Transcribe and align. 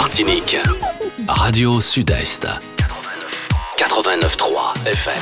Martinique. 0.00 0.56
Radio 1.28 1.78
Sud-Est. 1.78 2.48
89.3 3.76 4.88
FM. 4.88 5.12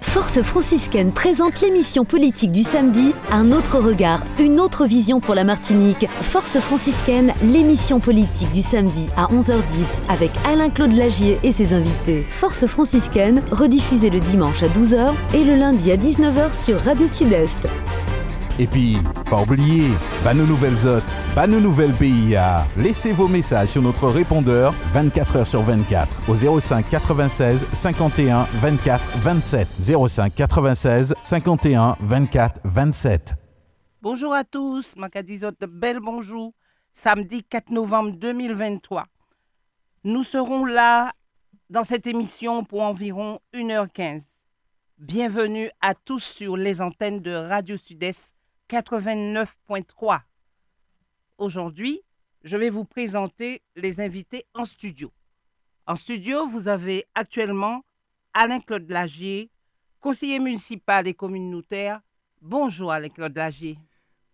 Force 0.00 0.40
franciscaine 0.42 1.12
présente 1.12 1.60
l'émission 1.60 2.04
politique 2.04 2.52
du 2.52 2.62
samedi, 2.62 3.12
un 3.32 3.50
autre 3.50 3.80
regard, 3.80 4.22
une 4.38 4.60
autre 4.60 4.86
vision 4.86 5.18
pour 5.18 5.34
la 5.34 5.42
Martinique. 5.42 6.06
Force 6.22 6.60
franciscaine, 6.60 7.34
l'émission 7.42 7.98
politique 7.98 8.52
du 8.52 8.62
samedi 8.62 9.08
à 9.16 9.26
11h10 9.26 10.02
avec 10.08 10.30
Alain-Claude 10.46 10.92
Lagier 10.92 11.40
et 11.42 11.50
ses 11.50 11.74
invités. 11.74 12.24
Force 12.30 12.64
franciscaine, 12.66 13.42
rediffusée 13.50 14.10
le 14.10 14.20
dimanche 14.20 14.62
à 14.62 14.68
12h 14.68 15.12
et 15.34 15.42
le 15.42 15.56
lundi 15.56 15.90
à 15.90 15.96
19h 15.96 16.64
sur 16.64 16.78
Radio 16.78 17.08
Sud-Est. 17.08 17.66
Et 18.58 18.66
puis, 18.66 18.96
pas 19.28 19.42
oublier, 19.42 19.90
bah 20.24 20.32
nos 20.32 20.46
nouvelles 20.46 20.86
hôtes, 20.86 21.14
bah 21.34 21.46
nos 21.46 21.60
nouvelles 21.60 21.92
PIA. 21.92 22.66
Laissez 22.78 23.12
vos 23.12 23.28
messages 23.28 23.68
sur 23.68 23.82
notre 23.82 24.08
répondeur 24.08 24.72
24 24.92 25.38
h 25.40 25.44
sur 25.44 25.62
24 25.62 26.22
au 26.28 26.60
05 26.60 26.88
96 26.88 27.66
51 27.72 28.44
24 28.54 29.18
27. 29.18 29.68
05 30.08 30.34
96 30.34 31.14
51 31.20 31.96
24 32.00 32.60
27. 32.64 33.34
Bonjour 34.00 34.32
à 34.32 34.44
tous, 34.44 34.94
Macadizot 34.96 35.50
de 35.60 35.66
bel 35.66 36.00
bonjour. 36.00 36.54
Samedi 36.92 37.42
4 37.44 37.70
novembre 37.70 38.12
2023. 38.12 39.04
Nous 40.04 40.22
serons 40.22 40.64
là 40.64 41.12
dans 41.68 41.84
cette 41.84 42.06
émission 42.06 42.64
pour 42.64 42.80
environ 42.80 43.40
1h15. 43.52 44.22
Bienvenue 44.96 45.68
à 45.82 45.92
tous 45.92 46.22
sur 46.22 46.56
les 46.56 46.80
antennes 46.80 47.20
de 47.20 47.32
Radio 47.32 47.76
Sud-Est 47.76 48.35
89.3. 48.68 50.20
Aujourd'hui, 51.38 52.00
je 52.42 52.56
vais 52.56 52.70
vous 52.70 52.84
présenter 52.84 53.62
les 53.76 54.00
invités 54.00 54.44
en 54.54 54.64
studio. 54.64 55.12
En 55.86 55.94
studio, 55.94 56.48
vous 56.48 56.68
avez 56.68 57.04
actuellement 57.14 57.84
Alain-Claude 58.34 58.90
Lagier, 58.90 59.50
conseiller 60.00 60.40
municipal 60.40 61.06
et 61.06 61.14
communautaire. 61.14 62.00
Bonjour 62.42 62.90
Alain-Claude 62.90 63.36
Lagier. 63.36 63.78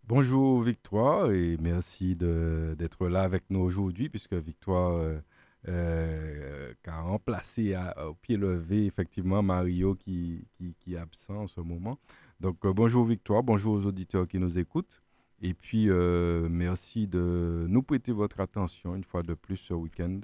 Bonjour 0.04 0.62
Victoire 0.62 1.30
et 1.30 1.56
merci 1.60 2.16
d'être 2.16 3.08
là 3.08 3.22
avec 3.22 3.44
nous 3.50 3.60
aujourd'hui 3.60 4.08
puisque 4.08 4.32
Victoire 4.32 4.96
euh, 4.96 5.18
euh, 5.68 6.72
a 6.86 7.00
remplacé 7.02 7.76
au 8.04 8.14
pied 8.14 8.36
levé 8.36 8.86
effectivement 8.86 9.42
Mario 9.42 9.94
qui, 9.94 10.48
qui, 10.56 10.74
qui, 10.80 10.94
est 10.94 10.98
absent 10.98 11.42
en 11.42 11.46
ce 11.46 11.60
moment. 11.60 11.98
Donc 12.42 12.64
euh, 12.64 12.72
bonjour 12.72 13.04
Victoire, 13.04 13.44
bonjour 13.44 13.74
aux 13.74 13.86
auditeurs 13.86 14.26
qui 14.26 14.40
nous 14.40 14.58
écoutent. 14.58 15.00
Et 15.42 15.54
puis 15.54 15.88
euh, 15.88 16.48
merci 16.50 17.06
de 17.06 17.66
nous 17.68 17.84
prêter 17.84 18.10
votre 18.10 18.40
attention 18.40 18.96
une 18.96 19.04
fois 19.04 19.22
de 19.22 19.34
plus 19.34 19.58
ce 19.58 19.74
week-end 19.74 20.18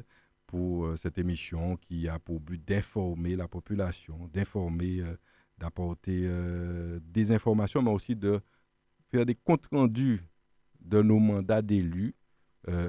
pour 0.49 0.87
euh, 0.87 0.97
cette 0.97 1.17
émission 1.17 1.77
qui 1.77 2.09
a 2.09 2.19
pour 2.19 2.41
but 2.41 2.61
d'informer 2.67 3.37
la 3.37 3.47
population, 3.47 4.29
d'informer, 4.33 5.01
d'apporter 5.59 6.29
des 7.05 7.31
informations, 7.31 7.83
mais 7.83 7.93
aussi 7.93 8.17
de 8.17 8.41
faire 9.13 9.25
des 9.25 9.37
comptes 9.37 9.69
rendus 9.71 10.21
de 10.81 11.01
nos 11.01 11.21
mandats 11.21 11.63
d'élus. 11.63 12.17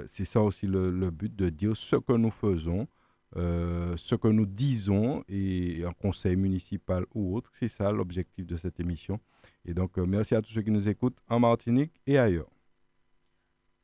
C'est 0.07 0.25
ça 0.25 0.41
aussi 0.41 0.65
le, 0.65 1.11
but 1.11 1.35
de 1.35 1.49
dire 1.49 1.77
ce 1.77 1.97
que 1.97 2.13
nous 2.13 2.31
faisons, 2.31 2.87
euh, 3.35 3.95
ce 3.97 4.15
que 4.15 4.27
nous 4.27 4.45
disons 4.45 5.23
et 5.27 5.83
en 5.85 5.93
conseil 5.93 6.35
municipal 6.35 7.05
ou 7.13 7.35
autre. 7.35 7.51
C'est 7.57 7.67
ça 7.67 7.91
l'objectif 7.91 8.45
de 8.45 8.57
cette 8.57 8.79
émission. 8.79 9.19
Et 9.65 9.73
donc, 9.73 9.97
euh, 9.99 10.05
merci 10.05 10.35
à 10.35 10.41
tous 10.41 10.51
ceux 10.51 10.61
qui 10.61 10.71
nous 10.71 10.87
écoutent 10.87 11.19
en 11.27 11.39
Martinique 11.39 11.93
et 12.07 12.17
ailleurs. 12.17 12.49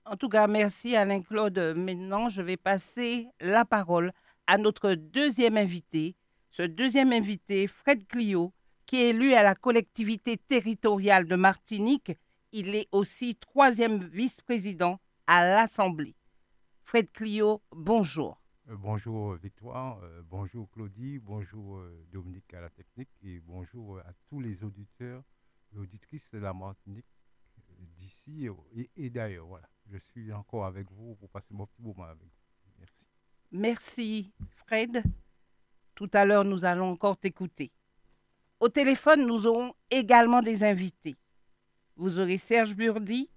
En 0.06 0.16
tout 0.16 0.30
cas, 0.30 0.48
merci 0.48 0.96
Alain-Claude. 0.96 1.73
Maintenant, 1.76 2.30
je 2.30 2.42
vais 2.42 2.58
passer 2.58 3.28
la 3.40 3.66
parole 3.66 4.12
à 4.48 4.58
notre 4.58 4.94
deuxième 4.94 5.58
invité. 5.58 6.16
Ce 6.50 6.64
deuxième 6.64 7.12
invité, 7.12 7.68
Fred 7.68 8.08
Clio, 8.08 8.54
qui 8.86 8.98
est 8.98 9.10
élu 9.10 9.34
à 9.34 9.44
la 9.44 9.55
collectivité 9.55 10.38
territoriale 10.38 11.26
de 11.26 11.36
Martinique. 11.36 12.11
Il 12.52 12.76
est 12.76 12.88
aussi 12.92 13.36
troisième 13.36 14.04
vice-président 14.05 15.00
à 15.28 15.44
l'Assemblée. 15.44 16.16
Fred 16.84 17.11
Clio, 17.11 17.61
bonjour. 17.72 18.45
Euh, 18.70 18.76
bonjour 18.77 19.33
euh, 19.33 19.36
Victoire, 19.36 19.99
euh, 20.02 20.23
bonjour 20.27 20.67
Claudie, 20.71 21.20
bonjour 21.20 21.83
Dominique 22.11 22.52
à 22.53 22.61
la 22.61 22.70
technique 22.71 23.09
et 23.23 23.39
bonjour 23.42 23.99
à 23.99 24.11
tous 24.27 24.39
les 24.39 24.64
auditeurs 24.64 25.21
et 25.71 25.77
auditrices 25.77 26.31
de 26.31 26.39
la 26.39 26.52
Martinique 26.52 27.05
d'ici 27.95 28.48
et, 28.95 29.09
d'ailleurs. 29.11 29.45
Voilà, 29.45 29.70
je 29.92 29.98
suis 29.99 30.33
encore 30.33 30.65
avec 30.65 30.89
vous 30.92 31.14
pour 31.15 31.30
passer 31.30 31.54
mon 31.54 31.67
petit 31.67 31.81
moment 31.81 32.05
avec 32.05 32.23
vous. 32.23 32.71
Merci. 32.80 33.05
Merci 33.52 34.33
Fred. 34.65 35.04
Tout 35.93 36.09
à 36.14 36.25
l'heure, 36.25 36.43
nous 36.43 36.65
allons 36.65 36.89
encore 36.92 37.17
t'écouter. 37.17 37.71
Au 38.59 38.70
téléphone, 38.70 39.27
nous 39.27 39.45
aurons 39.45 39.75
également 39.92 40.42
des 40.42 40.64
invités. 40.64 41.15
Vous 41.95 42.20
aurez 42.20 42.37
Serge 42.37 42.75
Burdi 42.75 43.30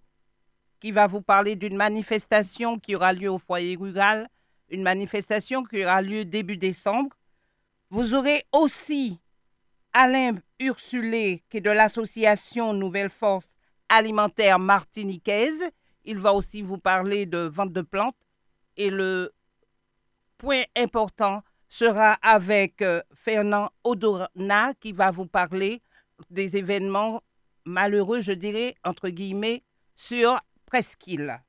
qui 0.81 0.91
va 0.91 1.07
vous 1.07 1.23
parler 1.23 1.55
d'une 1.55 1.77
manifestation 1.77 2.79
qui 2.79 2.97
aura 2.97 3.13
lieu 3.13 3.31
au 3.31 3.39
foyer 3.39 3.77
rural 3.77 4.31
une 4.71 4.83
manifestation 4.83 5.63
qui 5.63 5.85
aura 5.85 6.03
lieu 6.03 6.25
début 6.25 6.57
décembre. 6.57 7.17
Vous 7.91 8.15
aurez 8.15 8.45
aussi 8.53 9.19
Alain 9.93 10.35
Ursulé, 10.61 11.43
qui 11.49 11.59
est 11.59 11.61
de 11.61 11.71
l'association 11.71 12.73
Nouvelle 12.73 13.11
Force 13.11 13.49
Alimentaire 13.89 14.59
Martiniquaise. 14.59 15.71
Il 16.05 16.19
va 16.19 16.33
aussi 16.33 16.63
vous 16.63 16.79
parler 16.79 17.27
de 17.27 17.39
vente 17.39 17.73
de 17.73 17.83
plantes. 17.83 18.17
Et 18.77 18.91
le 18.91 19.33
point 20.37 20.63
important 20.77 21.43
sera 21.69 22.13
avec 22.23 22.81
euh, 22.83 23.03
Fernand 23.15 23.71
Odorna, 23.85 24.75
qui 24.75 24.93
va 24.93 25.11
vous 25.11 25.27
parler 25.27 25.83
des 26.31 26.57
événements 26.57 27.23
malheureux, 27.65 28.21
je 28.21 28.33
dirais, 28.33 28.75
entre 28.85 29.09
guillemets, 29.09 29.63
sur 29.95 30.39
Presqu'île 30.67 31.41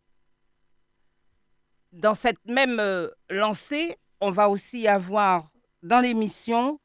dans 1.91 2.13
cette 2.13 2.43
même 2.45 2.79
euh, 2.79 3.09
lancée, 3.29 3.97
on 4.21 4.31
va 4.31 4.49
aussi 4.49 4.87
avoir 4.87 5.51
dans 5.83 5.99
l'émission 5.99 6.79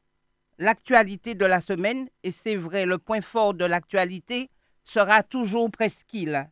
l'actualité 0.57 1.35
de 1.35 1.45
la 1.45 1.61
semaine. 1.61 2.09
Et 2.23 2.31
c'est 2.31 2.55
vrai, 2.55 2.85
le 2.85 2.97
point 2.97 3.21
fort 3.21 3.53
de 3.53 3.65
l'actualité 3.65 4.49
sera 4.83 5.23
toujours 5.23 5.69
Presqu'île. 5.71 6.49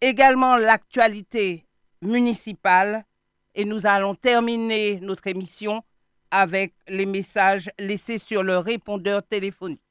Également 0.00 0.56
l'actualité 0.56 1.66
municipale. 2.02 3.04
Et 3.54 3.64
nous 3.64 3.86
allons 3.86 4.14
terminer 4.14 5.00
notre 5.00 5.26
émission 5.28 5.82
avec 6.30 6.74
les 6.88 7.06
messages 7.06 7.70
laissés 7.78 8.18
sur 8.18 8.42
le 8.42 8.58
répondeur 8.58 9.22
téléphonique. 9.22 9.85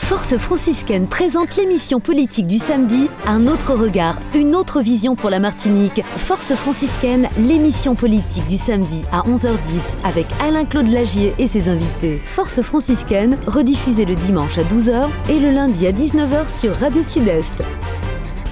Force 0.00 0.36
franciscaine 0.36 1.06
présente 1.06 1.56
l'émission 1.56 1.98
politique 1.98 2.46
du 2.46 2.58
samedi, 2.58 3.08
un 3.26 3.46
autre 3.46 3.74
regard, 3.74 4.18
une 4.34 4.54
autre 4.54 4.82
vision 4.82 5.16
pour 5.16 5.30
la 5.30 5.38
Martinique. 5.38 6.02
Force 6.18 6.54
franciscaine, 6.54 7.28
l'émission 7.38 7.94
politique 7.94 8.46
du 8.46 8.56
samedi 8.56 9.04
à 9.12 9.22
11h10 9.22 9.96
avec 10.04 10.26
Alain-Claude 10.40 10.88
Lagier 10.88 11.32
et 11.38 11.48
ses 11.48 11.68
invités. 11.68 12.20
Force 12.24 12.60
franciscaine, 12.60 13.38
rediffusée 13.46 14.04
le 14.04 14.14
dimanche 14.14 14.58
à 14.58 14.64
12h 14.64 15.08
et 15.30 15.38
le 15.38 15.50
lundi 15.50 15.86
à 15.86 15.92
19h 15.92 16.60
sur 16.60 16.74
Radio 16.74 17.02
Sud-Est. 17.02 17.62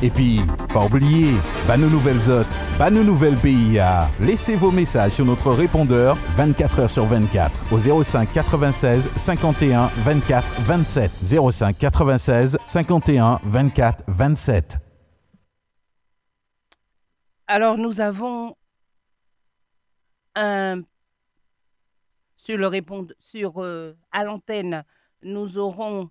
Et 0.05 0.11
puis, 0.11 0.41
pas 0.75 0.85
oublier, 0.85 1.33
bah 1.69 1.77
nos 1.77 1.89
nouvelles 1.89 2.29
hôtes, 2.29 2.59
bah 2.77 2.91
nos 2.91 3.05
nouvelles 3.05 3.37
PIA. 3.37 4.11
Laissez 4.21 4.57
vos 4.57 4.73
messages 4.73 5.13
sur 5.13 5.25
notre 5.25 5.53
répondeur 5.53 6.17
24 6.31 6.81
h 6.81 6.89
sur 6.89 7.05
24 7.05 7.73
au 7.73 8.03
05 8.03 8.33
96 8.33 9.11
51 9.15 9.91
24 9.99 10.61
27. 10.61 11.11
05 11.53 11.79
96 11.79 12.59
51 12.65 13.41
24 13.45 14.05
27. 14.09 14.79
Alors 17.47 17.79
nous 17.79 18.01
avons 18.01 18.57
un 20.35 20.83
sur 22.37 22.59
le 22.59 22.67
répondeur 22.67 23.17
sur 23.21 23.63
euh, 23.63 23.97
à 24.11 24.25
l'antenne, 24.25 24.83
nous 25.23 25.59
aurons 25.59 26.11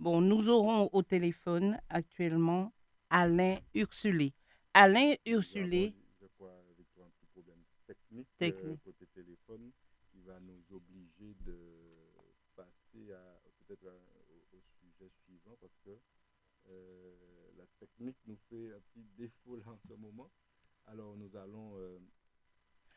Bon, 0.00 0.22
nous 0.22 0.48
aurons 0.48 0.88
au 0.94 1.02
téléphone 1.02 1.78
actuellement 1.90 2.72
Alain 3.10 3.58
Ursulé. 3.74 4.32
Alain 4.72 5.12
Ursulé. 5.26 5.92
Je 6.22 6.26
crois 6.38 6.54
avec 6.70 6.86
un 6.98 7.10
petit 7.10 7.26
problème 7.26 7.58
technique, 7.86 8.26
technique. 8.38 8.82
côté 8.82 9.04
téléphone 9.14 9.70
qui 10.10 10.22
va 10.22 10.40
nous 10.40 10.64
obliger 10.74 11.36
de 11.44 11.54
passer 12.56 13.12
à 13.12 13.42
peut-être 13.66 13.84
au, 13.84 14.62
sujet 14.80 15.10
suivant 15.26 15.54
parce 15.60 15.76
que 15.84 15.90
euh, 16.70 17.14
la 17.58 17.64
technique 17.78 18.16
nous 18.26 18.38
fait 18.48 18.72
un 18.72 18.80
petit 18.94 19.04
défaut 19.18 19.56
là 19.56 19.64
en 19.66 19.78
ce 19.86 19.92
moment. 19.92 20.30
Alors 20.86 21.14
nous 21.18 21.36
allons. 21.36 21.76
Euh, 21.76 21.98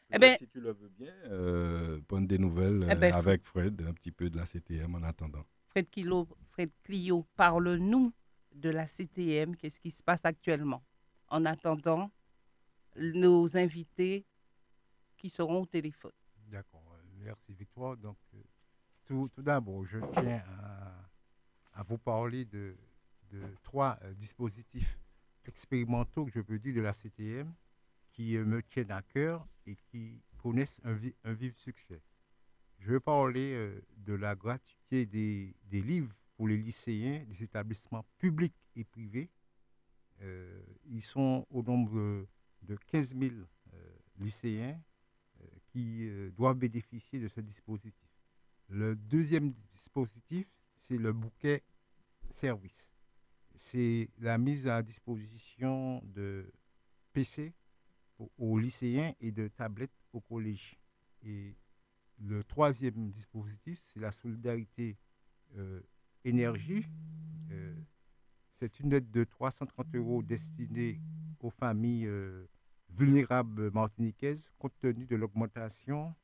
Eh 0.10 0.20
ben- 0.20 0.38
si 0.38 0.48
tu 0.48 0.62
le 0.62 0.72
veux 0.72 0.88
bien, 0.88 1.14
euh, 1.26 2.00
prendre 2.08 2.30
des 2.30 2.38
nouvelles 2.38 2.88
Eh 2.90 2.96
ben, 2.96 3.14
euh, 3.14 3.18
avec 3.18 3.44
Fred, 3.44 3.82
un 3.82 3.94
petit 3.94 4.14
peu 4.14 4.30
de 4.30 4.38
la 4.38 4.46
CTM 4.46 4.96
en 4.96 5.04
attendant. 5.04 5.46
Fred, 5.74 5.88
Fred 6.52 6.72
Clio, 6.84 7.26
parle-nous 7.36 8.14
de 8.54 8.70
la 8.70 8.86
CTM, 8.86 9.56
qu'est-ce 9.56 9.80
qui 9.80 9.90
se 9.90 10.04
passe 10.04 10.24
actuellement? 10.24 10.84
En 11.30 11.46
attendant, 11.46 12.12
nos 12.96 13.58
invités 13.58 14.24
qui 15.18 15.30
seront 15.30 15.62
au 15.62 15.66
téléphone. 15.66 16.12
D'accord, 16.48 16.84
merci 17.18 17.54
Victoire. 17.56 17.98
Donc, 17.98 18.18
euh, 18.36 18.38
tout, 19.06 19.32
d'abord, 19.38 19.84
je 19.86 19.98
tiens 20.14 20.44
à, 21.74 21.84
vous 21.84 21.98
parler 21.98 22.46
de, 22.46 22.76
trois 23.64 23.98
euh, 24.04 24.14
dispositifs 24.14 25.00
expérimentaux, 25.46 26.26
que 26.26 26.32
je 26.36 26.42
peux 26.42 26.60
dire, 26.60 26.76
de 26.76 26.82
la 26.82 26.94
CTM, 26.94 27.52
qui 28.12 28.38
euh, 28.38 28.46
me 28.46 28.62
tiennent 28.62 28.92
à 28.92 29.02
cœur 29.02 29.48
et 29.66 29.76
qui 29.76 30.22
connaissent 30.38 30.82
un 30.84 31.34
vif 31.34 31.58
succès. 31.58 32.04
Je 32.86 32.98
parler 32.98 33.54
euh, 33.54 33.82
de 33.96 34.14
la 34.14 34.36
gratuité 34.36 35.06
des, 35.06 35.56
livres 35.72 36.14
pour 36.36 36.50
les 36.50 36.58
lycéens 36.58 37.24
des 37.30 37.42
établissements 37.42 38.06
publics 38.18 38.56
et 38.76 38.84
privés. 38.84 39.30
Euh, 40.22 40.62
ils 40.88 41.02
sont 41.02 41.48
au 41.50 41.64
nombre 41.64 42.28
de 42.62 42.76
15 42.88 43.16
000 43.18 43.32
euh, 43.32 43.96
lycéens 44.20 44.78
euh, 45.40 45.46
qui 45.68 46.10
doivent 46.36 46.58
bénéficier 46.58 47.22
de 47.22 47.30
ce 47.30 47.40
dispositif. 47.40 48.10
Le 48.68 48.98
deuxième 48.98 49.54
dispositif, 49.72 50.46
c'est 50.76 50.98
le 50.98 51.14
bouquet 51.14 51.64
service. 52.30 52.92
C'est 53.56 54.10
la 54.20 54.38
mise 54.38 54.68
à 54.68 54.82
disposition 54.84 56.02
de 56.04 56.52
PC 57.14 57.54
aux, 58.20 58.30
aux 58.38 58.60
lycéens 58.60 59.14
et 59.22 59.32
de 59.32 59.48
tablettes 59.48 59.96
au 60.12 60.20
collège. 60.20 60.78
Et 61.26 61.56
le 62.28 62.44
troisième 62.44 63.10
dispositif, 63.10 63.80
c'est 63.84 64.00
la 64.00 64.12
solidarité 64.12 64.98
euh, 65.58 65.82
énergie. 66.24 66.86
Euh, 67.52 67.76
c'est 68.52 68.80
une 68.80 68.94
aide 68.94 69.12
de 69.12 69.24
330 69.24 69.96
euros 69.96 70.24
destinée 70.24 71.02
aux 71.40 71.50
familles 71.50 72.08
euh, 72.08 72.48
vulnérables 72.90 73.72
martiniquaises 73.72 74.52
compte 74.58 74.74
tenu 74.80 75.06
de 75.06 75.16
l'augmentation 75.16 76.16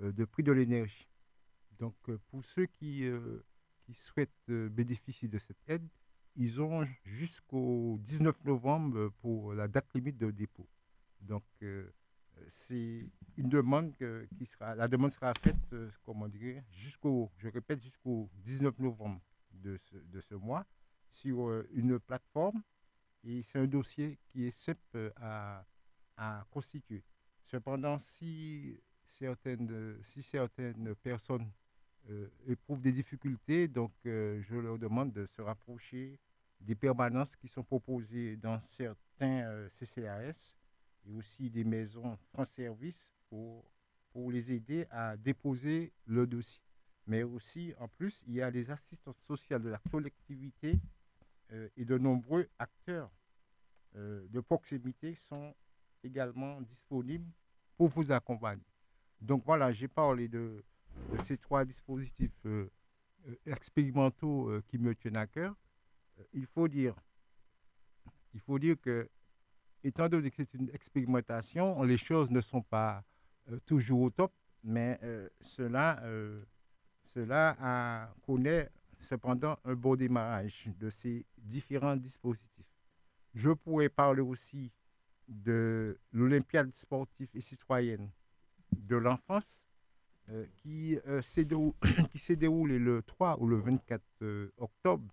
de 0.00 0.26
prix 0.26 0.42
de 0.42 0.52
l'énergie. 0.52 1.08
Donc, 1.78 1.94
pour 2.28 2.44
ceux 2.44 2.66
qui, 2.66 3.04
qui 3.82 3.94
souhaitent 3.94 4.46
bénéficier 4.46 5.26
de 5.26 5.38
cette 5.38 5.56
aide, 5.68 5.88
ils 6.34 6.60
ont 6.60 6.86
jusqu'au 7.04 7.96
19 8.02 8.44
novembre 8.44 9.08
pour 9.20 9.54
la 9.54 9.68
date 9.68 9.94
limite 9.94 10.18
de 10.18 10.30
dépôt. 10.30 10.68
Donc, 11.22 11.44
c'est 12.48 13.06
une 13.36 13.48
demande 13.48 13.94
que- 13.96 14.26
qui 14.36 14.46
sera, 14.46 14.74
la 14.74 14.88
demande 14.88 15.10
sera 15.10 15.32
faite, 15.42 15.56
euh, 15.72 15.90
comment 16.04 16.28
dire, 16.28 16.62
jusqu'au, 16.70 17.30
je 17.38 17.48
répète, 17.48 17.80
jusqu'au 17.82 18.30
19 18.44 18.78
novembre 18.78 19.20
de 19.52 19.76
ce, 19.78 19.96
de 19.96 20.20
ce 20.20 20.34
mois 20.34 20.64
sur 21.12 21.48
euh, 21.48 21.66
une 21.72 21.98
plateforme 21.98 22.62
et 23.24 23.42
c'est 23.42 23.58
un 23.58 23.66
dossier 23.66 24.18
qui 24.28 24.44
est 24.46 24.50
simple 24.56 24.80
euh, 24.96 25.10
à, 25.16 25.64
à 26.16 26.46
constituer. 26.50 27.02
Cependant, 27.44 27.98
si 27.98 28.80
certaines, 29.04 29.70
euh, 29.70 30.02
si 30.04 30.22
certaines 30.22 30.94
personnes 30.96 31.50
euh, 32.10 32.28
éprouvent 32.46 32.80
des 32.80 32.92
difficultés, 32.92 33.68
donc 33.68 33.92
euh, 34.06 34.40
je 34.42 34.56
leur 34.56 34.78
demande 34.78 35.12
de 35.12 35.26
se 35.26 35.42
rapprocher 35.42 36.18
des 36.60 36.74
permanences 36.74 37.36
qui 37.36 37.48
sont 37.48 37.62
proposées 37.64 38.36
dans 38.36 38.60
certains 38.60 39.44
euh, 39.46 39.68
CCAS 39.70 40.54
et 41.06 41.12
aussi 41.12 41.50
des 41.50 41.64
maisons 41.64 42.16
France 42.32 42.50
Service 42.50 43.10
pour, 43.28 43.64
pour 44.10 44.30
les 44.30 44.52
aider 44.52 44.86
à 44.90 45.16
déposer 45.16 45.92
le 46.06 46.26
dossier. 46.26 46.62
Mais 47.06 47.22
aussi, 47.22 47.72
en 47.78 47.88
plus, 47.88 48.24
il 48.26 48.34
y 48.34 48.42
a 48.42 48.50
les 48.50 48.70
assistantes 48.70 49.20
sociales 49.20 49.62
de 49.62 49.68
la 49.68 49.80
collectivité 49.90 50.80
euh, 51.52 51.68
et 51.76 51.84
de 51.84 51.96
nombreux 51.96 52.48
acteurs 52.58 53.10
euh, 53.94 54.26
de 54.28 54.40
proximité 54.40 55.14
sont 55.14 55.54
également 56.02 56.60
disponibles 56.60 57.30
pour 57.76 57.88
vous 57.88 58.10
accompagner. 58.10 58.66
Donc 59.20 59.44
voilà, 59.44 59.70
j'ai 59.70 59.86
parlé 59.86 60.28
de, 60.28 60.64
ces 61.20 61.38
trois 61.38 61.64
dispositifs 61.64 62.44
euh, 62.46 62.68
expérimentaux 63.46 64.60
qui 64.66 64.78
me 64.78 64.94
tiennent 64.94 65.16
à 65.16 65.26
cœur. 65.26 65.54
Il 66.32 66.46
faut 66.46 66.68
dire, 66.68 66.94
il 68.34 68.40
faut 68.40 68.58
dire 68.58 68.80
que, 68.80 69.08
étant 69.86 70.08
donné 70.08 70.30
que 70.30 70.36
c'est 70.38 70.54
une 70.54 70.68
expérimentation, 70.70 71.82
les 71.82 71.98
choses 71.98 72.30
ne 72.30 72.40
sont 72.40 72.62
pas 72.62 73.04
euh, 73.50 73.58
toujours 73.66 74.02
au 74.02 74.10
top, 74.10 74.32
mais 74.64 74.98
euh, 75.02 75.28
cela, 75.40 76.00
euh, 76.02 76.42
cela 77.14 77.56
a- 77.60 78.14
connaît 78.24 78.70
cependant 79.00 79.56
un 79.64 79.74
bon 79.74 79.94
démarrage 79.94 80.68
de 80.78 80.90
ces 80.90 81.24
différents 81.38 81.96
dispositifs. 81.96 82.66
Je 83.34 83.50
pourrais 83.50 83.88
parler 83.88 84.22
aussi 84.22 84.72
de 85.28 85.98
l'Olympiade 86.12 86.72
sportive 86.72 87.28
et 87.34 87.40
citoyenne 87.40 88.10
de 88.72 88.96
l'enfance 88.96 89.66
qui 90.56 90.98
s'est 92.18 92.36
déroulée 92.36 92.78
le 92.80 93.02
3 93.02 93.38
ou 93.40 93.46
le 93.46 93.58
24 93.58 94.02
euh, 94.22 94.50
octobre. 94.56 95.12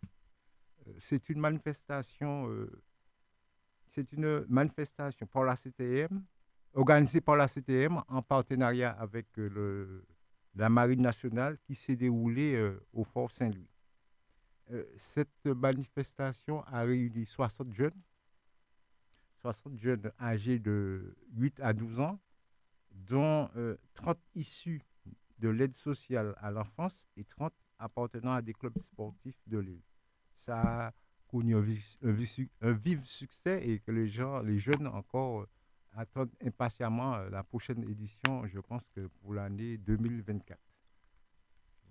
C'est 1.00 1.30
une 1.30 1.40
manifestation, 1.40 2.48
c'est 3.94 4.12
une 4.14 4.46
manifestation 4.50 5.28
par 5.28 5.44
la 5.44 5.56
CTM, 5.56 6.24
organisée 6.74 7.22
par 7.22 7.36
la 7.36 7.48
CTM 7.48 8.02
en 8.08 8.22
partenariat 8.22 8.92
avec 8.92 9.28
euh, 9.38 10.04
la 10.56 10.70
Marine 10.70 11.02
nationale 11.02 11.58
qui 11.60 11.76
s'est 11.76 11.96
déroulée 11.96 12.56
euh, 12.56 12.84
au 12.94 13.04
Fort 13.04 13.32
Saint-Louis. 13.32 13.70
Euh, 14.72 14.84
cette 14.98 15.46
manifestation 15.46 16.64
a 16.64 16.82
réuni 16.82 17.26
60 17.26 17.74
jeunes, 17.74 18.02
60 19.42 19.78
jeunes 19.78 20.12
âgés 20.20 20.58
de 20.58 21.16
8 21.36 21.60
à 21.60 21.74
12 21.74 22.00
ans, 22.00 22.20
dont 22.92 23.50
euh, 23.56 23.78
30 23.94 24.18
issus 24.36 24.82
de 25.38 25.50
l'aide 25.50 25.74
sociale 25.74 26.34
à 26.38 26.50
l'enfance 26.50 27.08
et 27.18 27.24
30 27.26 27.54
appartenant 27.78 28.34
à 28.34 28.42
des 28.42 28.54
clubs 28.54 28.78
sportifs 28.80 29.42
de 29.48 29.60
l'île. 29.60 29.82
Connu 31.34 31.56
un 31.56 31.62
vif, 31.62 31.98
un 32.62 33.02
succès 33.06 33.68
et 33.68 33.80
que 33.80 33.90
les 33.90 34.08
gens, 34.08 34.44
les 34.44 34.60
jeunes 34.60 34.86
encore 34.86 35.42
euh, 35.42 35.50
attendent 35.94 36.36
impatiemment 36.46 37.16
euh, 37.16 37.30
la 37.32 37.44
prochaine 37.44 37.82
édition, 37.90 38.46
je 38.46 38.60
pense 38.60 38.86
que 38.96 39.08
pour 39.08 39.34
l'année 39.34 39.78
2024. 39.80 40.60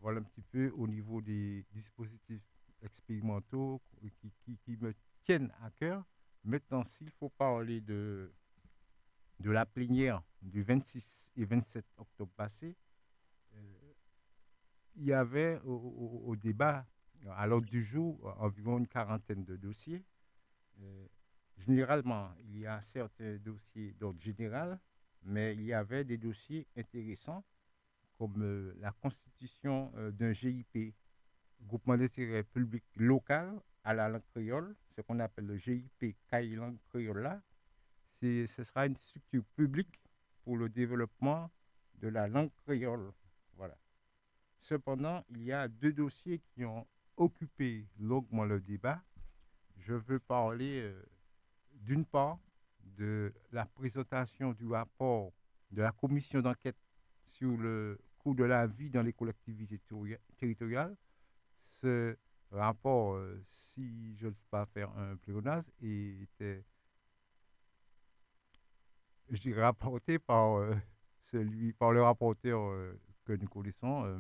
Voilà 0.00 0.20
un 0.20 0.22
petit 0.22 0.42
peu 0.42 0.70
au 0.76 0.86
niveau 0.86 1.20
des 1.20 1.64
dispositifs 1.72 2.42
expérimentaux 2.82 3.81
qui, 4.20 4.76
me 4.81 4.94
tiennent 5.24 5.52
à 5.60 5.70
cœur. 5.70 6.05
Maintenant, 6.44 6.84
s'il 6.84 7.10
faut 7.10 7.28
parler 7.31 7.81
de, 7.81 8.32
de 9.40 9.50
la 9.50 9.67
plénière 9.67 10.22
du 10.40 10.62
26 10.62 11.32
et 11.36 11.44
27 11.44 11.84
octobre 11.98 12.32
passé, 12.36 12.76
euh, 13.55 13.93
il 14.94 15.06
y 15.06 15.12
avait 15.12 15.60
au 15.64 16.36
débat, 16.36 16.86
à 17.31 17.46
l'ordre 17.46 17.69
du 17.69 17.82
jour, 17.82 18.34
environ 18.38 18.79
une 18.79 18.88
quarantaine 18.88 19.44
de 19.44 19.56
dossiers. 19.56 20.05
Euh, 20.81 21.06
généralement, 21.58 22.31
il 22.41 22.58
y 22.58 22.67
a 22.67 22.81
certains 22.82 23.36
dossiers 23.36 23.93
d'ordre 23.93 24.20
général, 24.20 24.79
mais 25.22 25.55
il 25.55 25.62
y 25.62 25.72
avait 25.72 26.05
des 26.05 26.19
dossiers 26.19 26.67
intéressants, 26.76 27.44
comme 28.19 28.43
euh, 28.43 28.74
la 28.81 28.93
constitution 28.93 29.93
euh, 29.96 30.10
d'un 30.10 30.32
GIP, 30.32 30.94
groupement 31.60 31.96
d'intérêt 31.96 32.43
public 32.43 32.84
local 32.96 33.60
à 33.84 33.94
la 33.94 34.08
langue 34.08 34.26
créole, 34.34 34.74
ce 34.96 35.00
qu'on 35.00 35.19
appelle 35.20 35.46
le 35.46 35.56
GIP 35.56 36.17
Caille 36.29 36.55
Langue 36.55 36.79
Créole 36.88 37.41
ce 38.46 38.62
sera 38.62 38.86
une 38.86 38.96
structure 38.96 39.44
publique 39.56 40.00
pour 40.44 40.56
le 40.56 40.69
développement 40.69 41.50
de 41.94 42.08
la 42.08 42.29
langue 42.29 42.50
créole. 42.64 43.12
Voilà. 43.56 43.76
Cependant, 44.60 45.24
il 45.31 45.43
y 45.43 45.52
a 45.52 45.69
deux 45.69 45.93
dossiers 45.93 46.38
qui 46.38 46.64
ont 46.64 46.86
occupé 47.16 47.86
longuement 47.98 48.44
le 48.44 48.60
débat. 48.60 49.02
Je 49.76 49.94
veux 49.94 50.19
parler 50.19 50.81
euh, 50.81 51.02
d'une 51.72 52.04
part 52.04 52.38
de 52.81 53.32
la 53.50 53.66
présentation 53.66 54.52
du 54.52 54.66
rapport 54.66 55.32
de 55.70 55.82
la 55.82 55.92
commission 55.92 56.40
d'enquête 56.40 56.76
sur 57.26 57.56
le 57.56 57.98
coût 58.19 58.34
de 58.34 58.44
la 58.44 58.66
vie 58.66 58.90
dans 58.90 59.02
les 59.02 59.12
collectivités 59.12 59.78
terri- 59.78 60.19
territoriales. 60.36 60.96
Ce 61.58 62.16
rapport, 62.50 63.14
euh, 63.14 63.42
si 63.46 64.14
je 64.16 64.26
ne 64.26 64.32
sais 64.32 64.46
pas 64.50 64.66
faire 64.66 64.90
un 64.98 65.16
pléonasme, 65.16 65.72
était 65.81 66.64
rapporté 69.54 70.19
par, 70.19 70.58
euh, 70.58 70.74
celui, 71.31 71.72
par 71.72 71.92
le 71.92 72.02
rapporteur 72.02 72.60
euh, 72.60 73.00
que 73.24 73.32
nous 73.32 73.48
connaissons, 73.48 74.05
euh, 74.05 74.19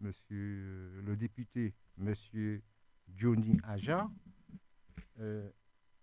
monsieur, 0.00 1.02
le- 1.04 1.16
député, 1.16 1.74
monsieur 1.96 2.62
Johnny 3.16 3.58
Aja. 3.64 4.10
Euh, 5.20 5.50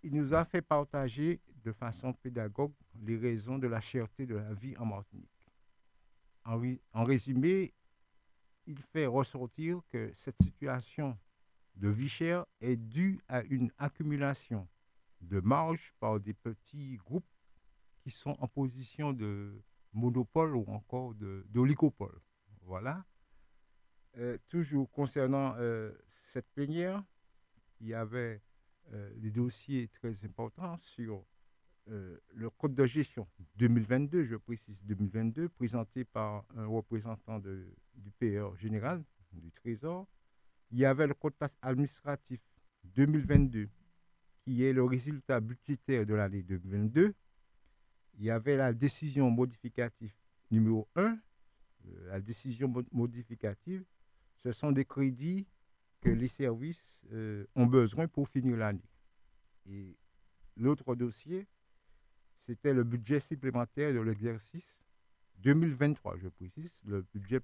il 0.03 0.13
nous 0.15 0.33
a 0.33 0.43
fait 0.45 0.62
partager 0.62 1.39
de 1.63 1.71
façon 1.71 2.13
pédagogue 2.13 2.74
les 3.01 3.17
raisons 3.17 3.57
de 3.60 3.67
la 3.67 3.81
cherté 3.81 4.25
de 4.25 4.36
la 4.36 4.53
vie 4.53 4.75
en 4.77 4.86
Martinique. 4.86 5.29
En, 6.43 7.03
résumé, 7.03 7.74
il 8.65 8.79
fait 8.81 9.05
ressortir 9.05 9.81
que 9.89 10.12
cette 10.15 10.41
situation 10.41 11.17
de 11.75 11.89
vie 11.89 12.10
chère 12.10 12.45
est 12.60 12.77
due 12.77 13.19
à 13.27 13.43
une 13.43 13.71
accumulation 13.77 14.67
de 15.21 15.39
marge 15.39 15.93
par 16.00 16.19
des 16.19 16.33
petits 16.33 16.98
groupes 16.98 17.25
qui 18.00 18.10
sont 18.10 18.36
en 18.39 18.48
position 18.48 19.13
de 19.13 19.62
monopole 19.93 20.55
ou 20.55 20.65
encore 20.67 21.13
d'oligopole. 21.13 22.19
Voilà. 22.71 23.03
Euh, 24.17 24.37
toujours 24.47 24.89
concernant 24.91 25.55
euh, 25.57 25.91
cette 26.21 26.47
plénière, 26.51 27.03
il 27.81 27.87
y 27.87 27.93
avait 27.93 28.41
euh, 28.93 29.13
des 29.17 29.29
dossiers 29.29 29.89
très 29.89 30.15
importants 30.23 30.77
sur 30.77 31.25
le 31.87 32.49
code 32.51 32.73
de 32.73 32.85
gestion 32.85 33.27
2022, 33.57 34.23
je 34.23 34.37
précise 34.37 34.81
2022, 34.85 35.49
présenté 35.49 36.05
par 36.05 36.45
un 36.55 36.65
représentant 36.65 37.39
du 37.39 38.11
PR 38.17 38.55
général, 38.55 39.03
du 39.33 39.51
Trésor. 39.51 40.07
Il 40.71 40.77
y 40.77 40.85
avait 40.85 41.07
le 41.07 41.13
code 41.13 41.33
administratif 41.61 42.39
2022, 42.85 43.67
qui 44.45 44.63
est 44.63 44.71
le 44.71 44.85
résultat 44.85 45.41
budgétaire 45.41 46.05
de 46.05 46.13
l'année 46.13 46.43
2022. 46.43 47.13
Il 48.19 48.23
y 48.23 48.31
avait 48.31 48.55
la 48.55 48.71
décision 48.71 49.29
modificative 49.29 50.13
numéro 50.49 50.87
1. 50.95 51.17
La 52.05 52.19
décision 52.19 52.71
modificative, 52.91 53.83
ce 54.38 54.51
sont 54.51 54.71
des 54.71 54.85
crédits 54.85 55.47
que 56.01 56.09
les 56.09 56.27
services 56.27 57.01
euh, 57.11 57.45
ont 57.55 57.67
besoin 57.67 58.07
pour 58.07 58.27
finir 58.27 58.57
l'année. 58.57 58.89
Et 59.69 59.95
l'autre 60.57 60.95
dossier, 60.95 61.47
c'était 62.39 62.73
le 62.73 62.83
budget 62.83 63.19
supplémentaire 63.19 63.93
de 63.93 64.00
l'exercice 64.00 64.81
2023, 65.41 66.17
je 66.17 66.27
précise, 66.27 66.81
le 66.85 67.05
budget 67.13 67.39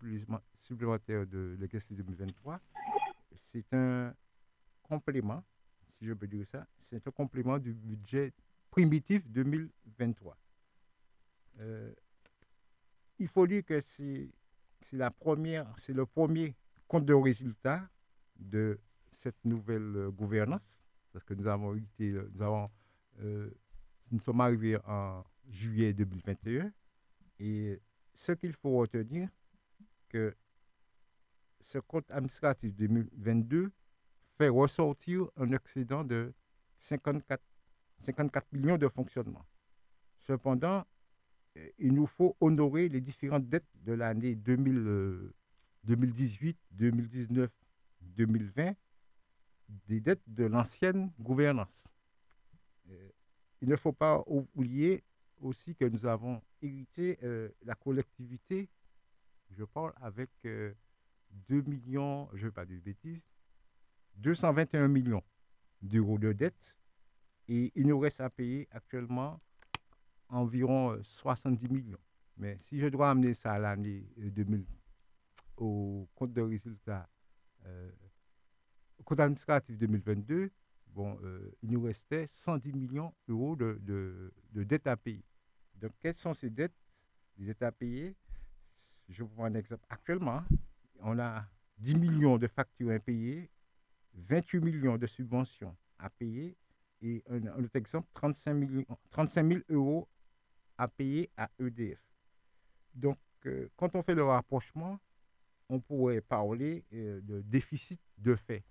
supplémentaire 0.59 1.25
de 1.25 1.55
l'exercice 1.59 1.95
2023. 1.97 2.59
C'est 3.33 3.73
un 3.73 4.13
complément, 4.83 5.43
si 5.97 6.05
je 6.05 6.13
peux 6.13 6.27
dire 6.27 6.45
ça, 6.47 6.67
c'est 6.79 7.07
un 7.07 7.11
complément 7.11 7.57
du 7.57 7.73
budget 7.73 8.33
primitif 8.69 9.27
2023. 9.27 10.37
Euh, 11.59 11.91
il 13.19 13.27
faut 13.27 13.47
dire 13.47 13.63
que 13.65 13.79
c'est 13.79 14.29
la 14.91 15.11
première, 15.11 15.73
c'est 15.77 15.93
le 15.93 16.05
premier 16.05 16.55
compte 16.87 17.05
de 17.05 17.13
résultat 17.13 17.89
de 18.37 18.79
cette 19.11 19.43
nouvelle 19.45 19.95
euh, 19.95 20.11
gouvernance, 20.11 20.79
parce 21.11 21.25
que 21.25 21.33
nous 21.33 21.47
avons 21.47 21.75
euh, 21.75 22.29
nous 22.33 22.41
avons, 22.41 22.69
euh, 23.19 23.49
nous 24.11 24.19
sommes 24.19 24.41
arrivés 24.41 24.77
en 24.85 25.23
juillet 25.49 25.93
2021, 25.93 26.71
et 27.39 27.81
ce 28.13 28.31
qu'il 28.33 28.53
faut 28.53 28.77
retenir, 28.77 29.29
que 30.09 30.35
ce 31.59 31.79
compte 31.79 32.09
administratif 32.11 32.73
2022 32.75 33.71
fait 34.37 34.49
ressortir 34.49 35.27
un 35.35 35.51
excédent 35.51 36.03
de 36.03 36.33
54, 36.79 37.41
54 37.99 38.53
millions 38.53 38.77
de 38.77 38.87
fonctionnement. 38.87 39.45
Cependant, 40.19 40.85
il 41.79 41.93
nous 41.93 42.07
faut 42.07 42.35
honorer 42.39 42.89
les 42.89 43.01
différentes 43.01 43.47
dettes 43.47 43.67
de 43.83 43.93
l'année 43.93 44.35
2018, 44.35 46.57
2019 46.71 47.51
2020 48.01 48.75
des 49.87 49.99
dettes 49.99 50.23
de 50.27 50.45
l'ancienne 50.45 51.11
gouvernance. 51.19 51.83
Euh, 52.89 53.09
il 53.61 53.69
ne 53.69 53.75
faut 53.75 53.91
pas 53.91 54.23
oublier 54.27 55.03
aussi 55.41 55.75
que 55.75 55.85
nous 55.85 56.05
avons 56.05 56.41
hérité 56.61 57.17
euh, 57.23 57.49
la 57.63 57.75
collectivité, 57.75 58.69
je 59.51 59.63
parle 59.63 59.93
avec 60.01 60.29
2 60.43 60.49
euh, 60.49 61.61
millions, 61.63 62.29
je 62.33 62.37
ne 62.37 62.43
vais 62.45 62.51
pas 62.51 62.65
de 62.65 62.77
bêtises, 62.77 63.25
221 64.15 64.87
millions 64.87 65.23
d'euros 65.81 66.17
de 66.17 66.33
dettes 66.33 66.77
et 67.47 67.71
il 67.75 67.87
nous 67.87 67.99
reste 67.99 68.21
à 68.21 68.29
payer 68.29 68.67
actuellement 68.71 69.39
environ 70.29 70.97
70 71.03 71.69
millions. 71.69 71.97
Mais 72.37 72.57
si 72.59 72.79
je 72.79 72.87
dois 72.87 73.09
amener 73.09 73.33
ça 73.33 73.53
à 73.53 73.59
l'année 73.59 74.05
2000 74.17 74.65
au 75.57 76.07
compte 76.15 76.33
de 76.33 76.41
résultat 76.41 77.09
euh, 77.65 77.91
au 78.99 79.03
compte 79.03 79.19
administratif 79.19 79.77
2022, 79.77 80.51
bon, 80.87 81.17
euh, 81.23 81.51
il 81.61 81.71
nous 81.71 81.81
restait 81.81 82.27
110 82.27 82.73
millions 82.73 83.13
d'euros 83.27 83.55
de, 83.55 83.79
de, 83.81 84.63
dettes 84.63 84.87
à 84.87 84.97
payer. 84.97 85.23
Donc, 85.75 85.91
quelles 85.99 86.15
sont 86.15 86.33
ces 86.33 86.49
dettes, 86.49 86.73
les 87.37 87.47
dettes 87.47 87.63
à 87.63 87.71
payer? 87.71 88.15
Je 89.09 89.23
vous 89.23 89.29
prends 89.29 89.45
un 89.45 89.53
exemple. 89.53 89.85
Actuellement, 89.89 90.43
on 90.99 91.17
a 91.19 91.45
10 91.77 91.95
millions 91.95 92.37
de 92.37 92.47
factures 92.47 92.89
impayées, 92.89 93.49
28 94.15 94.59
millions 94.59 94.97
de 94.97 95.05
subventions 95.05 95.75
à 95.99 96.09
payer 96.09 96.57
et 97.01 97.23
un, 97.29 97.63
autre 97.63 97.75
exemple, 97.75 98.07
35, 98.13 98.53
millions, 98.55 98.85
35 99.11 99.47
000 99.47 99.59
euros 99.69 100.07
à 100.77 100.87
payer 100.87 101.29
à 101.37 101.49
EDF. 101.59 101.99
Donc, 102.93 103.17
euh, 103.45 103.69
quand 103.75 103.95
on 103.95 104.03
fait 104.03 104.15
le 104.15 104.23
rapprochement, 104.23 104.99
on 105.69 105.79
pourrait 105.79 106.21
parler 106.21 106.83
euh, 106.93 107.21
de 107.21 107.41
déficit 107.41 108.01
de 108.17 108.35
fait. 108.35 108.63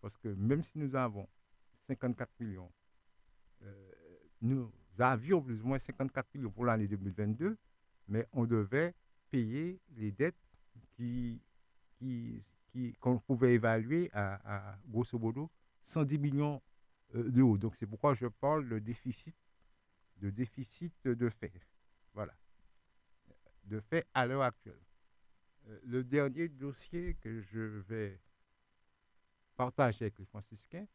Parce 0.00 0.16
que 0.18 0.28
même 0.28 0.62
si 0.62 0.78
nous 0.78 0.94
avons 0.94 1.28
54 1.88 2.30
millions, 2.40 2.70
euh, 3.62 3.90
nous 4.40 4.70
avions 4.98 5.42
plus 5.42 5.60
ou 5.60 5.66
moins 5.66 5.78
54 5.78 6.34
millions 6.34 6.50
pour 6.50 6.64
l'année 6.64 6.86
2022, 6.86 7.56
mais 8.08 8.26
on 8.32 8.46
devait 8.46 8.94
payer 9.30 9.80
les 9.96 10.12
dettes 10.12 10.36
qui, 10.96 11.40
qui, 11.98 12.42
qu'on 13.00 13.18
pouvait 13.18 13.54
évaluer 13.54 14.10
à, 14.12 14.78
grosso 14.86 15.18
modo 15.18 15.50
110 15.84 16.18
millions 16.18 16.62
d'euros. 17.12 17.58
Donc 17.58 17.74
c'est 17.78 17.86
pourquoi 17.86 18.14
je 18.14 18.26
parle 18.26 18.68
de 18.68 18.78
déficit, 18.78 19.34
de 20.20 20.30
déficit 20.30 20.94
de 21.04 21.28
fait. 21.28 21.52
Voilà. 22.14 22.34
De 23.64 23.80
fait 23.80 24.06
à 24.14 24.26
l'heure 24.26 24.42
actuelle. 24.42 24.80
Euh, 25.68 25.78
le 25.84 26.04
dernier 26.04 26.48
dossier 26.48 27.14
que 27.20 27.40
je 27.40 27.60
vais 27.88 28.20
partager 29.56 30.06
avec 30.06 30.18
les 30.18 30.24
franciscains, 30.24 30.86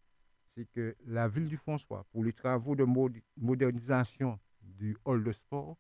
c'est 0.54 0.66
que 0.72 0.96
la 1.06 1.28
ville 1.28 1.48
du 1.48 1.58
François, 1.58 2.06
pour 2.12 2.24
les 2.24 2.34
travaux 2.34 2.76
de 2.76 2.86
modernisation 3.38 4.40
du 4.62 4.98
hall 5.06 5.24
de 5.24 5.32
sport, 5.32 5.78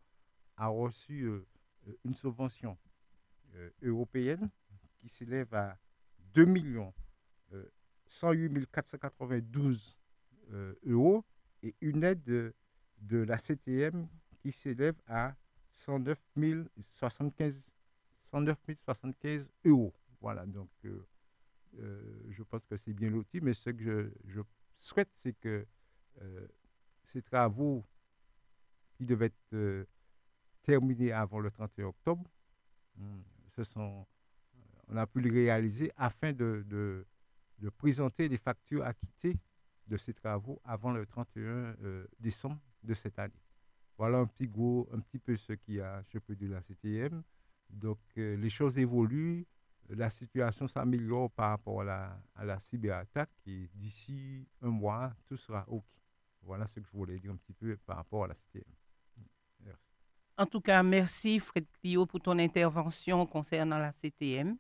a 0.58 0.68
reçu 0.68 1.24
euh, 1.24 1.46
euh, 1.88 1.98
une 2.04 2.14
subvention 2.14 2.78
européenne 3.84 4.50
qui 4.98 5.10
s'élève 5.10 5.54
à 5.54 5.78
2 6.34 6.48
108 8.08 8.66
492 8.72 9.96
euros 10.86 11.24
et 11.62 11.76
une 11.82 12.04
aide 12.04 12.56
de, 13.04 13.18
la 13.18 13.38
CTM 13.38 14.08
qui 14.40 14.52
s'élève 14.52 14.96
à 15.08 15.36
109 15.72 16.18
075 16.80 17.74
109 18.24 18.58
075 18.86 19.50
euros. 19.66 19.94
Voilà, 20.22 20.46
donc 20.46 20.70
euh, 20.86 21.06
euh, 21.80 22.24
je 22.30 22.44
pense 22.44 22.66
que 22.66 22.78
c'est 22.78 22.94
bien 22.94 23.10
l'outil, 23.10 23.42
mais 23.42 23.54
ce 23.54 23.70
que 23.70 24.12
je, 24.26 24.42
souhaite, 24.80 25.10
c'est 25.16 25.34
que 25.34 25.66
euh, 26.22 26.48
ces 27.04 27.22
travaux 27.22 27.86
qui 28.96 29.06
devaient 29.06 29.28
être 29.52 29.88
terminés 30.64 31.12
avant 31.12 31.40
le 31.40 31.52
31 31.52 31.86
octobre, 31.88 32.24
hmm, 32.96 33.22
on 34.88 34.98
a 34.98 35.06
pu 35.08 35.22
les 35.22 35.30
réaliser 35.30 35.92
afin 35.96 36.34
de, 36.34 36.66
de, 36.68 37.06
présenter 37.78 38.28
les 38.28 38.38
factures 38.38 38.84
acquittées 38.84 39.38
de 39.88 39.98
ces 39.98 40.14
travaux 40.14 40.62
avant 40.66 40.92
le 40.92 41.06
31 41.06 41.76
décembre 42.20 42.60
de 42.84 42.94
cette 42.94 43.18
année. 43.20 43.34
Voilà 43.98 44.20
un 44.20 44.26
petit 44.26 44.48
gros, 44.48 44.90
un 44.92 45.00
petit 45.00 45.20
peu 45.20 45.38
ce 45.38 45.54
qu'il 45.54 45.76
y 45.76 45.82
a, 45.82 46.04
je 46.10 46.20
peux 46.20 46.36
dire, 46.36 46.52
la 46.52 46.62
CTM. 46.62 47.24
Donc, 47.70 48.00
euh, 48.18 48.36
les 48.38 48.50
choses 48.50 48.78
évoluent, 48.78 49.46
la 49.90 50.10
situation 50.10 50.68
s'améliore 50.68 51.30
par 51.32 51.50
rapport 51.50 51.82
à 51.82 52.18
la, 52.44 52.60
cyberattaque 52.60 53.32
et 53.46 53.70
d'ici 53.74 54.48
un 54.62 54.70
mois, 54.70 55.14
tout 55.28 55.38
sera 55.38 55.66
OK. 55.68 55.84
Voilà 56.42 56.68
ce 56.68 56.80
que 56.80 56.86
je 56.86 56.98
voulais 56.98 57.20
dire 57.20 57.32
un 57.32 57.38
petit 57.38 57.54
peu 57.54 57.78
par 57.86 57.98
rapport 57.98 58.26
à 58.26 58.28
la 58.28 58.36
CTM. 58.36 58.64
Merci. 59.62 59.84
En 60.38 60.46
tout 60.46 60.62
cas, 60.62 60.84
merci 60.84 61.40
Fred 61.40 61.66
Clio 61.80 62.06
pour 62.06 62.20
ton 62.20 62.38
intervention 62.40 63.26
concernant 63.26 63.78
la 63.78 63.92
CTM. 63.92 64.58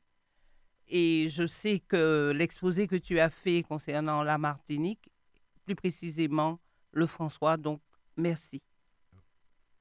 Et 0.87 1.27
je 1.29 1.47
sais 1.47 1.79
que 1.79 2.31
l'exposé 2.35 2.87
que 2.87 2.95
tu 2.95 3.19
as 3.19 3.29
fait 3.29 3.63
concernant 3.63 4.21
la 4.23 4.37
Martinique, 4.37 5.09
plus 5.65 5.75
précisément 5.75 6.59
le 6.91 7.05
François, 7.07 7.57
donc 7.57 7.81
merci. 8.17 8.61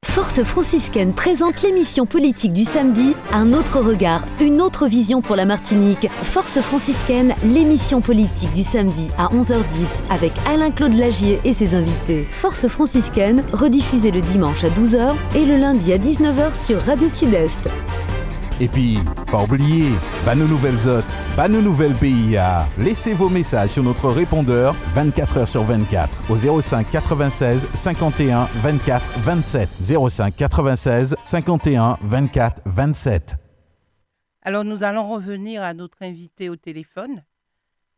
Force 0.05 0.43
franciscaine 0.43 1.15
présente 1.15 1.63
l'émission 1.63 2.05
politique 2.05 2.53
du 2.53 2.65
samedi, 2.65 3.15
un 3.33 3.55
autre 3.55 3.81
regard, 3.81 4.27
une 4.41 4.61
autre 4.61 4.87
vision 4.87 5.23
pour 5.23 5.37
la 5.37 5.47
Martinique. 5.47 6.07
Force 6.23 6.61
franciscaine, 6.61 7.35
l'émission 7.45 8.03
politique 8.03 8.53
du 8.53 8.63
samedi 8.63 9.09
à 9.17 9.29
11h10 9.29 10.03
avec 10.11 10.33
Alain-Claude 10.47 10.95
Lagier 10.95 11.41
et 11.45 11.55
ses 11.55 11.75
invités. 11.75 12.25
Force 12.25 12.69
franciscaine, 12.69 13.43
rediffusée 13.55 14.11
le 14.11 14.21
dimanche 14.21 14.65
à 14.65 14.69
12h 14.69 15.15
et 15.35 15.47
le 15.47 15.57
lundi 15.57 15.93
à 15.95 15.99
19h 15.99 16.63
sur 16.63 16.81
Radio 16.83 17.09
Sud-Est. 17.09 17.69
Et 18.63 18.69
puis, 18.69 18.99
pas 19.29 19.43
oublier, 19.43 19.91
bah 20.25 20.37
nos 20.37 20.47
nouvelles 20.47 20.89
hôtes, 20.89 21.19
bah 21.37 21.49
nos 21.49 21.61
nouvelles 21.61 21.97
PIA. 21.97 22.69
Laissez 22.79 23.13
vos 23.13 23.29
messages 23.29 23.71
sur 23.71 23.83
notre 23.83 24.09
répondeur 24.09 24.77
24 24.95 25.41
h 25.41 25.47
sur 25.47 25.65
24 25.65 26.31
au 26.31 26.61
05 26.61 26.89
96 26.89 27.67
51 27.75 28.45
24 28.55 29.19
27. 29.19 29.69
05 29.83 30.37
96 30.37 31.17
51 31.21 31.99
24 32.03 32.63
27. 32.65 33.35
Alors 34.43 34.63
nous 34.63 34.85
allons 34.85 35.13
revenir 35.13 35.61
à 35.65 35.75
notre 35.75 36.01
invité 36.03 36.49
au 36.49 36.55
téléphone, 36.55 37.25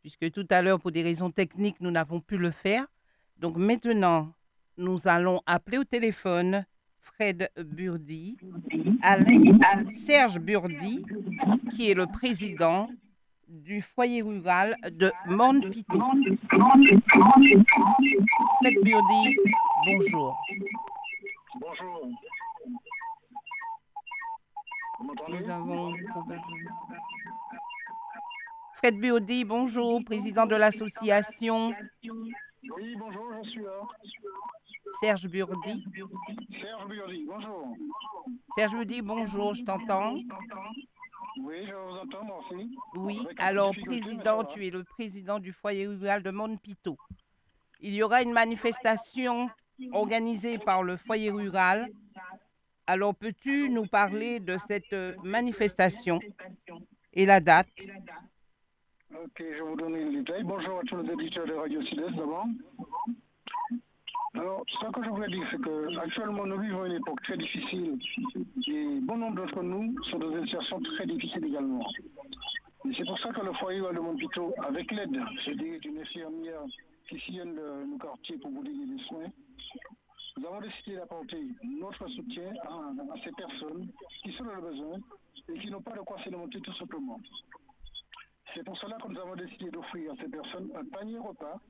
puisque 0.00 0.30
tout 0.30 0.47
à 0.49 0.62
l'heure, 0.62 0.80
pour 0.80 0.92
des 0.92 1.02
raisons 1.02 1.30
techniques, 1.30 1.83
nous 1.83 1.90
n'avons 1.90 2.21
pu 2.21 2.38
le 2.38 2.50
faire. 2.50 2.87
Donc 3.37 3.59
maintenant, 3.59 4.33
nous 4.78 5.09
allons 5.09 5.42
appeler 5.44 5.76
au 5.76 5.85
téléphone 5.85 6.64
Fred 7.14 7.49
Burdi, 7.56 8.37
Alain, 9.00 9.88
Serge 9.88 10.40
Burdi, 10.40 11.04
qui 11.71 11.90
est 11.90 11.94
le 11.94 12.06
président 12.06 12.88
du 13.47 13.83
foyer 13.83 14.21
rural 14.23 14.76
de 14.90 15.12
Montpitou. 15.26 16.02
Fred 18.61 18.75
Burdi, 18.83 19.37
bonjour. 19.87 20.37
Bonjour. 21.61 22.09
Nous 25.28 25.50
avons 25.50 25.94
Fred 28.75 28.99
Burdi, 28.99 29.44
bonjour, 29.44 30.04
président 30.04 30.47
de 30.47 30.56
l'association 30.56 31.73
Oui, 32.02 32.97
bonjour, 32.99 33.30
je 33.44 33.50
suis 33.50 33.62
là. 33.62 33.71
Serge 35.00 35.28
Burdi. 35.28 35.84
Serge 36.60 36.86
Burdi, 36.88 37.24
bonjour. 37.26 37.76
Serge 38.56 38.72
Burdi, 38.72 39.02
bonjour, 39.02 39.54
je 39.54 39.62
t'entends? 39.64 40.14
Oui, 41.42 41.66
je 41.66 41.72
vous 41.74 41.96
entends, 41.98 42.24
moi 42.24 42.38
aussi. 42.38 42.76
Oui, 42.94 43.26
alors 43.38 43.74
président, 43.86 44.44
tu 44.44 44.66
es 44.66 44.70
le 44.70 44.84
président 44.84 45.38
du 45.38 45.52
foyer 45.52 45.86
rural 45.86 46.22
de 46.22 46.30
Montpito. 46.30 46.96
Il 47.80 47.94
y 47.94 48.02
aura 48.02 48.22
une 48.22 48.32
manifestation 48.32 49.50
organisée 49.92 50.58
par 50.58 50.82
le 50.82 50.96
foyer 50.96 51.30
rural. 51.30 51.88
Alors 52.86 53.14
peux-tu 53.14 53.68
nous 53.70 53.86
parler 53.86 54.40
de 54.40 54.56
cette 54.58 54.92
euh, 54.92 55.14
manifestation 55.24 56.20
et 57.12 57.26
la 57.26 57.40
date? 57.40 57.68
Ok, 59.10 59.38
je 59.38 59.44
vais 59.44 59.60
vous 59.60 59.76
donner 59.76 60.04
les 60.04 60.18
détails. 60.18 60.44
Bonjour 60.44 60.78
à 60.78 60.82
tous 60.82 60.96
les 60.98 61.12
éditeurs 61.12 61.46
de 61.46 61.54
Radio 61.54 61.82
Sud-Est 61.82 62.14
d'abord. 62.14 62.46
Alors, 64.34 64.64
ce 64.68 64.90
que 64.90 65.04
je 65.04 65.10
voulais 65.10 65.28
dire, 65.28 65.46
c'est 65.50 65.60
que 65.60 65.96
actuellement 65.98 66.44
nous 66.44 66.58
vivons 66.58 66.84
une 66.86 66.96
époque 66.96 67.22
très 67.22 67.36
difficile 67.36 67.96
et 68.66 69.00
bon 69.02 69.16
nombre 69.16 69.36
d'entre 69.36 69.62
nous 69.62 69.94
sont 70.10 70.18
dans 70.18 70.30
une 70.30 70.44
situation 70.44 70.80
très 70.80 71.06
difficile 71.06 71.44
également. 71.44 71.86
Et 72.84 72.92
c'est 72.96 73.06
pour 73.06 73.18
ça 73.18 73.30
que 73.32 73.40
le 73.40 73.52
foyer 73.54 73.80
de 73.80 74.00
Montpito, 74.00 74.52
avec 74.66 74.90
l'aide, 74.90 75.10
dirais, 75.12 75.78
d'une 75.78 76.00
infirmière 76.00 76.62
qui 77.08 77.18
sillonne 77.20 77.54
le, 77.54 77.84
le 77.84 77.98
quartier 77.98 78.36
pour 78.38 78.50
vous 78.50 78.64
donner 78.64 78.86
des 78.86 79.02
soins, 79.04 79.30
nous 80.36 80.46
avons 80.46 80.60
décidé 80.60 80.96
d'apporter 80.96 81.46
notre 81.62 82.08
soutien 82.08 82.52
à, 82.64 83.14
à 83.14 83.24
ces 83.24 83.30
personnes 83.32 83.88
qui 84.24 84.32
sont 84.32 84.44
dans 84.44 84.56
le 84.56 84.62
besoin 84.62 84.96
et 85.48 85.58
qui 85.60 85.70
n'ont 85.70 85.80
pas 85.80 85.92
de 85.92 86.00
quoi 86.00 86.18
s'alimenter 86.24 86.60
tout 86.60 86.74
simplement. 86.74 87.20
C'est 88.52 88.64
pour 88.64 88.76
cela 88.78 88.96
que 88.96 89.08
nous 89.08 89.20
avons 89.20 89.36
décidé 89.36 89.70
d'offrir 89.70 90.12
à 90.12 90.16
ces 90.16 90.28
personnes 90.28 90.70
un 90.74 90.84
panier 90.86 91.18
repas 91.18 91.60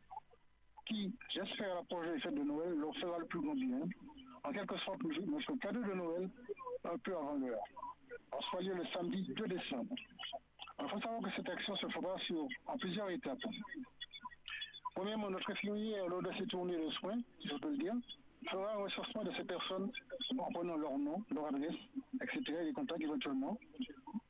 qui, 0.86 1.12
j'espère, 1.30 1.72
à 1.72 1.74
l'approche 1.76 2.06
des 2.06 2.20
fêtes 2.20 2.34
de 2.34 2.42
Noël, 2.42 2.74
leur 2.74 2.94
fera 2.96 3.18
le 3.18 3.26
plus 3.26 3.40
grand 3.40 3.54
bien. 3.54 3.80
En 4.44 4.52
quelque 4.52 4.76
sorte, 4.78 5.02
notre 5.02 5.54
cadeau 5.54 5.82
de 5.82 5.94
Noël 5.94 6.30
un 6.84 6.98
peu 6.98 7.16
avant 7.16 7.34
l'heure. 7.34 7.64
On 8.32 8.40
sera 8.42 8.60
lieu 8.60 8.74
le 8.74 8.86
samedi 8.86 9.22
2 9.34 9.46
décembre. 9.46 9.94
Il 10.80 10.88
faut 10.88 11.00
savoir 11.00 11.22
que 11.22 11.30
cette 11.36 11.48
action 11.48 11.76
se 11.76 11.88
fera 11.88 12.18
sur, 12.26 12.46
en 12.66 12.76
plusieurs 12.76 13.08
étapes. 13.10 13.38
Premièrement, 14.94 15.30
notre 15.30 15.50
infirmière, 15.50 16.06
lors 16.08 16.22
de 16.22 16.30
ces 16.38 16.46
tournées 16.46 16.76
de 16.76 16.90
soins, 16.90 17.18
si 17.40 17.48
je 17.48 17.56
peux 17.56 17.70
le 17.70 17.78
dire, 17.78 17.94
fera 18.44 18.72
un 18.72 18.84
recensement 18.84 19.24
de 19.24 19.32
ces 19.32 19.44
personnes 19.44 19.90
en 20.38 20.52
prenant 20.52 20.76
leur 20.76 20.98
nom, 20.98 21.22
leur 21.30 21.46
adresse, 21.46 21.76
etc., 22.20 22.58
et 22.60 22.64
les 22.64 22.72
contacts 22.72 23.02
éventuellement. 23.02 23.58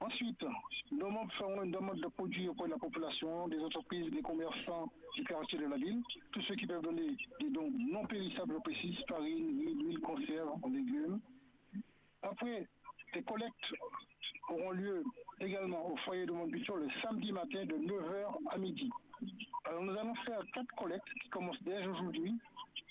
Ensuite, 0.01 0.45
nos 0.93 1.11
membres 1.11 1.33
feront 1.35 1.63
une 1.63 1.71
demande 1.71 2.01
de 2.01 2.09
produits 2.09 2.49
auprès 2.49 2.67
de 2.67 2.73
la 2.73 2.79
population, 2.79 3.49
des 3.49 3.61
entreprises, 3.61 4.11
des 4.11 4.23
commerçants 4.23 4.91
du 5.15 5.25
quartier 5.25 5.59
de 5.59 5.67
la 5.67 5.77
ville, 5.77 6.03
tous 6.33 6.43
ceux 6.43 6.57
qui 6.57 6.67
peuvent 6.67 6.83
donner 6.83 7.17
des 7.41 7.51
dons 7.51 7.71
non 7.71 8.07
périssables, 8.07 8.55
je 8.55 8.61
précise, 8.61 8.97
farine, 9.09 9.59
huile, 9.59 10.01
conserve, 10.01 10.61
légumes. 10.71 11.21
Après, 12.23 12.67
des 13.15 13.23
collectes 13.23 13.73
auront 14.49 14.73
lieu 14.73 15.03
également 15.41 15.93
au 15.93 15.97
foyer 15.99 16.27
de 16.27 16.33
Montbution 16.33 16.77
le 16.77 16.89
samedi 17.03 17.33
matin 17.33 17.65
de 17.65 17.77
9h 17.77 18.51
à 18.51 18.59
midi. 18.59 18.91
Alors 19.65 19.83
nous 19.83 19.97
allons 19.97 20.15
faire 20.17 20.41
quatre 20.53 20.75
collectes 20.77 21.09
qui 21.23 21.29
commencent 21.31 21.63
dès 21.63 21.87
aujourd'hui, 21.87 22.39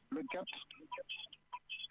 le 0.10 0.24
4, 0.32 0.46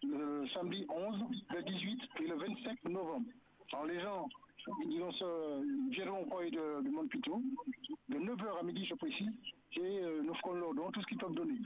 le 0.03 0.47
samedi 0.49 0.87
11, 0.89 1.17
le 1.55 1.63
18 1.63 2.01
et 2.21 2.27
le 2.29 2.35
25 2.37 2.85
novembre. 2.85 3.27
Alors 3.73 3.87
les 3.87 4.01
gens, 4.01 4.29
ils 4.89 5.01
vont 5.01 5.13
se, 5.13 5.91
viendront 5.91 6.23
au 6.25 6.29
foyer 6.31 6.51
de, 6.51 6.83
de 6.83 6.91
de 8.09 8.19
9h 8.19 8.61
à 8.61 8.63
midi 8.63 8.85
je 8.85 8.95
précise, 8.95 9.31
et 9.77 9.81
euh, 9.81 10.23
nous 10.23 10.35
ferons 10.35 10.55
leur 10.55 10.93
tout 10.93 11.01
ce 11.01 11.07
qu'ils 11.07 11.19
peuvent 11.19 11.35
donner. 11.35 11.59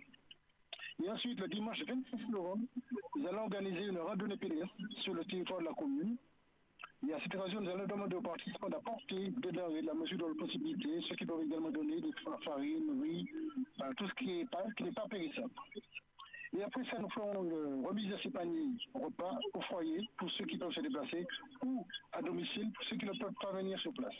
Et 1.03 1.11
ensuite, 1.11 1.38
le 1.40 1.49
dimanche 1.49 1.83
26 1.87 2.31
novembre, 2.31 2.64
nous 3.16 3.27
allons 3.27 3.42
organiser 3.42 3.87
une 3.87 3.99
randonnée 3.99 4.37
pédestre 4.37 4.75
sur 5.03 5.12
le 5.14 5.25
territoire 5.25 5.61
de 5.61 5.64
la 5.66 5.75
commune. 5.75 6.16
Et 7.07 7.12
à 7.12 7.20
cette 7.20 7.35
occasion, 7.35 7.61
nous 7.61 7.70
allons 7.70 7.87
demander 7.87 8.16
aux 8.16 8.22
participants 8.22 8.70
d'apporter 8.70 9.29
des 9.31 9.53
denrées 9.53 9.83
de 9.83 9.87
la 9.87 9.94
mesure 9.94 10.16
de 10.18 10.25
leur 10.25 10.37
possibilité, 10.37 10.88
ceux 11.09 11.14
qui 11.16 11.27
peuvent 11.27 11.42
également 11.44 11.70
donner 11.70 12.01
des 12.01 12.12
fa- 12.25 12.38
farines, 12.44 13.03
riz, 13.03 13.29
tout 13.96 14.09
ce 14.09 14.14
qui 14.14 14.27
n'est 14.27 14.46
pas, 14.46 14.64
qui 14.77 14.85
n'est 14.85 14.92
pas 14.92 15.07
périssable. 15.09 15.51
Et 16.57 16.62
après 16.62 16.85
ça, 16.85 16.99
nous 16.99 17.11
ferons 17.11 17.45
une 17.45 17.87
remise 17.87 18.11
de 18.11 18.16
ces 18.23 18.31
paniers 18.31 18.71
repas 18.95 19.38
au 19.53 19.61
foyer 19.62 20.09
pour 20.16 20.31
ceux 20.33 20.47
qui 20.47 20.57
peuvent 20.57 20.73
se 20.73 20.81
déplacer 20.81 21.27
ou 21.62 21.87
à 22.12 22.23
domicile 22.23 22.73
pour 22.73 22.85
ceux 22.87 22.97
qui 22.97 23.05
ne 23.05 23.12
peuvent 23.12 23.35
pas 23.42 23.53
venir 23.53 23.79
sur 23.81 23.92
place. 23.92 24.14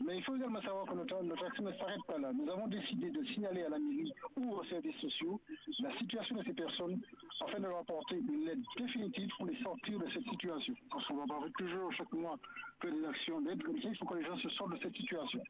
Mais 0.00 0.18
il 0.18 0.24
faut 0.24 0.36
également 0.36 0.60
savoir 0.60 0.84
que 0.84 0.94
notre, 0.94 1.22
notre 1.22 1.46
action 1.46 1.64
ne 1.64 1.72
s'arrête 1.72 2.04
pas 2.06 2.18
là. 2.18 2.32
Nous 2.34 2.50
avons 2.50 2.66
décidé 2.66 3.08
de 3.10 3.24
signaler 3.26 3.62
à 3.62 3.70
la 3.70 3.78
mairie 3.78 4.12
ou 4.36 4.56
aux 4.56 4.64
services 4.64 4.96
sociaux 4.96 5.40
la 5.78 5.96
situation 5.96 6.36
de 6.36 6.44
ces 6.44 6.52
personnes 6.52 7.00
afin 7.40 7.60
de 7.60 7.66
leur 7.66 7.78
apporter 7.78 8.16
une 8.16 8.48
aide 8.48 8.62
définitive 8.76 9.30
pour 9.38 9.46
les 9.46 9.56
sortir 9.62 9.98
de 9.98 10.10
cette 10.10 10.28
situation. 10.28 10.74
Parce 10.90 11.06
qu'on 11.06 11.16
va 11.16 11.22
avoir 11.22 11.44
toujours 11.56 11.92
chaque 11.94 12.12
mois 12.12 12.38
que 12.80 12.88
des 12.88 13.04
actions 13.06 13.40
d'aide 13.40 13.62
comme 13.62 13.80
ça, 13.80 13.88
il 13.88 13.96
faut 13.96 14.06
que 14.06 14.18
les 14.18 14.24
gens 14.24 14.36
se 14.38 14.50
sortent 14.50 14.72
de 14.72 14.82
cette 14.82 14.96
situation. 14.96 15.40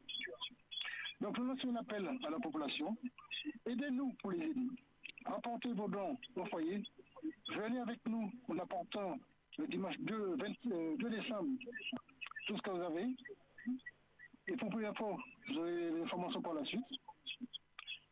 Donc 1.19 1.37
nous 1.37 1.45
lançons 1.45 1.69
un 1.71 1.77
appel 1.77 2.07
à 2.25 2.29
la 2.29 2.39
population. 2.39 2.95
Aidez-nous 3.65 4.13
pour 4.21 4.31
les 4.31 4.45
aider. 4.45 4.69
Apportez 5.27 5.73
vos 5.73 5.87
dons 5.87 6.17
au 6.35 6.45
foyer. 6.45 6.83
Venez 7.55 7.79
avec 7.79 7.99
nous 8.07 8.31
en 8.47 8.57
apportant 8.59 9.17
le 9.57 9.67
dimanche 9.67 9.97
2, 9.99 10.35
20, 10.35 10.45
euh, 10.71 10.95
2 10.97 11.09
décembre 11.09 11.49
tout 12.45 12.57
ce 12.57 12.61
que 12.61 12.69
vous 12.69 12.81
avez. 12.81 13.07
Et 14.47 14.55
pour 14.55 14.69
plus 14.69 14.83
d'infos, 14.83 15.17
vous 15.49 15.57
aurez 15.57 15.89
l'information 15.91 16.41
par 16.41 16.53
la 16.53 16.63
suite. 16.65 16.85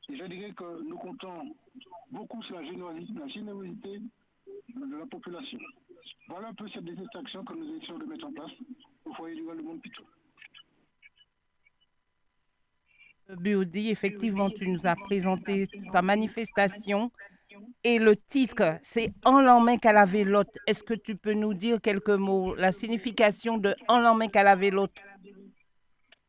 Et 0.09 0.17
je 0.17 0.25
dirais 0.25 0.51
que 0.53 0.83
nous 0.83 0.97
comptons 0.97 1.55
beaucoup 2.11 2.43
sur 2.43 2.55
la 2.55 2.65
générosité, 2.65 3.99
de 4.75 4.97
la 4.97 5.05
population. 5.05 5.59
Voilà 6.27 6.49
un 6.49 6.53
peu 6.53 6.67
cette 6.69 6.83
désinfection 6.83 7.43
que 7.45 7.53
nous 7.53 7.75
essayons 7.77 7.97
de 7.97 8.05
mettre 8.05 8.25
en 8.25 8.33
place 8.33 8.51
au 9.05 9.13
foyer 9.13 9.35
du 9.35 9.43
Val 9.43 9.61
de. 9.61 10.05
Burdi, 13.29 13.89
effectivement, 13.89 14.49
tu 14.49 14.67
nous 14.69 14.85
as 14.85 14.95
présenté 14.95 15.67
ta 15.91 16.01
manifestation 16.01 17.11
et 17.83 17.99
le 17.99 18.15
titre, 18.15 18.79
c'est 18.81 19.13
En 19.23 19.41
l'emmène 19.41 19.79
qu'à 19.79 19.93
la 19.93 20.05
vélote. 20.05 20.57
Est-ce 20.67 20.83
que 20.83 20.93
tu 20.93 21.15
peux 21.15 21.33
nous 21.33 21.53
dire 21.53 21.79
quelques 21.81 22.09
mots, 22.09 22.55
la 22.55 22.71
signification 22.71 23.57
de 23.57 23.75
En 23.87 23.99
l'emmène 23.99 24.31
qu'à 24.31 24.43
la 24.43 24.55
vélote 24.55 24.91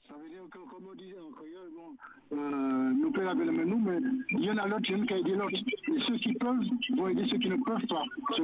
Ça 0.06 0.14
veut 0.14 0.28
dire 0.28 0.42
que, 0.50 0.58
comme 0.58 0.88
on 0.90 0.94
dit 0.94 1.14
en 1.14 1.30
créole, 1.32 1.70
bon, 1.74 2.36
euh, 2.36 2.92
nous 2.92 3.10
pouvons 3.10 3.26
laver 3.26 3.44
les 3.46 3.52
mains, 3.52 3.64
nous, 3.64 3.78
mais 3.78 3.98
il 4.30 4.44
y 4.44 4.50
en 4.50 4.58
a 4.58 4.66
l'autre, 4.66 4.84
il 4.88 4.98
y 4.98 5.00
en 5.00 5.02
a 5.02 5.06
qui 5.06 5.14
aident 5.14 5.38
l'autre. 5.38 5.56
Et 5.56 6.00
ceux 6.06 6.18
qui 6.18 6.32
peuvent 6.34 6.60
vont 6.96 7.08
aider 7.08 7.26
ceux 7.30 7.38
qui 7.38 7.48
ne 7.48 7.56
peuvent 7.56 7.86
pas. 7.86 8.02
C'est 8.36 8.42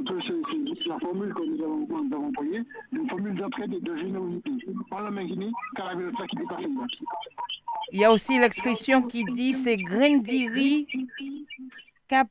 c'est 0.81 0.89
la 0.89 0.99
formule 0.99 1.33
que 1.33 1.43
nous 1.43 1.63
avons, 1.63 1.87
nous 1.87 2.15
avons 2.15 2.27
employée, 2.27 2.63
une 2.91 3.09
formule 3.09 3.35
d'entraide 3.35 3.73
et 3.73 3.79
de 3.79 3.95
générosité. 3.95 4.51
En 4.91 4.99
la 4.99 5.11
main 5.11 5.25
guinée, 5.25 5.51
car 5.75 5.87
la 5.87 5.95
vélote, 5.95 6.15
ça 6.17 6.27
qui 6.27 6.35
dépasse 6.35 6.61
le 6.61 6.69
Il 7.93 7.99
y 7.99 8.03
a 8.03 8.11
aussi 8.11 8.39
l'expression 8.39 9.03
qui 9.03 9.23
dit 9.23 9.53
c'est 9.53 9.77
grindiri 9.77 10.87
cap 12.07 12.27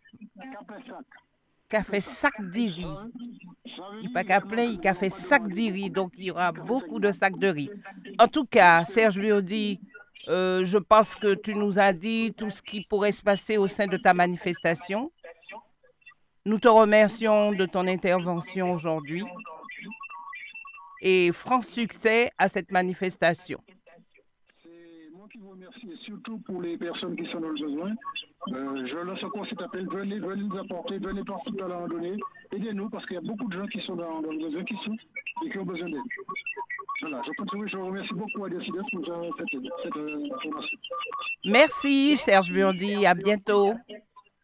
qu'a 1.68 1.82
fait 1.82 2.00
sac 2.00 2.34
d'iri. 2.50 2.84
Il 4.02 4.12
pas 4.12 4.24
qu'à 4.24 4.42
il 4.56 4.86
a 4.86 4.94
fait 4.94 5.08
sac 5.08 5.48
de 5.48 5.72
riz, 5.72 5.90
donc 5.90 6.12
il 6.18 6.24
y 6.24 6.30
aura 6.30 6.52
beaucoup 6.52 6.98
de 6.98 7.10
sacs 7.12 7.38
de 7.38 7.48
riz. 7.48 7.70
En 8.18 8.28
tout 8.28 8.44
cas, 8.44 8.84
Serge 8.84 9.18
Biodi, 9.18 9.80
euh, 10.28 10.64
je 10.64 10.78
pense 10.78 11.14
que 11.14 11.34
tu 11.34 11.54
nous 11.54 11.78
as 11.78 11.92
dit 11.92 12.34
tout 12.36 12.50
ce 12.50 12.60
qui 12.60 12.82
pourrait 12.82 13.12
se 13.12 13.22
passer 13.22 13.56
au 13.56 13.68
sein 13.68 13.86
de 13.86 13.96
ta 13.96 14.12
manifestation. 14.14 15.10
Nous 16.44 16.58
te 16.58 16.68
remercions 16.68 17.52
de 17.52 17.66
ton 17.66 17.86
intervention 17.86 18.72
aujourd'hui 18.72 19.24
et 21.00 21.32
franc 21.32 21.62
succès 21.62 22.30
à 22.36 22.48
cette 22.48 22.70
manifestation. 22.70 23.60
C'est 24.62 25.10
moi 25.12 25.26
qui 25.30 25.38
vous 25.38 25.51
remercie, 25.62 25.90
et 25.92 26.04
surtout 26.04 26.38
pour 26.38 26.62
les 26.62 26.76
personnes 26.76 27.16
qui 27.16 27.30
sont 27.30 27.40
dans 27.40 27.48
le 27.48 27.60
besoin. 27.60 27.90
Euh, 28.48 28.86
je 28.86 28.96
lance 28.98 29.22
encore 29.22 29.46
cet 29.48 29.62
appel, 29.62 29.86
venez, 29.88 30.18
venez 30.18 30.42
nous 30.42 30.58
apporter, 30.58 30.98
venez 30.98 31.22
participer 31.24 31.62
à 31.62 31.68
la 31.68 31.76
randonnée, 31.76 32.16
aidez-nous 32.52 32.90
parce 32.90 33.06
qu'il 33.06 33.14
y 33.14 33.18
a 33.18 33.20
beaucoup 33.20 33.48
de 33.48 33.56
gens 33.56 33.66
qui 33.66 33.80
sont 33.82 33.96
dans, 33.96 34.20
le 34.20 34.38
besoin, 34.38 34.64
qui 34.64 34.74
souffrent 34.84 35.04
et 35.44 35.50
qui 35.50 35.58
ont 35.58 35.64
besoin 35.64 35.88
d'aide. 35.88 36.00
Voilà, 37.00 37.22
je 37.26 37.32
continue, 37.32 37.68
je 37.68 37.76
remercie 37.76 38.14
beaucoup 38.14 38.44
à 38.44 38.48
Décides 38.48 38.74
pour 38.92 39.06
cette, 39.38 39.60
cette 39.82 39.96
euh, 39.96 40.28
information. 40.34 40.78
Merci 41.44 42.16
Serge 42.16 42.52
Burdi, 42.52 43.06
à 43.06 43.14
bientôt. 43.14 43.74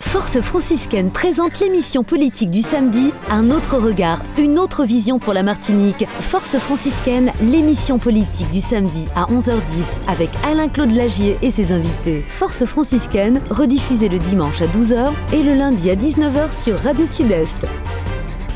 Force 0.05 0.41
franciscaine 0.41 1.11
présente 1.11 1.61
l'émission 1.61 2.03
politique 2.03 2.51
du 2.51 2.63
samedi, 2.63 3.13
un 3.31 3.51
autre 3.51 3.79
regard, 3.79 4.23
une 4.39 4.59
autre 4.59 4.85
vision 4.85 5.19
pour 5.19 5.35
la 5.35 5.43
Martinique. 5.43 6.07
Force 6.21 6.57
franciscaine, 6.57 7.33
l'émission 7.43 7.99
politique 7.99 8.51
du 8.51 8.61
samedi 8.61 9.07
à 9.15 9.25
11h10 9.25 10.01
avec 10.07 10.31
Alain-Claude 10.45 10.93
Lagier 10.93 11.37
et 11.43 11.51
ses 11.51 11.73
invités. 11.73 12.25
Force 12.29 12.65
franciscaine, 12.65 13.43
rediffusée 13.51 14.09
le 14.09 14.19
dimanche 14.19 14.63
à 14.63 14.67
12h 14.67 15.13
et 15.33 15.43
le 15.43 15.55
lundi 15.55 15.91
à 15.91 15.95
19h 15.95 16.63
sur 16.63 16.79
Radio 16.79 17.05
Sud-Est. 17.05 17.67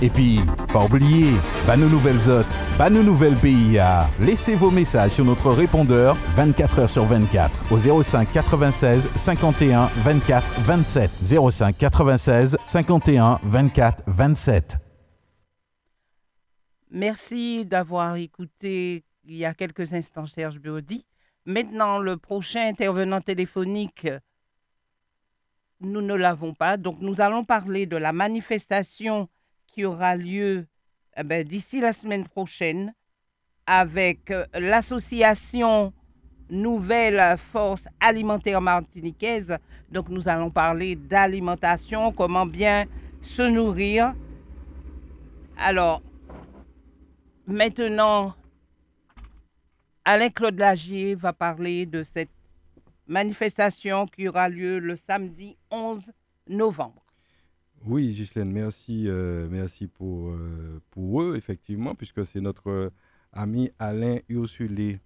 Et 0.02 0.10
puis, 0.10 0.40
pas 0.72 0.84
oublier, 0.84 1.30
bah 1.64 1.76
nos 1.76 1.88
nouvelles 1.88 2.28
hôtes, 2.28 2.58
bah 2.76 2.90
nos 2.90 3.04
nouvelles 3.04 3.36
PIA. 3.36 4.10
Laissez 4.18 4.56
vos 4.56 4.72
messages 4.72 5.12
sur 5.12 5.24
notre 5.24 5.52
répondeur 5.52 6.16
24 6.34 6.80
h 6.80 6.88
sur 6.88 7.04
24 7.04 7.72
au 7.72 8.02
05 8.02 8.32
96 8.32 9.08
51 9.14 9.86
24 9.98 10.60
27. 10.60 11.10
05 11.22 11.78
96 11.78 12.56
51 12.64 13.38
24 13.44 14.02
27. 14.08 14.76
Merci 16.90 17.64
d'avoir 17.64 18.16
écouté 18.16 19.04
il 19.24 19.36
y 19.36 19.44
a 19.44 19.54
quelques 19.54 19.94
instants 19.94 20.26
Serge 20.26 20.58
Biodi. 20.58 21.06
Maintenant, 21.46 22.00
le 22.00 22.16
prochain 22.16 22.66
intervenant 22.66 23.20
téléphonique, 23.20 24.08
nous 25.80 26.02
ne 26.02 26.14
l'avons 26.14 26.54
pas. 26.54 26.76
Donc, 26.76 26.96
nous 27.00 27.20
allons 27.20 27.44
parler 27.44 27.86
de 27.86 27.96
la 27.96 28.12
manifestation 28.12 29.28
qui 29.72 29.84
aura 29.84 30.14
lieu 30.16 30.66
eh 31.16 31.24
ben, 31.24 31.46
d'ici 31.46 31.80
la 31.80 31.92
semaine 31.92 32.28
prochaine 32.28 32.94
avec 33.66 34.30
euh, 34.30 34.46
l'association 34.54 35.92
Nouvelle 36.50 37.36
Force 37.38 37.88
Alimentaire 38.00 38.60
Martiniquaise. 38.60 39.56
Donc 39.90 40.08
nous 40.08 40.28
allons 40.28 40.50
parler 40.50 40.96
d'alimentation, 40.96 42.12
comment 42.12 42.46
bien 42.46 42.84
se 43.20 43.42
nourrir. 43.42 44.14
Alors, 45.56 46.02
maintenant, 47.46 48.34
Alain-Claude 50.04 50.58
Lagier 50.58 51.14
va 51.14 51.32
parler 51.32 51.86
de 51.86 52.02
cette 52.02 52.30
manifestation 53.06 54.06
qui 54.06 54.28
aura 54.28 54.48
lieu 54.48 54.78
le 54.78 54.96
samedi 54.96 55.56
11 55.70 56.12
novembre. 56.48 57.01
Oui, 57.84 58.10
Ghislaine, 58.10 58.52
merci, 58.52 59.08
euh, 59.08 59.48
merci 59.50 59.88
pour, 59.88 60.28
euh, 60.28 60.80
pour 60.90 61.20
eux, 61.20 61.34
effectivement, 61.36 61.96
puisque 61.96 62.24
c'est 62.24 62.40
notre 62.40 62.70
euh, 62.70 62.90
ami 63.32 63.72
Alain 63.78 64.18
Ursulé 64.28 65.00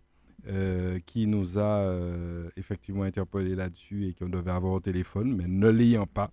qui 1.06 1.26
nous 1.26 1.58
a 1.58 1.92
effectivement 2.54 3.02
interpellé 3.02 3.56
là-dessus 3.56 4.06
et 4.06 4.14
qu'on 4.14 4.28
devait 4.28 4.52
avoir 4.52 4.74
au 4.74 4.80
téléphone, 4.80 5.34
mais 5.34 5.48
ne 5.48 5.68
l'ayant 5.68 6.06
pas. 6.06 6.30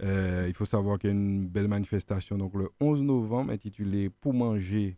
Il 0.00 0.52
faut 0.54 0.64
savoir 0.64 0.96
qu'il 0.96 1.10
y 1.10 1.12
a 1.12 1.16
une 1.16 1.48
belle 1.48 1.66
manifestation 1.66 2.38
donc 2.38 2.54
le 2.54 2.68
11 2.78 3.02
novembre 3.02 3.50
intitulée 3.50 4.10
Pour 4.10 4.32
manger 4.32 4.96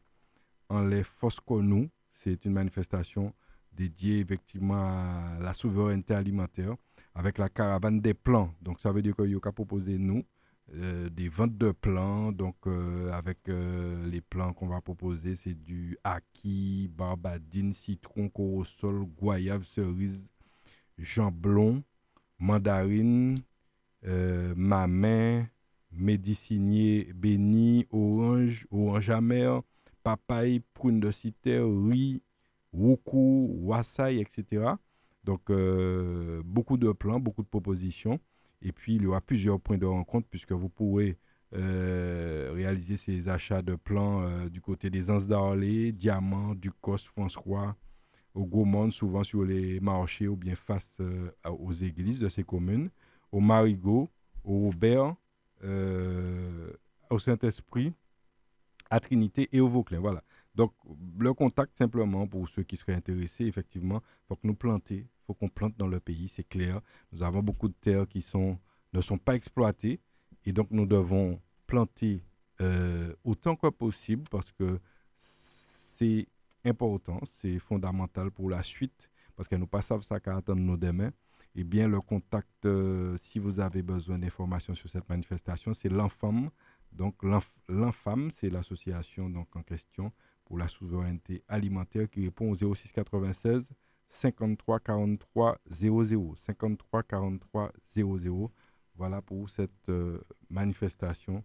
en 0.69 0.83
les 0.83 1.05
Fosconou. 1.05 1.89
C'est 2.13 2.45
une 2.45 2.53
manifestation 2.53 3.33
dédiée 3.73 4.19
effectivement 4.19 4.75
à 4.75 5.39
la 5.41 5.55
souveraineté 5.55 6.13
alimentaire 6.13 6.75
avec 7.15 7.39
la 7.39 7.49
caravane 7.49 8.03
des 8.03 8.13
plans. 8.13 8.53
Donc 8.61 8.79
ça 8.79 8.93
veut 8.93 9.01
dire 9.01 9.17
qu'il 9.17 9.31
y 9.31 9.37
a 9.43 9.53
proposé 9.53 9.97
nous 9.97 10.19
euh, 10.19 10.40
des 10.73 11.29
ventes 11.29 11.57
de 11.59 11.73
plants. 11.73 12.33
Donc, 12.33 12.57
euh, 12.67 13.11
avec 13.13 13.49
euh, 13.49 14.07
les 14.07 14.21
plants 14.21 14.53
qu'on 14.53 14.69
va 14.69 14.81
proposer, 14.81 15.35
c'est 15.35 15.55
du 15.55 15.99
haki, 16.05 16.91
barbadine, 16.97 17.73
citron, 17.73 18.29
corosol, 18.29 19.05
goyave, 19.21 19.65
cerise, 19.65 20.29
jamblon, 20.99 21.83
mandarine, 22.39 23.39
euh, 24.07 24.55
mamin, 24.57 25.47
médicinier 25.93 27.13
béni, 27.15 27.87
orange, 27.91 28.67
orange 28.71 29.11
amer, 29.11 29.63
papaye, 30.03 30.61
prune 30.75 31.01
de 31.01 31.11
citer, 31.11 31.59
riz, 31.59 32.23
woukou, 32.73 33.51
wassaï, 33.63 34.21
etc. 34.21 34.75
Donc, 35.25 35.51
euh, 35.51 36.43
beaucoup 36.45 36.77
de 36.77 36.93
plans, 36.93 37.21
beaucoup 37.21 37.43
de 37.43 37.49
propositions. 37.49 38.19
Et 38.63 38.73
puis, 38.73 38.97
il 38.97 39.03
y 39.03 39.07
aura 39.07 39.21
plusieurs 39.21 39.61
points 39.61 39.79
de 39.79 39.87
rencontre 39.87 40.29
puisque 40.29 40.53
vous 40.53 40.69
pourrez 40.69 41.17
euh, 41.55 42.51
réaliser 42.55 42.97
ces 42.97 43.29
achats 43.29 43.63
de 43.63 43.75
plants 43.75 44.23
euh, 44.23 44.49
du 44.49 44.61
côté 44.61 44.91
des 44.91 45.11
Anses 45.11 45.27
d'Arlé, 45.27 45.93
Diamant, 45.93 46.55
Ducos, 46.55 46.99
François, 46.99 47.77
au 48.35 48.45
Gaumont, 48.45 48.91
souvent 48.91 49.25
sur 49.25 49.45
les 49.45 49.81
marchés 49.81 50.29
ou 50.29 50.37
bien 50.37 50.55
face 50.55 50.97
euh, 51.01 51.31
aux 51.45 51.73
églises 51.73 52.21
de 52.21 52.29
ces 52.29 52.45
communes, 52.45 52.91
au 53.33 53.41
Marigot, 53.41 54.09
au 54.45 54.71
euh, 55.63 56.73
au 57.11 57.19
Saint-Esprit, 57.19 57.93
à 58.89 59.01
Trinité 59.01 59.49
et 59.53 59.61
au 59.61 59.69
Vauclin. 59.69 60.01
Voilà. 60.01 60.23
Donc, 60.55 60.73
le 61.19 61.33
contact 61.33 61.77
simplement 61.77 62.27
pour 62.27 62.49
ceux 62.49 62.63
qui 62.63 62.77
seraient 62.77 62.95
intéressés, 62.95 63.45
effectivement, 63.45 64.03
faut 64.29 64.37
que 64.37 64.47
nous 64.47 64.55
planter, 64.55 65.07
faut 65.31 65.35
qu'on 65.35 65.49
plante 65.49 65.77
dans 65.77 65.87
le 65.87 66.01
pays, 66.01 66.29
c'est 66.29 66.43
clair. 66.49 66.81
Nous 67.13 67.23
avons 67.23 67.41
beaucoup 67.41 67.69
de 67.69 67.75
terres 67.75 68.09
qui 68.09 68.21
sont, 68.21 68.59
ne 68.93 69.01
sont 69.01 69.17
pas 69.19 69.37
exploitées 69.37 70.01
et 70.45 70.53
donc 70.53 70.69
nous 70.73 70.87
devons 70.87 71.41
planter 71.69 72.25
euh, 72.61 73.15
autant 73.23 73.55
que 73.55 73.69
possible 73.69 74.25
parce 74.29 74.51
que 74.51 74.81
c'est 75.19 76.27
important, 76.65 77.21
c'est 77.41 77.61
fondamental 77.61 78.31
pour 78.33 78.51
la 78.51 78.63
suite 78.65 79.09
parce 79.37 79.47
que 79.49 79.55
nous 79.55 79.69
pas 79.69 79.83
savons 79.83 80.03
ça 80.03 80.19
qu'à 80.19 80.37
attendre 80.37 80.61
nos 80.61 80.77
demain. 80.77 81.13
Eh 81.55 81.63
bien, 81.65 81.87
le 81.89 82.01
contact, 82.01 82.65
euh, 82.65 83.17
si 83.19 83.39
vous 83.39 83.61
avez 83.61 83.83
besoin 83.83 84.19
d'informations 84.19 84.75
sur 84.75 84.89
cette 84.91 85.09
manifestation, 85.09 85.73
c'est 85.73 85.89
l'Enfam. 85.89 86.51
Donc, 86.93 87.23
l'Enf- 87.23 87.51
l'Enfam, 87.69 88.31
c'est 88.33 88.51
l'association 88.51 89.33
en 89.55 89.63
question 89.63 90.13
pour 90.45 90.59
la 90.59 90.69
souveraineté 90.69 91.43
alimentaire 91.49 92.09
qui 92.11 92.25
répond 92.25 92.51
au 92.51 92.75
06 92.75 92.93
96 92.93 93.65
53 94.11 94.81
43 94.81 95.59
00. 95.71 96.35
53 96.47 97.03
43 97.03 97.73
00. 97.95 98.51
Voilà 98.97 99.23
pour 99.23 99.49
cette 99.49 99.89
euh, 99.89 100.19
manifestation 100.51 101.43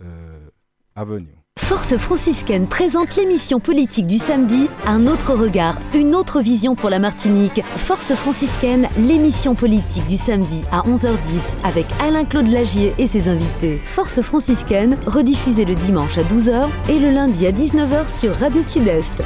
euh, 0.00 0.48
à 0.94 1.04
venir. 1.04 1.34
Force 1.58 1.96
franciscaine 1.96 2.68
présente 2.68 3.16
l'émission 3.16 3.58
politique 3.58 4.06
du 4.06 4.18
samedi, 4.18 4.68
un 4.86 5.06
autre 5.06 5.34
regard, 5.34 5.78
une 5.94 6.14
autre 6.14 6.40
vision 6.40 6.74
pour 6.76 6.90
la 6.90 6.98
Martinique. 6.98 7.60
Force 7.76 8.14
franciscaine, 8.14 8.88
l'émission 8.96 9.54
politique 9.54 10.06
du 10.06 10.16
samedi 10.16 10.62
à 10.70 10.82
11h10 10.82 11.56
avec 11.64 11.86
Alain-Claude 12.00 12.48
Lagier 12.48 12.94
et 12.98 13.08
ses 13.08 13.28
invités. 13.28 13.78
Force 13.78 14.20
franciscaine, 14.20 14.96
rediffusée 15.06 15.64
le 15.64 15.74
dimanche 15.74 16.18
à 16.18 16.22
12h 16.22 16.68
et 16.88 16.98
le 17.00 17.10
lundi 17.10 17.46
à 17.46 17.52
19h 17.52 18.08
sur 18.08 18.32
Radio 18.34 18.62
Sud-Est. 18.62 19.22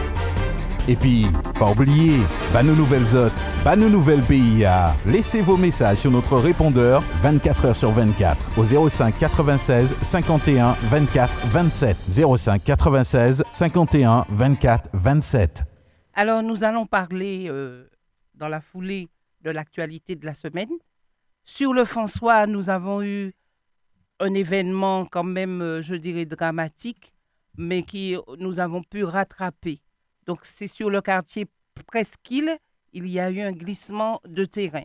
Et 0.88 0.96
puis, 0.96 1.26
pas 1.58 1.70
oublier, 1.70 2.20
bah 2.52 2.62
nos 2.62 2.74
nouvelles 2.74 3.16
hôtes, 3.16 3.44
bah 3.64 3.76
nos 3.76 3.88
nouvelles 3.88 4.22
PIA. 4.22 4.94
Laissez 5.06 5.40
vos 5.40 5.56
messages 5.56 5.98
sur 5.98 6.10
notre 6.10 6.36
répondeur 6.38 7.02
24 7.22 7.68
h 7.68 7.74
sur 7.74 7.90
24 7.90 8.58
au 8.58 8.88
05 8.88 9.18
96 9.18 9.96
51 10.02 10.76
24 10.82 11.46
27. 11.46 11.96
05 12.36 12.64
96 12.64 13.44
51 13.48 14.26
24 14.28 14.90
27. 14.92 15.64
Alors, 16.14 16.42
nous 16.42 16.64
allons 16.64 16.86
parler 16.86 17.46
euh, 17.48 17.88
dans 18.34 18.48
la 18.48 18.60
foulée 18.60 19.08
de 19.42 19.50
l'actualité 19.50 20.16
de 20.16 20.26
la 20.26 20.34
semaine. 20.34 20.70
Sur 21.44 21.72
le 21.72 21.84
François, 21.84 22.46
nous 22.46 22.70
avons 22.70 23.02
eu 23.02 23.32
un 24.20 24.34
événement 24.34 25.06
quand 25.06 25.24
même, 25.24 25.62
euh, 25.62 25.82
je 25.82 25.94
dirais, 25.94 26.26
dramatique, 26.26 27.12
mais 27.56 27.82
qui 27.82 28.16
euh, 28.16 28.20
nous 28.38 28.60
avons 28.60 28.82
pu 28.82 29.04
rattraper. 29.04 29.80
Donc, 30.26 30.40
c'est 30.42 30.66
sur 30.66 30.90
le 30.90 31.00
quartier 31.00 31.46
Presqu'île, 31.86 32.58
il 32.92 33.06
y 33.06 33.18
a 33.20 33.30
eu 33.30 33.40
un 33.40 33.52
glissement 33.52 34.20
de 34.24 34.44
terrain. 34.44 34.82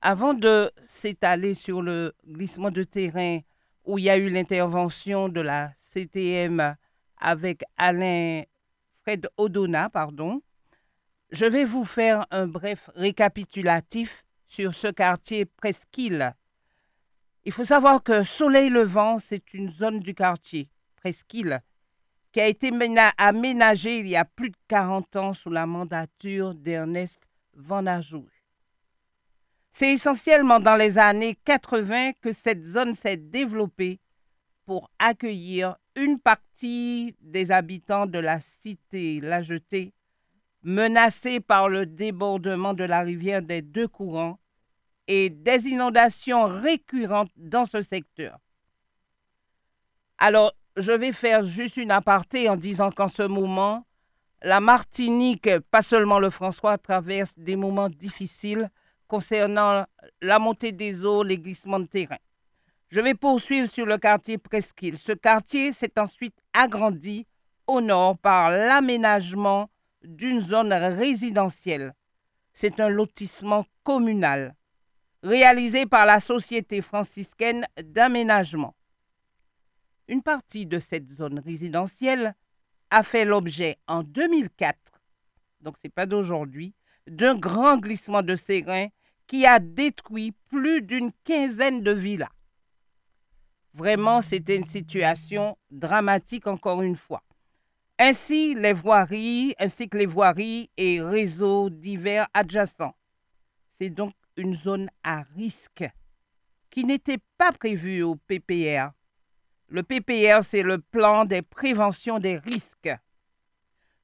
Avant 0.00 0.34
de 0.34 0.70
s'étaler 0.82 1.54
sur 1.54 1.82
le 1.82 2.14
glissement 2.26 2.70
de 2.70 2.82
terrain 2.82 3.40
où 3.84 3.98
il 3.98 4.04
y 4.04 4.10
a 4.10 4.16
eu 4.16 4.28
l'intervention 4.28 5.28
de 5.28 5.40
la 5.40 5.72
CTM 5.76 6.76
avec 7.18 7.62
Alain 7.76 8.42
Fred 9.02 9.28
Odona, 9.36 9.90
pardon. 9.90 10.42
Je 11.30 11.46
vais 11.46 11.64
vous 11.64 11.84
faire 11.84 12.26
un 12.30 12.46
bref 12.46 12.90
récapitulatif 12.94 14.24
sur 14.46 14.74
ce 14.74 14.88
quartier 14.88 15.44
Presqu'île. 15.44 16.34
Il 17.44 17.52
faut 17.52 17.64
savoir 17.64 18.02
que 18.02 18.24
Soleil 18.24 18.68
Levant, 18.68 19.18
c'est 19.18 19.54
une 19.54 19.70
zone 19.70 20.00
du 20.00 20.14
quartier 20.14 20.68
Presqu'île 20.96 21.62
qui 22.32 22.40
a 22.40 22.46
été 22.46 22.70
aménagée 23.18 23.98
il 23.98 24.08
y 24.08 24.16
a 24.16 24.24
plus 24.24 24.50
de 24.50 24.56
40 24.68 25.16
ans 25.16 25.34
sous 25.34 25.50
la 25.50 25.66
mandature 25.66 26.54
d'Ernest 26.54 27.28
Van 27.54 27.86
Ajour. 27.86 28.26
C'est 29.72 29.92
essentiellement 29.92 30.60
dans 30.60 30.76
les 30.76 30.98
années 30.98 31.36
80 31.44 32.12
que 32.20 32.32
cette 32.32 32.64
zone 32.64 32.94
s'est 32.94 33.16
développée 33.16 34.00
pour 34.64 34.90
accueillir 34.98 35.76
une 35.96 36.18
partie 36.20 37.16
des 37.20 37.50
habitants 37.50 38.06
de 38.06 38.18
la 38.18 38.40
cité 38.40 39.20
La 39.20 39.42
Jetée, 39.42 39.92
menacés 40.62 41.40
par 41.40 41.68
le 41.68 41.86
débordement 41.86 42.74
de 42.74 42.84
la 42.84 43.00
rivière 43.00 43.42
des 43.42 43.62
deux 43.62 43.88
courants 43.88 44.38
et 45.06 45.30
des 45.30 45.68
inondations 45.68 46.44
récurrentes 46.44 47.32
dans 47.36 47.64
ce 47.64 47.80
secteur. 47.80 48.38
Alors, 50.18 50.52
je 50.76 50.92
vais 50.92 51.12
faire 51.12 51.44
juste 51.44 51.76
une 51.76 51.90
aparté 51.90 52.48
en 52.48 52.56
disant 52.56 52.90
qu'en 52.90 53.08
ce 53.08 53.22
moment, 53.22 53.84
la 54.42 54.60
Martinique, 54.60 55.48
pas 55.70 55.82
seulement 55.82 56.18
le 56.18 56.30
François, 56.30 56.78
traverse 56.78 57.38
des 57.38 57.56
moments 57.56 57.88
difficiles 57.88 58.70
concernant 59.06 59.84
la 60.22 60.38
montée 60.38 60.72
des 60.72 61.04
eaux, 61.04 61.22
les 61.22 61.38
glissements 61.38 61.80
de 61.80 61.86
terrain. 61.86 62.18
Je 62.88 63.00
vais 63.00 63.14
poursuivre 63.14 63.68
sur 63.68 63.86
le 63.86 63.98
quartier 63.98 64.38
Presqu'île. 64.38 64.98
Ce 64.98 65.12
quartier 65.12 65.72
s'est 65.72 65.98
ensuite 65.98 66.36
agrandi 66.52 67.26
au 67.66 67.80
nord 67.80 68.18
par 68.18 68.50
l'aménagement 68.50 69.70
d'une 70.02 70.40
zone 70.40 70.72
résidentielle. 70.72 71.92
C'est 72.52 72.80
un 72.80 72.88
lotissement 72.88 73.64
communal 73.84 74.54
réalisé 75.22 75.86
par 75.86 76.06
la 76.06 76.18
Société 76.18 76.80
franciscaine 76.80 77.66
d'aménagement. 77.80 78.74
Une 80.10 80.22
partie 80.22 80.66
de 80.66 80.80
cette 80.80 81.08
zone 81.08 81.38
résidentielle 81.38 82.34
a 82.90 83.04
fait 83.04 83.24
l'objet 83.24 83.76
en 83.86 84.02
2004, 84.02 84.76
donc 85.60 85.76
ce 85.76 85.82
n'est 85.86 85.92
pas 85.92 86.04
d'aujourd'hui, 86.04 86.74
d'un 87.06 87.36
grand 87.36 87.76
glissement 87.76 88.20
de 88.20 88.34
terrain 88.34 88.88
qui 89.28 89.46
a 89.46 89.60
détruit 89.60 90.34
plus 90.48 90.82
d'une 90.82 91.12
quinzaine 91.22 91.82
de 91.82 91.92
villas. 91.92 92.32
Vraiment, 93.72 94.20
c'était 94.20 94.56
une 94.56 94.64
situation 94.64 95.56
dramatique 95.70 96.48
encore 96.48 96.82
une 96.82 96.96
fois. 96.96 97.22
Ainsi, 97.96 98.56
les 98.56 98.72
voiries, 98.72 99.54
ainsi 99.60 99.88
que 99.88 99.96
les 99.96 100.06
voiries 100.06 100.70
et 100.76 101.00
réseaux 101.00 101.70
divers 101.70 102.26
adjacents. 102.34 102.96
C'est 103.70 103.90
donc 103.90 104.14
une 104.36 104.54
zone 104.54 104.90
à 105.04 105.22
risque 105.36 105.84
qui 106.68 106.84
n'était 106.84 107.20
pas 107.38 107.52
prévue 107.52 108.02
au 108.02 108.16
PPR. 108.16 108.90
Le 109.70 109.84
PPR, 109.84 110.42
c'est 110.42 110.64
le 110.64 110.78
plan 110.78 111.24
des 111.24 111.42
préventions 111.42 112.18
des 112.18 112.38
risques. 112.38 112.90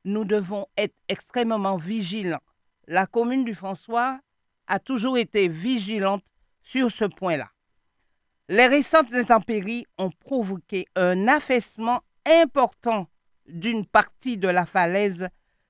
Nous 0.05 0.25
devons 0.25 0.67
être 0.77 0.95
extrêmement 1.09 1.77
vigilants. 1.77 2.43
La 2.87 3.07
commune 3.09 3.45
du 3.45 3.53
François 3.53 4.21
a 4.69 4.79
toujours 4.79 5.19
été 5.19 5.49
vigilante 5.49 6.23
sur 6.63 6.93
ce 6.93 7.05
point-là. 7.05 7.51
Les 8.49 8.69
récentes 8.69 9.13
intempéries 9.13 9.87
ont 9.99 10.11
provoqué 10.11 10.87
un 10.95 11.27
affaissement 11.27 12.01
important 12.25 13.09
d'une 13.49 13.85
partie 13.85 14.37
de 14.37 14.47
la 14.47 14.67
falaise 14.67 15.29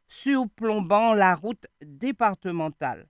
surplombant 0.09 1.15
la 1.15 1.35
route 1.35 1.67
départementale. 1.81 3.09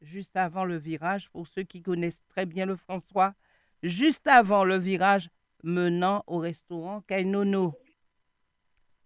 Juste 0.00 0.36
avant 0.36 0.64
le 0.64 0.76
virage, 0.76 1.28
pour 1.30 1.48
ceux 1.48 1.64
qui 1.64 1.82
connaissent 1.82 2.22
très 2.28 2.46
bien 2.46 2.66
le 2.66 2.76
François, 2.76 3.34
juste 3.82 4.28
avant 4.28 4.62
le 4.62 4.78
virage 4.78 5.28
menant 5.64 6.22
au 6.26 6.38
restaurant 6.38 7.00
Kainono. 7.08 7.74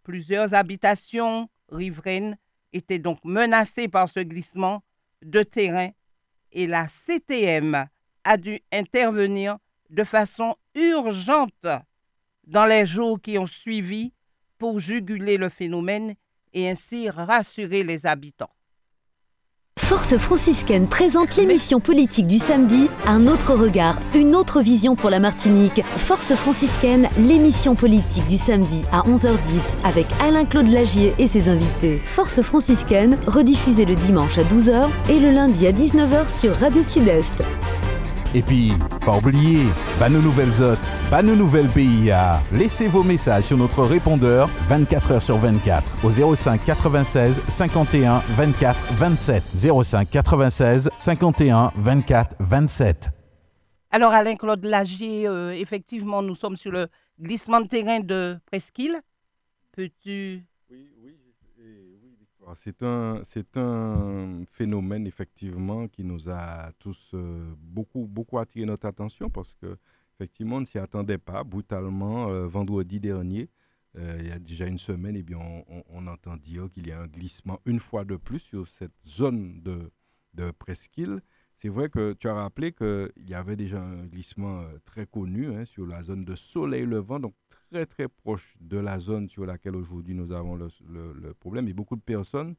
Plusieurs 0.02 0.54
habitations 0.54 1.48
riveraines 1.70 2.36
étaient 2.72 2.98
donc 2.98 3.18
menacées 3.24 3.88
par 3.88 4.08
ce 4.08 4.20
glissement 4.20 4.82
de 5.22 5.42
terrain 5.42 5.90
et 6.52 6.66
la 6.66 6.86
CTM 6.86 7.86
a 8.24 8.36
dû 8.36 8.60
intervenir 8.72 9.58
de 9.90 10.04
façon 10.04 10.56
urgente 10.74 11.66
dans 12.46 12.66
les 12.66 12.84
jours 12.84 13.20
qui 13.20 13.38
ont 13.38 13.46
suivi 13.46 14.12
pour 14.58 14.80
juguler 14.80 15.36
le 15.36 15.48
phénomène 15.48 16.14
et 16.52 16.68
ainsi 16.68 17.08
rassurer 17.08 17.84
les 17.84 18.06
habitants. 18.06 18.50
Force 19.78 20.18
franciscaine 20.18 20.86
présente 20.86 21.36
l'émission 21.36 21.80
politique 21.80 22.26
du 22.26 22.36
samedi, 22.36 22.90
un 23.06 23.26
autre 23.26 23.54
regard, 23.54 23.98
une 24.14 24.34
autre 24.34 24.60
vision 24.60 24.96
pour 24.96 25.08
la 25.08 25.18
Martinique. 25.20 25.82
Force 25.96 26.34
franciscaine, 26.34 27.08
l'émission 27.16 27.74
politique 27.74 28.26
du 28.26 28.36
samedi 28.36 28.84
à 28.92 29.02
11h10 29.02 29.76
avec 29.84 30.06
Alain-Claude 30.20 30.68
Lagier 30.68 31.14
et 31.18 31.28
ses 31.28 31.48
invités. 31.48 32.02
Force 32.04 32.42
franciscaine, 32.42 33.16
rediffusée 33.26 33.86
le 33.86 33.94
dimanche 33.94 34.36
à 34.36 34.42
12h 34.42 34.88
et 35.08 35.20
le 35.20 35.30
lundi 35.30 35.66
à 35.66 35.72
19h 35.72 36.28
sur 36.28 36.54
Radio 36.56 36.82
Sud-Est. 36.82 37.42
Et 38.34 38.42
puis, 38.42 38.72
pas 39.06 39.16
oublier, 39.16 39.64
bah 39.98 40.08
nos 40.08 40.20
nouvelles 40.20 40.62
hôtes, 40.62 40.92
bah 41.10 41.22
nos 41.22 41.34
nouvelles 41.34 41.68
PIA. 41.68 42.40
Laissez 42.52 42.86
vos 42.86 43.02
messages 43.02 43.44
sur 43.44 43.56
notre 43.56 43.84
répondeur 43.84 44.48
24 44.68 45.14
h 45.14 45.20
sur 45.20 45.38
24 45.38 46.04
au 46.04 46.34
05 46.34 46.64
96 46.64 47.42
51 47.48 48.22
24 48.28 48.92
27. 48.92 49.42
05 49.82 50.10
96 50.10 50.90
51 50.94 51.72
24 51.76 52.36
27. 52.38 53.10
Alors 53.90 54.12
Alain-Claude 54.12 54.64
Lagier, 54.64 55.26
euh, 55.26 55.52
effectivement, 55.52 56.20
nous 56.20 56.34
sommes 56.34 56.56
sur 56.56 56.70
le 56.70 56.88
glissement 57.18 57.62
de 57.62 57.68
terrain 57.68 58.00
de 58.00 58.38
Presqu'île. 58.44 59.00
Peux-tu 59.72 60.44
c'est 62.56 62.82
un, 62.82 63.22
c'est 63.24 63.56
un 63.56 64.44
phénomène 64.52 65.06
effectivement 65.06 65.88
qui 65.88 66.04
nous 66.04 66.28
a 66.28 66.72
tous 66.78 67.10
euh, 67.14 67.52
beaucoup, 67.58 68.06
beaucoup 68.06 68.38
attiré 68.38 68.64
notre 68.66 68.86
attention 68.86 69.30
parce 69.30 69.54
que 69.54 69.76
effectivement 70.14 70.56
on 70.56 70.60
ne 70.60 70.66
s'y 70.66 70.78
attendait 70.78 71.18
pas. 71.18 71.44
Brutalement, 71.44 72.28
euh, 72.28 72.46
vendredi 72.46 73.00
dernier, 73.00 73.50
euh, 73.96 74.16
il 74.20 74.28
y 74.28 74.30
a 74.32 74.38
déjà 74.38 74.66
une 74.66 74.78
semaine, 74.78 75.16
et 75.16 75.20
eh 75.20 75.22
bien, 75.22 75.38
on, 75.88 76.06
entend 76.06 76.36
dire 76.36 76.70
qu'il 76.70 76.86
y 76.86 76.92
a 76.92 77.00
un 77.00 77.06
glissement 77.06 77.58
une 77.66 77.80
fois 77.80 78.04
de 78.04 78.16
plus 78.16 78.38
sur 78.40 78.66
cette 78.66 79.02
zone 79.06 79.60
de, 79.62 79.90
de 80.34 80.50
presqu'île. 80.50 81.20
C'est 81.56 81.68
vrai 81.68 81.88
que 81.88 82.12
tu 82.12 82.28
as 82.28 82.34
rappelé 82.34 82.72
qu'il 82.72 83.10
y 83.26 83.34
avait 83.34 83.56
déjà 83.56 83.82
un 83.82 84.06
glissement 84.06 84.64
très 84.84 85.06
connu 85.06 85.52
hein, 85.52 85.64
sur 85.64 85.86
la 85.86 86.02
zone 86.02 86.24
de 86.24 86.36
soleil 86.36 86.84
levant, 86.86 87.20
très 87.70 87.86
très 87.86 88.08
proche 88.08 88.56
de 88.60 88.78
la 88.78 88.98
zone 88.98 89.28
sur 89.28 89.46
laquelle 89.46 89.76
aujourd'hui 89.76 90.14
nous 90.14 90.32
avons 90.32 90.56
le, 90.56 90.68
le, 90.88 91.34
problème. 91.34 91.68
Et 91.68 91.72
beaucoup 91.72 91.96
de 91.96 92.02
personnes 92.02 92.54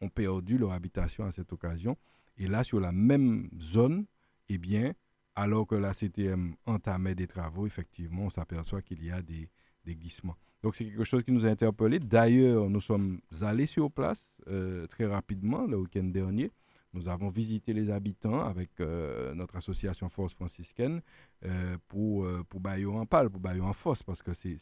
ont 0.00 0.08
perdu 0.08 0.58
leur 0.58 0.72
habitation 0.72 1.24
à 1.24 1.32
cette 1.32 1.52
occasion. 1.52 1.96
Et 2.38 2.46
là, 2.46 2.64
sur 2.64 2.80
la 2.80 2.92
même 2.92 3.48
zone, 3.60 4.06
eh 4.48 4.58
bien, 4.58 4.92
alors 5.34 5.66
que 5.66 5.74
la 5.74 5.92
CTM 5.92 6.54
entamait 6.66 7.14
des 7.14 7.26
travaux, 7.26 7.66
effectivement, 7.66 8.24
on 8.24 8.30
s'aperçoit 8.30 8.82
qu'il 8.82 9.04
y 9.04 9.10
a 9.10 9.22
des, 9.22 9.48
des 9.84 9.94
glissements. 9.94 10.36
Donc 10.62 10.74
c'est 10.74 10.84
quelque 10.84 11.04
chose 11.04 11.22
qui 11.22 11.32
nous 11.32 11.46
a 11.46 11.48
interpellés. 11.48 12.00
D'ailleurs, 12.00 12.68
nous 12.68 12.80
sommes 12.80 13.20
allés 13.42 13.66
sur 13.66 13.90
place 13.90 14.32
euh, 14.48 14.86
très 14.86 15.06
rapidement 15.06 15.66
le 15.66 15.76
week-end 15.78 16.04
dernier 16.04 16.50
nous 16.96 17.08
avons 17.08 17.28
visité 17.28 17.74
les 17.74 17.90
habitants 17.90 18.40
avec 18.40 18.70
euh, 18.80 19.34
notre 19.34 19.56
association 19.56 20.08
Force 20.08 20.32
franciscaine 20.32 21.02
euh, 21.44 21.76
pour, 21.88 22.24
euh, 22.24 22.42
pour 22.48 22.60
Bayo 22.60 22.94
en 22.96 23.04
pâle, 23.04 23.28
pour 23.28 23.40
Bayo 23.40 23.64
en 23.64 23.74
fosse, 23.74 24.02
parce 24.02 24.22
que 24.22 24.32
c'est 24.32 24.56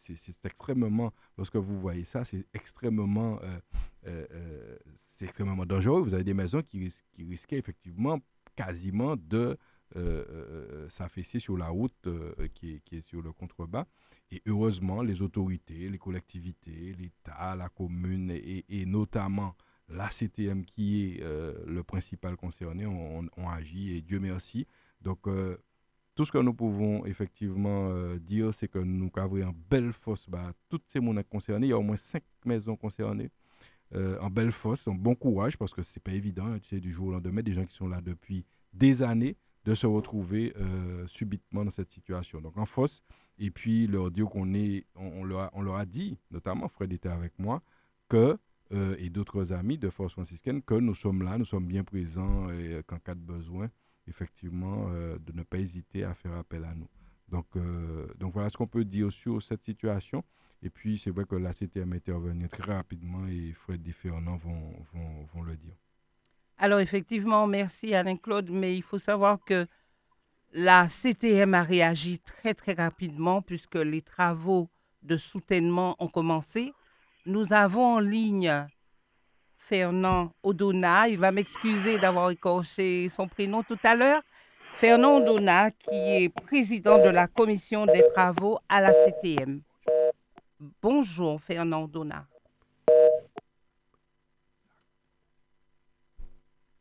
extrêmement, 0.45 1.13
lorsque 1.39 1.57
vous 1.57 1.79
voyez 1.79 2.05
ça, 2.05 2.25
c'est 2.25 2.45
extrêmement, 2.53 3.39
c'est 5.07 5.27
extrêmement 5.27 5.65
dangereux. 5.65 6.03
Vous 6.03 6.15
avez 6.15 6.25
des 6.25 6.35
maisons 6.35 6.63
qui, 6.63 6.93
qui 7.13 7.25
risquaient 7.25 7.59
effectivement 7.59 8.19
quasiment 8.57 9.17
de 9.17 9.57
s'affaisser 10.89 11.39
sur 11.39 11.57
la 11.57 11.69
route 11.69 12.09
qui 12.55 12.75
est, 12.75 12.81
qui, 12.81 12.97
est, 12.97 13.07
sur 13.07 13.23
le 13.23 13.33
contrebas. 13.33 13.87
Et 14.33 14.43
heureusement, 14.47 15.03
les 15.03 15.23
autorités, 15.23 15.89
les 15.89 15.99
collectivités, 15.99 16.95
l'État, 16.99 17.55
la 17.55 17.69
commune 17.69 18.33
et 18.33 18.87
notamment 18.87 19.55
la 19.89 20.09
CTM 20.09 20.65
qui 20.65 21.05
est 21.05 21.23
euh, 21.23 21.55
le 21.67 21.83
principal 21.83 22.37
concerné 22.37 22.87
ont 22.87 23.27
on, 23.37 23.49
agi 23.49 23.97
et 23.97 24.01
Dieu 24.01 24.19
merci. 24.19 24.67
Donc 25.01 25.27
euh, 25.27 25.59
tout 26.15 26.25
ce 26.25 26.33
que 26.33 26.39
nous 26.39 26.55
pouvons 26.55 27.05
effectivement 27.05 27.91
euh, 27.91 28.19
dire, 28.19 28.55
c'est 28.55 28.69
que 28.69 28.79
nous 28.79 29.11
avons 29.17 29.43
en 29.43 29.55
belle 29.71 29.93
fosse 29.93 30.29
bah, 30.29 30.53
toutes 30.69 30.85
ces 30.87 31.01
monnaies 31.01 31.25
concernées. 31.25 31.67
Il 31.67 31.71
y 31.71 31.75
a 31.75 31.79
au 31.79 31.83
moins 31.83 31.97
cinq 31.97 32.23
maisons 32.45 32.77
concernées 32.77 33.31
en 34.21 34.29
belle 34.29 34.51
fosse. 34.51 34.85
Donc 34.85 34.99
bon 35.01 35.15
courage 35.15 35.57
parce 35.57 35.73
que 35.73 35.83
c'est 35.83 36.03
pas 36.03 36.11
évident, 36.13 36.47
hein, 36.47 36.59
tu 36.59 36.69
sais, 36.69 36.81
du 36.81 36.91
jour 36.91 37.09
au 37.09 37.13
lendemain, 37.13 37.43
des 37.43 37.55
gens 37.55 37.65
qui 37.65 37.77
sont 37.77 37.87
là 37.87 38.01
depuis 38.01 38.45
des 38.73 39.03
années 39.03 39.37
de 39.65 39.73
se 39.73 39.87
retrouver 39.87 40.53
subitement 41.07 41.65
dans 41.65 41.71
cette 41.71 41.91
situation. 41.93 42.41
Donc 42.41 42.59
en 42.59 42.67
fosse, 42.67 43.05
et 43.39 43.51
puis 43.51 43.87
leur 43.87 44.11
dire 44.11 44.27
qu'on 44.27 44.53
est, 44.55 44.85
on, 44.97 45.25
leur 45.25 45.41
a, 45.41 45.51
on, 45.55 45.63
leur 45.63 45.77
a, 45.77 45.87
dit, 45.87 46.19
notamment 46.31 46.69
Fred 46.69 46.93
était 46.93 47.09
avec 47.09 47.39
moi, 47.39 47.63
que, 48.09 48.37
euh, 48.75 48.97
et 48.99 49.09
d'autres 49.09 49.53
amis 49.53 49.79
de 49.79 49.89
Force 49.89 50.13
franciscaine, 50.13 50.61
que 50.63 50.75
nous 50.75 50.95
sommes 50.95 51.23
là, 51.23 51.39
nous 51.39 51.45
sommes 51.45 51.67
bien 51.67 51.85
présents 51.85 52.51
et 52.51 52.83
qu'en 52.87 52.99
cas 52.99 53.15
de 53.15 53.21
besoin, 53.21 53.71
effectivement, 54.09 54.89
euh, 54.91 55.17
de 55.19 55.33
ne 55.33 55.43
pas 55.43 55.59
hésiter 55.59 56.05
à 56.05 56.15
faire 56.15 56.35
appel 56.35 56.65
à 56.65 56.75
nous. 56.75 56.89
Donc, 57.29 57.47
euh, 57.57 58.07
donc 58.19 58.33
voilà 58.35 58.51
ce 58.51 58.57
qu'on 58.57 58.67
peut 58.67 58.85
dire 58.85 59.13
sur 59.13 59.43
cette 59.43 59.63
situation. 59.63 60.25
Et 60.63 60.71
puis, 60.71 60.99
c'est 60.99 61.11
vrai 61.11 61.25
que 61.25 61.37
la 61.37 61.53
CTM 61.53 61.93
est 61.93 62.09
intervenue 62.09 62.49
très 62.49 62.73
rapidement 62.73 63.27
et 63.29 63.53
Fred 63.53 63.87
et 63.87 63.93
Fernand 63.93 64.37
vont, 64.37 64.73
vont, 64.93 65.25
vont 65.33 65.43
le 65.43 65.57
dire. 65.57 65.75
Alors, 66.59 66.81
effectivement, 66.81 67.47
merci 67.47 67.95
Alain-Claude, 67.95 68.51
mais 68.51 68.77
il 68.77 68.83
faut 68.83 68.99
savoir 68.99 69.39
que 69.45 69.67
la 70.53 70.89
CTM 70.89 71.55
a 71.55 71.63
réagi 71.63 72.19
très, 72.19 72.55
très 72.55 72.73
rapidement 72.73 73.43
puisque 73.43 73.77
les 73.77 74.03
travaux 74.03 74.69
de 75.03 75.17
soutènement 75.17 75.97
ont 75.99 76.09
commencé. 76.09 76.73
Nous 77.27 77.55
avons 77.55 77.95
en 77.95 78.01
ligne 78.01 78.67
Fernand 79.57 80.33
Odona. 80.43 81.09
Il 81.09 81.19
va 81.19 81.33
m'excuser 81.33 81.99
d'avoir 81.99 82.29
écorché 82.31 83.09
son 83.09 83.29
prénom 83.29 83.63
tout 83.63 83.79
à 83.83 83.95
l'heure. 83.95 84.21
Fernand 84.77 85.17
Odona, 85.17 85.71
qui 85.71 85.95
est 85.95 86.29
président 86.29 87.03
de 87.03 87.09
la 87.09 87.27
commission 87.27 87.87
des 87.87 88.05
travaux 88.15 88.59
à 88.69 88.83
la 88.83 88.93
CTM. 88.93 89.63
Bonjour, 90.83 91.41
Fernand 91.41 91.85
Odona. 91.85 92.27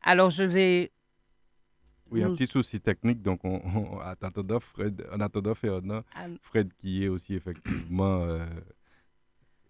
Alors, 0.02 0.30
je 0.30 0.44
vais. 0.44 0.92
Oui, 2.12 2.22
un 2.22 2.34
petit 2.34 2.48
souci 2.48 2.82
technique, 2.82 3.22
donc 3.22 3.40
on, 3.46 3.62
on, 3.64 4.00
attendant 4.00 4.60
Fred, 4.60 5.08
attendant 5.10 5.56
Fernand, 5.56 6.02
Fred 6.42 6.74
qui 6.74 7.06
est 7.06 7.08
aussi 7.08 7.34
effectivement. 7.34 8.24
Euh, 8.24 8.46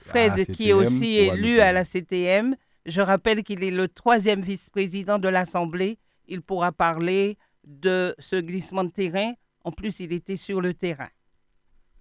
Fred 0.03 0.45
qui 0.51 0.69
est 0.69 0.73
aussi 0.73 1.15
élu 1.15 1.59
à 1.59 1.71
la 1.71 1.83
CTM. 1.83 2.55
Je 2.85 3.01
rappelle 3.01 3.43
qu'il 3.43 3.63
est 3.63 3.71
le 3.71 3.87
troisième 3.87 4.41
vice-président 4.41 5.17
de 5.19 5.29
l'Assemblée. 5.29 5.97
Il 6.27 6.41
pourra 6.41 6.71
parler 6.71 7.37
de 7.63 8.13
ce 8.19 8.35
glissement 8.35 8.83
de 8.83 8.91
terrain. 8.91 9.33
En 9.63 9.71
plus, 9.71 9.99
il 10.01 10.11
était 10.11 10.35
sur 10.35 10.59
le 10.59 10.73
terrain. 10.73 11.09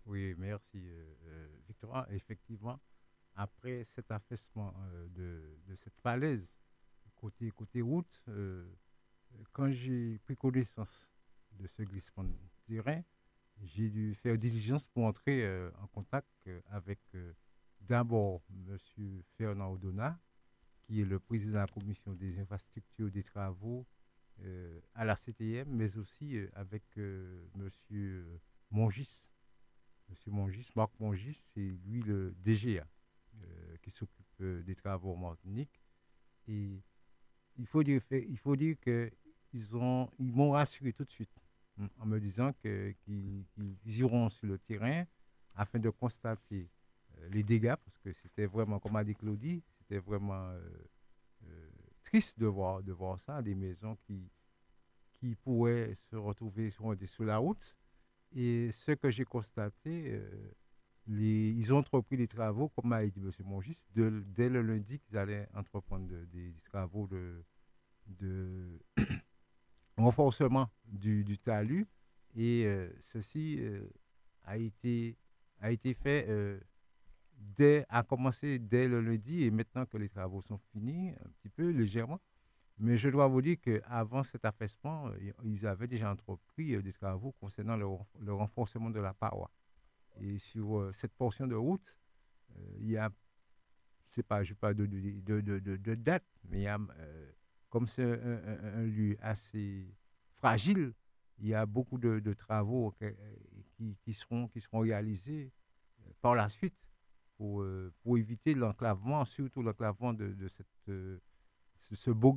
Oui, 0.07 0.35
merci, 0.37 0.79
euh, 0.85 1.47
Victoire. 1.69 2.07
Effectivement, 2.11 2.81
après 3.37 3.87
cet 3.95 4.11
affaissement 4.11 4.75
euh, 4.95 5.07
de, 5.11 5.73
de, 5.73 5.77
cette 5.77 5.97
falaise 6.03 6.53
côté, 7.23 7.51
côté 7.53 7.81
route, 7.81 8.21
euh, 8.29 8.69
quand 9.53 9.71
j'ai 9.71 10.19
pris 10.25 10.37
connaissance 10.37 11.09
de 11.53 11.67
ce 11.69 11.83
glissement 11.83 12.25
de 12.25 12.35
terrain, 12.67 13.03
j'ai 13.62 13.88
dû 13.88 14.15
faire 14.17 14.37
diligence 14.37 14.87
pour 14.88 15.05
entrer 15.05 15.45
euh, 15.45 15.71
en 15.81 15.87
contact 15.87 16.29
avec 16.71 16.99
euh, 17.15 17.33
d'abord 17.88 18.42
M. 18.51 18.79
Fernand 19.37 19.73
Odona, 19.73 20.18
qui 20.83 21.01
est 21.01 21.05
le 21.05 21.18
président 21.18 21.53
de 21.53 21.59
la 21.59 21.66
commission 21.66 22.12
des 22.14 22.38
infrastructures 22.38 23.11
des 23.11 23.23
travaux 23.23 23.87
euh, 24.45 24.81
à 24.95 25.05
la 25.05 25.14
CTM, 25.14 25.68
mais 25.71 25.97
aussi 25.97 26.37
euh, 26.37 26.51
avec 26.55 26.83
euh, 26.99 27.45
M. 27.55 28.38
Mongis. 28.71 29.29
M. 30.09 30.16
Mongis, 30.33 30.68
Marc 30.75 30.99
Mongis, 30.99 31.40
c'est 31.55 31.79
lui 31.87 32.03
le 32.03 32.35
DGA 32.45 32.87
qui 33.83 33.90
s'occupe 33.90 34.42
des 34.42 34.75
travaux 34.77 35.14
en 35.14 35.16
Martinique. 35.16 35.83
Et 36.47 36.81
il 37.57 37.66
faut 37.66 37.83
dire, 37.83 38.01
il 38.12 38.38
faut 38.38 38.55
dire 38.55 38.77
qu'ils 38.79 39.77
ont, 39.77 40.09
ils 40.18 40.33
m'ont 40.33 40.53
rassuré 40.53 40.92
tout 40.92 41.05
de 41.05 41.11
suite 41.11 41.35
hein, 41.81 41.88
en 41.99 42.07
me 42.07 42.21
disant 42.21 42.53
qu'ils 42.53 42.95
qu 43.57 43.77
iront 43.87 44.29
sur 44.29 44.47
le 44.47 44.59
terrain 44.59 45.05
afin 45.57 45.81
de 45.81 45.90
constater 45.90 46.71
les 47.31 47.43
dégâts, 47.43 47.75
parce 47.85 47.99
que 47.99 48.13
c'était 48.13 48.47
vraiment, 48.47 48.79
comme 48.79 48.97
a 48.97 49.05
dit 49.05 49.15
Claudie, 49.15 49.63
c'était 49.79 49.99
vraiment 49.99 50.49
euh, 50.49 50.61
euh, 51.45 51.71
triste 52.05 52.39
de 52.39 52.47
voir, 52.47 52.83
de 52.83 52.93
voir 52.93 53.21
ça, 53.21 53.43
des 53.43 53.55
maisons 53.55 53.97
qui, 54.07 54.31
qui 55.15 55.35
pourraient 55.35 55.97
se 56.11 56.17
retrouver 56.17 56.71
sur, 56.71 56.95
sur 57.07 57.25
la 57.25 57.39
route. 57.39 57.77
Et 58.35 58.71
ce 58.73 58.93
que 58.93 59.11
j'ai 59.11 59.25
constaté, 59.25 60.13
euh, 60.13 60.53
ils 61.07 61.73
ont 61.75 61.79
entrepris 61.79 62.17
des 62.17 62.29
travaux, 62.29 62.69
comme 62.71 62.93
a 62.93 63.05
dit 63.05 63.21
M. 63.21 63.31
Mongis, 63.45 63.85
dès 63.95 64.49
le 64.49 64.63
lundi 64.63 64.99
qu'ils 65.01 65.19
allaient 65.19 65.49
entreprendre 65.55 66.07
de, 66.07 66.25
des 66.27 66.55
travaux 66.65 67.07
de, 67.09 67.45
de 68.07 68.79
renforcement 69.97 70.71
du, 70.87 71.25
du, 71.25 71.39
talus. 71.39 71.87
Et 72.35 72.67
ceci 73.13 73.61
a, 74.45 74.57
été, 74.57 75.19
a 75.61 75.71
été 75.71 75.93
fait 75.93 76.27
a 77.89 78.03
commencé 78.03 78.59
dès 78.59 78.89
le 78.89 79.01
lundi 79.01 79.45
et 79.45 79.51
maintenant 79.51 79.87
que 79.87 79.97
les 79.97 80.09
travaux 80.09 80.43
sont 80.43 80.59
finis, 80.73 81.11
un 81.11 81.29
petit 81.31 81.49
peu 81.49 81.71
légèrement. 81.71 82.21
Mais 82.79 82.97
je 82.97 83.09
dois 83.09 83.29
vous 83.29 83.43
dire 83.43 83.59
qu'avant 83.61 84.23
cet 84.23 84.45
affaissement, 84.45 85.11
ils 85.45 85.67
avaient 85.67 85.87
déjà 85.87 86.11
entrepris 86.11 86.83
des 86.83 86.93
travaux 86.93 87.33
concernant 87.33 87.77
le, 87.77 88.33
renforcement 88.33 88.91
de 88.91 89.01
la 89.01 89.15
paroi. 89.15 89.51
Et 90.21 90.39
sur 90.39 90.79
euh, 90.79 90.93
cette 90.93 91.13
portion 91.15 91.47
de 91.47 91.55
route, 91.55 91.97
euh, 92.51 92.77
il 92.81 92.91
y 92.91 92.97
a, 92.97 93.11
c'est 94.09 94.23
pas, 94.23 94.43
je 94.43 94.55
pas 94.55 94.75
de, 94.75 94.87
de, 94.87 95.41
de, 95.41 95.95
date, 95.95 96.25
mais 96.45 96.69
euh, 96.69 96.77
comme 97.71 97.87
c'est 97.87 98.03
un, 98.03 98.83
lieu 98.83 99.17
assez 99.21 99.87
fragile, 100.35 100.93
il 101.39 101.49
y 101.49 101.55
a 101.55 101.65
beaucoup 101.65 101.99
de, 101.99 102.33
travaux 102.35 102.95
qui, 104.03 104.13
seront, 104.13 104.49
qui 104.49 104.61
seront 104.61 104.81
réalisés 104.81 105.51
par 106.21 106.35
la 106.35 106.49
suite 106.49 106.75
pour, 107.43 107.67
pour 108.05 108.19
éviter 108.19 108.55
l'enclavement, 108.55 109.25
surtout 109.25 109.63
l'enclavement 109.63 110.13
de, 110.13 110.47
cette, 110.47 111.21
ce, 111.81 112.11
beau, 112.13 112.33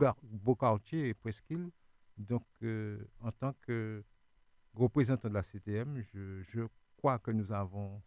quartier 0.55 1.13
presqu'île. 1.13 1.69
Donc, 2.17 2.43
euh, 2.63 3.05
en 3.19 3.31
tant 3.31 3.53
que 3.61 4.03
représentant 4.73 5.29
de 5.29 5.33
la 5.35 5.43
CTM, 5.43 6.01
je, 6.11 6.65
crois 6.97 7.19
que 7.19 7.29
nous 7.29 7.51
avons 7.51 8.01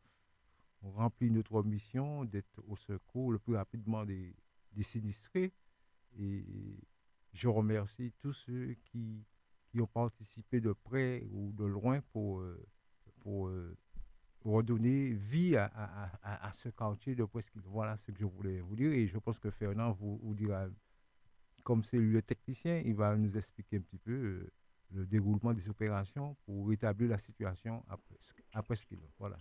rempli 0.83 1.31
notre 1.31 1.63
mission 1.63 2.25
d'être 2.25 2.61
au 2.67 2.75
secours 2.75 3.31
le 3.31 3.39
plus 3.39 3.55
rapidement 3.55 4.05
des, 4.05 4.35
sinistrés. 4.83 5.53
Et 6.19 6.45
je 7.33 7.47
remercie 7.47 8.13
tous 8.19 8.33
ceux 8.33 8.75
qui, 8.87 9.25
ont 9.79 9.87
participé 9.87 10.61
de 10.61 10.73
près 10.73 11.25
ou 11.31 11.53
de 11.53 11.65
loin 11.65 12.01
pour 12.11 12.43
redonner 14.51 15.13
vie 15.13 15.57
à, 15.57 15.71
à, 16.23 16.49
à, 16.49 16.53
ce 16.55 16.69
quartier 16.71 17.15
de 17.15 17.25
Presqu'île. 17.25 17.63
Voilà 17.67 17.97
ce 17.97 18.11
que 18.11 18.19
je 18.19 18.25
voulais 18.25 18.61
vous 18.61 18.77
dire 18.77 18.93
et 18.93 19.07
je 19.07 19.19
pense 19.19 19.39
que 19.39 19.51
Fernand 19.51 19.93
vous, 19.93 20.35
dira, 20.35 20.67
comme 21.65 21.83
c'est 21.83 21.99
le 21.99 22.23
technicien, 22.23 22.83
il 22.85 22.95
va 22.95 23.15
nous 23.17 23.37
expliquer 23.37 23.77
un 23.77 23.81
petit 23.81 23.99
peu 23.99 24.13
euh, 24.13 24.53
le 24.95 25.07
déroulement 25.07 25.53
des 25.53 25.69
opérations 25.69 26.37
pour 26.47 26.69
rétablir 26.69 27.11
la 27.11 27.19
situation 27.19 27.85
à, 28.53 28.63
Presqu'île. 28.63 29.01
Voilà. 29.19 29.37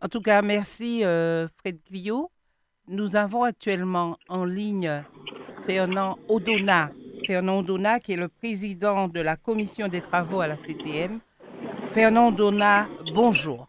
En 0.00 0.08
tout 0.08 0.20
cas, 0.20 0.42
merci 0.42 1.04
euh, 1.04 1.48
Fred 1.48 1.82
Clio. 1.84 2.30
Nous 2.88 3.16
avons 3.16 3.42
actuellement 3.42 4.16
en 4.28 4.44
ligne 4.44 5.02
Fernand 5.66 6.18
Odona. 6.28 6.90
Fernand 7.26 7.58
Odona, 7.58 7.98
qui 7.98 8.12
est 8.12 8.16
le 8.16 8.28
président 8.28 9.08
de 9.08 9.20
la 9.20 9.36
commission 9.36 9.88
des 9.88 10.00
travaux 10.00 10.40
à 10.40 10.46
la 10.46 10.56
CTM. 10.56 11.18
Fernand 11.90 12.28
Odona, 12.28 12.88
bonjour. 13.14 13.68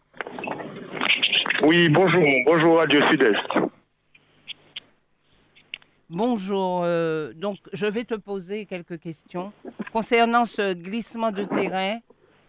Oui, 1.62 1.88
bonjour. 1.88 2.22
Bonjour 2.46 2.78
Radio 2.78 3.02
Sud-Est. 3.10 3.34
Bonjour. 6.08 6.82
Euh, 6.84 7.32
donc, 7.34 7.58
je 7.72 7.86
vais 7.86 8.04
te 8.04 8.14
poser 8.14 8.64
quelques 8.64 8.98
questions 9.00 9.52
concernant 9.92 10.44
ce 10.44 10.74
glissement 10.74 11.32
de 11.32 11.42
terrain 11.42 11.98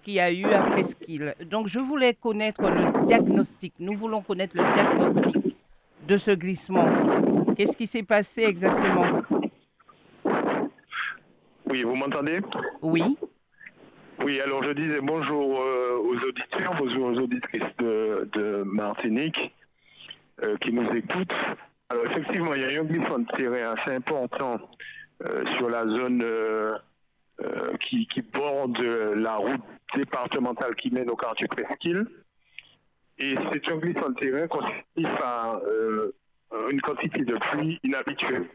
qu'il 0.04 0.14
y 0.14 0.20
a 0.20 0.32
eu 0.32 0.46
à 0.46 0.62
Presqu'île. 0.62 1.34
Donc, 1.50 1.68
je 1.68 1.80
voulais 1.80 2.14
connaître 2.14 2.62
le 2.62 3.06
diagnostic. 3.08 3.74
Nous 3.80 3.98
voulons 3.98 4.22
connaître 4.22 4.56
le 4.56 4.64
diagnostic 4.64 5.58
de 6.08 6.18
ce 6.18 6.32
glissement. 6.32 6.88
Qu'est-ce 7.58 7.76
qui 7.76 7.88
s'est 7.88 8.04
passé 8.04 8.44
exactement? 8.44 9.22
Oui, 11.66 11.84
vous 11.84 11.96
m'entendez? 11.96 12.42
Oui. 12.82 13.18
Oui, 14.26 14.42
alors 14.42 14.62
je 14.66 14.72
disais 14.72 15.00
bonjour 15.02 15.62
euh, 15.62 15.98
aux 15.98 16.28
auditeurs, 16.28 16.76
bonjour 16.78 17.06
aux 17.06 17.20
auditrices 17.20 17.76
de, 17.78 18.64
Martinique 18.64 19.56
euh, 20.44 20.58
qui 20.58 20.74
nous 20.74 20.90
écoutent. 20.94 21.34
Alors 21.90 22.06
effectivement, 22.06 22.54
il 22.54 22.62
y 22.62 22.66
a 22.66 22.74
eu 22.74 22.80
un 22.80 22.84
glissement 22.84 23.20
de 23.20 23.28
terrain 23.28 23.76
assez 23.78 23.96
important 23.96 24.60
euh, 25.26 25.46
sur 25.56 25.70
la 25.70 25.86
zone 25.86 26.24
qui, 27.80 28.22
borde 28.34 28.82
la 28.82 29.38
route 29.38 29.62
départementale 29.96 30.76
qui 30.76 30.92
mène 30.92 31.10
au 31.10 31.16
quartier 31.16 31.48
Presqu'île. 31.48 32.06
Et 33.18 33.36
c'est 33.54 33.72
un 33.72 33.78
glissement 33.78 34.10
de 34.10 34.16
terrain 34.16 34.48
constitué 34.48 35.04
par 35.18 35.62
une 36.70 36.82
quantité 36.82 37.24
de 37.24 37.38
pluie 37.38 37.80
inhabituelle. 37.84 38.50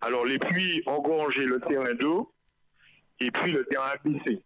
Alors 0.00 0.24
les 0.24 0.38
pluies 0.38 0.82
ont 0.86 1.02
gorgé 1.02 1.44
le 1.44 1.60
terrain 1.60 1.92
d'eau 1.92 2.32
et 3.20 3.30
puis 3.30 3.52
le 3.52 3.64
terrain 3.66 3.90
a 3.92 3.96
glissé. 3.98 4.42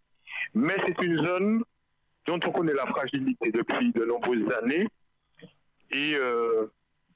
Mais 0.54 0.76
c'est 0.86 1.04
une 1.04 1.18
zone 1.18 1.62
dont 2.26 2.38
on 2.46 2.52
connaît 2.52 2.74
la 2.74 2.86
fragilité 2.86 3.50
depuis 3.50 3.92
de 3.92 4.04
nombreuses 4.04 4.52
années. 4.62 4.86
Et 5.90 6.14
euh, 6.14 6.66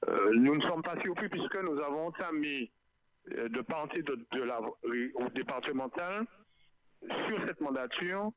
euh, 0.07 0.31
nous 0.33 0.55
ne 0.55 0.61
sommes 0.61 0.81
pas 0.81 0.99
surpris 1.01 1.29
puisque 1.29 1.57
nous 1.57 1.79
avons 1.79 2.07
entamé 2.07 2.71
euh, 3.31 3.47
de 3.49 3.61
partir 3.61 4.03
de, 4.03 4.41
la, 4.41 4.59
au 4.61 5.29
départemental 5.35 6.25
sur 7.27 7.45
cette 7.45 7.61
mandature 7.61 8.31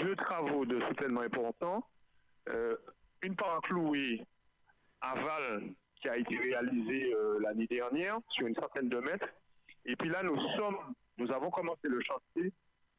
deux 0.00 0.16
travaux 0.16 0.66
de 0.66 0.80
soutènement 0.88 1.20
importants. 1.20 1.86
Une 3.22 3.36
paraclouée 3.36 4.26
à 5.00 5.14
Val 5.14 5.62
qui 6.00 6.08
a 6.08 6.16
été 6.16 6.36
réalisée 6.36 7.14
l'année 7.40 7.68
dernière 7.68 8.18
sur 8.30 8.48
une 8.48 8.56
centaine 8.56 8.88
de 8.88 8.98
mètres. 8.98 9.28
Et 9.84 9.94
puis 9.94 10.08
là, 10.08 10.24
nous 10.24 10.36
sommes, 10.56 10.78
nous 11.18 11.30
avons 11.30 11.50
commencé 11.50 11.86
le 11.86 12.00
chantier 12.00 12.52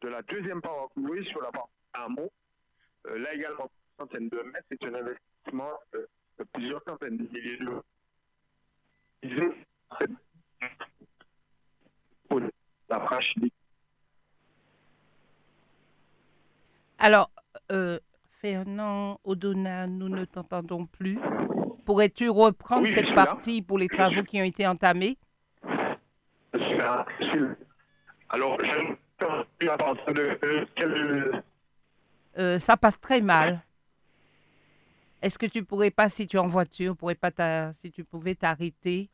de 0.03 0.09
la 0.09 0.21
deuxième 0.23 0.61
paraclouée 0.61 1.23
sur 1.23 1.41
la 1.41 1.51
partie 1.51 1.71
amont. 1.93 2.29
Euh, 3.07 3.17
là 3.19 3.33
également, 3.33 3.63
une 3.63 4.05
centaine 4.05 4.29
de 4.29 4.37
mètres, 4.41 4.65
c'est 4.69 4.83
un 4.83 4.93
investissement 4.93 5.71
euh, 5.95 6.05
de 6.39 6.43
plusieurs 6.53 6.83
centaines 6.83 7.17
de 7.17 7.23
milliers 7.31 7.57
d'euros. 7.57 7.81
La 12.89 13.07
Alors, 16.99 17.31
euh, 17.71 17.99
Fernand 18.41 19.19
Odona, 19.23 19.87
nous 19.87 20.09
ne 20.09 20.25
t'entendons 20.25 20.85
plus. 20.85 21.17
Pourrais-tu 21.85 22.29
reprendre 22.29 22.83
Oui, 22.83 22.89
cette 22.89 23.09
là. 23.09 23.15
partie 23.15 23.61
pour 23.61 23.77
les 23.77 23.87
travaux 23.87 24.23
qui 24.23 24.39
ont 24.41 24.45
été 24.45 24.67
entamés? 24.67 25.17
Alors, 28.29 28.57
je 28.59 28.95
euh, 32.37 32.59
Ça 32.59 32.77
passe 32.77 32.99
très 32.99 33.21
mal. 33.21 33.61
Est-ce 35.21 35.39
que 35.39 35.45
tu 35.45 35.63
pourrais 35.63 35.91
pas, 35.91 36.09
si 36.09 36.27
tu 36.27 36.35
es 36.35 36.39
en 36.39 36.47
voiture, 36.47 36.97
pourrais 36.97 37.15
pas 37.15 37.71
si 37.71 37.91
tu 37.91 38.03
pouvais 38.03 38.35
t'arrêter? 38.35 39.09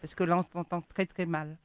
Parce 0.00 0.14
que 0.14 0.22
là, 0.22 0.38
on 0.38 0.42
t'entend 0.42 0.80
très 0.80 1.06
très 1.06 1.26
mal. 1.26 1.56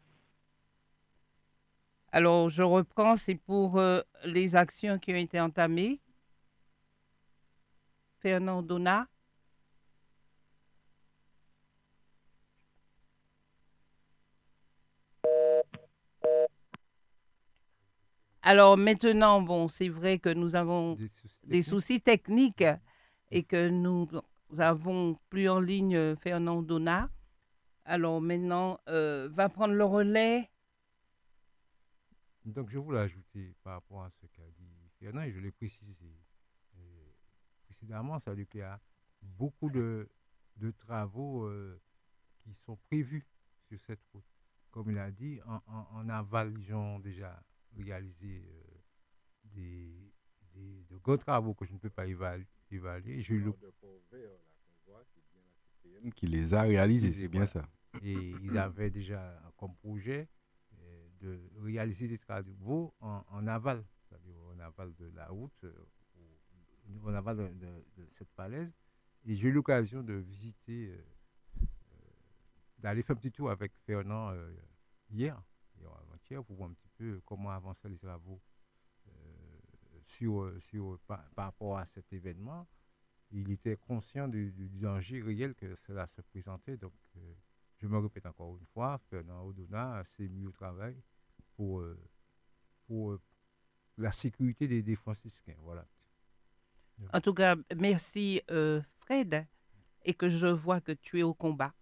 Alors, 2.11 2.49
je 2.49 2.63
reprends, 2.63 3.15
c'est 3.15 3.35
pour 3.35 3.77
euh, 3.77 4.01
les 4.25 4.55
actions 4.55 4.97
qui 4.97 5.13
ont 5.13 5.17
été 5.17 5.39
entamées. 5.39 5.99
Fernand 8.19 8.63
Donat. 8.63 9.05
Alors 18.49 18.77
maintenant, 18.77 19.43
bon, 19.43 19.67
c'est 19.67 19.89
vrai 19.89 20.17
que 20.17 20.29
nous 20.33 20.55
avons 20.55 20.95
Des 20.95 21.07
soucis 21.09 21.39
des 21.43 21.49
techniques? 21.49 21.63
soucis 21.65 22.01
techniques 22.01 22.63
et 23.29 23.43
que 23.43 23.69
nous 23.69 24.09
avons 24.57 25.19
plus 25.29 25.47
en 25.47 25.59
ligne 25.59 25.95
euh, 25.95 26.15
Fernand 26.15 26.63
Donat. 26.63 27.11
Alors 27.85 28.19
maintenant, 28.19 28.79
euh, 28.87 29.29
va 29.31 29.49
prendre 29.49 29.75
le 29.75 29.85
relais. 29.85 30.49
Donc, 32.43 32.71
je 32.71 32.79
voulais 32.79 33.01
ajouter 33.01 33.53
par 33.63 33.73
rapport 33.73 34.01
à 34.03 34.09
ce 34.19 34.25
qu'a 34.25 34.49
dit 34.57 34.73
Fernand, 34.99 35.21
et 35.21 35.31
je 35.31 35.37
l'ai 35.37 35.51
précisé 35.51 36.17
euh, 36.79 37.11
précédemment, 37.67 38.19
ça 38.19 38.31
veut 38.31 38.37
dire 38.37 38.49
qu'il 38.49 38.61
y 38.61 38.63
a 38.63 38.79
beaucoup 39.21 39.69
de, 39.69 40.09
de 40.55 40.71
travaux 40.71 41.43
euh, 41.45 41.79
qui 42.39 42.55
sont 42.65 42.77
prévus 42.87 43.27
sur 43.67 43.79
cette 43.81 44.01
route. 44.11 44.25
Comme 44.71 44.89
il 44.89 44.97
a 44.97 45.11
dit, 45.11 45.39
en, 45.45 45.61
en- 45.67 45.87
en 45.99 46.09
aval, 46.09 46.51
ils 46.57 46.73
ont 46.73 46.97
déjà 46.97 47.39
réalisé 47.77 48.43
euh, 48.45 48.63
des, 49.43 50.11
des- 50.53 50.83
de 50.89 50.97
gros 50.97 51.17
travaux 51.17 51.53
que 51.53 51.65
je 51.65 51.73
ne 51.73 51.77
peux 51.79 51.89
pas 51.89 52.05
évalu- 52.07 52.45
évaluer. 52.71 53.21
J'ai 53.21 53.33
eu 53.35 53.39
le- 53.45 53.51
qui 56.15 56.27
les 56.27 56.53
a 56.53 56.61
réalisés, 56.63 57.13
c'est 57.13 57.27
bien 57.27 57.45
ça. 57.45 57.69
et 58.01 58.13
ils 58.43 58.57
avaient 58.57 58.89
déjà 58.89 59.41
comme 59.57 59.75
projet 59.75 60.27
euh, 60.79 61.07
de 61.21 61.39
réaliser 61.61 62.07
des 62.07 62.17
travaux 62.17 62.93
en, 62.99 63.23
en 63.29 63.47
aval, 63.47 63.83
c'est-à-dire 64.07 64.35
en 64.53 64.59
aval 64.59 64.93
de 64.95 65.05
la 65.15 65.27
route, 65.27 65.63
euh, 65.63 65.73
en 67.03 67.13
aval 67.13 67.37
de, 67.37 67.47
de- 67.65 67.85
de 67.97 68.07
cette 68.09 68.31
falaise. 68.31 68.71
Et 69.25 69.35
j'ai 69.35 69.49
eu 69.49 69.51
l'occasion 69.51 70.01
de 70.01 70.13
visiter, 70.13 70.89
euh, 70.89 71.01
euh, 71.61 71.95
d'aller 72.79 73.03
faire 73.03 73.15
un 73.15 73.19
petit 73.19 73.31
tour 73.31 73.49
avec 73.51 73.73
Fernand 73.85 74.31
euh, 74.31 74.51
hier, 75.09 75.41
hier 75.77 75.91
avant-hier, 75.91 76.43
pour 76.43 76.55
voir 76.55 76.69
un 76.69 76.73
petit 76.73 76.88
comment 77.25 77.51
avançaient 77.51 77.89
les 77.89 77.97
travaux 77.97 78.41
euh, 79.07 79.11
sur, 80.07 80.51
sur, 80.69 80.99
par, 81.07 81.23
rapport 81.35 81.77
à 81.77 81.85
cet 81.85 82.11
événement. 82.13 82.67
Il 83.31 83.51
était 83.51 83.77
conscient 83.77 84.27
du, 84.27 84.51
danger 84.73 85.21
réel 85.21 85.53
que 85.55 85.75
cela 85.87 86.07
se 86.07 86.21
présentait. 86.21 86.77
Donc, 86.77 86.93
euh, 87.17 87.33
je 87.77 87.87
me 87.87 87.97
répète 87.97 88.25
encore 88.25 88.57
une 88.57 88.65
fois, 88.67 88.99
Fernand 89.09 89.45
Odona 89.45 90.03
s'est 90.05 90.27
mis 90.27 90.47
au 90.47 90.51
travail 90.51 90.95
pour, 91.55 91.79
euh, 91.79 91.97
pour 92.87 93.17
la 93.97 94.11
sécurité 94.11 94.67
des, 94.67 94.81
des 94.81 94.95
franciscains. 94.95 95.57
Voilà. 95.59 95.85
En 97.13 97.21
tout 97.21 97.33
cas, 97.33 97.55
merci 97.77 98.41
Fred 98.97 99.47
et 100.03 100.13
que 100.13 100.27
je 100.27 100.47
vois 100.47 100.81
que 100.81 100.91
tu 100.91 101.19
es 101.19 101.23
au 101.23 101.33
combat 101.33 101.73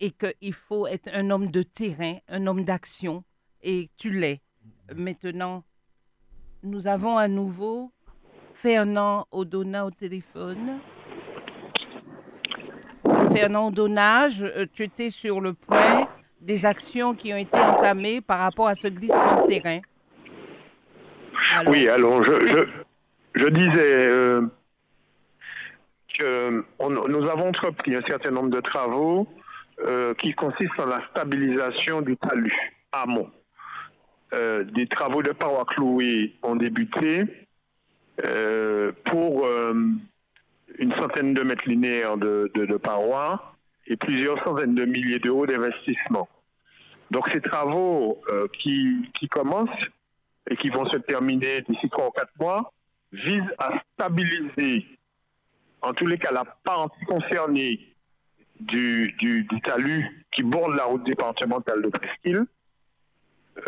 et 0.00 0.10
qu'il 0.10 0.52
faut 0.52 0.88
être 0.88 1.08
un 1.12 1.30
homme 1.30 1.50
de 1.52 1.62
terrain, 1.62 2.18
un 2.26 2.46
homme 2.48 2.64
d'action 2.64 3.24
et 3.62 3.88
tu 3.96 4.10
l'es. 4.10 4.40
Maintenant, 4.94 5.64
nous 6.62 6.86
avons 6.86 7.16
à 7.16 7.28
nouveau 7.28 7.90
Fernand 8.54 9.26
Odona 9.32 9.86
au 9.86 9.90
téléphone. 9.90 10.80
Fernand 13.32 13.68
Odona, 13.68 14.28
euh, 14.28 14.66
tu 14.72 14.84
étais 14.84 15.10
sur 15.10 15.40
le 15.40 15.54
point 15.54 16.06
des 16.40 16.66
actions 16.66 17.14
qui 17.14 17.32
ont 17.32 17.36
été 17.36 17.58
entamées 17.58 18.20
par 18.20 18.40
rapport 18.40 18.68
à 18.68 18.74
ce 18.74 18.88
glissement 18.88 19.42
de 19.42 19.48
terrain. 19.48 19.80
Oui, 21.66 21.88
alors 21.88 22.22
je, 22.22 23.48
disais 23.48 24.08
euh, 24.08 24.42
que 26.18 26.64
nous 26.80 27.28
avons 27.28 27.48
entrepris 27.48 27.94
un 27.94 28.02
certain 28.08 28.30
nombre 28.30 28.50
de 28.50 28.60
travaux 28.60 29.26
euh, 29.80 30.14
qui 30.14 30.32
consistent 30.34 30.80
en 30.80 30.86
la 30.86 31.00
stabilisation 31.10 32.02
du 32.02 32.16
talus 32.16 32.56
amont. 32.92 33.30
Euh, 34.34 34.64
des 34.64 34.86
travaux 34.86 35.22
de 35.22 35.32
parois 35.32 35.66
clouées 35.66 36.34
ont 36.42 36.56
débuté 36.56 37.24
euh, 38.24 38.90
pour 39.04 39.46
euh, 39.46 39.74
une 40.78 40.94
centaine 40.94 41.34
de 41.34 41.42
mètres 41.42 41.68
linéaires 41.68 42.16
de, 42.16 42.76
parois 42.78 43.54
et 43.86 43.96
plusieurs 43.96 44.42
centaines 44.42 44.74
de 44.74 44.86
milliers 44.86 45.18
d'euros 45.18 45.46
d'investissement. 45.46 46.28
Donc 47.10 47.28
ces 47.30 47.42
travaux 47.42 48.22
qui, 48.58 49.04
commencent 49.30 49.68
et 50.48 50.56
qui 50.56 50.70
vont 50.70 50.86
se 50.86 50.96
terminer 50.96 51.60
d'ici 51.68 51.90
trois 51.90 52.08
ou 52.08 52.10
quatre 52.10 52.32
mois, 52.40 52.72
vise 53.12 53.44
à 53.58 53.82
stabiliser, 53.92 54.86
en 55.82 55.92
tous 55.92 56.06
les 56.06 56.16
cas, 56.16 56.32
la 56.32 56.44
partie 56.44 57.04
concernée 57.04 57.94
du, 58.60 59.12
du, 59.18 59.44
du 59.44 59.60
talus 59.60 60.24
qui 60.30 60.42
borde 60.42 60.74
la 60.74 60.84
route 60.84 61.04
départementale 61.04 61.82
de 61.82 61.88
Presqu'île, 61.88 62.46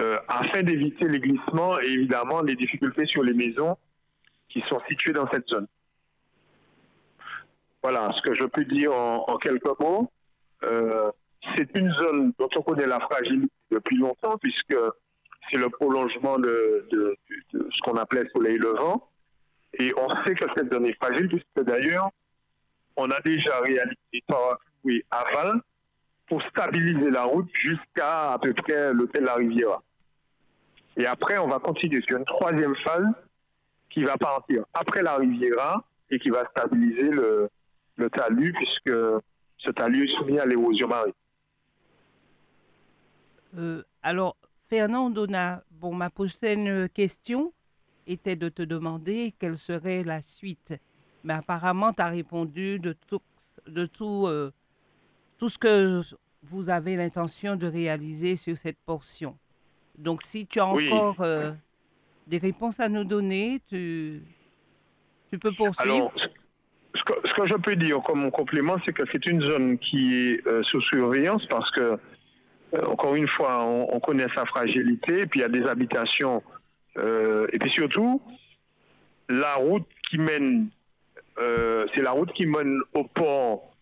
euh, 0.00 0.18
afin 0.28 0.62
d'éviter 0.62 1.06
les 1.08 1.20
glissements 1.20 1.80
et 1.80 1.86
évidemment 1.86 2.42
les 2.42 2.54
difficultés 2.54 3.06
sur 3.06 3.22
les 3.22 3.34
maisons 3.34 3.76
qui 4.48 4.62
sont 4.68 4.80
situées 4.88 5.12
dans 5.12 5.28
cette 5.30 5.46
zone. 5.48 5.66
Voilà 7.82 8.10
ce 8.16 8.22
que 8.22 8.34
je 8.34 8.44
peux 8.44 8.64
dire 8.64 8.92
en, 8.94 9.36
quelques 9.36 9.78
mots. 9.78 10.10
Euh, 10.64 11.10
c'est 11.56 11.68
une 11.76 11.92
zone 11.94 12.32
dont 12.38 12.48
on 12.56 12.62
connaît 12.62 12.86
la 12.86 12.98
fragilité 13.00 13.52
depuis 13.70 13.98
longtemps, 13.98 14.38
puisque 14.38 14.76
c'est 15.50 15.58
le 15.58 15.68
prolongement 15.68 16.38
de 16.38 16.86
ce 17.52 17.80
qu'on 17.82 17.96
appelait 17.96 18.26
soleil 18.34 18.56
levant. 18.56 19.10
Et 19.78 19.92
on 19.98 20.08
sait 20.24 20.34
que 20.34 20.46
cette 20.56 20.72
zone 20.72 20.86
est 20.86 20.96
fragile, 20.96 21.28
puisque 21.28 21.66
d'ailleurs, 21.66 22.10
on 22.96 23.10
a 23.10 23.20
déjà 23.20 23.60
réalisé 23.60 24.22
par 24.26 24.58
oui, 24.84 25.02
aval 25.10 25.60
pour 26.26 26.42
stabiliser 26.42 27.10
la 27.10 27.24
route 27.24 27.48
jusqu'à 27.52 28.32
à 28.32 28.38
peu 28.38 28.52
près 28.54 28.92
l'hôtel 28.92 29.24
La 29.24 29.34
Riviera. 29.34 29.82
Et 30.96 31.06
après, 31.06 31.38
on 31.38 31.48
va 31.48 31.58
continuer 31.58 32.02
sur 32.06 32.18
une 32.18 32.24
troisième 32.24 32.74
phase 32.76 33.06
qui 33.90 34.04
va 34.04 34.16
partir 34.16 34.64
après 34.72 35.02
la 35.02 35.16
Riviera 35.16 35.84
et 36.10 36.18
qui 36.18 36.30
va 36.30 36.44
stabiliser 36.50 37.10
le, 37.10 37.50
talus, 38.10 38.52
puisque 38.52 38.98
ce 39.58 39.70
talus 39.70 40.04
est 40.04 40.16
soumis 40.16 40.38
à 40.38 40.46
l'érosion 40.46 40.88
marine. 40.88 41.12
Euh, 43.56 43.82
alors, 44.02 44.36
Fernand 44.68 45.10
bon, 45.10 45.94
ma 45.94 46.10
prochaine 46.10 46.88
question 46.88 47.52
était 48.06 48.36
de 48.36 48.48
te 48.48 48.62
demander 48.62 49.34
quelle 49.38 49.56
serait 49.56 50.02
la 50.04 50.20
suite. 50.22 50.74
Mais 51.22 51.34
apparemment, 51.34 51.92
tu 51.92 52.02
as 52.02 52.08
répondu 52.08 52.78
de 52.78 52.94
tout, 53.08 53.20
de 53.66 53.86
tout, 53.86 54.26
euh, 54.26 54.52
tout 55.38 55.48
ce 55.48 55.58
que 55.58 56.02
vous 56.42 56.70
avez 56.70 56.96
l'intention 56.96 57.56
de 57.56 57.66
réaliser 57.66 58.36
sur 58.36 58.56
cette 58.56 58.78
portion. 58.84 59.36
Donc, 59.98 60.22
si 60.22 60.46
tu 60.46 60.60
as 60.60 60.68
Oui. 60.72 60.90
encore 60.92 61.20
euh, 61.20 61.52
des 62.26 62.38
réponses 62.38 62.80
à 62.80 62.88
nous 62.88 63.04
donner. 63.04 63.60
Tu, 63.68 64.22
tu 65.30 65.38
peux 65.38 65.52
poursuivre. 65.52 65.94
Alors, 65.94 66.12
ce 66.94 67.02
que, 67.02 67.28
ce 67.28 67.34
que 67.34 67.46
je 67.46 67.54
peux 67.54 67.76
dire 67.76 68.00
comme 68.02 68.30
complément, 68.30 68.76
c'est 68.84 68.92
que 68.92 69.02
c'est 69.12 69.26
une 69.26 69.40
zone 69.40 69.78
qui 69.78 70.14
est 70.14 70.46
euh, 70.46 70.62
sous 70.64 70.80
surveillance 70.82 71.44
parce 71.46 71.70
que, 71.72 71.98
euh, 72.74 72.86
encore 72.86 73.14
une 73.14 73.28
fois, 73.28 73.64
on, 73.64 73.94
on 73.94 74.00
connaît 74.00 74.28
sa 74.34 74.44
fragilité, 74.46 75.22
et 75.22 75.26
puis 75.26 75.40
il 75.40 75.42
y 75.42 75.46
a 75.46 75.48
des 75.48 75.64
habitations, 75.64 76.42
et 76.96 77.58
puis 77.58 77.70
surtout, 77.70 78.22
la 79.28 79.54
route 79.56 79.86
qui 80.08 80.16
mène, 80.18 80.68
c'est 81.36 82.02
la 82.02 82.12
route 82.12 82.32
qui 82.34 82.46
mène 82.46 82.78
au 82.94 83.02
port 83.02 83.73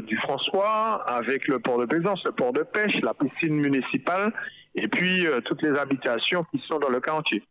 du 0.00 0.16
François, 0.18 1.02
avec 1.08 1.48
le 1.48 1.58
port 1.58 1.78
de 1.78 1.86
plaisance, 1.86 2.22
le 2.24 2.32
port 2.32 2.52
de 2.52 2.62
pêche, 2.62 2.96
la 3.02 3.14
piscine 3.14 3.54
municipale, 3.54 4.32
et 4.74 4.88
puis 4.88 5.26
euh, 5.26 5.40
toutes 5.40 5.62
les 5.62 5.76
habitations 5.78 6.44
qui 6.44 6.62
sont 6.68 6.78
dans 6.78 6.88
le 6.88 7.00
quartier. 7.00 7.42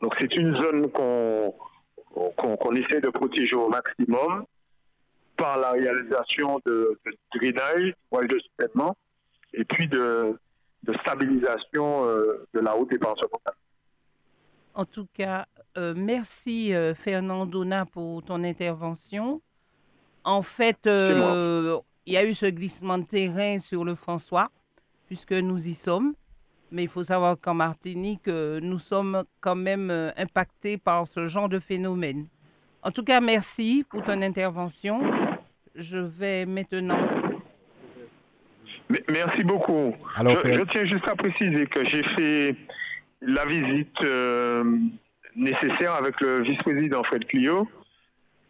Donc 0.00 0.14
c'est 0.18 0.34
une 0.34 0.58
zone 0.60 0.90
qu'on 0.90 1.54
qu'on 2.36 2.72
essaie 2.74 3.00
de 3.00 3.08
protéger 3.08 3.56
au 3.56 3.70
maximum 3.70 4.44
par 5.36 5.58
la 5.58 5.70
réalisation 5.72 6.60
de, 6.66 6.98
de 7.06 7.12
drainage, 7.34 7.94
voies 8.10 8.26
de 8.26 8.38
soutènement, 8.38 8.94
et 9.54 9.64
puis 9.64 9.88
de, 9.88 10.38
stabilisation 11.00 12.06
euh, 12.06 12.46
de 12.52 12.60
la 12.60 12.72
route 12.72 12.90
départementale. 12.90 13.54
En 14.74 14.84
tout 14.84 15.06
cas, 15.12 15.46
euh, 15.78 15.94
merci 15.96 16.74
euh, 16.74 16.94
pour 17.92 18.22
ton 18.24 18.44
intervention. 18.44 19.40
En 20.24 20.42
fait, 20.42 20.86
euh, 20.86 21.78
il 22.06 22.14
y 22.14 22.16
a 22.16 22.24
eu 22.24 22.34
ce 22.34 22.46
glissement 22.46 22.98
de 22.98 23.04
terrain 23.04 23.58
sur 23.58 23.84
le 23.84 23.94
François, 23.94 24.50
puisque 25.06 25.32
nous 25.32 25.68
y 25.68 25.74
sommes. 25.74 26.14
Mais 26.70 26.84
il 26.84 26.88
faut 26.88 27.02
savoir 27.02 27.36
qu'en 27.38 27.52
Martinique, 27.52 28.28
euh, 28.28 28.58
nous 28.62 28.78
sommes 28.78 29.24
quand 29.40 29.54
même 29.54 29.90
euh, 29.90 30.10
impactés 30.16 30.78
par 30.78 31.06
ce 31.06 31.26
genre 31.26 31.48
de 31.48 31.58
phénomène. 31.58 32.28
En 32.82 32.90
tout 32.90 33.04
cas, 33.04 33.20
merci 33.20 33.84
pour 33.88 34.02
ton 34.02 34.22
intervention. 34.22 35.00
Je 35.74 35.98
vais 35.98 36.46
maintenant... 36.46 36.98
Merci 39.10 39.44
beaucoup. 39.44 39.94
Alors, 40.16 40.36
je, 40.44 40.62
tiens 40.64 40.86
juste 40.86 41.06
à 41.08 41.14
préciser 41.14 41.66
que 41.66 41.84
j'ai 41.84 42.02
fait 42.02 42.56
la 43.20 43.44
visite 43.44 44.02
euh, 44.02 44.64
nécessaire 45.36 45.94
avec 45.94 46.20
le 46.20 46.42
vice-président 46.42 47.02
Fred 47.04 47.24
Clio 47.26 47.68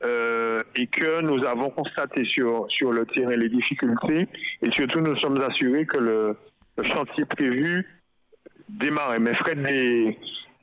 euh, 0.04 0.62
et 0.74 0.86
que 0.86 1.20
nous 1.20 1.44
avons 1.44 1.70
constaté 1.70 2.24
sur, 2.24 2.66
sur 2.68 2.92
le 2.92 3.06
terrain 3.06 3.36
les 3.36 3.48
difficultés 3.48 4.28
et 4.62 4.70
surtout 4.72 5.00
nous 5.00 5.16
sommes 5.18 5.40
assurés 5.40 5.86
que 5.86 5.98
le, 5.98 6.36
le 6.76 6.84
chantier 6.84 7.24
prévu 7.24 7.86
démarrait. 8.68 9.20
Mais 9.20 9.34
Fred 9.34 9.64
est, 9.66 10.18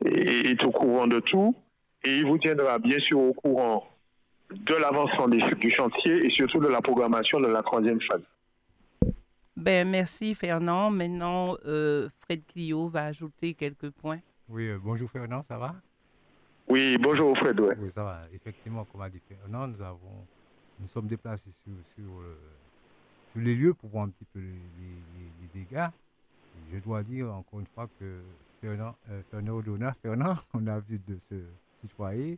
est- 0.06 0.46
est 0.52 0.64
au 0.64 0.72
courant 0.72 1.08
de 1.08 1.20
tout 1.20 1.56
et 2.04 2.18
il 2.18 2.26
vous 2.26 2.38
tiendra 2.38 2.80
bien 2.80 3.00
sûr 3.00 3.20
au 3.20 3.34
courant 3.34 3.88
de 4.52 4.74
l'avancement 4.76 5.28
du 5.28 5.70
chantier 5.72 6.26
et 6.26 6.30
surtout 6.32 6.60
de 6.60 6.68
la 6.68 6.82
programmation 6.82 7.40
de 7.40 7.48
la 7.48 7.62
troisième 7.62 8.00
phase. 8.02 8.24
Ben, 9.56 9.88
merci 9.88 10.34
Fernand. 10.36 10.90
Maintenant, 10.90 11.56
euh, 11.66 12.08
Fred 12.22 12.42
Clio 12.48 12.88
va 12.88 13.06
ajouter 13.06 13.54
quelques 13.54 13.90
points. 13.92 14.20
Oui, 14.48 14.68
euh, 14.70 14.78
bonjour 14.82 15.12
Fernand, 15.12 15.44
ça 15.48 15.58
va? 15.58 15.76
Oui, 16.70 16.98
bonjour 17.00 17.36
Fred. 17.36 17.60
ouais. 17.60 17.76
Oui, 17.80 17.92
ça 17.92 18.04
va. 18.04 18.28
Effectivement, 18.32 18.86
comme 18.86 19.02
a 19.02 19.10
dit 19.10 19.20
Fernand, 19.28 19.68
nous, 19.68 19.82
avons, 19.82 20.28
nous 20.78 20.88
sommes 20.88 21.08
déplacés 21.08 21.52
sur, 21.64 21.74
sur, 21.96 22.20
euh, 22.20 22.38
les 23.36 23.56
lieux 23.56 23.74
pour 23.74 23.90
voir 23.90 24.04
un 24.06 24.10
petit 24.10 24.26
peu 24.26 24.40
les, 24.40 25.48
dégâts. 25.52 25.88
Je 26.72 26.78
dois 26.78 27.02
dire 27.04 27.34
encore 27.34 27.60
une 27.60 27.68
fois 27.68 27.88
que 28.00 28.24
Fernand, 28.62 28.96
euh, 29.10 29.24
Fernand 29.32 29.62
Fernand, 30.02 30.36
on 30.54 30.68
a 30.68 30.80
vu 30.80 31.00
de 31.00 31.18
ce 31.18 31.44
citoyen, 31.82 32.36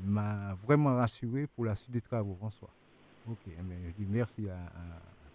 m'a 0.00 0.54
vraiment 0.64 0.96
rassuré 0.96 1.46
pour 1.46 1.64
la 1.64 1.76
suite 1.76 1.92
des 1.92 2.00
travaux, 2.00 2.34
François. 2.34 2.74
Ok, 3.26 3.44
bien, 3.46 3.78
je 3.86 3.92
dis 3.92 4.06
merci 4.06 4.48
à 4.48 4.72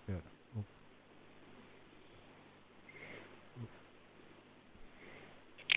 Fernand. 0.06 0.22
Ok. 0.56 0.66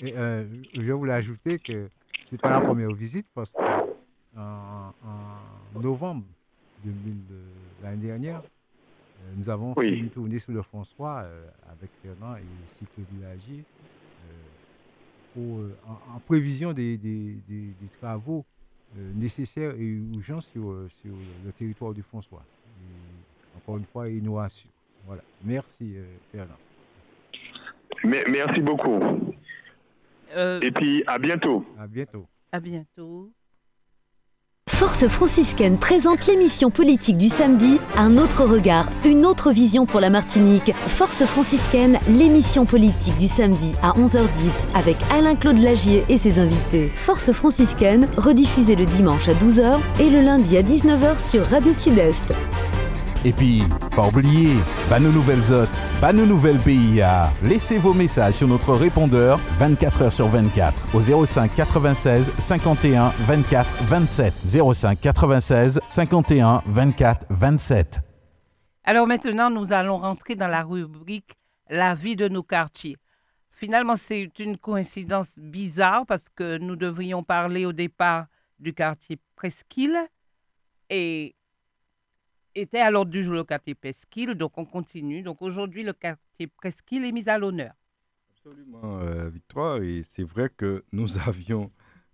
Et, 0.02 0.12
euh, 0.16 0.44
je 0.74 0.92
voulais 0.92 1.12
ajouter 1.14 1.58
que 1.58 1.88
c'est 2.28 2.40
pas 2.40 2.50
la 2.50 2.60
première 2.60 2.92
visite 2.92 3.26
parce 3.34 3.50
que 3.50 3.62
en, 4.36 4.92
en 5.04 5.80
novembre 5.80 6.24
2000, 6.84 7.16
euh, 7.30 7.52
l'année 7.82 8.06
dernière, 8.06 8.42
euh, 8.42 9.32
nous 9.36 9.48
avons 9.48 9.72
Oui. 9.76 9.88
fait 9.88 9.98
une 9.98 10.10
tournée 10.10 10.38
sur 10.38 10.52
le 10.52 10.62
François 10.62 11.22
euh, 11.24 11.48
avec 11.70 11.90
Fernand 12.02 12.36
et 12.36 12.42
aussi 12.64 12.84
Claudie 12.94 13.20
Lagier 13.22 13.64
en, 15.36 15.70
en 16.16 16.20
prévision 16.20 16.72
des, 16.72 16.96
des- 16.96 17.34
des- 17.48 17.74
des 17.74 17.88
travaux 18.00 18.44
nécessaires 19.14 19.74
et 19.78 19.84
urgents 19.84 20.40
sur, 20.40 20.86
sur 21.02 21.14
le 21.44 21.52
territoire 21.52 21.92
du 21.92 22.02
François. 22.02 22.42
Et 22.80 23.56
encore 23.56 23.76
une 23.76 23.84
fois, 23.84 24.08
il 24.08 24.22
nous 24.22 24.34
rassure. 24.34 24.70
Voilà. 25.04 25.22
Merci 25.44 25.94
Fernand. 26.32 26.56
Merci 28.04 28.62
beaucoup. 28.62 28.98
Euh, 30.36 30.60
Et 30.62 30.70
puis, 30.70 31.02
à 31.06 31.18
bientôt. 31.18 31.64
À 31.78 31.86
bientôt. 31.86 32.26
à 32.52 32.60
bientôt. 32.60 33.30
Force 34.68 35.06
franciscaine 35.08 35.78
présente 35.78 36.26
l'émission 36.26 36.70
politique 36.70 37.16
du 37.16 37.28
samedi, 37.28 37.78
un 37.96 38.18
autre 38.18 38.44
regard, 38.44 38.90
une 39.06 39.24
autre 39.24 39.50
vision 39.52 39.86
pour 39.86 40.00
la 40.00 40.10
Martinique. 40.10 40.72
Force 40.88 41.24
franciscaine, 41.24 41.98
l'émission 42.08 42.66
politique 42.66 43.16
du 43.16 43.26
samedi 43.26 43.74
à 43.82 43.92
11h10 43.92 44.66
avec 44.74 44.96
Alain-Claude 45.10 45.58
Lagier 45.58 46.04
et 46.10 46.18
ses 46.18 46.38
invités. 46.40 46.88
Force 46.88 47.32
franciscaine, 47.32 48.08
rediffusée 48.18 48.76
le 48.76 48.84
dimanche 48.86 49.28
à 49.28 49.34
12h 49.34 49.78
et 50.00 50.10
le 50.10 50.20
lundi 50.20 50.56
à 50.58 50.62
19h 50.62 51.18
sur 51.30 51.46
Radio 51.46 51.72
Sud-Est. 51.72 52.32
Et 53.24 53.32
puis, 53.32 53.62
pas 53.94 54.06
oublier, 54.06 54.56
bah 54.88 55.00
nos 55.00 55.12
nouvelles 55.12 55.52
hôtes, 55.52 55.82
bah 56.00 56.12
nos 56.12 56.26
nouvelles 56.26 56.58
PIA. 56.58 57.32
Laissez 57.42 57.78
vos 57.78 57.94
messages 57.94 58.34
sur 58.34 58.48
notre 58.48 58.74
répondeur 58.74 59.38
24 59.58 60.04
h 60.04 60.10
sur 60.10 60.28
24 60.28 60.94
au 60.94 61.26
05 61.26 61.54
96 61.54 62.32
51 62.38 63.12
24 63.20 63.82
27. 63.84 64.34
05 64.74 65.00
96 65.00 65.80
51 65.86 66.62
24 66.66 67.26
27. 67.30 68.00
Alors 68.84 69.06
maintenant, 69.06 69.50
nous 69.50 69.72
allons 69.72 69.98
rentrer 69.98 70.34
dans 70.36 70.48
la 70.48 70.62
rubrique 70.62 71.32
La 71.68 71.94
vie 71.94 72.16
de 72.16 72.28
nos 72.28 72.44
quartiers. 72.44 72.96
Finalement, 73.50 73.96
c'est 73.96 74.38
une 74.38 74.58
coïncidence 74.58 75.38
bizarre 75.38 76.04
parce 76.06 76.28
que 76.28 76.58
nous 76.58 76.76
devrions 76.76 77.22
parler 77.22 77.64
au 77.64 77.72
départ 77.72 78.26
du 78.58 78.74
quartier 78.74 79.18
Presqu'île 79.34 79.98
et 80.90 81.35
était 82.56 82.80
à 82.80 82.90
l'ordre 82.90 83.10
du 83.10 83.22
jour 83.22 83.34
le 83.34 83.44
quartier 83.44 83.74
Presqu'île, 83.74 84.34
donc 84.34 84.56
on 84.56 84.64
continue. 84.64 85.22
Donc 85.22 85.42
aujourd'hui, 85.42 85.82
le 85.82 85.92
quartier 85.92 86.46
Presqu'île 86.46 87.04
est 87.04 87.12
mis 87.12 87.28
à 87.28 87.38
l'honneur. 87.38 87.72
Absolument, 88.30 88.98
euh, 89.00 89.28
Victoire. 89.28 89.82
Et 89.82 90.02
c'est 90.02 90.24
vrai 90.24 90.50
que 90.54 90.84
nous 90.92 91.18
avions 91.28 91.70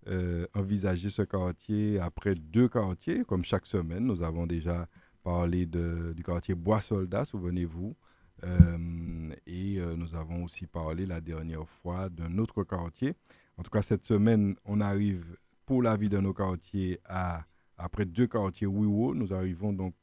euh, 0.07 0.45
envisagé 0.53 1.09
ce 1.09 1.21
quartier 1.21 1.99
après 1.99 2.35
deux 2.35 2.67
quartiers. 2.67 3.23
Comme 3.23 3.43
chaque 3.43 3.65
semaine, 3.65 4.05
nous 4.05 4.21
avons 4.21 4.45
déjà 4.45 4.87
parlé 5.23 5.65
du 5.65 6.23
quartier 6.23 6.55
Bois-Soldat, 6.55 7.25
souvenez-vous. 7.25 7.95
Euh, 8.43 9.29
et 9.47 9.79
nous 9.95 10.15
avons 10.15 10.43
aussi 10.43 10.67
parlé 10.67 11.05
la 11.05 11.21
dernière 11.21 11.67
fois 11.69 12.09
d'un 12.09 12.37
autre 12.39 12.63
quartier. 12.63 13.15
En 13.57 13.63
tout 13.63 13.71
cas, 13.71 13.81
cette 13.81 14.05
semaine, 14.05 14.55
on 14.65 14.81
arrive 14.81 15.37
pour 15.65 15.81
la 15.81 15.95
vie 15.95 16.09
de 16.09 16.19
nos 16.19 16.33
quartiers 16.33 16.99
à, 17.05 17.45
après 17.77 18.03
deux 18.03 18.27
quartiers 18.27 18.67
Wiwo. 18.67 19.15
Nous 19.15 19.33
arrivons 19.33 19.71
donc 19.71 19.95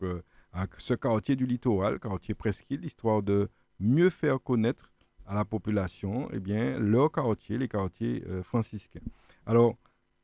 à 0.53 0.67
ce 0.79 0.95
quartier 0.95 1.37
du 1.37 1.47
littoral, 1.47 1.99
quartier 1.99 2.35
Presqu'île, 2.35 2.85
histoire 2.85 3.23
de 3.23 3.49
mieux 3.79 4.11
faire 4.11 4.43
connaître 4.43 4.93
à 5.27 5.35
la 5.35 5.45
population 5.45 6.29
eh 6.33 6.41
bien, 6.41 6.79
leur 6.79 7.13
quartier, 7.13 7.59
les 7.59 7.69
quartiers 7.69 8.25
euh, 8.27 8.43
franciscains. 8.43 9.01
Alors, 9.47 9.77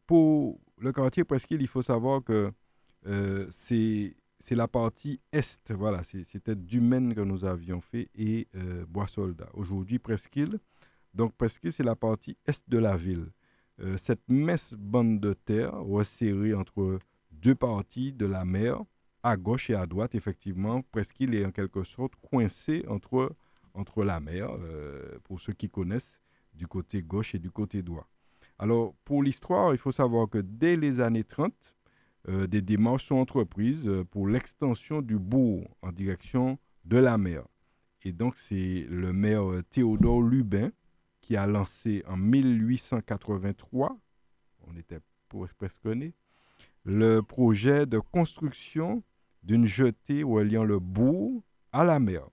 pour 0.06 0.60
le 0.78 0.92
quartier 0.92 1.24
Presqu'île, 1.24 1.62
il 1.62 1.68
faut 1.68 1.82
savoir 1.82 2.22
que 2.22 2.52
euh, 3.06 3.46
c'est 3.50 4.16
la 4.50 4.68
partie 4.68 5.20
est, 5.32 5.72
voilà, 5.72 6.02
c'était 6.02 6.54
Dumaine 6.54 7.14
que 7.14 7.20
nous 7.20 7.44
avions 7.44 7.80
fait 7.80 8.08
et 8.14 8.48
euh, 8.54 8.84
Bois-Soldat. 8.86 9.48
Aujourd'hui, 9.54 9.98
Presqu'île, 9.98 10.58
donc 11.14 11.34
Presqu'île, 11.36 11.72
c'est 11.72 11.82
la 11.82 11.96
partie 11.96 12.36
est 12.46 12.68
de 12.68 12.78
la 12.78 12.96
ville. 12.96 13.32
Euh, 13.80 13.96
cette 13.96 14.28
mince 14.28 14.74
bande 14.74 15.20
de 15.20 15.32
terre 15.34 15.72
resserrée 15.74 16.54
entre 16.54 16.98
deux 17.30 17.54
parties 17.54 18.12
de 18.12 18.26
la 18.26 18.44
mer, 18.44 18.82
à 19.26 19.36
gauche 19.36 19.70
et 19.70 19.74
à 19.74 19.86
droite, 19.86 20.14
effectivement, 20.14 20.82
Presqu'île 20.82 21.34
est 21.34 21.44
en 21.44 21.50
quelque 21.50 21.82
sorte 21.82 22.14
coincé 22.16 22.84
entre 22.88 23.34
entre 23.76 24.04
la 24.04 24.20
mer, 24.20 24.48
euh, 24.58 25.18
pour 25.24 25.40
ceux 25.40 25.52
qui 25.52 25.68
connaissent, 25.68 26.18
du 26.54 26.66
côté 26.66 27.02
gauche 27.02 27.34
et 27.34 27.38
du 27.38 27.50
côté 27.50 27.82
droit. 27.82 28.08
Alors, 28.58 28.94
pour 29.04 29.22
l'histoire, 29.22 29.74
il 29.74 29.78
faut 29.78 29.92
savoir 29.92 30.30
que 30.30 30.38
dès 30.38 30.76
les 30.76 31.00
années 31.00 31.24
30, 31.24 31.52
euh, 32.28 32.46
des 32.46 32.62
démarches 32.62 33.06
sont 33.06 33.16
entreprises 33.16 33.86
euh, 33.86 34.04
pour 34.04 34.28
l'extension 34.28 35.02
du 35.02 35.18
bourg 35.18 35.68
en 35.82 35.92
direction 35.92 36.58
de 36.86 36.96
la 36.96 37.18
mer. 37.18 37.42
Et 38.02 38.12
donc, 38.12 38.36
c'est 38.36 38.86
le 38.88 39.12
maire 39.12 39.44
Théodore 39.68 40.22
Lubin 40.22 40.70
qui 41.20 41.36
a 41.36 41.46
lancé 41.46 42.02
en 42.06 42.16
1883, 42.16 43.98
on 44.68 44.76
était 44.76 45.00
presque 45.58 45.84
né, 45.86 46.14
le 46.84 47.20
projet 47.20 47.84
de 47.84 47.98
construction 47.98 49.02
d'une 49.46 49.66
jetée 49.66 50.24
reliant 50.24 50.64
le 50.64 50.80
bourg 50.80 51.42
à 51.72 51.84
la 51.84 52.00
mer, 52.00 52.28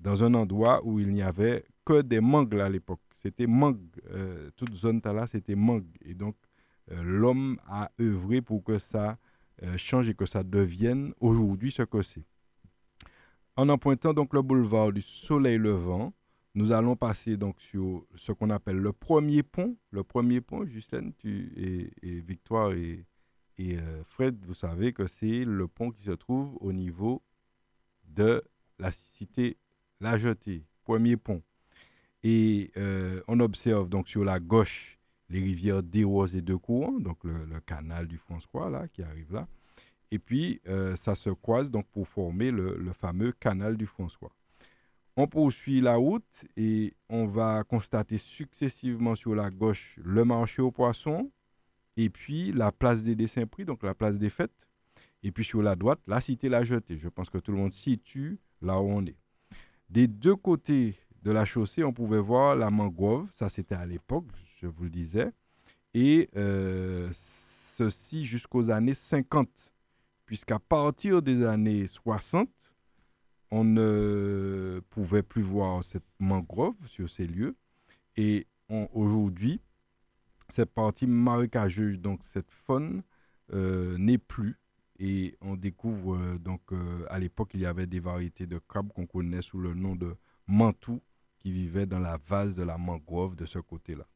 dans 0.00 0.24
un 0.24 0.32
endroit 0.34 0.80
où 0.84 0.98
il 0.98 1.12
n'y 1.12 1.22
avait 1.22 1.64
que 1.84 2.00
des 2.00 2.20
mangues 2.20 2.58
à 2.58 2.68
l'époque. 2.68 3.00
C'était 3.22 3.46
mangue, 3.46 3.78
euh, 4.10 4.50
toute 4.56 4.74
zone 4.74 5.00
là, 5.04 5.26
c'était 5.26 5.54
mangue. 5.54 5.86
Et 6.04 6.14
donc, 6.14 6.36
euh, 6.90 7.02
l'homme 7.02 7.58
a 7.68 7.90
œuvré 8.00 8.40
pour 8.40 8.64
que 8.64 8.78
ça 8.78 9.18
euh, 9.62 9.76
change 9.76 10.08
et 10.08 10.14
que 10.14 10.26
ça 10.26 10.42
devienne 10.42 11.12
aujourd'hui 11.20 11.70
ce 11.70 11.82
que 11.82 12.02
c'est. 12.02 12.24
En 13.56 13.68
empruntant 13.68 14.14
donc 14.14 14.34
le 14.34 14.42
boulevard 14.42 14.92
du 14.92 15.00
Soleil 15.00 15.58
Levant, 15.58 16.12
nous 16.54 16.72
allons 16.72 16.96
passer 16.96 17.36
donc 17.36 17.60
sur 17.60 18.06
ce 18.14 18.32
qu'on 18.32 18.50
appelle 18.50 18.76
le 18.76 18.92
premier 18.92 19.42
pont. 19.42 19.76
Le 19.90 20.02
premier 20.02 20.40
pont, 20.40 20.64
Justine 20.64 21.12
tu, 21.18 21.52
et, 22.02 22.20
Victoire 22.20 22.72
et, 22.72 23.04
et 23.58 23.76
euh, 23.76 24.02
Fred, 24.04 24.36
vous 24.44 24.54
savez 24.54 24.92
que 24.92 25.06
c'est 25.06 25.44
le 25.44 25.68
pont 25.68 25.90
qui 25.90 26.02
se 26.02 26.10
trouve 26.10 26.56
au 26.60 26.72
niveau 26.72 27.22
de 28.04 28.42
la 28.78 28.90
cité 28.90 29.56
La 30.00 30.18
Jetée, 30.18 30.64
premier 30.82 31.16
pont. 31.16 31.42
Et 32.22 32.72
euh, 32.76 33.20
on 33.28 33.38
observe 33.40 33.88
donc 33.88 34.08
sur 34.08 34.24
la 34.24 34.40
gauche 34.40 34.98
les 35.30 35.40
rivières 35.40 35.82
Desroses 35.82 36.36
et 36.36 36.42
de 36.42 36.54
Courant, 36.54 36.98
donc 37.00 37.18
le, 37.24 37.60
canal 37.60 38.06
du 38.06 38.18
François 38.18 38.70
là 38.70 38.88
qui 38.88 39.02
arrive 39.02 39.32
là. 39.32 39.46
Et 40.10 40.18
puis 40.18 40.60
euh, 40.68 40.96
ça 40.96 41.14
se 41.14 41.30
croise 41.30 41.70
donc 41.70 41.86
pour 41.88 42.08
former 42.08 42.50
le, 42.50 42.76
le 42.76 42.92
fameux 42.92 43.32
canal 43.32 43.76
du 43.76 43.86
François. 43.86 44.32
On 45.16 45.28
poursuit 45.28 45.80
la 45.80 45.94
route 45.94 46.44
et 46.56 46.94
on 47.08 47.26
va 47.26 47.62
constater 47.64 48.18
successivement 48.18 49.14
sur 49.14 49.34
la 49.34 49.50
gauche 49.50 49.98
le 50.02 50.24
marché 50.24 50.60
aux 50.60 50.72
poissons 50.72 51.30
et 51.96 52.10
puis 52.10 52.52
la 52.52 52.72
place 52.72 53.04
des 53.04 53.14
dessins 53.14 53.46
prix, 53.46 53.64
donc 53.64 53.82
la 53.82 53.94
place 53.94 54.16
des 54.16 54.30
fêtes. 54.30 54.52
Et 55.22 55.32
puis 55.32 55.44
sur 55.44 55.62
la 55.62 55.74
droite, 55.74 56.00
la 56.06 56.20
cité 56.20 56.48
La 56.48 56.64
Jetée. 56.64 56.98
Je 56.98 57.08
pense 57.08 57.30
que 57.30 57.38
tout 57.38 57.52
le 57.52 57.58
monde 57.58 57.72
situe 57.72 58.38
là 58.60 58.80
où 58.80 58.90
on 58.90 59.04
est. 59.06 59.16
Des 59.88 60.06
deux 60.06 60.36
côtés 60.36 60.96
de 61.22 61.30
la 61.30 61.44
chaussée, 61.44 61.82
on 61.84 61.92
pouvait 61.92 62.20
voir 62.20 62.56
la 62.56 62.70
mangrove. 62.70 63.28
Ça, 63.32 63.48
c'était 63.48 63.74
à 63.74 63.86
l'époque, 63.86 64.26
je 64.60 64.66
vous 64.66 64.84
le 64.84 64.90
disais. 64.90 65.32
Et 65.94 66.28
euh, 66.36 67.08
ceci 67.12 68.24
jusqu'aux 68.24 68.70
années 68.70 68.94
50. 68.94 69.48
Puisqu'à 70.26 70.58
partir 70.58 71.22
des 71.22 71.44
années 71.44 71.86
60, 71.86 72.48
on 73.50 73.64
ne 73.64 74.80
pouvait 74.90 75.22
plus 75.22 75.42
voir 75.42 75.84
cette 75.84 76.04
mangrove 76.18 76.74
sur 76.86 77.08
ces 77.08 77.26
lieux. 77.26 77.56
Et 78.16 78.46
aujourd'hui, 78.92 79.60
cette 80.48 80.70
partie 80.72 81.06
marécageuse, 81.06 82.00
donc 82.00 82.20
cette 82.24 82.50
faune, 82.50 83.02
euh, 83.52 83.96
n'est 83.98 84.18
plus. 84.18 84.58
Et 84.98 85.36
on 85.40 85.56
découvre, 85.56 86.16
euh, 86.16 86.38
donc 86.38 86.60
euh, 86.72 87.04
à 87.10 87.18
l'époque, 87.18 87.50
il 87.54 87.60
y 87.60 87.66
avait 87.66 87.86
des 87.86 88.00
variétés 88.00 88.46
de 88.46 88.58
crabes 88.58 88.92
qu'on 88.92 89.06
connaît 89.06 89.42
sous 89.42 89.58
le 89.58 89.74
nom 89.74 89.96
de 89.96 90.14
mantou 90.46 91.00
qui 91.38 91.50
vivaient 91.52 91.86
dans 91.86 91.98
la 91.98 92.18
vase 92.28 92.54
de 92.54 92.62
la 92.62 92.78
mangrove 92.78 93.34
de 93.36 93.44
ce 93.44 93.58
côté-là. 93.58 94.06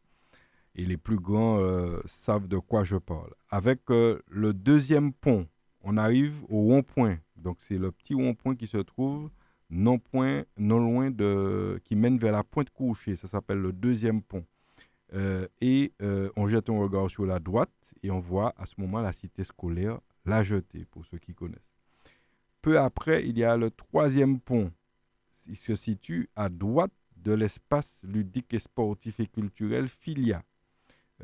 Et 0.74 0.84
les 0.84 0.96
plus 0.96 1.18
grands 1.18 1.60
savent 2.06 2.46
de 2.46 2.58
quoi 2.58 2.84
je 2.84 2.96
parle. 2.96 3.34
Avec 3.50 3.80
le 3.88 4.52
deuxième 4.52 5.12
pont 5.12 5.48
on 5.82 5.96
arrive 5.96 6.34
au 6.48 6.62
rond-point. 6.62 7.18
Donc, 7.36 7.58
c'est 7.60 7.78
le 7.78 7.92
petit 7.92 8.14
rond-point 8.14 8.56
qui 8.56 8.66
se 8.66 8.78
trouve 8.78 9.30
non, 9.70 9.98
point, 9.98 10.44
non 10.56 10.78
loin 10.78 11.10
de. 11.10 11.80
qui 11.84 11.94
mène 11.94 12.18
vers 12.18 12.32
la 12.32 12.44
pointe 12.44 12.70
couchée. 12.70 13.16
Ça 13.16 13.28
s'appelle 13.28 13.58
le 13.58 13.72
deuxième 13.72 14.22
pont. 14.22 14.44
Euh, 15.14 15.48
et 15.60 15.92
euh, 16.02 16.30
on 16.36 16.48
jette 16.48 16.68
un 16.68 16.78
regard 16.78 17.08
sur 17.08 17.24
la 17.24 17.38
droite 17.38 17.70
et 18.02 18.10
on 18.10 18.20
voit 18.20 18.54
à 18.58 18.66
ce 18.66 18.74
moment 18.78 19.00
la 19.00 19.12
cité 19.12 19.44
scolaire 19.44 20.00
La 20.24 20.42
Jetée, 20.42 20.84
pour 20.84 21.04
ceux 21.06 21.18
qui 21.18 21.34
connaissent. 21.34 21.72
Peu 22.60 22.78
après, 22.78 23.26
il 23.26 23.38
y 23.38 23.44
a 23.44 23.56
le 23.56 23.70
troisième 23.70 24.40
pont. 24.40 24.70
Il 25.46 25.56
se 25.56 25.74
situe 25.74 26.28
à 26.36 26.48
droite 26.48 26.92
de 27.16 27.32
l'espace 27.32 28.00
ludique 28.02 28.52
et 28.52 28.58
sportif 28.58 29.18
et 29.20 29.26
culturel 29.26 29.88
Filia. 29.88 30.42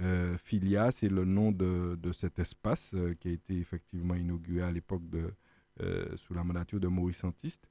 Euh, 0.00 0.36
Filia, 0.38 0.90
c'est 0.90 1.08
le 1.08 1.24
nom 1.24 1.52
de, 1.52 1.96
cet 2.12 2.38
espace 2.38 2.92
euh, 2.94 3.14
qui 3.14 3.28
a 3.28 3.32
été 3.32 3.58
effectivement 3.58 4.14
inauguré 4.14 4.62
à 4.62 4.70
l'époque 4.70 5.08
de, 5.08 5.30
sous 6.16 6.34
la 6.34 6.44
mandature 6.44 6.78
de 6.78 6.86
Maurice 6.86 7.24
Antiste, 7.24 7.68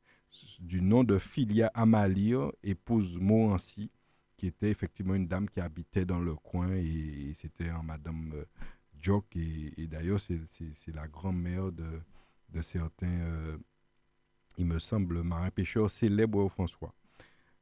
du 0.60 0.82
nom 0.82 1.04
de 1.04 1.18
Filia 1.18 1.72
Amalir, 1.74 2.52
épouse 2.62 3.18
Morancy, 3.18 3.90
qui 4.44 4.48
était 4.48 4.72
effectivement 4.72 5.16
une 5.16 5.26
dame 5.26 5.48
qui 5.48 5.62
habitait 5.62 6.04
dans 6.04 6.20
le 6.20 6.36
coin 6.36 6.70
et, 6.74 7.34
c'était 7.38 7.70
un 7.70 7.82
Madame 7.82 8.34
Jock. 9.00 9.24
Et, 9.38 9.88
d'ailleurs, 9.88 10.20
c'est 10.20 10.94
la 10.94 11.08
grand-mère 11.08 11.72
de, 11.72 12.02
de, 12.50 12.62
certains, 12.62 13.58
il 14.58 14.66
me 14.66 14.80
semble, 14.80 15.24
marins-pêcheurs 15.24 15.90
célèbres 15.90 16.40
au 16.40 16.50
François. 16.50 16.94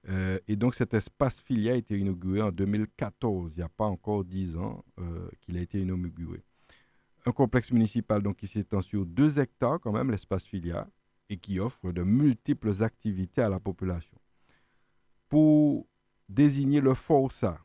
Euh, 0.09 0.39
et 0.47 0.55
donc 0.55 0.73
cet 0.73 0.95
espace 0.95 1.39
filia 1.39 1.73
a 1.73 1.75
été 1.75 1.95
inauguré 1.95 2.41
en 2.41 2.51
2014, 2.51 3.53
il 3.53 3.57
n'y 3.59 3.63
a 3.63 3.69
pas 3.69 3.85
encore 3.85 4.25
10 4.25 4.57
ans 4.57 4.83
euh, 4.99 5.29
qu'il 5.41 5.55
a 5.57 5.61
été 5.61 5.79
inauguré. 5.79 6.43
Un 7.27 7.31
complexe 7.31 7.69
municipal 7.69 8.23
donc, 8.23 8.37
qui 8.37 8.47
s'étend 8.47 8.81
sur 8.81 9.05
2 9.05 9.37
hectares 9.37 9.79
quand 9.79 9.91
même, 9.91 10.09
l'espace 10.09 10.45
filia, 10.45 10.87
et 11.29 11.37
qui 11.37 11.59
offre 11.59 11.91
de 11.91 12.01
multiples 12.01 12.81
activités 12.81 13.43
à 13.43 13.49
la 13.49 13.59
population. 13.59 14.17
Pour 15.29 15.85
désigner 16.31 16.81
le 16.81 16.93
Força, 16.93 17.59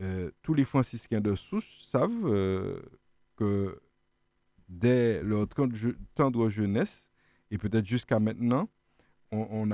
euh, 0.00 0.30
tous 0.42 0.54
les 0.54 0.64
franciscains 0.64 1.20
de 1.20 1.34
Souche 1.34 1.80
savent 1.82 2.80
que 3.36 3.80
dès 4.68 5.22
leur 5.22 5.46
tendre 6.14 6.48
jeunesse, 6.48 7.06
et 7.50 7.58
peut-être 7.58 7.86
jusqu'à 7.86 8.18
maintenant, 8.18 8.68
on, 9.32 9.68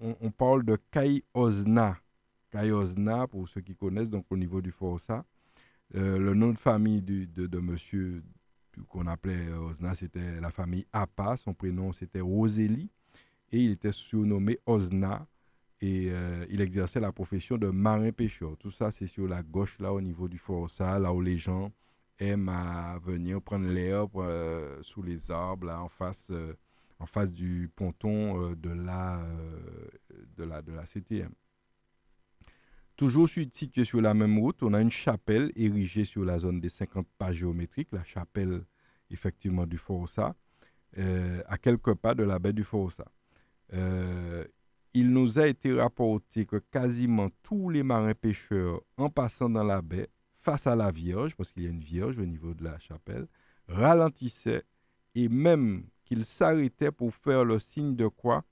on, 0.00 0.30
parle 0.30 0.64
de 0.64 0.78
Kai 0.90 1.24
Ozna. 1.34 1.96
Kai 2.50 2.70
Ozna, 2.70 3.26
pour 3.26 3.48
ceux 3.48 3.60
qui 3.60 3.74
connaissent, 3.74 4.10
donc 4.10 4.26
au 4.30 4.36
niveau 4.36 4.60
du 4.60 4.70
Força. 4.70 5.24
Euh, 5.94 6.18
le 6.18 6.34
nom 6.34 6.50
de 6.50 6.58
famille 6.58 7.02
de, 7.02 7.46
de, 7.46 7.58
monsieur 7.58 8.22
qu'on 8.88 9.06
appelait 9.06 9.52
Ozna, 9.52 9.94
c'était 9.94 10.40
la 10.40 10.50
famille 10.50 10.86
Appa. 10.92 11.36
Son 11.36 11.54
prénom, 11.54 11.92
c'était 11.92 12.20
Rosélie. 12.20 12.90
Et 13.52 13.60
il 13.60 13.70
était 13.72 13.92
surnommé 13.92 14.58
Ozna. 14.66 15.26
Et 15.84 16.08
euh, 16.08 16.46
il 16.48 16.60
exerçait 16.60 17.00
la 17.00 17.12
profession 17.12 17.58
de 17.58 17.68
marin-pêcheur. 17.68 18.56
Tout 18.58 18.70
ça, 18.70 18.90
c'est 18.90 19.06
sur 19.06 19.26
la 19.28 19.42
gauche, 19.42 19.78
là, 19.80 19.92
au 19.92 20.00
niveau 20.00 20.28
du 20.28 20.38
Força, 20.38 20.98
là 20.98 21.12
où 21.12 21.20
les 21.20 21.36
gens 21.36 21.72
aiment 22.18 22.50
venir 23.04 23.42
prendre 23.42 23.66
l'air 23.66 24.06
euh, 24.16 24.78
sous 24.82 25.02
les 25.02 25.30
arbres, 25.30 25.66
là, 25.66 25.82
en 25.82 25.88
face 25.88 26.30
en 26.98 27.06
face 27.06 27.32
du 27.32 27.70
ponton 27.74 28.40
euh, 28.40 28.56
de, 28.56 28.70
la, 28.70 29.18
euh, 29.18 29.88
de, 30.36 30.44
la, 30.44 30.62
de 30.62 30.72
la 30.72 30.86
CTM. 30.86 31.32
Toujours 32.96 33.28
situé 33.28 33.84
sur 33.84 34.00
la 34.00 34.14
même 34.14 34.38
route, 34.38 34.62
on 34.62 34.72
a 34.72 34.80
une 34.80 34.90
chapelle 34.90 35.50
érigée 35.56 36.04
sur 36.04 36.24
la 36.24 36.38
zone 36.38 36.60
des 36.60 36.68
50 36.68 37.06
pas 37.18 37.32
géométriques, 37.32 37.88
la 37.90 38.04
chapelle 38.04 38.64
effectivement 39.10 39.66
du 39.66 39.78
Força, 39.78 40.36
euh, 40.98 41.42
à 41.46 41.58
quelques 41.58 41.94
pas 41.94 42.14
de 42.14 42.22
la 42.22 42.38
baie 42.38 42.52
du 42.52 42.62
Força. 42.62 43.04
Il 44.94 45.10
nous 45.10 45.40
a 45.40 45.48
été 45.48 45.72
rapporté 45.72 46.46
que 46.46 46.56
quasiment 46.56 47.28
tous 47.42 47.68
les 47.68 47.82
marins 47.82 48.14
pêcheurs, 48.14 48.80
en 48.96 49.10
passant 49.10 49.50
dans 49.50 49.64
la 49.64 49.82
baie, 49.82 50.08
face 50.38 50.66
à 50.66 50.76
la 50.76 50.92
Vierge, 50.92 51.34
parce 51.34 51.50
qu'il 51.50 51.64
y 51.64 51.66
a 51.66 51.70
une 51.70 51.80
Vierge 51.80 52.18
au 52.18 52.24
niveau 52.24 52.54
de 52.54 52.62
la 52.62 52.78
chapelle, 52.78 53.26
ralentissaient 53.66 54.62
et 55.14 55.28
même 55.28 55.86
qu'il 56.04 56.24
s'arrêtait 56.24 56.92
pour 56.92 57.12
faire 57.12 57.44
le 57.44 57.58
signe 57.58 57.96
de 57.96 58.06
croix 58.06 58.44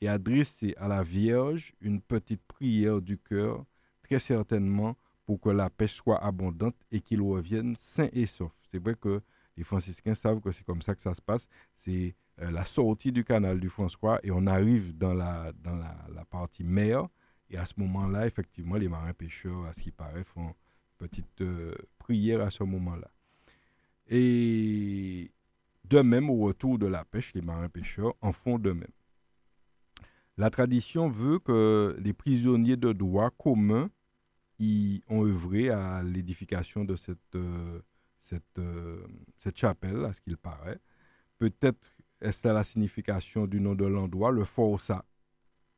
et 0.00 0.08
adresser 0.08 0.74
à 0.78 0.88
la 0.88 1.02
Vierge 1.02 1.74
une 1.80 2.00
petite 2.00 2.42
prière 2.46 3.02
du 3.02 3.18
cœur, 3.18 3.64
très 4.02 4.18
certainement 4.18 4.96
pour 5.26 5.40
que 5.40 5.50
la 5.50 5.68
pêche 5.68 5.94
soit 5.94 6.22
abondante 6.24 6.76
et 6.90 7.00
qu'il 7.00 7.20
revienne 7.20 7.76
sain 7.76 8.08
et 8.12 8.26
sauf. 8.26 8.52
C'est 8.70 8.82
vrai 8.82 8.94
que 8.94 9.20
les 9.56 9.64
franciscains 9.64 10.14
savent 10.14 10.40
que 10.40 10.50
c'est 10.50 10.64
comme 10.64 10.82
ça 10.82 10.94
que 10.94 11.02
ça 11.02 11.12
se 11.12 11.20
passe. 11.20 11.46
C'est 11.76 12.14
euh, 12.40 12.50
la 12.50 12.64
sortie 12.64 13.12
du 13.12 13.24
canal 13.24 13.60
du 13.60 13.68
François 13.68 14.18
et 14.22 14.30
on 14.30 14.46
arrive 14.46 14.96
dans 14.96 15.14
la, 15.14 15.52
dans 15.62 15.76
la, 15.76 16.24
partie 16.30 16.64
mer. 16.64 17.08
Et 17.50 17.58
à 17.58 17.66
ce 17.66 17.74
moment-là, 17.78 18.26
effectivement, 18.26 18.76
les 18.76 18.88
marins 18.88 19.12
pêcheurs, 19.12 19.64
à 19.66 19.72
ce 19.72 19.82
qui 19.82 19.90
paraît, 19.90 20.24
font 20.24 20.48
une 20.48 20.54
petite 20.98 21.40
euh, 21.40 21.74
prière 21.98 22.40
à 22.40 22.50
ce 22.50 22.62
moment-là. 22.62 23.10
Et 24.08 25.30
de 25.84 26.00
même, 26.00 26.30
au 26.30 26.38
retour 26.38 26.78
de 26.78 26.86
la 26.86 27.04
pêche, 27.04 27.34
les 27.34 27.42
marins-pêcheurs 27.42 28.14
en 28.20 28.32
font 28.32 28.58
de 28.58 28.72
même. 28.72 28.92
La 30.36 30.50
tradition 30.50 31.08
veut 31.08 31.38
que 31.38 31.96
les 31.98 32.12
prisonniers 32.12 32.76
de 32.76 32.92
droit 32.92 33.30
commun 33.30 33.90
y 34.58 35.02
ont 35.08 35.24
œuvré 35.24 35.70
à 35.70 36.02
l'édification 36.02 36.84
de 36.84 36.96
cette, 36.96 37.36
cette, 38.20 38.58
euh, 38.58 39.04
cette 39.36 39.56
chapelle, 39.56 40.04
à 40.04 40.12
ce 40.12 40.20
qu'il 40.20 40.36
paraît. 40.36 40.78
Peut-être 41.38 41.90
est-ce 42.20 42.46
la 42.48 42.64
signification 42.64 43.46
du 43.46 43.60
nom 43.60 43.74
de 43.74 43.86
l'endroit, 43.86 44.30
le 44.30 44.44
Força. 44.44 45.04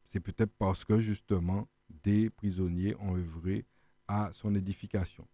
C'est 0.07 0.20
peut-être 0.20 0.53
parce 0.59 0.84
que 0.84 0.99
justement 0.99 1.68
des 2.03 2.30
prisonniers 2.30 2.95
ont 3.01 3.16
œuvré 3.16 3.64
à 4.09 4.30
son 4.32 4.55
édification. 4.55 5.26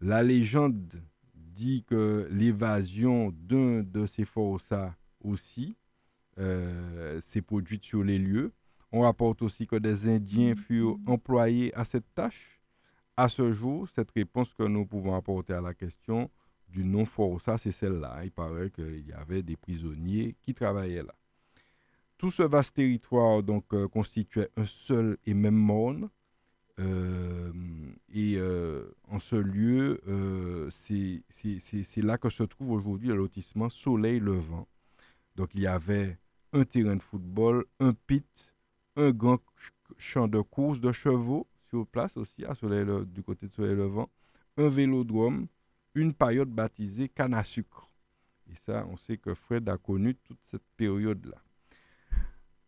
La 0.00 0.22
légende 0.22 1.02
dit 1.34 1.84
que 1.84 2.28
l'évasion 2.30 3.32
d'un 3.32 3.82
de 3.82 4.06
ces 4.06 4.24
forçats 4.24 4.94
aussi 5.20 5.76
euh, 6.38 7.20
s'est 7.20 7.42
produite 7.42 7.84
sur 7.84 8.04
les 8.04 8.18
lieux. 8.18 8.52
On 8.92 9.00
rapporte 9.00 9.42
aussi 9.42 9.66
que 9.66 9.76
des 9.76 10.08
Indiens 10.08 10.54
furent 10.54 10.98
employés 11.06 11.74
à 11.74 11.84
cette 11.84 12.14
tâche. 12.14 12.60
À 13.16 13.28
ce 13.28 13.52
jour, 13.52 13.88
cette 13.88 14.12
réponse 14.12 14.54
que 14.54 14.62
nous 14.62 14.86
pouvons 14.86 15.14
apporter 15.14 15.52
à 15.52 15.60
la 15.60 15.74
question 15.74 16.30
du 16.68 16.84
non 16.84 17.04
forçat, 17.04 17.58
c'est 17.58 17.72
celle-là. 17.72 18.20
Il 18.24 18.30
paraît 18.30 18.70
qu'il 18.70 19.06
y 19.06 19.12
avait 19.12 19.42
des 19.42 19.56
prisonniers 19.56 20.36
qui 20.42 20.54
travaillaient 20.54 21.02
là. 21.02 21.14
Tout 22.18 22.30
ce 22.30 22.42
vaste 22.42 22.76
territoire 22.76 23.42
donc 23.42 23.72
euh, 23.72 23.86
constituait 23.88 24.50
un 24.56 24.66
seul 24.66 25.18
et 25.24 25.34
même 25.34 25.54
monde. 25.54 26.10
Euh, 26.80 27.52
et 28.12 28.36
euh, 28.36 28.94
en 29.08 29.18
ce 29.18 29.36
lieu, 29.36 30.00
c'est 30.70 32.02
là 32.02 32.18
que 32.18 32.28
se 32.28 32.44
trouve 32.44 32.72
aujourd'hui 32.72 33.08
le 33.08 33.16
lotissement 33.16 33.68
Soleil 33.68 34.20
Levant. 34.20 34.68
Donc 35.36 35.50
il 35.54 35.60
y 35.60 35.66
avait 35.66 36.18
un 36.52 36.64
terrain 36.64 36.96
de 36.96 37.02
football, 37.02 37.64
un 37.80 37.92
pit, 37.92 38.54
un 38.96 39.10
grand 39.10 39.38
champ 39.96 40.28
de 40.28 40.40
course 40.40 40.80
de 40.80 40.92
chevaux 40.92 41.46
sur 41.68 41.86
place 41.86 42.16
aussi, 42.16 42.44
à 42.44 42.54
Soleil, 42.54 42.86
du 43.06 43.22
côté 43.22 43.46
de 43.46 43.52
Soleil 43.52 43.76
Levant, 43.76 44.08
un 44.56 44.68
vélodrome, 44.68 45.46
une 45.98 46.14
période 46.14 46.48
baptisée 46.48 47.08
canne 47.08 47.34
à 47.34 47.44
sucre. 47.44 47.90
Et 48.50 48.54
ça, 48.54 48.86
on 48.88 48.96
sait 48.96 49.18
que 49.18 49.34
Fred 49.34 49.68
a 49.68 49.76
connu 49.76 50.14
toute 50.14 50.38
cette 50.50 50.66
période-là. 50.76 51.36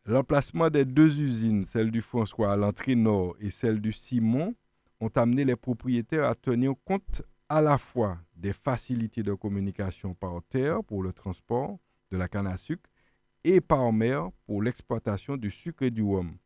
L'emplacement 0.05 0.71
des 0.71 0.85
deux 0.85 1.21
usines, 1.21 1.65
celle 1.65 1.91
du 1.91 2.03
François 2.03 2.53
à 2.53 2.57
l'entrée 2.57 2.97
nord 2.97 3.37
et 3.39 3.51
celle 3.51 3.81
du 3.81 3.93
Simon, 3.93 4.55
ont 4.99 5.11
amené 5.15 5.45
les 5.45 5.57
propriétaires 5.57 6.29
à 6.29 6.35
tenir 6.35 6.75
compte 6.85 7.23
à 7.49 7.61
la 7.61 7.79
fois 7.79 8.19
des 8.35 8.53
facilités 8.53 9.23
de 9.23 9.35
communication 9.35 10.15
par 10.15 10.43
terre 10.49 10.83
pour 10.85 11.03
le 11.03 11.13
transport 11.13 11.79
de 12.11 12.17
la 12.17 12.29
canne 12.29 12.47
à 12.47 12.57
sucre 12.57 12.91
et 13.45 13.61
par 13.61 13.93
mer 13.93 14.31
pour 14.47 14.63
l'exploitation 14.63 15.37
du 15.37 15.51
sucre 15.51 15.85
et 15.85 15.91
du 15.91 16.03
rhum. 16.03 16.37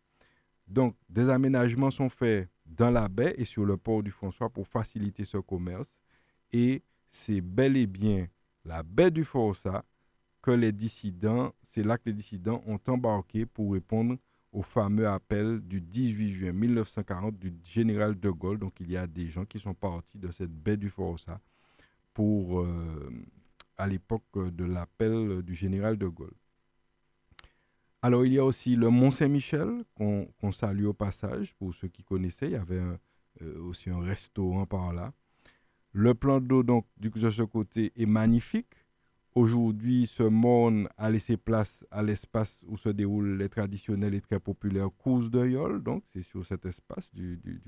Donc, 0.67 0.97
des 1.09 1.29
aménagements 1.29 1.91
sont 1.91 2.09
faits 2.09 2.49
dans 2.65 2.91
la 2.91 3.09
baie 3.09 3.35
et 3.37 3.45
sur 3.45 3.65
le 3.65 3.77
port 3.77 4.03
du 4.03 4.11
François 4.11 4.49
pour 4.49 4.67
faciliter 4.67 5.25
ce 5.25 5.39
commerce. 5.39 5.89
Et 6.57 6.85
c'est 7.11 7.41
bel 7.41 7.77
et 7.77 7.89
bien 7.89 8.29
la 8.65 8.85
baie 8.85 9.11
du 9.11 9.25
Forçat 9.25 9.85
que 10.41 10.53
les 10.53 10.71
dissidents, 10.71 11.53
c'est 11.67 11.83
là 11.83 11.99
que 11.99 12.05
les 12.07 12.13
dissidents 12.13 12.63
ont 12.67 12.79
embarqué 12.87 13.45
pour 13.45 13.73
répondre 13.73 14.17
au 14.53 14.63
fameux 14.63 15.09
appel 15.09 15.59
du 15.63 15.81
18 15.81 16.31
juin 16.31 16.53
1940 16.53 17.37
du 17.37 17.53
général 17.65 18.21
de 18.21 18.31
Gaulle. 18.31 18.61
Donc 18.61 18.75
il 18.79 18.89
y 18.89 18.97
a 18.97 19.09
des 19.09 19.27
gens 19.27 19.45
qui 19.45 19.59
sont 19.59 19.75
partis 19.75 20.17
de 20.17 20.31
cette 20.31 20.53
baie 20.53 20.77
du 20.77 20.91
Forçat 20.91 21.41
pour, 22.13 22.61
euh, 22.61 23.11
à 23.77 23.89
l'époque 23.89 24.23
de 24.37 24.65
l'appel 24.65 25.43
du 25.43 25.57
général 25.57 25.99
de 25.99 26.07
Gaulle. 26.07 26.37
Alors 28.01 28.25
il 28.25 28.33
y 28.33 28.39
a 28.39 28.45
aussi 28.45 28.77
le 28.77 28.91
Mont 28.91 29.11
Saint-Michel 29.11 29.83
qu'on 29.97 30.53
salue 30.53 30.85
au 30.85 30.95
passage 30.95 31.53
pour 31.57 31.75
ceux 31.75 31.89
qui 31.89 32.05
connaissaient. 32.05 32.47
Il 32.47 32.53
y 32.53 32.55
avait 32.55 32.81
euh, 33.43 33.61
aussi 33.63 33.91
un 33.91 34.01
restaurant 34.01 34.67
par 34.67 34.93
là. 34.93 35.13
Le 35.97 36.13
plan 36.13 36.41
d'eau 36.41 36.65
de 36.65 37.31
ce 37.31 37.43
côté 37.43 37.93
est 37.97 38.07
magnifique. 38.07 38.75
Aujourd'hui, 39.37 40.09
ce 40.09 40.25
monde 40.25 40.89
a 40.99 41.09
laissé 41.09 41.37
place 41.37 41.85
à 41.93 42.03
l'espace 42.03 42.65
où 42.67 42.77
se 42.77 42.89
déroulent 42.89 43.37
les 43.39 43.49
traditionnelles 43.49 44.15
et 44.15 44.21
très 44.21 44.41
populaires 44.41 44.91
courses 44.99 45.31
de. 45.31 45.79
Donc, 45.79 46.03
c'est 46.13 46.23
sur 46.23 46.45
cet 46.45 46.67
espace 46.67 47.09
du, 47.15 47.37
du. 47.37 47.63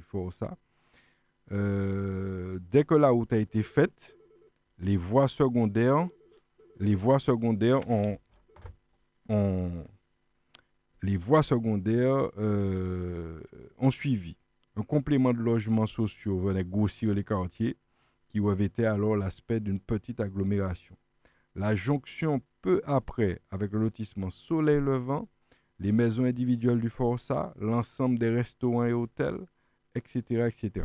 Euh, 1.53 2.59
dès 2.69 2.83
que 2.83 2.97
la 2.97 3.11
route 3.11 3.33
a 3.33 3.39
été 3.39 3.63
faite, 3.63 4.17
les 4.81 4.97
voies 4.97 5.29
secondaires, 5.29 6.09
les 6.81 6.97
voies 6.97 7.21
secondaires 7.21 7.89
ont, 7.89 8.19
les 11.01 11.17
voies 11.17 11.45
secondaires 11.45 12.29
euh, 12.39 13.41
ont 13.79 13.93
suivi. 13.93 14.37
Un 14.75 14.83
complément 14.83 15.33
de 15.33 15.39
logements 15.39 15.87
sociaux 15.87 16.41
venait 16.41 16.65
grossir 16.65 17.15
les 17.15 17.23
quartiers 17.23 17.77
qui 18.37 18.41
revêtaient 18.41 18.85
alors 18.85 19.17
l'aspect 19.17 19.61
d'une 19.61 19.81
petite 19.81 20.21
agglomération. 20.21 20.95
La 21.55 21.75
jonction 21.75 22.43
peu 22.61 22.83
après 22.85 23.41
avec 23.51 23.73
le 23.73 23.79
lotissement 23.79 24.29
Soleil 24.29 24.79
Levant, 24.79 25.27
les 25.79 25.91
maisons 25.91 26.25
individuelles 26.25 26.81
du 26.81 26.91
Forçat, 26.91 27.55
l'ensemble 27.59 28.19
des 28.19 28.29
restaurants 28.29 28.85
et 28.85 28.93
hôtels, 28.93 29.39
etc., 29.95 30.51
etc. 30.53 30.85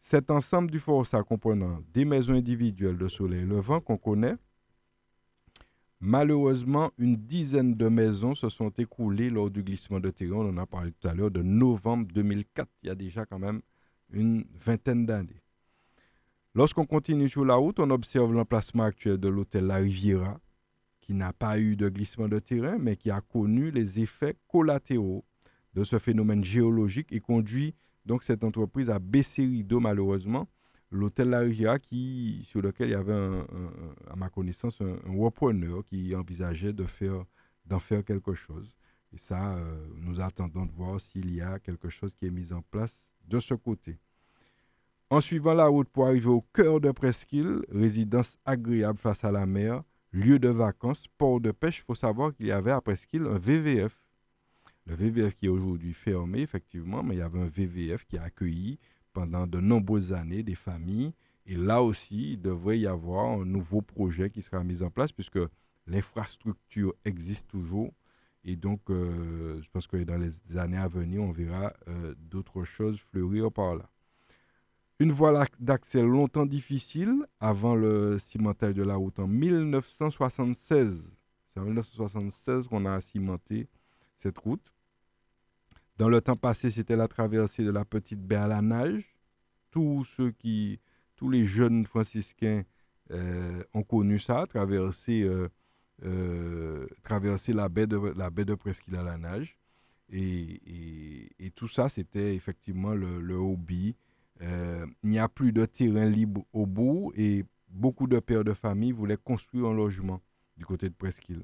Cet 0.00 0.28
ensemble 0.32 0.72
du 0.72 0.80
Forçat 0.80 1.22
comprenant 1.22 1.78
des 1.94 2.04
maisons 2.04 2.34
individuelles 2.34 2.98
de 2.98 3.06
Soleil 3.06 3.44
Levant 3.44 3.80
qu'on 3.80 3.96
connaît, 3.96 4.34
malheureusement, 6.00 6.90
une 6.98 7.14
dizaine 7.14 7.76
de 7.76 7.86
maisons 7.86 8.34
se 8.34 8.48
sont 8.48 8.70
écroulées 8.70 9.30
lors 9.30 9.50
du 9.50 9.62
glissement 9.62 10.00
de 10.00 10.10
terrain. 10.10 10.38
On 10.38 10.48
en 10.48 10.58
a 10.58 10.66
parlé 10.66 10.90
tout 10.90 11.06
à 11.06 11.14
l'heure 11.14 11.30
de 11.30 11.42
novembre 11.42 12.08
2004. 12.12 12.68
Il 12.82 12.88
y 12.88 12.90
a 12.90 12.96
déjà 12.96 13.24
quand 13.24 13.38
même 13.38 13.62
une 14.10 14.44
vingtaine 14.66 15.06
d'années. 15.06 15.41
Lorsqu'on 16.54 16.84
continue 16.84 17.30
sur 17.30 17.46
la 17.46 17.54
route, 17.54 17.80
on 17.80 17.88
observe 17.88 18.34
l'emplacement 18.34 18.82
actuel 18.82 19.16
de 19.16 19.28
l'hôtel 19.28 19.66
La 19.66 19.76
Riviera, 19.76 20.38
qui 21.00 21.14
n'a 21.14 21.32
pas 21.32 21.58
eu 21.58 21.76
de 21.76 21.88
glissement 21.88 22.28
de 22.28 22.38
terrain, 22.40 22.76
mais 22.78 22.96
qui 22.96 23.10
a 23.10 23.22
connu 23.22 23.70
les 23.70 24.00
effets 24.00 24.36
collatéraux 24.48 25.24
de 25.72 25.82
ce 25.82 25.98
phénomène 25.98 26.44
géologique 26.44 27.10
et 27.10 27.20
conduit 27.20 27.74
donc 28.04 28.22
cette 28.22 28.44
entreprise 28.44 28.90
à 28.90 28.98
baisser 28.98 29.46
rideau 29.46 29.80
malheureusement. 29.80 30.46
L'hôtel 30.90 31.30
La 31.30 31.38
Riviera, 31.38 31.78
qui, 31.78 32.42
sur 32.44 32.60
lequel 32.60 32.88
il 32.88 32.92
y 32.92 32.94
avait, 32.96 33.14
à 34.10 34.14
ma 34.14 34.28
connaissance, 34.28 34.82
un, 34.82 34.98
repreneur 35.18 35.82
qui 35.86 36.14
envisageait 36.14 36.74
d'en 36.74 37.78
faire 37.78 38.04
quelque 38.04 38.34
chose. 38.34 38.70
Et 39.14 39.16
ça, 39.18 39.56
euh, 39.56 39.86
nous 39.96 40.20
attendons 40.20 40.66
de 40.66 40.72
voir 40.72 41.00
s'il 41.00 41.34
y 41.34 41.40
a 41.40 41.58
quelque 41.58 41.88
chose 41.88 42.14
qui 42.14 42.26
est 42.26 42.30
mis 42.30 42.52
en 42.52 42.60
place 42.60 43.00
de 43.26 43.40
ce 43.40 43.54
côté. 43.54 43.98
En 45.12 45.20
suivant 45.20 45.52
la 45.52 45.66
route 45.66 45.90
pour 45.90 46.06
arriver 46.06 46.30
au 46.30 46.40
cœur 46.54 46.80
de 46.80 46.90
Presqu'île, 46.90 47.66
résidence 47.70 48.38
agréable 48.46 48.98
face 48.98 49.24
à 49.24 49.30
la 49.30 49.44
mer, 49.44 49.82
lieu 50.10 50.38
de 50.38 50.48
vacances, 50.48 51.04
port 51.18 51.38
de 51.38 51.50
pêche, 51.50 51.80
il 51.80 51.82
faut 51.82 51.94
savoir 51.94 52.34
qu'il 52.34 52.46
y 52.46 52.50
avait 52.50 52.70
à 52.70 52.80
Presqu'île 52.80 53.26
un 53.26 53.36
VVF. 53.36 53.94
Le 54.86 54.94
VVF 54.94 55.34
qui 55.34 55.44
est 55.44 55.50
aujourd'hui 55.50 55.92
fermé, 55.92 56.40
effectivement, 56.40 57.02
mais 57.02 57.16
il 57.16 57.18
y 57.18 57.22
avait 57.22 57.42
un 57.42 57.48
VVF 57.48 58.06
qui 58.06 58.16
a 58.16 58.22
accueilli 58.22 58.78
pendant 59.12 59.46
de 59.46 59.60
nombreuses 59.60 60.14
années 60.14 60.42
des 60.42 60.54
familles. 60.54 61.12
Et 61.44 61.56
là 61.56 61.82
aussi, 61.82 62.32
il 62.32 62.40
devrait 62.40 62.78
y 62.78 62.86
avoir 62.86 63.32
un 63.32 63.44
nouveau 63.44 63.82
projet 63.82 64.30
qui 64.30 64.40
sera 64.40 64.64
mis 64.64 64.82
en 64.82 64.88
place 64.88 65.12
puisque 65.12 65.40
l'infrastructure 65.86 66.94
existe 67.04 67.48
toujours. 67.48 67.92
Et 68.44 68.56
donc, 68.56 68.80
euh, 68.88 69.60
je 69.60 69.68
pense 69.68 69.86
que 69.86 69.98
dans 70.04 70.16
les 70.16 70.56
années 70.56 70.78
à 70.78 70.88
venir, 70.88 71.22
on 71.22 71.32
verra 71.32 71.74
euh, 71.86 72.14
d'autres 72.16 72.64
choses 72.64 72.98
fleurir 72.98 73.52
par 73.52 73.74
là. 73.74 73.91
Une 75.02 75.10
voie 75.10 75.48
d'accès 75.58 76.00
longtemps 76.00 76.46
difficile 76.46 77.26
avant 77.40 77.74
le 77.74 78.18
cimentage 78.20 78.74
de 78.74 78.84
la 78.84 78.94
route 78.94 79.18
en 79.18 79.26
1976. 79.26 81.02
C'est 81.48 81.58
en 81.58 81.64
1976 81.64 82.68
qu'on 82.68 82.86
a 82.86 83.00
cimenté 83.00 83.66
cette 84.14 84.38
route. 84.38 84.72
Dans 85.96 86.08
le 86.08 86.20
temps 86.20 86.36
passé, 86.36 86.70
c'était 86.70 86.94
la 86.94 87.08
traversée 87.08 87.64
de 87.64 87.72
la 87.72 87.84
petite 87.84 88.20
baie 88.20 88.36
à 88.36 88.46
la 88.46 88.62
nage. 88.62 89.16
Tous 89.72 90.06
les 91.20 91.46
jeunes 91.46 91.84
franciscains 91.84 92.62
euh, 93.10 93.64
ont 93.74 93.82
connu 93.82 94.20
ça, 94.20 94.46
traverser, 94.46 95.22
euh, 95.22 95.48
euh, 96.04 96.86
traverser 97.02 97.52
la 97.52 97.68
baie 97.68 97.88
de 97.88 97.98
la 98.16 98.56
Presqu'île 98.56 98.94
à 98.94 99.02
la 99.02 99.18
nage. 99.18 99.58
Et, 100.12 101.50
tout 101.56 101.66
ça, 101.66 101.88
c'était 101.88 102.36
effectivement 102.36 102.94
le 102.94 103.34
hobby 103.34 103.96
euh, 104.42 104.86
il 105.02 105.10
n'y 105.10 105.18
a 105.18 105.28
plus 105.28 105.52
de 105.52 105.64
terrain 105.66 106.08
libre 106.08 106.44
au 106.52 106.66
bout 106.66 107.12
et 107.16 107.44
beaucoup 107.68 108.06
de 108.06 108.18
pères 108.18 108.44
de 108.44 108.52
famille 108.52 108.92
voulaient 108.92 109.16
construire 109.16 109.66
un 109.66 109.74
logement 109.74 110.20
du 110.56 110.66
côté 110.66 110.88
de 110.88 110.94
Presqu'île. 110.94 111.42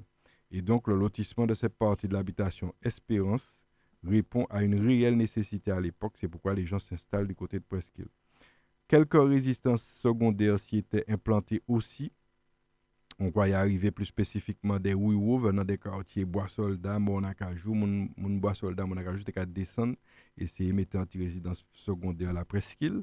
Et 0.51 0.63
donc 0.63 0.89
le 0.89 0.97
lotissement 0.97 1.47
de 1.47 1.55
cette 1.55 1.75
partie 1.75 2.09
de 2.09 2.15
l'habitation 2.15 2.75
Espérance 2.83 3.53
répond 4.05 4.47
à 4.51 4.63
une 4.63 4.75
réelle 4.75 5.17
nécessité 5.17 5.71
à 5.71 5.81
l'époque. 5.81 6.15
C'est 6.17 6.29
pourquoi 6.29 6.55
les 6.55 6.65
gens 6.65 6.79
s'installent 6.79 7.29
du 7.29 7.35
côté 7.35 7.59
de 7.59 7.65
Presqu'île. 7.65 8.09
Quelques 8.87 9.21
résistances 9.21 9.83
secondaires 9.85 10.59
s'y 10.59 10.79
étaient 10.79 11.05
implantées 11.09 11.63
aussi. 11.69 12.11
On 13.21 13.33
y 13.47 13.53
arriver 13.53 13.91
plus 13.91 14.05
spécifiquement 14.05 14.79
des 14.79 14.95
ruraux 14.95 15.39
venant 15.39 15.65
des 15.65 15.77
quartiers 15.77 16.25
Bois-Soldat, 16.25 17.01
Monacajou. 17.01 17.75
Mon, 17.75 18.09
mon 18.17 18.37
Bois-Soldat, 18.37 18.87
Monacajou, 18.87 19.19
c'était 19.19 19.33
qu'à 19.33 19.45
descendre 19.45 19.97
et 20.37 20.47
c'est 20.47 20.71
mettre 20.73 20.99
anti-résidence 20.99 21.65
secondaire 21.73 22.31
à 22.31 22.33
la 22.33 22.45
presqu'île. 22.45 23.03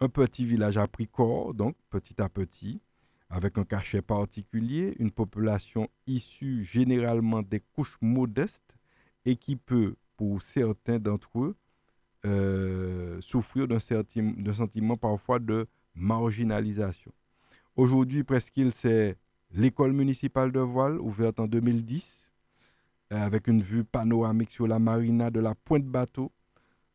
Un 0.00 0.10
petit 0.10 0.44
village 0.44 0.76
a 0.76 0.86
pris 0.86 1.08
corps, 1.08 1.54
donc 1.54 1.76
petit 1.88 2.20
à 2.20 2.28
petit, 2.28 2.82
avec 3.30 3.56
un 3.56 3.64
cachet 3.64 4.02
particulier, 4.02 4.94
une 4.98 5.10
population 5.10 5.88
issue 6.06 6.62
généralement 6.64 7.42
des 7.42 7.60
couches 7.60 7.96
modestes 8.02 8.76
et 9.24 9.36
qui 9.36 9.56
peut, 9.56 9.96
pour 10.18 10.42
certains 10.42 10.98
d'entre 10.98 11.40
eux, 11.40 11.56
euh, 12.26 13.18
souffrir 13.22 13.66
d'un 13.66 13.78
sentiment 13.78 14.96
parfois 14.98 15.38
de 15.38 15.66
marginalisation. 15.94 17.12
Aujourd'hui, 17.76 18.24
Presqu'île, 18.24 18.72
c'est 18.72 19.16
l'école 19.52 19.92
municipale 19.92 20.52
de 20.52 20.60
voile, 20.60 20.98
ouverte 21.00 21.40
en 21.40 21.46
2010, 21.46 22.32
euh, 23.12 23.16
avec 23.16 23.46
une 23.46 23.60
vue 23.60 23.84
panoramique 23.84 24.50
sur 24.50 24.66
la 24.66 24.78
marina 24.78 25.30
de 25.30 25.40
la 25.40 25.54
Pointe 25.54 25.86
Bateau. 25.86 26.32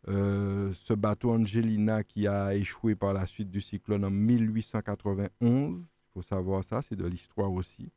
Euh, 0.10 0.74
ce 0.74 0.94
bateau 0.94 1.32
Angelina 1.32 2.04
qui 2.04 2.28
a 2.28 2.54
échoué 2.54 2.94
par 2.94 3.14
la 3.14 3.26
suite 3.26 3.50
du 3.50 3.62
cyclone 3.62 4.04
en 4.04 4.10
1891. 4.10 5.80
Il 5.80 5.86
faut 6.14 6.22
savoir 6.22 6.64
ça, 6.64 6.82
c'est 6.82 6.98
de 6.98 7.06
l'histoire 7.06 7.52
aussi. 7.52 7.90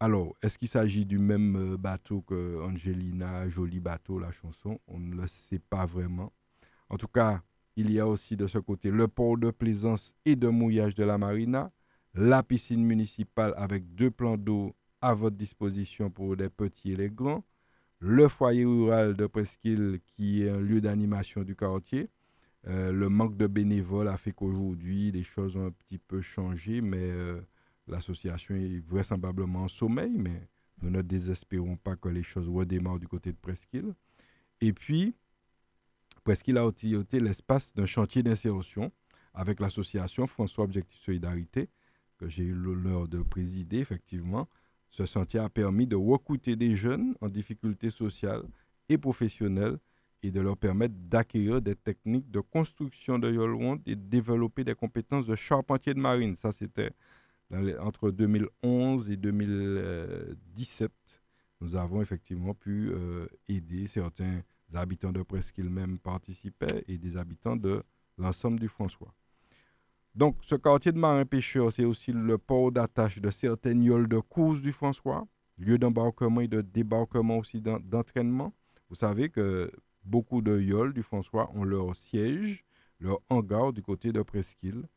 Alors, 0.00 0.36
est-ce 0.42 0.58
qu'il 0.58 0.68
s'agit 0.68 1.04
du 1.04 1.18
même 1.18 1.56
euh, 1.56 1.76
bateau 1.76 2.20
que 2.22 2.62
Angelina, 2.62 3.48
Joli 3.48 3.80
bateau, 3.80 4.20
la 4.20 4.30
chanson? 4.30 4.78
On 4.86 5.00
ne 5.00 5.16
le 5.16 5.26
sait 5.26 5.58
pas 5.58 5.86
vraiment. 5.86 6.32
En 6.88 6.96
tout 6.96 7.08
cas, 7.08 7.42
il 7.74 7.90
y 7.90 7.98
a 7.98 8.06
aussi 8.06 8.36
de 8.36 8.46
ce 8.46 8.58
côté 8.58 8.90
le 8.90 9.08
port 9.08 9.36
de 9.36 9.50
plaisance 9.50 10.14
et 10.24 10.36
de 10.36 10.48
mouillage 10.48 10.94
de 10.94 11.02
la 11.04 11.18
marina, 11.18 11.72
la 12.18 12.42
piscine 12.42 12.84
municipale 12.84 13.54
avec 13.56 13.94
deux 13.94 14.10
plans 14.10 14.36
d'eau 14.36 14.74
à 15.00 15.14
votre 15.14 15.36
disposition 15.36 16.10
pour 16.10 16.34
les 16.34 16.48
petits 16.48 16.90
et 16.90 16.96
les 16.96 17.10
grands, 17.10 17.44
le 18.00 18.26
foyer 18.26 18.64
rural 18.64 19.14
de 19.14 19.26
Presqu'île 19.28 20.00
qui 20.04 20.42
est 20.42 20.48
un 20.48 20.58
lieu 20.58 20.80
d'animation 20.80 21.44
du 21.44 21.54
quartier. 21.54 22.10
Euh, 22.66 22.90
le 22.90 23.08
manque 23.08 23.36
de 23.36 23.46
bénévoles 23.46 24.08
a 24.08 24.16
fait 24.16 24.32
qu'aujourd'hui, 24.32 25.12
les 25.12 25.22
choses 25.22 25.56
ont 25.56 25.66
un 25.66 25.70
petit 25.70 25.98
peu 25.98 26.20
changé, 26.20 26.80
mais 26.80 26.98
euh, 26.98 27.40
l'association 27.86 28.56
est 28.56 28.84
vraisemblablement 28.84 29.62
en 29.62 29.68
sommeil, 29.68 30.18
mais 30.18 30.48
nous 30.82 30.90
ne 30.90 31.02
désespérons 31.02 31.76
pas 31.76 31.94
que 31.94 32.08
les 32.08 32.24
choses 32.24 32.48
redémarrent 32.48 32.98
du 32.98 33.06
côté 33.06 33.30
de 33.30 33.38
Presqu'île. 33.38 33.94
Et 34.60 34.72
puis, 34.72 35.14
Presqu'île 36.24 36.58
a 36.58 36.66
aussi 36.66 36.96
l'espace 37.12 37.72
d'un 37.74 37.86
chantier 37.86 38.24
d'insertion 38.24 38.90
avec 39.34 39.60
l'association 39.60 40.26
François 40.26 40.64
Objectif 40.64 40.98
Solidarité, 40.98 41.68
que 42.18 42.28
j'ai 42.28 42.42
eu 42.42 42.52
l'honneur 42.52 43.08
de 43.08 43.22
présider, 43.22 43.78
effectivement. 43.78 44.48
Ce 44.90 45.04
chantier 45.06 45.40
a 45.40 45.48
permis 45.48 45.86
de 45.86 45.96
recruter 45.96 46.56
des 46.56 46.74
jeunes 46.74 47.14
en 47.20 47.28
difficulté 47.28 47.90
sociale 47.90 48.42
et 48.88 48.98
professionnelle 48.98 49.78
et 50.22 50.30
de 50.30 50.40
leur 50.40 50.56
permettre 50.56 50.94
d'acquérir 50.96 51.62
des 51.62 51.76
techniques 51.76 52.30
de 52.30 52.40
construction 52.40 53.18
de 53.18 53.30
Yolwand 53.30 53.78
et 53.86 53.94
de 53.94 54.02
développer 54.02 54.64
des 54.64 54.74
compétences 54.74 55.26
de 55.26 55.36
charpentier 55.36 55.94
de 55.94 56.00
marine. 56.00 56.34
Ça, 56.34 56.52
c'était 56.52 56.90
entre 57.80 58.10
2011 58.10 59.10
et 59.10 59.16
2017. 59.16 60.90
Nous 61.60 61.76
avons 61.76 62.02
effectivement 62.02 62.54
pu 62.54 62.90
euh, 62.90 63.26
aider 63.48 63.86
certains 63.86 64.42
habitants 64.74 65.12
de 65.12 65.22
Presqu'île 65.22 65.70
même 65.70 65.98
participaient 65.98 66.84
et 66.86 66.98
des 66.98 67.16
habitants 67.16 67.56
de 67.56 67.82
l'ensemble 68.16 68.60
du 68.60 68.68
François. 68.68 69.14
Donc, 70.14 70.36
ce 70.42 70.54
quartier 70.54 70.92
de 70.92 70.98
marins-pêcheurs, 70.98 71.72
c'est 71.72 71.84
aussi 71.84 72.12
le 72.12 72.38
port 72.38 72.72
d'attache 72.72 73.20
de 73.20 73.30
certaines 73.30 73.82
yoles 73.82 74.08
de 74.08 74.18
course 74.18 74.60
du 74.60 74.72
François, 74.72 75.26
lieu 75.58 75.78
d'embarquement 75.78 76.40
et 76.40 76.48
de 76.48 76.60
débarquement 76.60 77.38
aussi 77.38 77.60
d'entraînement. 77.60 78.52
Vous 78.88 78.96
savez 78.96 79.28
que 79.28 79.70
beaucoup 80.04 80.40
de 80.40 80.58
yoles 80.58 80.92
du 80.92 81.02
François 81.02 81.50
ont 81.54 81.64
leur 81.64 81.94
siège, 81.94 82.64
leur 83.00 83.20
hangar 83.28 83.72
du 83.72 83.82
côté 83.82 84.12
de 84.12 84.22
Presqu'île. 84.22 84.88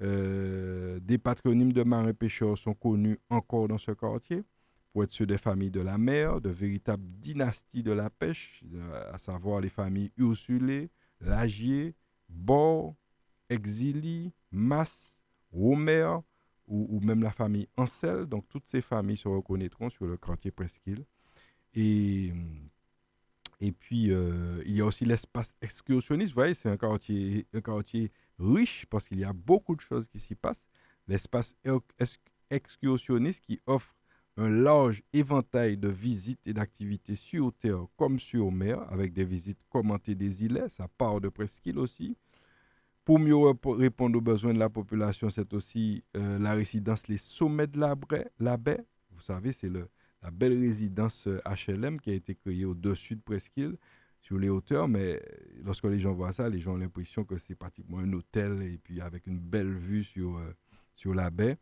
Euh, 0.00 0.98
des 1.00 1.18
patronymes 1.18 1.72
de 1.72 1.82
marins-pêcheurs 1.82 2.56
sont 2.56 2.74
connus 2.74 3.18
encore 3.28 3.68
dans 3.68 3.78
ce 3.78 3.92
quartier, 3.92 4.42
pour 4.92 5.04
être 5.04 5.12
ceux 5.12 5.26
des 5.26 5.38
familles 5.38 5.70
de 5.70 5.80
la 5.80 5.98
mer, 5.98 6.40
de 6.40 6.50
véritables 6.50 7.04
dynasties 7.20 7.82
de 7.82 7.92
la 7.92 8.10
pêche, 8.10 8.62
à 9.12 9.18
savoir 9.18 9.60
les 9.60 9.68
familles 9.68 10.12
Ursulé, 10.16 10.90
Lagier, 11.20 11.94
Bord, 12.28 12.94
Exili, 13.48 14.32
Mas, 14.52 15.16
Romer 15.52 16.08
ou, 16.66 17.00
même 17.00 17.22
la 17.22 17.32
famille 17.32 17.68
Ansel. 17.76 18.26
Donc 18.26 18.48
toutes 18.48 18.66
ces 18.66 18.80
familles 18.80 19.16
se 19.16 19.28
reconnaîtront 19.28 19.90
sur 19.90 20.06
le 20.06 20.16
quartier 20.16 20.50
Presqu'île. 20.50 21.04
Et, 21.74 22.32
et 23.60 23.72
puis, 23.72 24.12
euh, 24.12 24.62
il 24.66 24.76
y 24.76 24.80
a 24.80 24.84
aussi 24.84 25.04
l'espace 25.04 25.54
excursionniste. 25.60 26.30
Vous 26.30 26.36
voyez, 26.36 26.54
c'est 26.54 26.68
un 26.68 26.76
quartier, 26.76 27.46
un 27.52 27.60
quartier 27.60 28.10
riche 28.38 28.86
parce 28.86 29.08
qu'il 29.08 29.18
y 29.18 29.24
a 29.24 29.32
beaucoup 29.32 29.76
de 29.76 29.80
choses 29.80 30.08
qui 30.08 30.20
s'y 30.20 30.34
passent. 30.34 30.64
L'espace 31.08 31.54
excursionniste 32.50 33.40
qui 33.40 33.60
offre 33.66 33.94
un 34.36 34.48
large 34.48 35.02
éventail 35.12 35.76
de 35.76 35.88
visites 35.88 36.40
et 36.46 36.54
d'activités 36.54 37.14
sur 37.14 37.52
terre 37.52 37.86
comme 37.96 38.18
sur 38.18 38.50
mer, 38.50 38.80
avec 38.90 39.12
des 39.12 39.24
visites 39.24 39.60
commentées 39.68 40.14
des 40.14 40.44
îlets, 40.44 40.68
ça 40.68 40.88
part 40.88 41.20
de 41.20 41.28
Presqu'île 41.28 41.78
aussi. 41.78 42.16
Pour 43.04 43.18
mieux 43.18 43.36
répondre 43.36 44.16
aux 44.18 44.22
besoins 44.22 44.54
de 44.54 44.58
la 44.58 44.70
population, 44.70 45.28
c'est 45.28 45.52
aussi 45.54 46.04
euh, 46.16 46.38
la 46.38 46.52
résidence 46.52 47.08
Les 47.08 47.16
Sommets 47.16 47.66
de 47.66 47.80
la, 47.80 48.56
Baie. 48.56 48.84
Vous 49.10 49.20
savez, 49.20 49.50
c'est 49.52 49.68
la 49.68 50.30
belle 50.30 50.58
résidence 50.58 51.26
HLM 51.26 51.94
euh, 51.94 51.98
qui 51.98 52.10
a 52.10 52.14
été 52.14 52.36
créée 52.36 52.64
au-dessus 52.64 53.16
de 53.16 53.20
Presqu'île, 53.20 53.76
sur 54.20 54.38
les 54.38 54.48
hauteurs. 54.48 54.88
Mais 54.88 55.20
lorsque 55.64 55.84
les 55.84 55.98
gens 55.98 56.12
voient 56.12 56.32
ça, 56.32 56.48
les 56.48 56.60
gens 56.60 56.74
ont 56.74 56.78
l'impression 56.78 57.24
que 57.24 57.36
c'est 57.38 57.56
pratiquement 57.56 57.98
un 57.98 58.12
hôtel 58.12 58.62
et 58.62 58.78
puis 58.78 59.00
avec 59.00 59.26
une 59.26 59.40
belle 59.40 59.72
vue 59.72 60.04
sur, 60.04 60.36
euh, 60.36 60.54
sur 60.94 61.12
la 61.12 61.30
baie. 61.30 61.58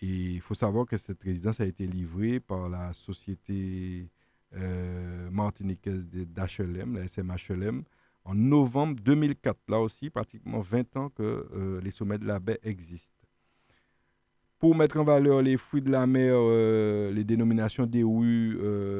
Et 0.00 0.34
il 0.34 0.40
faut 0.40 0.54
savoir 0.54 0.86
que 0.86 0.96
cette 0.96 1.22
résidence 1.22 1.60
a 1.60 1.66
été 1.66 1.86
livrée 1.86 2.40
par 2.40 2.68
la 2.68 2.92
société 2.92 4.08
euh, 4.54 5.30
martiniquaise 5.30 6.06
d'HLM, 6.08 6.94
la 6.94 7.08
SMHLM, 7.08 7.82
en 8.24 8.34
novembre 8.34 8.96
2004. 9.02 9.58
Là 9.68 9.80
aussi, 9.80 10.10
pratiquement 10.10 10.60
20 10.60 10.96
ans 10.96 11.08
que 11.10 11.22
euh, 11.22 11.80
les 11.80 11.90
sommets 11.90 12.18
de 12.18 12.26
la 12.26 12.38
baie 12.38 12.58
existent. 12.62 13.10
Pour 14.58 14.74
mettre 14.74 14.98
en 14.98 15.04
valeur 15.04 15.42
les 15.42 15.56
fruits 15.56 15.82
de 15.82 15.90
la 15.90 16.06
mer, 16.06 16.34
euh, 16.36 17.12
les 17.12 17.24
dénominations 17.24 17.86
des 17.86 18.02
rues, 18.02 18.58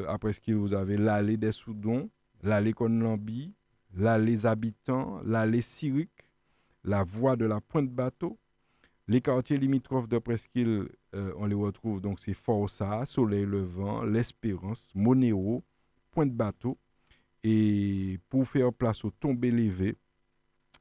après 0.09 0.33
ce 0.33 0.53
vous 0.53 0.75
avez 0.75 0.97
l'allée 0.97 1.37
des 1.37 1.53
Soudons, 1.53 2.11
l'allée 2.43 2.73
Conlambi, 2.75 3.55
l'allée 3.97 4.45
Habitants, 4.45 5.21
l'allée 5.25 5.63
Syrique, 5.63 6.11
la 6.83 7.03
voie 7.03 7.37
de 7.37 7.47
la 7.47 7.61
Pointe 7.61 7.89
Bateau, 7.89 8.39
les 9.07 9.21
quartiers 9.21 9.59
limitrophes 9.59 10.09
de 10.09 10.19
Presqu'île, 10.19 10.89
euh, 11.15 11.33
on 11.37 11.45
les 11.45 11.55
retrouve, 11.55 12.01
donc 12.01 12.21
c'est 12.21 12.33
Força, 12.33 13.05
Soleil 13.05 13.45
Levant, 13.45 14.03
L'Espérance, 14.03 14.91
Monéo, 14.95 15.63
Pointe-Bateau. 16.11 16.79
Et 17.47 18.19
pour 18.31 18.49
faire 18.49 18.73
place 18.73 19.05
aux 19.05 19.11
tombées 19.11 19.51
levées 19.51 19.97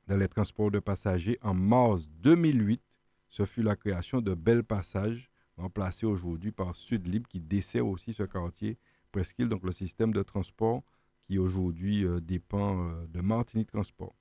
dans 0.07 0.15
les 0.15 0.29
transports 0.29 0.71
de 0.71 0.79
passagers, 0.79 1.37
en 1.41 1.53
mars 1.53 2.09
2008, 2.21 2.81
ce 3.27 3.45
fut 3.45 3.63
la 3.63 3.75
création 3.75 4.21
de 4.21 4.33
Bel 4.33 4.63
Passage, 4.63 5.29
remplacé 5.57 6.05
aujourd'hui 6.05 6.53
par 6.53 6.73
Sud 6.75 7.05
Libre, 7.05 7.27
qui 7.27 7.41
dessert 7.41 7.85
aussi 7.85 8.13
ce 8.13 8.23
quartier 8.23 8.77
Presqu'île, 9.11 9.49
donc 9.49 9.63
le 9.63 9.73
système 9.73 10.13
de 10.13 10.23
transport 10.23 10.83
qui 11.25 11.37
aujourd'hui 11.37 12.05
euh, 12.05 12.19
dépend 12.19 12.79
euh, 12.79 13.07
de 13.07 13.21
Martinique 13.21 13.69
Transport. 13.69 14.15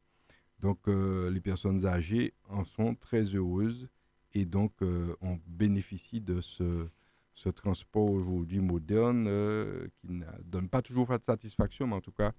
Donc, 0.61 0.86
euh, 0.88 1.30
les 1.30 1.40
personnes 1.40 1.86
âgées 1.86 2.34
en 2.49 2.64
sont 2.64 2.95
très 2.97 3.22
heureuses 3.22 3.88
et 4.34 4.47
donc 4.47 4.72
on 4.80 5.38
bénéficie 5.47 6.22
de 6.22 6.40
ce, 6.40 6.88
ce 7.34 7.48
transport 7.48 8.10
aujourd'hui 8.10 8.60
moderne 8.60 9.26
euh, 9.28 9.86
qui 10.00 10.12
ne 10.12 10.24
donne 10.44 10.68
pas 10.68 10.82
toujours 10.82 11.08
de 11.08 11.18
satisfaction, 11.24 11.86
mais 11.86 11.96
en 11.96 12.00
tout 12.00 12.12
cas, 12.12 12.32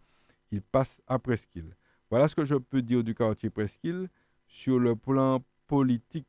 il 0.52 0.62
passe 0.62 0.96
à 1.08 1.20
Presqu'île. 1.20 1.76
Voilà 2.10 2.28
ce 2.28 2.36
que 2.36 2.46
je 2.46 2.56
peux 2.56 2.82
dire 2.82 3.04
du 3.04 3.16
quartier 3.16 3.50
Presqu'île. 3.50 4.10
Sur 4.46 4.78
le 4.78 4.96
plan 4.96 5.44
politique, 5.68 6.28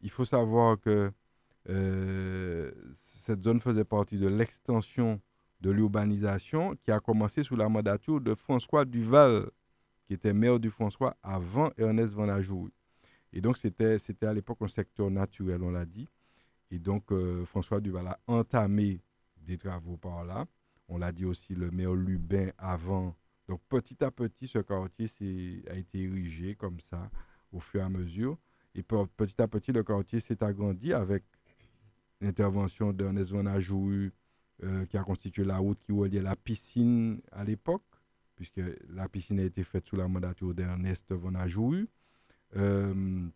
il 0.00 0.10
faut 0.10 0.24
savoir 0.24 0.80
que 0.80 1.12
cette 2.96 3.44
zone 3.44 3.60
faisait 3.60 3.84
partie 3.84 4.18
de 4.18 4.26
l'extension 4.26 5.20
de 5.60 5.70
l'urbanisation 5.70 6.74
qui 6.82 6.90
a 6.90 6.98
commencé 7.00 7.44
sous 7.44 7.54
la 7.54 7.68
mandature 7.68 8.20
de 8.20 8.34
François 8.34 8.84
Duval 8.84 9.50
qui 10.10 10.14
était 10.14 10.32
maire 10.32 10.58
du 10.58 10.70
François 10.70 11.16
avant 11.22 11.70
Ernest 11.78 12.12
Van. 12.14 12.26
Et 13.32 13.40
donc, 13.40 13.56
c'était 13.58 14.26
à 14.26 14.34
l'époque 14.34 14.58
un 14.60 14.66
secteur 14.66 15.08
naturel, 15.08 15.62
on 15.62 15.70
l'a 15.70 15.84
dit. 15.84 16.08
Et 16.70 16.78
donc, 16.78 17.10
euh, 17.12 17.44
François 17.44 17.80
Duval 17.80 18.06
a 18.06 18.20
entamé 18.26 19.00
des 19.36 19.58
travaux 19.58 19.96
par 19.96 20.24
là. 20.24 20.46
On 20.88 20.98
l'a 20.98 21.12
dit 21.12 21.24
aussi, 21.24 21.54
le 21.54 21.70
maire 21.70 21.94
Lubin 21.94 22.50
avant. 22.58 23.16
Donc, 23.48 23.60
petit 23.68 24.02
à 24.04 24.10
petit, 24.10 24.46
ce 24.46 24.58
quartier 24.58 25.08
a 25.68 25.74
été 25.74 26.02
érigé 26.02 26.54
comme 26.54 26.80
ça, 26.80 27.10
au 27.52 27.60
fur 27.60 27.80
et 27.80 27.84
à 27.84 27.88
mesure. 27.88 28.38
Et 28.74 28.82
petit 28.82 29.40
à 29.42 29.48
petit, 29.48 29.72
le 29.72 29.82
quartier 29.82 30.20
s'est 30.20 30.42
agrandi 30.44 30.92
avec 30.92 31.24
l'intervention 32.20 32.92
d'Ernest 32.92 33.32
Van 33.32 33.46
Ajouy, 33.46 34.12
euh, 34.62 34.86
qui 34.86 34.96
a 34.96 35.02
constitué 35.02 35.44
la 35.44 35.58
route 35.58 35.80
qui 35.80 35.92
reliait 35.92 36.22
la 36.22 36.36
piscine 36.36 37.20
à 37.32 37.44
l'époque 37.44 37.82
puisque 38.40 38.62
la 38.88 39.06
piscine 39.06 39.38
a 39.38 39.42
été 39.42 39.62
faite 39.64 39.86
sous 39.86 39.96
la 39.96 40.08
mandature 40.08 40.54
d'Ernest 40.54 41.12
Von 41.12 41.34
euh, 42.56 43.28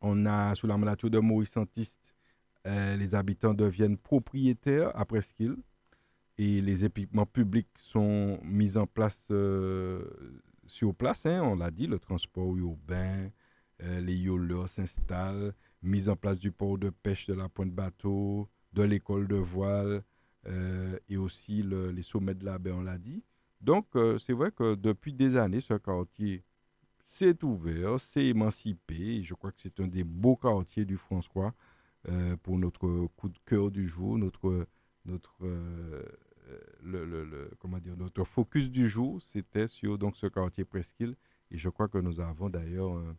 on 0.00 0.26
a, 0.26 0.54
sous 0.54 0.66
la 0.66 0.78
mandature 0.78 1.10
de 1.10 1.18
Maurice 1.18 1.50
Santiste, 1.50 2.05
euh, 2.66 2.96
les 2.96 3.14
habitants 3.14 3.54
deviennent 3.54 3.96
propriétaires 3.96 4.90
à 4.98 5.04
Presqu'île 5.04 5.56
et 6.36 6.60
les 6.60 6.84
équipements 6.84 7.26
publics 7.26 7.68
sont 7.78 8.40
mis 8.42 8.76
en 8.76 8.86
place, 8.86 9.16
euh, 9.30 10.04
sur 10.66 10.94
place, 10.94 11.26
hein, 11.26 11.42
on 11.44 11.54
l'a 11.54 11.70
dit, 11.70 11.86
le 11.86 12.00
transport 12.00 12.56
urbain, 12.56 13.30
euh, 13.82 14.00
les 14.00 14.16
yoleurs 14.16 14.68
s'installent, 14.68 15.54
mise 15.80 16.08
en 16.08 16.16
place 16.16 16.40
du 16.40 16.50
port 16.50 16.76
de 16.76 16.90
pêche 16.90 17.26
de 17.26 17.34
la 17.34 17.48
pointe 17.48 17.70
bateau, 17.70 18.48
de 18.72 18.82
l'école 18.82 19.28
de 19.28 19.36
voile 19.36 20.02
et 21.08 21.16
aussi 21.16 21.64
les 21.64 22.02
sommets 22.02 22.34
de 22.34 22.44
la 22.44 22.56
baie, 22.56 22.70
on 22.70 22.82
l'a 22.82 22.98
dit. 22.98 23.24
Donc, 23.60 23.88
c'est 24.20 24.32
vrai 24.32 24.52
que 24.52 24.76
depuis 24.76 25.12
des 25.12 25.36
années, 25.36 25.60
ce 25.60 25.74
quartier 25.74 26.44
s'est 27.08 27.42
ouvert, 27.42 27.98
s'est 27.98 28.26
émancipé. 28.26 29.24
je 29.24 29.34
crois 29.34 29.50
que 29.50 29.60
c'est 29.60 29.80
un 29.80 29.88
des 29.88 30.04
beaux 30.04 30.36
quartiers 30.36 30.84
du 30.84 30.96
François 30.96 31.52
pour 32.42 32.58
notre 32.58 33.06
coup 33.16 33.28
de 33.28 33.38
cœur 33.44 33.70
du 33.70 33.88
jour, 33.88 34.18
notre, 34.18 34.66
notre 35.04 35.44
le, 36.82 37.04
le, 37.04 37.50
comment 37.58 37.78
dire, 37.78 37.96
notre 37.96 38.24
focus 38.24 38.70
du 38.70 38.88
jour, 38.88 39.20
c'était 39.20 39.68
sur 39.68 39.98
donc, 39.98 40.16
ce 40.16 40.26
quartier 40.26 40.64
Presqu'île. 40.64 41.16
Et 41.50 41.58
je 41.58 41.68
crois 41.68 41.88
que 41.88 41.98
nous 41.98 42.20
avons 42.20 42.48
d'ailleurs 42.48 42.96
un 42.96 43.16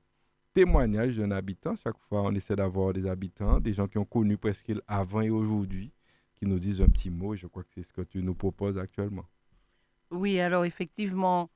témoignage 0.53 1.17
d'un 1.17 1.31
habitant. 1.31 1.75
Chaque 1.75 1.97
fois, 2.09 2.23
on 2.23 2.33
essaie 2.33 2.55
d'avoir 2.55 2.93
des 2.93 3.07
habitants, 3.07 3.59
des 3.59 3.73
gens 3.73 3.87
qui 3.87 3.97
ont 3.97 4.05
connu 4.05 4.37
Presqu'île 4.37 4.81
avant 4.87 5.21
et 5.21 5.29
aujourd'hui, 5.29 5.91
qui 6.35 6.45
nous 6.45 6.59
disent 6.59 6.81
un 6.81 6.89
petit 6.89 7.09
mot. 7.09 7.33
Et 7.33 7.37
je 7.37 7.47
crois 7.47 7.63
que 7.63 7.69
c'est 7.75 7.83
ce 7.83 7.93
que 7.93 8.01
tu 8.01 8.21
nous 8.23 8.35
proposes 8.35 8.77
actuellement. 8.77 9.25
Oui, 10.11 10.39
alors 10.39 10.65
effectivement, 10.65 11.49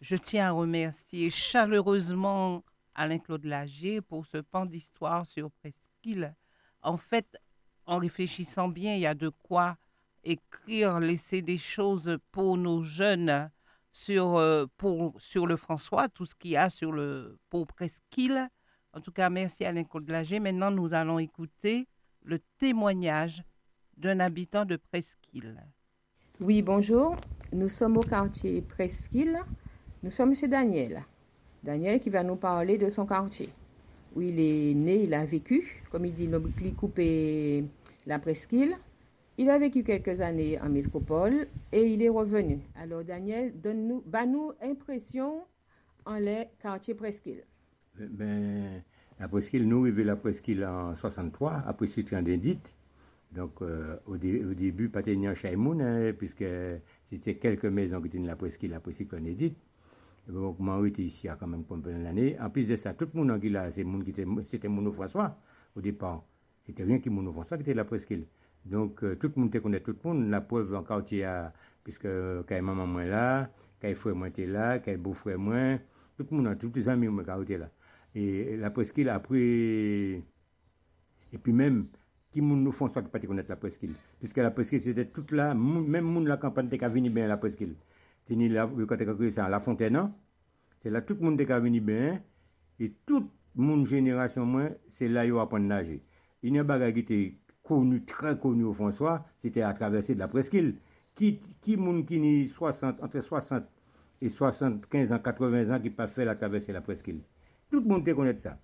je 0.00 0.16
tiens 0.16 0.48
à 0.48 0.50
remercier 0.52 1.30
chaleureusement 1.30 2.64
Alain-Claude 2.94 3.44
Lager 3.44 4.00
pour 4.00 4.26
ce 4.26 4.38
pan 4.38 4.66
d'histoire 4.66 5.26
sur 5.26 5.50
Presqu'île. 5.50 6.34
En 6.82 6.96
fait, 6.96 7.38
en 7.86 7.98
réfléchissant 7.98 8.68
bien, 8.68 8.94
il 8.94 9.00
y 9.00 9.06
a 9.06 9.14
de 9.14 9.28
quoi 9.28 9.76
écrire, 10.24 11.00
laisser 11.00 11.42
des 11.42 11.58
choses 11.58 12.18
pour 12.32 12.56
nos 12.56 12.82
jeunes 12.82 13.50
sur, 13.92 14.36
euh, 14.36 14.66
pour, 14.76 15.20
sur 15.20 15.46
le 15.46 15.56
François, 15.56 16.08
tout 16.08 16.26
ce 16.26 16.34
qu'il 16.34 16.52
y 16.52 16.56
a 16.56 16.70
sur 16.70 16.92
le, 16.92 17.38
pour 17.50 17.66
Presqu'île. 17.66 18.48
En 18.92 19.00
tout 19.00 19.12
cas, 19.12 19.30
merci 19.30 19.64
Alain 19.64 19.84
Côte-Lager. 19.84 20.40
Maintenant, 20.40 20.70
nous 20.70 20.94
allons 20.94 21.18
écouter 21.18 21.88
le 22.22 22.38
témoignage 22.58 23.42
d'un 23.96 24.20
habitant 24.20 24.64
de 24.64 24.76
Presqu'île. 24.76 25.56
Oui, 26.40 26.62
bonjour. 26.62 27.16
Nous 27.52 27.68
sommes 27.68 27.96
au 27.96 28.02
quartier 28.02 28.62
Presqu'île. 28.62 29.40
Nous 30.02 30.10
sommes 30.10 30.34
chez 30.34 30.46
Daniel. 30.46 31.04
Daniel 31.62 31.98
qui 31.98 32.10
va 32.10 32.22
nous 32.22 32.36
parler 32.36 32.78
de 32.78 32.88
son 32.88 33.04
quartier, 33.04 33.50
où 34.14 34.22
il 34.22 34.40
est 34.40 34.74
né, 34.74 35.04
il 35.04 35.14
a 35.14 35.24
vécu, 35.24 35.82
comme 35.90 36.04
il 36.04 36.14
dit, 36.14 36.28
Nobili 36.28 36.74
coupé 36.74 37.64
la 38.06 38.18
Presqu'île. 38.18 38.76
Il 39.36 39.50
a 39.50 39.58
vécu 39.58 39.84
quelques 39.84 40.20
années 40.20 40.60
en 40.60 40.68
métropole 40.68 41.46
et 41.70 41.84
il 41.86 42.02
est 42.02 42.08
revenu. 42.08 42.58
Alors 42.74 43.04
Daniel, 43.04 43.52
donne-nous, 43.60 44.02
nous 44.26 44.52
impression 44.60 45.42
en 46.04 46.16
les 46.16 46.48
quartiers 46.60 46.94
Presqu'île. 46.94 47.44
Ben, 47.98 48.82
la 49.20 49.28
Presqu'île, 49.28 49.68
nous 49.68 49.82
arrivons 49.82 50.04
la 50.04 50.16
Presqu'île 50.16 50.64
en 50.64 50.94
63, 50.94 51.62
après 51.66 51.86
suite 51.86 52.12
en. 52.12 52.22
Donc 53.32 53.62
euh, 53.62 53.96
au, 54.06 54.16
début, 54.16 54.88
pas 54.88 55.02
de 55.02 55.34
Chaimoun, 55.34 55.82
hein, 55.82 56.12
puisque 56.16 56.44
c'était 57.10 57.34
quelques 57.34 57.66
maisons 57.66 58.00
qui 58.00 58.08
étaient 58.08 58.18
la 58.18 58.36
Presqu'île, 58.36 58.70
la 58.70 58.80
Presqu'île 58.80 59.08
en. 59.12 59.54
Donc 60.28 60.58
moi, 60.58 60.80
j'étais 60.84 61.02
ici 61.02 61.28
quand 61.38 61.46
même 61.46 61.64
pendant 61.64 61.90
l'année. 61.90 62.36
En 62.38 62.50
plus 62.50 62.68
de 62.68 62.76
ça, 62.76 62.92
tout 62.92 63.08
le 63.12 63.20
monde 63.20 63.40
qui 63.40 63.48
là, 63.48 63.70
c'était 63.70 64.68
Mouno 64.68 64.92
François 64.92 65.38
au 65.74 65.80
départ. 65.80 66.24
C'était 66.66 66.84
rien 66.84 66.98
qui 66.98 67.08
Mouno 67.08 67.32
François 67.32 67.56
qui 67.56 67.62
était 67.62 67.74
la 67.74 67.84
Presqu'île. 67.84 68.26
Donc, 68.64 69.02
euh, 69.02 69.16
tout 69.16 69.32
le 69.34 69.40
monde 69.40 69.58
connaît 69.58 69.80
tout 69.80 69.96
le 70.04 70.08
monde. 70.08 70.28
La 70.28 70.42
preuve, 70.42 70.74
en 70.74 70.82
quartier, 70.82 71.26
puisque 71.82 72.06
quand 72.46 72.62
maman 72.62 72.86
moi 72.86 73.06
là, 73.06 73.50
quand 73.80 73.94
frère 73.94 74.14
moi 74.14 74.28
était 74.28 74.46
là, 74.46 74.78
quand 74.80 74.96
beau-frère 74.98 75.38
moi, 75.38 75.78
tout 76.18 76.26
le 76.30 76.36
monde, 76.36 76.58
tous 76.58 76.72
les 76.74 76.88
amis 76.88 77.08
moi 77.08 77.24
quartier 77.24 77.56
là. 77.56 77.70
Et 78.14 78.56
la 78.56 78.70
presqu'île 78.70 79.08
a 79.08 79.20
pris. 79.20 80.22
Et 81.32 81.38
puis 81.42 81.52
même, 81.52 81.86
qui 82.30 82.42
moun 82.42 82.62
nous 82.62 82.72
font 82.72 82.88
ça 82.88 83.00
pas 83.00 83.18
la 83.18 83.56
presqu'île. 83.56 83.94
Puisque 84.18 84.36
la 84.36 84.50
presqu'île, 84.50 84.80
c'était 84.80 85.06
toute 85.06 85.32
là, 85.32 85.54
même 85.54 86.04
moun 86.04 86.26
la 86.26 86.36
campagne, 86.36 86.68
t'es 86.68 86.76
venu 86.76 87.08
bien 87.08 87.26
la 87.26 87.38
presqu'île. 88.28 88.48
Tini 88.48 88.48
là, 88.48 88.66
quand 88.86 88.96
t'es 88.96 89.30
ça, 89.30 89.48
la 89.48 89.60
fontaine, 89.60 89.96
hein. 89.96 90.14
c'est 90.82 90.90
là 90.90 91.02
tout 91.02 91.14
le 91.14 91.20
monde 91.20 91.38
t'es 91.38 91.44
venu 91.44 91.80
bien. 91.80 92.20
Et 92.80 92.92
toute 93.06 93.30
mon 93.54 93.84
génération, 93.84 94.46
moi, 94.46 94.68
c'est 94.86 95.08
là 95.08 95.26
où 95.26 95.38
apprendre 95.40 95.64
à 95.64 95.80
nager. 95.80 96.02
Il 96.42 96.54
y 96.54 96.58
a 96.58 96.62
un 96.62 96.92
qui 96.92 97.00
était 97.00 97.34
connu, 97.62 98.04
très 98.04 98.38
connu 98.38 98.64
au 98.64 98.72
François, 98.72 99.26
c'était 99.36 99.62
à 99.62 99.72
traverser 99.72 100.14
de 100.14 100.20
la 100.20 100.28
presqu'île. 100.28 100.76
Qui, 101.14 101.40
qui, 101.60 101.76
moun 101.76 102.04
qui 102.06 102.46
60, 102.46 103.02
entre 103.02 103.20
60 103.20 103.64
et 104.20 104.28
75 104.28 105.12
ans, 105.12 105.18
80 105.18 105.74
ans, 105.74 105.80
qui 105.80 105.90
pas 105.90 106.06
fait 106.06 106.24
la 106.24 106.36
traversée 106.36 106.68
de 106.68 106.74
la 106.74 106.80
presqu'île? 106.80 107.22
Tout 107.68 107.80
le 107.80 107.86
monde 107.86 108.04
te 108.04 108.12
connaît 108.12 108.38
ça. 108.38 108.56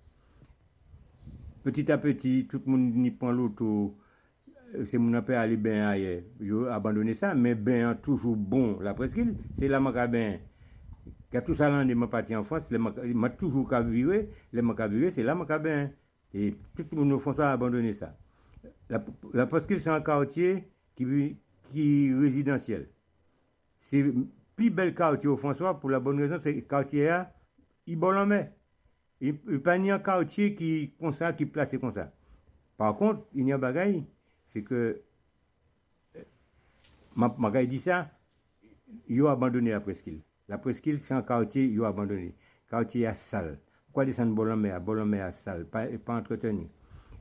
Petit 1.63 1.91
à 1.91 1.97
petit, 1.97 2.47
tout 2.47 2.61
le 2.65 2.71
monde 2.71 2.95
n'y 2.95 3.11
prend 3.11 3.31
l'auto. 3.31 3.97
C'est 4.85 4.97
mon 4.97 5.13
appel 5.13 5.35
aller 5.35 5.57
bien 5.57 5.87
ailleurs. 5.87 6.21
Yo 6.39 6.65
abandonné 6.65 7.13
ça, 7.13 7.33
mais 7.33 7.55
bien 7.55 7.95
toujours 7.95 8.35
bon 8.35 8.79
la 8.79 8.93
presqu'île. 8.93 9.35
C'est 9.53 9.67
la 9.67 9.79
macabin. 9.79 10.37
Quand 11.31 11.41
tout 11.41 11.55
ça 11.55 11.69
là, 11.69 11.83
m'a 11.83 12.07
parti 12.07 12.35
en 12.35 12.43
France, 12.43 12.71
m'a 12.71 13.29
toujours 13.29 13.69
qu'à. 13.69 13.81
Les 13.81 15.11
c'est 15.11 15.23
la 15.23 15.35
macabin. 15.35 15.89
Et 16.33 16.55
tout 16.75 16.85
le 16.91 17.03
monde 17.03 17.19
François 17.19 17.47
a 17.47 17.51
abandonné 17.53 17.93
ça. 17.93 18.17
La, 19.33 19.45
presqu'île, 19.47 19.79
c'est 19.79 19.89
un 19.89 20.01
quartier 20.01 20.69
qui, 20.95 21.37
qui 21.71 22.13
résidentiel. 22.13 22.89
C'est 23.79 24.01
le 24.01 24.27
plus 24.55 24.69
bel 24.69 24.93
quartier 24.93 25.29
au 25.29 25.37
François 25.37 25.79
pour 25.79 25.89
la 25.89 25.99
bonne 25.99 26.19
raison, 26.19 26.39
c'est 26.41 26.53
le 26.53 26.61
quartier 26.61 27.05
là, 27.05 27.33
il 27.87 27.97
bon 27.97 28.11
Il 29.21 29.37
n'y 29.47 29.55
a 29.55 29.59
pas 29.59 29.73
un 29.73 29.99
quartier 29.99 30.55
qui, 30.55 30.93
comme 30.99 31.13
ça, 31.13 31.33
qui 31.33 31.45
placé 31.45 31.77
comme 31.77 31.93
ça. 31.93 32.11
Par 32.77 32.95
contre, 32.95 33.27
il 33.33 33.47
y 33.47 33.51
a 33.51 33.55
un 33.55 33.59
bagaille, 33.59 34.05
c'est 34.55 34.63
que, 34.63 35.01
ma, 37.13 37.35
ma 37.37 37.65
dit 37.65 37.77
ça, 37.77 38.09
ils 39.09 39.21
ont 39.21 39.27
abandonné 39.27 39.71
la 39.71 39.81
presqu'île. 39.81 40.21
La 40.47 40.57
presqu'île, 40.57 40.99
c'est 40.99 41.13
un 41.13 41.23
quartier, 41.23 41.65
ils 41.65 41.81
ont 41.81 41.83
abandonné. 41.83 42.33
Quartier 42.69 43.05
à 43.05 43.13
salle. 43.13 43.59
Pourquoi 43.87 44.05
descendre 44.05 44.33
Bolomé 44.33 44.71
à 44.71 44.79
Bolomé 44.79 45.19
à 45.19 45.31
salle, 45.31 45.65
pas, 45.65 45.87
pas 46.05 46.15
entretenu. 46.15 46.69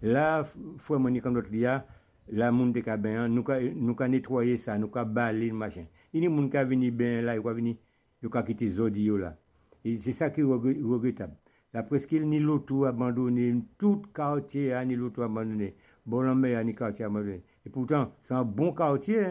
Là, 0.00 0.44
faut 0.78 0.96
moni 0.96 1.20
comme 1.20 1.34
notre 1.34 1.50
dia, 1.50 1.84
la 2.28 2.52
moun 2.52 2.70
de 2.70 2.80
cabin, 2.80 3.26
nous 3.26 3.42
ka 3.42 3.60
nous 3.60 3.94
ka 3.96 4.06
nettoyer 4.06 4.56
ça, 4.56 4.78
nous 4.78 4.88
ka 4.88 5.04
balayer 5.04 5.50
machin. 5.50 5.86
Il 6.12 6.22
y 6.22 6.26
a 6.26 6.30
moun 6.30 6.48
ka 6.48 6.62
vini 6.62 6.92
bien 6.92 7.20
là, 7.20 7.34
il 7.34 7.40
va 7.40 7.52
venir, 7.52 7.74
nous 8.22 8.30
ka 8.30 8.44
quitter 8.44 8.70
zodi 8.70 9.08
là. 9.08 9.36
Et 9.84 9.96
c'est 9.96 10.12
ça 10.12 10.30
qui 10.30 10.40
est 10.40 10.44
regrettable. 10.44 11.34
La 11.72 11.82
presqu'île 11.82 12.28
ni 12.28 12.38
l'auto 12.38 12.84
abandonné, 12.84 13.56
tout 13.76 14.02
quartier 14.14 14.72
a 14.72 14.84
ni 14.84 14.94
l'auto 14.94 15.22
abandonné. 15.22 15.74
Bon 16.06 16.20
a 16.44 16.64
ni 16.64 16.74
quartier 16.74 17.04
abandonné. 17.04 17.42
Et 17.64 17.70
pourtant, 17.70 18.12
c'est 18.22 18.34
un 18.34 18.44
bon 18.44 18.72
quartier. 18.72 19.24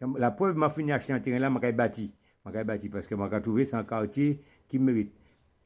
Hein. 0.00 0.12
La 0.16 0.30
preuve 0.30 0.56
m'a 0.56 0.70
fini 0.70 0.92
acheter 0.92 1.12
un 1.12 1.20
terrain 1.20 1.38
là, 1.38 1.50
m'a 1.50 1.72
bâti. 1.72 2.12
M'a 2.44 2.64
bâti 2.64 2.88
parce 2.88 3.06
que 3.06 3.14
m'a 3.14 3.28
trouvé 3.40 3.64
c'est 3.64 3.76
un 3.76 3.84
quartier 3.84 4.40
qui 4.68 4.78
mérite. 4.78 5.12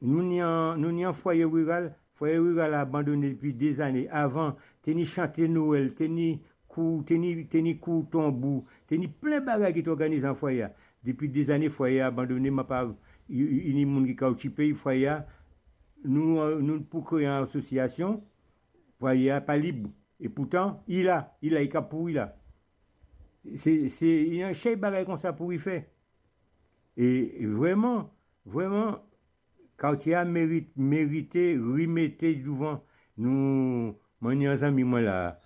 Nous 0.01 0.23
n'y 0.23 0.41
un 0.41 1.13
foyer 1.13 1.43
rural 1.43 1.95
foyer 2.19 2.37
rural 2.37 2.73
abandonné 2.73 3.29
depuis 3.29 3.53
des 3.53 3.79
années. 3.79 4.09
Avant, 4.09 4.57
teni 4.81 5.05
chanter 5.05 5.47
Noël, 5.47 5.93
teni 5.95 6.41
coup, 6.67 7.01
teni, 7.07 7.47
teni 7.47 7.79
coup 7.79 8.05
tambour, 8.11 8.65
teni 8.87 9.07
plein 9.07 9.39
de 9.39 9.71
qui 9.71 9.81
t'organisent 9.83 10.25
en 10.25 10.35
foyer. 10.35 10.67
Depuis 11.01 11.29
des 11.29 11.49
années, 11.49 11.69
foyer 11.69 12.01
abandonné, 12.01 12.51
ma 12.51 12.65
part, 12.65 12.93
il 13.29 13.69
y 13.69 13.79
a 13.79 13.81
des 13.81 14.15
gens 14.17 14.33
qui 14.33 14.49
ont 14.49 14.75
foyer. 14.75 15.17
Nous, 16.03 16.39
euh, 16.39 16.59
nous, 16.61 16.81
pour 16.81 17.05
créer 17.05 17.25
une 17.25 17.43
association, 17.43 18.21
foyer 18.99 19.39
pas 19.45 19.55
libre. 19.55 19.89
Et 20.19 20.29
pourtant, 20.29 20.83
il 20.87 21.09
a, 21.09 21.37
il 21.41 21.55
a, 21.55 21.61
il 21.61 21.75
a 21.75 21.81
pour 21.81 22.09
il 22.09 22.19
a. 22.19 22.35
C'est, 23.55 23.89
il 24.01 24.35
y 24.35 24.43
a 24.43 24.47
un 24.47 24.53
chef 24.53 24.77
bagage 24.79 25.05
comme 25.05 25.17
ça 25.17 25.33
pour 25.33 25.53
y 25.53 25.57
faire. 25.57 25.83
Et, 26.97 27.43
et 27.43 27.45
vraiment, 27.45 28.13
vraiment, 28.45 28.99
quartier 29.77 30.15
a 30.15 30.25
mérite, 30.25 30.71
mérité, 30.75 31.57
remetté 31.57 32.35
devant 32.35 32.83
nous, 33.17 33.95
mon 34.21 34.45
ami, 34.61 34.83
moi 34.83 35.37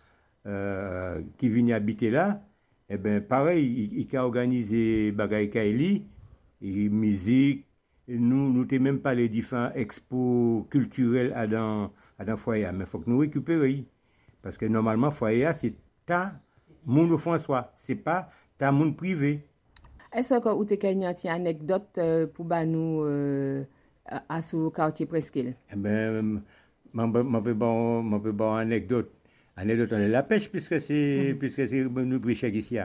euh, 0.46 1.22
qui 1.38 1.50
vient 1.50 1.76
habiter 1.76 2.10
là, 2.10 2.44
eh 2.90 2.98
ben 2.98 3.22
pareil, 3.22 3.92
il, 3.94 4.18
a 4.18 4.26
organisé 4.26 5.12
Bagay 5.12 5.50
Kaili, 5.50 6.06
musique, 6.62 7.66
nous, 8.08 8.52
nous 8.52 8.66
t'es 8.66 8.80
même 8.80 9.00
pas 9.00 9.14
les 9.14 9.30
différents 9.30 9.72
expos 9.74 10.66
culturels 10.70 11.34
à 11.36 11.48
dans, 11.48 11.94
à 12.20 12.38
foyer, 12.38 12.68
mais 12.74 12.84
il 12.84 12.86
faut 12.86 13.00
que 13.00 13.10
nous 13.10 13.20
récupérions. 13.20 13.86
Parce 14.44 14.58
que 14.58 14.66
normalement, 14.66 15.10
foyer, 15.10 15.50
c'est 15.54 15.74
ta 16.06 16.34
monde 16.86 17.18
François, 17.18 17.72
c'est 17.78 17.96
pas 17.96 18.30
ta 18.58 18.72
monde 18.72 18.96
privé. 18.98 19.48
Est-ce 20.14 20.36
que 20.36 20.50
vous 20.50 20.68
avez 20.72 20.92
une 20.92 21.32
anecdote 21.32 21.98
euh, 21.98 22.28
pour 22.28 22.46
nous 22.46 23.04
euh, 23.06 23.64
à 24.06 24.42
ce 24.42 24.70
quartier 24.70 25.06
Presqu'île 25.08 25.56
Eh 25.72 25.76
bien, 25.78 26.42
je 26.94 27.40
peux 27.42 27.54
bon, 27.54 28.04
une 28.04 28.42
anecdote. 28.42 29.12
Anecdote, 29.56 29.90
on 29.94 29.98
est 29.98 30.10
la 30.10 30.24
pêche, 30.24 30.50
puisque 30.52 30.80
c'est, 30.82 30.94
mm 30.94 31.32
-hmm. 31.32 31.38
puisque 31.38 31.68
c'est 31.68 31.84
nous 31.84 32.30
ici. 32.30 32.78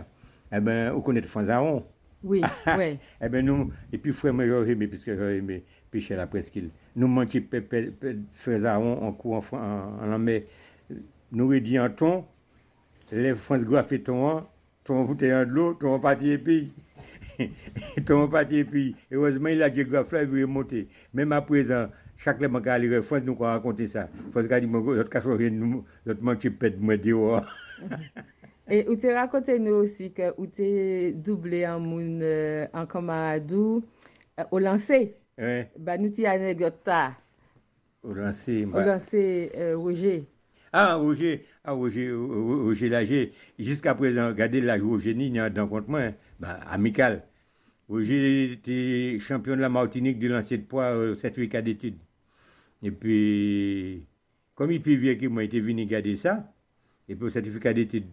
Eh 0.53 0.61
bien, 0.61 0.95
on 0.95 1.01
connaît 1.01 1.23
Fanzaron? 1.23 1.85
Oui, 2.23 2.41
oui. 2.79 2.99
eh 3.21 3.29
bien, 3.29 3.43
nous, 3.43 3.73
et 3.93 3.99
puis, 3.99 4.13
frère, 4.13 4.35
j'aurais 4.47 4.71
aimé, 4.71 4.87
puisque 4.87 5.15
j'aurais 5.15 5.39
aimé 5.39 5.65
pêcher 5.91 6.17
la 6.17 6.27
presqu'île. 6.27 6.71
Nous 6.97 7.09
mangeons 7.09 7.43
frères 8.33 8.67
Aaron 8.67 9.03
en 9.03 9.13
cours 9.13 9.45
en, 9.53 9.57
en, 9.57 10.13
en 10.13 10.19
mer. 10.19 10.43
Nous 11.31 11.61
dit 11.61 11.79
en 11.79 11.91
ton, 11.91 12.25
les 13.13 13.35
France 13.35 13.63
fait 13.87 13.99
ton, 13.99 14.45
ton 14.85 15.05
bouteille 15.05 15.31
de 15.31 15.51
l'eau, 15.51 15.75
ton 15.75 16.01
parti 16.01 16.31
et 16.31 16.39
puis. 16.39 16.73
ton 18.07 18.29
parti 18.29 18.57
et 18.57 18.65
puis. 18.65 18.97
Heureusement, 19.13 19.49
il 19.49 19.63
a 19.63 19.71
dit 19.71 19.85
que 19.85 20.23
il 20.23 20.29
veut 20.29 20.47
monter. 20.47 20.89
Même 21.13 21.33
à 21.33 21.43
présent, 21.43 21.89
chaque 22.17 22.39
fois 22.39 22.61
que 22.61 22.91
je 22.91 23.01
France 23.03 23.23
nous 23.25 23.35
raconter 23.35 23.87
ça. 23.87 24.09
France 24.31 24.51
a 24.51 24.61
dit, 24.61 24.67
notre 24.67 25.11
cachorro, 25.11 25.39
notre 26.07 26.49
pète, 26.49 26.81
moi, 26.81 26.97
dehors. 26.97 27.45
Et 28.71 28.83
vous 28.83 28.93
avez 28.93 29.15
raconté 29.15 29.59
nous 29.59 29.77
aussi 29.77 30.13
que 30.13 30.35
vous 30.37 30.47
avez 30.59 31.13
doublé 31.13 31.67
en, 31.67 31.81
moun, 31.81 32.21
euh, 32.23 32.67
en 32.75 32.85
camaradou 32.85 33.83
euh, 34.39 34.45
au 34.51 34.59
lancer. 34.59 35.15
Oui. 35.39 35.63
Bah, 35.79 35.97
nous 35.97 36.09
avons 36.09 36.19
une 36.19 36.27
anecdote. 36.27 36.89
Au 38.03 38.13
lancer. 38.13 38.67
Au 38.67 38.81
lancer, 38.81 39.51
euh, 39.57 39.75
Roger. 39.79 40.27
Ah, 40.73 40.97
Roger, 40.97 41.47
ah, 41.65 41.73
Roger, 41.73 42.13
Roger 42.13 42.89
Lager. 42.89 43.33
Jusqu'à 43.59 43.95
présent, 43.95 44.29
regardez 44.29 44.61
la 44.61 44.79
joue 44.79 44.91
Roger, 44.91 45.17
a 45.39 45.45
un 45.45 45.67
contre 45.67 45.89
moi, 45.89 46.13
bah, 46.39 46.59
amical. 46.71 47.25
Roger 47.89 48.53
était 48.53 49.19
champion 49.21 49.57
de 49.57 49.61
la 49.63 49.69
Martinique 49.69 50.19
du 50.19 50.29
lancer 50.29 50.59
de 50.59 50.63
poids 50.65 50.95
au 50.95 51.15
certificat 51.15 51.63
d'études. 51.63 51.99
Et 52.83 52.91
puis, 52.91 54.07
comme 54.55 54.71
il 54.71 54.83
plus 54.83 54.97
vieux 54.97 55.15
que 55.15 55.27
moi, 55.27 55.45
il 55.45 55.47
était 55.47 55.61
venu 55.61 55.87
garder 55.87 56.17
ça. 56.17 56.53
Et 57.09 57.15
puis, 57.15 57.25
au 57.25 57.31
certificat 57.31 57.73
d'études, 57.73 58.07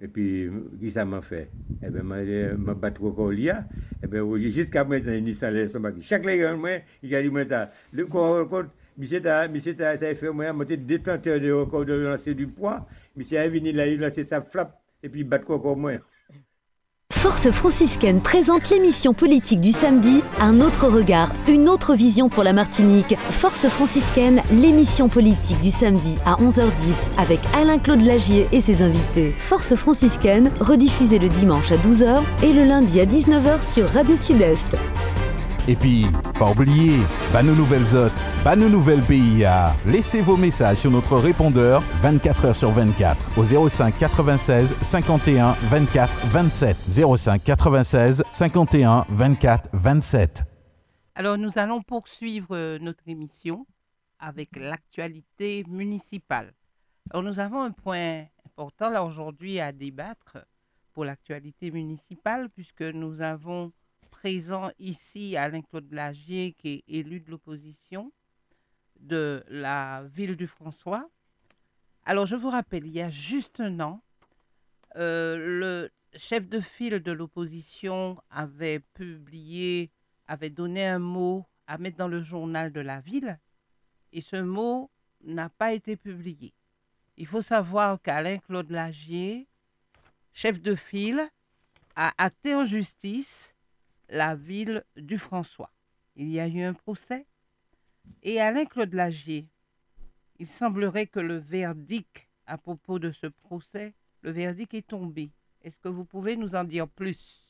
et 0.00 0.06
puis, 0.06 0.48
qui 0.78 0.92
ça 0.92 1.04
m'a 1.04 1.20
fait? 1.20 1.50
Eh 1.82 1.90
bien, 1.90 2.02
je 2.24 2.54
m'a 2.54 2.74
battu 2.74 3.02
au 3.02 3.30
lia. 3.32 3.66
Eh 4.02 4.06
bien, 4.06 4.22
jusqu'à 4.48 4.84
maintenant, 4.84 5.12
il 5.12 5.34
s'allait 5.34 5.66
son 5.66 5.80
bac. 5.80 5.96
Chaque 6.00 6.24
légume, 6.24 6.64
il 7.02 7.14
a 7.16 7.20
dit, 7.22 7.28
moi, 7.28 7.44
ça. 7.44 7.72
Le 7.92 8.06
compte, 8.06 8.70
monsieur, 8.98 9.22
ça 9.22 9.90
a 9.90 10.14
fait, 10.14 10.30
monter 10.30 10.76
détenteur 10.76 11.40
de 11.40 11.50
record 11.52 11.84
de 11.84 11.94
lancer 11.94 12.34
du 12.34 12.48
poids. 12.48 12.86
Monsieur 13.16 13.38
est 13.38 13.48
venu 13.48 13.72
là, 13.72 14.10
sa 14.10 14.42
et 15.02 15.08
puis, 15.08 15.24
battre 15.24 15.50
encore 15.50 15.76
moi. 15.76 15.92
Force 17.12 17.50
franciscaine 17.50 18.20
présente 18.20 18.70
l'émission 18.70 19.12
politique 19.12 19.60
du 19.60 19.72
samedi, 19.72 20.22
un 20.40 20.60
autre 20.60 20.88
regard, 20.88 21.32
une 21.48 21.68
autre 21.68 21.94
vision 21.94 22.28
pour 22.28 22.44
la 22.44 22.52
Martinique. 22.52 23.16
Force 23.30 23.66
franciscaine, 23.68 24.42
l'émission 24.52 25.08
politique 25.08 25.60
du 25.60 25.70
samedi 25.70 26.16
à 26.24 26.34
11h10 26.36 27.10
avec 27.18 27.40
Alain-Claude 27.54 28.02
Lagier 28.02 28.46
et 28.52 28.60
ses 28.60 28.82
invités. 28.82 29.32
Force 29.32 29.74
franciscaine, 29.74 30.52
rediffusée 30.60 31.18
le 31.18 31.28
dimanche 31.28 31.72
à 31.72 31.76
12h 31.76 32.22
et 32.44 32.52
le 32.52 32.64
lundi 32.64 33.00
à 33.00 33.04
19h 33.04 33.68
sur 33.68 33.88
Radio 33.88 34.14
Sud-Est. 34.14 34.76
Et 35.70 35.76
puis, 35.76 36.06
pas 36.38 36.50
oublier, 36.50 36.98
bah 37.30 37.42
nos 37.42 37.54
nouvelles 37.54 37.94
hôtes, 37.94 38.24
bah 38.42 38.56
nos 38.56 38.70
nouvelles 38.70 39.02
PIA. 39.02 39.76
Laissez 39.84 40.22
vos 40.22 40.38
messages 40.38 40.78
sur 40.78 40.90
notre 40.90 41.18
répondeur 41.18 41.82
24 41.96 42.46
h 42.46 42.54
sur 42.54 42.70
24 42.70 43.38
au 43.38 43.68
05 43.68 43.98
96 43.98 44.74
51 44.80 45.52
24 45.64 46.26
27. 46.26 46.76
05 46.88 47.44
96 47.44 48.22
51 48.30 49.04
24 49.10 49.68
27. 49.74 50.42
Alors 51.14 51.36
nous 51.36 51.58
allons 51.58 51.82
poursuivre 51.82 52.56
euh, 52.56 52.78
notre 52.78 53.06
émission 53.06 53.66
avec 54.18 54.56
l'actualité 54.56 55.64
municipale. 55.68 56.54
Alors 57.10 57.22
nous 57.22 57.40
avons 57.40 57.60
un 57.60 57.72
point 57.72 58.24
important 58.46 58.88
là 58.88 59.04
aujourd'hui 59.04 59.60
à 59.60 59.72
débattre 59.72 60.38
pour 60.94 61.04
l'actualité 61.04 61.70
municipale 61.70 62.48
puisque 62.48 62.80
nous 62.80 63.20
avons 63.20 63.70
présent 64.18 64.72
ici 64.80 65.36
Alain-Claude 65.36 65.92
Lagier, 65.92 66.52
qui 66.58 66.68
est 66.68 66.84
élu 66.88 67.20
de 67.20 67.30
l'opposition 67.30 68.12
de 68.98 69.44
la 69.46 70.02
ville 70.12 70.34
du 70.34 70.48
François. 70.48 71.08
Alors, 72.04 72.26
je 72.26 72.34
vous 72.34 72.50
rappelle, 72.50 72.84
il 72.84 72.92
y 72.92 73.00
a 73.00 73.10
juste 73.10 73.60
un 73.60 73.78
an, 73.78 74.02
euh, 74.96 75.36
le 75.36 75.90
chef 76.16 76.48
de 76.48 76.58
file 76.58 76.98
de 77.00 77.12
l'opposition 77.12 78.16
avait 78.28 78.80
publié, 78.80 79.92
avait 80.26 80.50
donné 80.50 80.84
un 80.84 80.98
mot 80.98 81.46
à 81.68 81.78
mettre 81.78 81.96
dans 81.96 82.08
le 82.08 82.20
journal 82.20 82.72
de 82.72 82.80
la 82.80 83.00
ville, 83.00 83.38
et 84.12 84.20
ce 84.20 84.42
mot 84.42 84.90
n'a 85.22 85.48
pas 85.48 85.72
été 85.72 85.96
publié. 85.96 86.52
Il 87.16 87.26
faut 87.28 87.42
savoir 87.42 88.02
qu'Alain-Claude 88.02 88.70
Lagier, 88.70 89.46
chef 90.32 90.60
de 90.60 90.74
file, 90.74 91.28
a 91.94 92.12
acté 92.18 92.56
en 92.56 92.64
justice 92.64 93.54
la 94.08 94.34
ville 94.34 94.84
du 94.96 95.18
François. 95.18 95.72
Il 96.16 96.28
y 96.28 96.40
a 96.40 96.48
eu 96.48 96.62
un 96.62 96.74
procès. 96.74 97.26
Et 98.22 98.40
Alain-Claude 98.40 98.94
Lagier, 98.94 99.48
il 100.38 100.46
semblerait 100.46 101.06
que 101.06 101.20
le 101.20 101.36
verdict 101.36 102.28
à 102.48 102.58
propos 102.58 102.98
de 102.98 103.12
ce 103.12 103.26
procès, 103.26 103.94
le 104.22 104.30
verdict 104.30 104.74
est 104.74 104.86
tombé. 104.86 105.30
Est-ce 105.62 105.78
que 105.78 105.88
vous 105.88 106.04
pouvez 106.04 106.36
nous 106.36 106.54
en 106.54 106.64
dire 106.64 106.88
plus? 106.88 107.44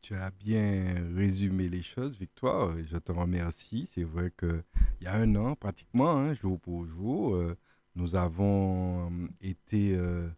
Tu 0.00 0.14
as 0.16 0.30
bien 0.30 1.12
résumé 1.14 1.68
les 1.68 1.82
choses, 1.82 2.18
Victoire. 2.18 2.76
Je 2.84 2.98
te 2.98 3.12
remercie. 3.12 3.86
C'est 3.86 4.02
vrai 4.02 4.32
qu'il 4.36 4.64
y 5.00 5.06
a 5.06 5.14
un 5.14 5.36
an, 5.36 5.54
pratiquement, 5.54 6.16
hein, 6.16 6.34
jour 6.34 6.58
pour 6.58 6.84
jour, 6.86 7.36
euh, 7.36 7.56
nous 7.94 8.16
avons 8.16 9.08
euh, 9.08 9.28
été, 9.40 9.94
euh, 9.94 10.28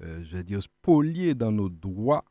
je 0.00 0.36
vais 0.36 0.44
dire, 0.44 0.62
spoliés 0.62 1.34
dans 1.34 1.52
nos 1.52 1.70
droits 1.70 2.26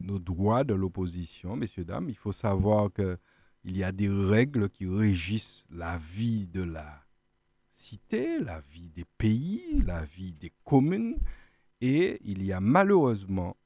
nos 0.00 0.18
droits 0.18 0.64
de 0.64 0.74
l'opposition, 0.74 1.56
messieurs, 1.56 1.84
dames. 1.84 2.08
Il 2.08 2.16
faut 2.16 2.32
savoir 2.32 2.90
qu'il 2.92 3.76
y 3.76 3.84
a 3.84 3.92
des 3.92 4.08
règles 4.08 4.68
qui 4.70 4.86
régissent 4.86 5.66
la 5.70 5.98
vie 5.98 6.46
de 6.46 6.62
la 6.62 7.04
cité, 7.72 8.38
la 8.38 8.60
vie 8.60 8.90
des 8.90 9.04
pays, 9.18 9.82
la 9.84 10.04
vie 10.04 10.32
des 10.32 10.52
communes. 10.64 11.18
Et 11.80 12.20
il 12.24 12.44
y 12.44 12.52
a 12.52 12.60
malheureusement 12.60 13.56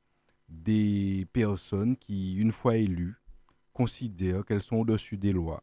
des 0.48 1.26
personnes 1.32 1.96
qui, 1.96 2.36
une 2.36 2.52
fois 2.52 2.76
élues, 2.76 3.16
considèrent 3.72 4.44
qu'elles 4.44 4.62
sont 4.62 4.76
au-dessus 4.76 5.16
des 5.16 5.32
lois, 5.32 5.62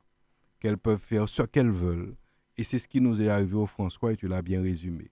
qu'elles 0.60 0.78
peuvent 0.78 1.00
faire 1.00 1.30
ce 1.30 1.44
qu'elles 1.44 1.72
veulent. 1.72 2.16
Et 2.58 2.64
c'est 2.64 2.80
ce 2.80 2.88
qui 2.88 3.00
nous 3.00 3.22
est 3.22 3.30
arrivé 3.30 3.56
au 3.56 3.66
François 3.66 4.12
et 4.14 4.18
tu 4.18 4.28
l'as 4.28 4.42
bien 4.42 4.62
résumé. 4.62 5.12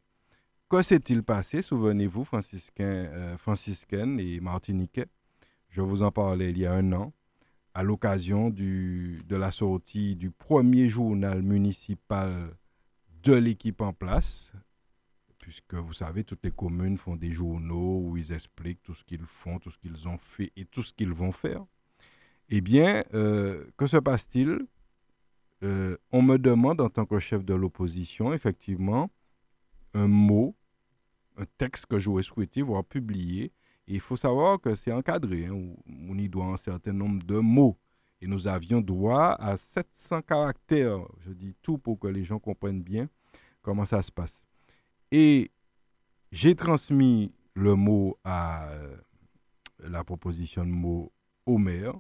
Que 0.70 0.84
s'est-il 0.84 1.24
passé, 1.24 1.62
souvenez-vous, 1.62 2.26
franciscains, 2.26 2.84
euh, 2.86 3.38
franciscaines 3.38 4.20
et 4.20 4.40
martiniquais? 4.40 5.08
Je 5.70 5.82
vous 5.82 6.04
en 6.04 6.12
parlais 6.12 6.52
il 6.52 6.58
y 6.58 6.66
a 6.66 6.74
un 6.74 6.92
an, 6.94 7.14
à 7.74 7.84
l'occasion 7.84 8.50
de 8.50 9.36
la 9.36 9.52
sortie 9.52 10.16
du 10.16 10.32
premier 10.32 10.90
journal 10.90 11.42
municipal 11.44 12.56
de 13.24 13.34
l'équipe 13.34 13.82
en 13.82 13.94
place, 13.94 14.52
puisque 15.40 15.76
vous 15.76 15.94
savez, 15.94 16.24
toutes 16.24 16.44
les 16.44 16.52
communes 16.52 16.98
font 16.98 17.16
des 17.16 17.32
journaux 17.32 18.02
où 18.04 18.18
ils 18.18 18.32
expliquent 18.32 18.82
tout 18.82 18.94
ce 18.94 19.04
qu'ils 19.04 19.26
font, 19.26 19.60
tout 19.60 19.72
ce 19.72 19.78
qu'ils 19.78 20.08
ont 20.08 20.18
fait 20.18 20.52
et 20.56 20.66
tout 20.66 20.84
ce 20.84 20.94
qu'ils 20.94 21.14
vont 21.14 21.32
faire. 21.32 21.66
Eh 22.50 22.62
bien, 22.62 23.04
euh, 23.14 23.66
que 23.78 23.86
se 23.88 23.98
passe-t-il? 23.98 24.60
Euh, 25.64 25.98
On 26.12 26.22
me 26.22 26.38
demande 26.38 26.82
en 26.82 26.90
tant 26.90 27.06
que 27.06 27.20
chef 27.20 27.46
de 27.46 27.54
l'opposition, 27.54 28.34
effectivement, 28.34 29.12
un 29.94 30.08
mot, 30.08 30.56
un 31.38 31.46
texte 31.58 31.86
que 31.86 32.00
j'aurais 32.00 32.24
souhaité 32.24 32.62
voir 32.62 32.84
publié 32.84 33.52
il 33.96 34.00
faut 34.00 34.16
savoir 34.16 34.62
que 34.62 34.76
c'est 34.76 34.92
encadré. 34.92 35.48
Hein, 35.48 35.74
on 36.08 36.18
y 36.18 36.30
doit 36.30 36.46
un 36.46 36.58
certain 36.58 36.94
nombre 36.94 37.24
de 37.24 37.38
mots. 37.38 37.78
Et 38.22 38.28
nous 38.28 38.48
avions 38.48 38.82
droit 38.82 39.36
à 39.40 39.58
700 39.58 40.22
caractères. 40.22 41.00
Je 41.22 41.32
dis 41.32 41.56
tout 41.62 41.78
pour 41.78 42.00
que 42.00 42.08
les 42.08 42.24
gens 42.24 42.38
comprennent 42.38 42.84
bien 42.84 43.10
comment 43.62 43.86
ça 43.86 44.02
se 44.02 44.12
passe. 44.12 44.46
Et 45.12 45.52
j'ai 46.32 46.56
transmis 46.56 47.34
le 47.56 47.76
mot 47.76 48.18
à 48.24 48.70
euh, 48.70 48.96
la 49.80 50.04
proposition 50.04 50.64
de 50.64 50.70
mot 50.70 51.12
au 51.46 51.58
maire, 51.58 51.96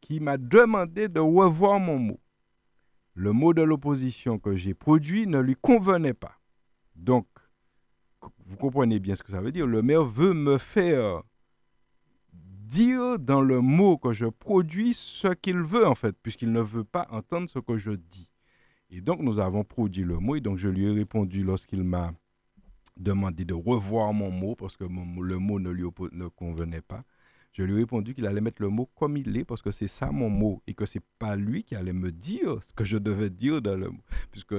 qui 0.00 0.20
m'a 0.20 0.38
demandé 0.38 1.08
de 1.08 1.20
revoir 1.20 1.78
mon 1.78 1.98
mot. 1.98 2.20
Le 3.14 3.32
mot 3.32 3.52
de 3.52 3.60
l'opposition 3.60 4.38
que 4.38 4.56
j'ai 4.56 4.72
produit 4.72 5.26
ne 5.26 5.38
lui 5.38 5.56
convenait 5.56 6.14
pas. 6.14 6.38
Donc, 6.96 7.26
vous 8.46 8.56
comprenez 8.56 8.98
bien 8.98 9.14
ce 9.14 9.22
que 9.22 9.32
ça 9.32 9.40
veut 9.40 9.52
dire. 9.52 9.66
Le 9.66 9.82
maire 9.82 10.04
veut 10.04 10.34
me 10.34 10.58
faire 10.58 11.22
dire 12.32 13.18
dans 13.18 13.42
le 13.42 13.60
mot 13.60 13.98
que 13.98 14.12
je 14.12 14.26
produis 14.26 14.94
ce 14.94 15.28
qu'il 15.34 15.58
veut, 15.58 15.86
en 15.86 15.94
fait, 15.94 16.16
puisqu'il 16.22 16.52
ne 16.52 16.60
veut 16.60 16.84
pas 16.84 17.06
entendre 17.10 17.48
ce 17.48 17.58
que 17.58 17.76
je 17.76 17.92
dis. 17.92 18.28
Et 18.90 19.00
donc, 19.00 19.20
nous 19.20 19.38
avons 19.38 19.64
produit 19.64 20.04
le 20.04 20.18
mot, 20.18 20.36
et 20.36 20.40
donc 20.40 20.58
je 20.58 20.68
lui 20.68 20.84
ai 20.84 20.90
répondu 20.90 21.42
lorsqu'il 21.42 21.82
m'a 21.82 22.12
demandé 22.96 23.44
de 23.44 23.54
revoir 23.54 24.12
mon 24.12 24.30
mot, 24.30 24.54
parce 24.54 24.76
que 24.76 24.84
le 24.84 25.38
mot 25.38 25.58
ne 25.58 25.70
lui 25.70 25.84
ne 26.12 26.28
convenait 26.28 26.82
pas. 26.82 27.04
Je 27.52 27.64
lui 27.64 27.74
ai 27.74 27.76
répondu 27.78 28.14
qu'il 28.14 28.26
allait 28.26 28.40
mettre 28.40 28.62
le 28.62 28.68
mot 28.68 28.88
comme 28.94 29.16
il 29.16 29.36
est, 29.36 29.44
parce 29.44 29.62
que 29.62 29.70
c'est 29.72 29.88
ça 29.88 30.10
mon 30.12 30.30
mot, 30.30 30.62
et 30.66 30.74
que 30.74 30.86
c'est 30.86 31.02
pas 31.18 31.34
lui 31.34 31.64
qui 31.64 31.74
allait 31.74 31.92
me 31.92 32.12
dire 32.12 32.62
ce 32.62 32.72
que 32.72 32.84
je 32.84 32.98
devais 32.98 33.30
dire 33.30 33.60
dans 33.60 33.76
le 33.76 33.90
mot. 33.90 34.02
Puisque 34.30 34.54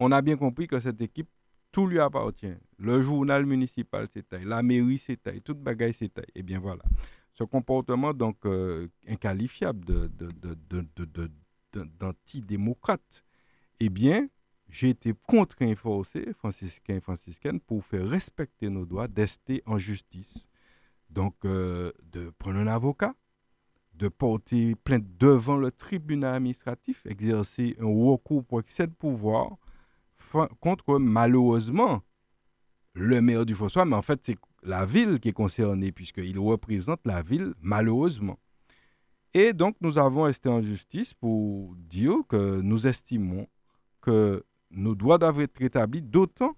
on 0.00 0.10
a 0.10 0.20
bien 0.22 0.36
compris 0.36 0.66
que 0.66 0.80
cette 0.80 1.00
équipe 1.00 1.28
tout 1.72 1.86
lui 1.86 1.98
appartient. 1.98 2.54
Le 2.78 3.00
journal 3.00 3.46
municipal, 3.46 4.06
c'est 4.12 4.28
taille. 4.28 4.44
La 4.44 4.62
mairie, 4.62 4.98
c'est 4.98 5.20
taille. 5.20 5.40
Toute 5.40 5.58
bagaille, 5.58 5.94
c'est 5.94 6.12
taille. 6.12 6.26
Eh 6.34 6.42
bien, 6.42 6.60
voilà. 6.60 6.84
Ce 7.32 7.44
comportement 7.44 8.12
donc 8.12 8.44
euh, 8.44 8.88
inqualifiable 9.08 10.10
d'antidémocrate, 11.98 13.24
eh 13.80 13.88
bien, 13.88 14.28
j'ai 14.68 14.90
été 14.90 15.14
contraint, 15.26 15.74
forcé, 15.74 16.32
franciscain 16.34 16.96
et 16.96 17.00
franciscaine, 17.00 17.58
pour 17.58 17.84
faire 17.84 18.06
respecter 18.06 18.68
nos 18.68 18.84
droits, 18.84 19.08
d'ester 19.08 19.62
en 19.66 19.78
justice. 19.78 20.48
Donc, 21.08 21.34
euh, 21.44 21.92
de 22.02 22.30
prendre 22.38 22.58
un 22.58 22.66
avocat, 22.66 23.14
de 23.94 24.08
porter 24.08 24.74
plainte 24.74 25.04
devant 25.18 25.56
le 25.56 25.70
tribunal 25.70 26.36
administratif, 26.36 27.04
exercer 27.06 27.76
un 27.80 27.86
recours 27.86 28.44
pour 28.44 28.60
excès 28.60 28.86
de 28.86 28.92
pouvoir 28.92 29.56
fa- 30.32 30.48
contre, 30.60 30.98
malheureusement, 30.98 32.02
le 32.94 33.20
maire 33.22 33.46
du 33.46 33.54
François, 33.54 33.84
mais 33.84 33.96
en 33.96 34.02
fait, 34.02 34.20
c'est 34.22 34.36
la 34.62 34.84
ville 34.84 35.18
qui 35.20 35.28
est 35.28 35.32
concernée, 35.32 35.92
puisqu'il 35.92 36.38
représente 36.38 37.00
la 37.04 37.22
ville, 37.22 37.54
malheureusement. 37.60 38.38
Et 39.34 39.52
donc, 39.52 39.76
nous 39.80 39.98
avons 39.98 40.22
resté 40.24 40.48
en 40.48 40.60
justice 40.60 41.14
pour 41.14 41.74
dire 41.76 42.16
que 42.28 42.60
nous 42.60 42.86
estimons 42.86 43.46
que 44.00 44.44
nos 44.70 44.94
droits 44.94 45.18
doivent 45.18 45.40
être 45.40 45.56
rétablis, 45.58 46.02
d'autant 46.02 46.56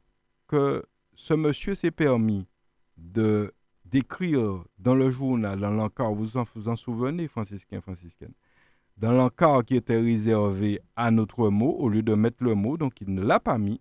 que 0.49 0.85
ce 1.15 1.35
monsieur 1.35 1.75
s'est 1.75 1.91
permis 1.93 2.47
de 2.97 3.53
d'écrire 3.85 4.65
dans 4.79 4.95
le 4.97 5.11
journal, 5.11 5.61
dans 5.61 5.71
l'encart, 5.71 6.13
vous 6.15 6.37
en, 6.37 6.45
vous 6.57 6.69
en 6.69 6.75
souvenez, 6.75 7.29
franciscain, 7.29 7.81
franciscaine, 7.81 8.33
dans 8.97 9.13
l'encart 9.13 9.65
qui 9.65 9.77
était 9.77 10.01
réservé 10.01 10.81
à 10.97 11.11
notre 11.11 11.49
mot, 11.49 11.73
au 11.73 11.89
lieu 11.89 12.03
de 12.03 12.15
mettre 12.15 12.43
le 12.45 12.55
mot, 12.55 12.77
donc 12.77 13.01
il 13.01 13.13
ne 13.13 13.23
l'a 13.23 13.41
pas 13.41 13.59
mis, 13.59 13.81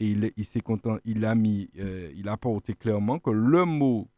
et 0.00 0.10
il, 0.36 0.44
s'est 0.44 0.60
content, 0.60 0.98
il 1.04 1.24
a 1.24 1.34
mis, 1.34 1.70
euh, 1.78 2.12
il 2.14 2.28
a 2.28 2.36
porté 2.36 2.74
clairement 2.74 3.18
que 3.18 3.30
le 3.30 3.64
mot 3.64 4.08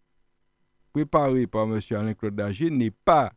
préparé 0.92 1.46
par 1.46 1.64
M. 1.64 1.80
Alain-Claude 1.90 2.34
Dagier 2.34 2.70
n'est 2.70 2.90
pas 2.90 3.32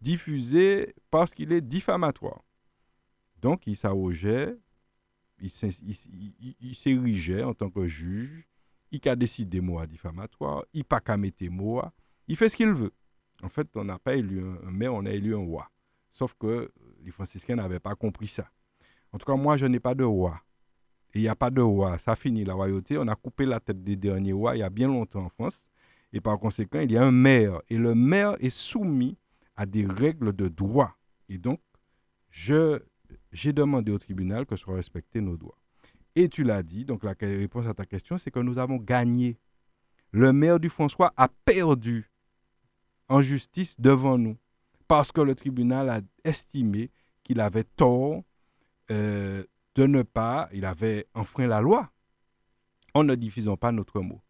diffusé 0.00 0.94
parce 1.10 1.32
qu'il 1.32 1.52
est 1.52 1.60
diffamatoire. 1.60 2.42
Donc, 3.40 3.66
il 3.66 3.76
s'arrogeait, 3.76 4.58
il 5.40 5.50
s'érigeait 6.74 7.42
en 7.42 7.54
tant 7.54 7.70
que 7.70 7.86
juge, 7.86 8.46
il 8.90 9.08
a 9.08 9.16
décidé 9.16 9.60
moi 9.60 9.86
diffamatoire, 9.86 10.64
il 10.74 10.84
pas 10.84 11.00
qu'à 11.00 11.16
mettre 11.16 11.44
moi, 11.48 11.92
il 12.28 12.36
fait 12.36 12.50
ce 12.50 12.56
qu'il 12.56 12.72
veut. 12.72 12.92
En 13.42 13.48
fait, 13.48 13.68
on 13.74 13.84
n'a 13.84 13.98
pas 13.98 14.14
élu 14.14 14.40
un 14.40 14.70
maire, 14.70 14.94
on 14.94 15.06
a 15.06 15.10
élu 15.10 15.34
un 15.34 15.38
roi. 15.38 15.71
Sauf 16.12 16.34
que 16.38 16.70
les 17.02 17.10
franciscains 17.10 17.56
n'avaient 17.56 17.80
pas 17.80 17.94
compris 17.96 18.28
ça. 18.28 18.48
En 19.12 19.18
tout 19.18 19.26
cas, 19.26 19.34
moi, 19.34 19.56
je 19.56 19.66
n'ai 19.66 19.80
pas 19.80 19.94
de 19.94 20.04
roi. 20.04 20.40
Il 21.14 21.22
n'y 21.22 21.28
a 21.28 21.34
pas 21.34 21.50
de 21.50 21.60
roi. 21.60 21.98
Ça 21.98 22.14
finit 22.16 22.44
la 22.44 22.54
royauté. 22.54 22.96
On 22.98 23.08
a 23.08 23.16
coupé 23.16 23.46
la 23.46 23.60
tête 23.60 23.82
des 23.82 23.96
derniers 23.96 24.32
rois 24.32 24.54
il 24.56 24.60
y 24.60 24.62
a 24.62 24.70
bien 24.70 24.88
longtemps 24.88 25.24
en 25.24 25.28
France. 25.28 25.62
Et 26.12 26.20
par 26.20 26.38
conséquent, 26.38 26.80
il 26.80 26.92
y 26.92 26.96
a 26.96 27.02
un 27.02 27.10
maire. 27.10 27.60
Et 27.68 27.78
le 27.78 27.94
maire 27.94 28.34
est 28.40 28.50
soumis 28.50 29.16
à 29.56 29.66
des 29.66 29.86
règles 29.86 30.34
de 30.34 30.48
droit. 30.48 30.96
Et 31.28 31.38
donc, 31.38 31.60
j'ai 32.30 33.52
demandé 33.52 33.90
au 33.90 33.98
tribunal 33.98 34.46
que 34.46 34.56
soient 34.56 34.76
respectés 34.76 35.20
nos 35.20 35.36
droits. 35.36 35.58
Et 36.14 36.28
tu 36.28 36.44
l'as 36.44 36.62
dit, 36.62 36.84
donc 36.84 37.04
la 37.04 37.14
réponse 37.18 37.66
à 37.66 37.74
ta 37.74 37.86
question, 37.86 38.18
c'est 38.18 38.30
que 38.30 38.40
nous 38.40 38.58
avons 38.58 38.76
gagné. 38.76 39.38
Le 40.10 40.32
maire 40.34 40.60
du 40.60 40.68
François 40.68 41.12
a 41.16 41.28
perdu 41.28 42.10
en 43.08 43.22
justice 43.22 43.80
devant 43.80 44.18
nous 44.18 44.36
parce 44.92 45.10
que 45.10 45.22
le 45.22 45.34
tribunal 45.34 45.88
a 45.88 46.00
estimé 46.22 46.90
qu'il 47.24 47.40
avait 47.40 47.64
tort 47.64 48.24
euh, 48.90 49.42
de 49.74 49.86
ne 49.86 50.02
pas, 50.02 50.50
il 50.52 50.66
avait 50.66 51.06
enfreint 51.14 51.46
la 51.46 51.62
loi 51.62 51.90
en 52.92 53.02
ne 53.02 53.14
diffusant 53.14 53.56
pas 53.56 53.72
notre 53.72 54.02
mot. 54.02 54.20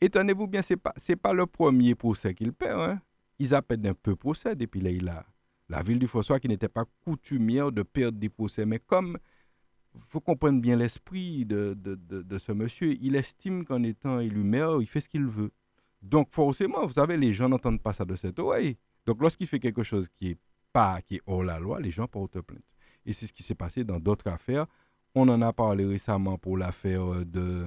Et 0.00 0.10
tenez-vous 0.10 0.48
bien, 0.48 0.60
ce 0.60 0.74
n'est 0.74 1.16
pas, 1.16 1.32
le 1.32 1.46
premier 1.46 1.94
procès 1.94 2.34
qu'il 2.34 2.52
perd. 2.52 2.80
Hein. 2.80 3.00
Ils 3.38 3.54
appellent 3.54 3.80
d'un 3.80 3.94
peu 3.94 4.16
procès 4.16 4.56
depuis 4.56 4.80
là, 4.80 4.90
il 4.90 5.08
a 5.08 5.24
la 5.68 5.82
ville 5.84 6.00
du 6.00 6.08
François 6.08 6.40
qui 6.40 6.48
n'était 6.48 6.68
pas 6.68 6.84
coutumière 7.04 7.70
de 7.70 7.84
perdre 7.84 8.18
des 8.18 8.28
procès. 8.28 8.66
Mais 8.66 8.80
comme 8.80 9.18
faut 10.00 10.20
comprendre 10.20 10.60
bien 10.60 10.74
l'esprit 10.74 11.44
de 11.44 11.76
ce 12.38 12.50
monsieur, 12.50 12.96
il 13.00 13.14
estime 13.14 13.64
qu'en 13.64 13.84
étant 13.84 14.18
élu 14.18 14.42
maire, 14.42 14.80
il 14.80 14.88
fait 14.88 15.00
ce 15.00 15.08
qu'il 15.08 15.26
veut. 15.26 15.52
Donc 16.02 16.32
forcément, 16.32 16.84
vous 16.84 16.94
savez, 16.94 17.16
les 17.16 17.32
gens 17.32 17.48
n'entendent 17.48 17.80
pas 17.80 17.92
ça 17.92 18.04
de 18.04 18.16
cette 18.16 18.40
oreille. 18.40 18.78
Donc 19.08 19.22
lorsqu'il 19.22 19.46
fait 19.46 19.58
quelque 19.58 19.82
chose 19.82 20.06
qui 20.10 20.32
est 20.32 20.38
pas, 20.70 21.00
qui 21.00 21.14
est 21.14 21.22
hors 21.26 21.42
la 21.42 21.58
loi, 21.58 21.80
les 21.80 21.90
gens 21.90 22.06
portent 22.06 22.42
plainte. 22.42 22.62
Et 23.06 23.14
c'est 23.14 23.26
ce 23.26 23.32
qui 23.32 23.42
s'est 23.42 23.54
passé 23.54 23.82
dans 23.82 23.98
d'autres 23.98 24.28
affaires. 24.28 24.66
On 25.14 25.26
en 25.30 25.40
a 25.40 25.50
parlé 25.50 25.86
récemment 25.86 26.36
pour 26.36 26.58
l'affaire 26.58 27.24
de, 27.24 27.64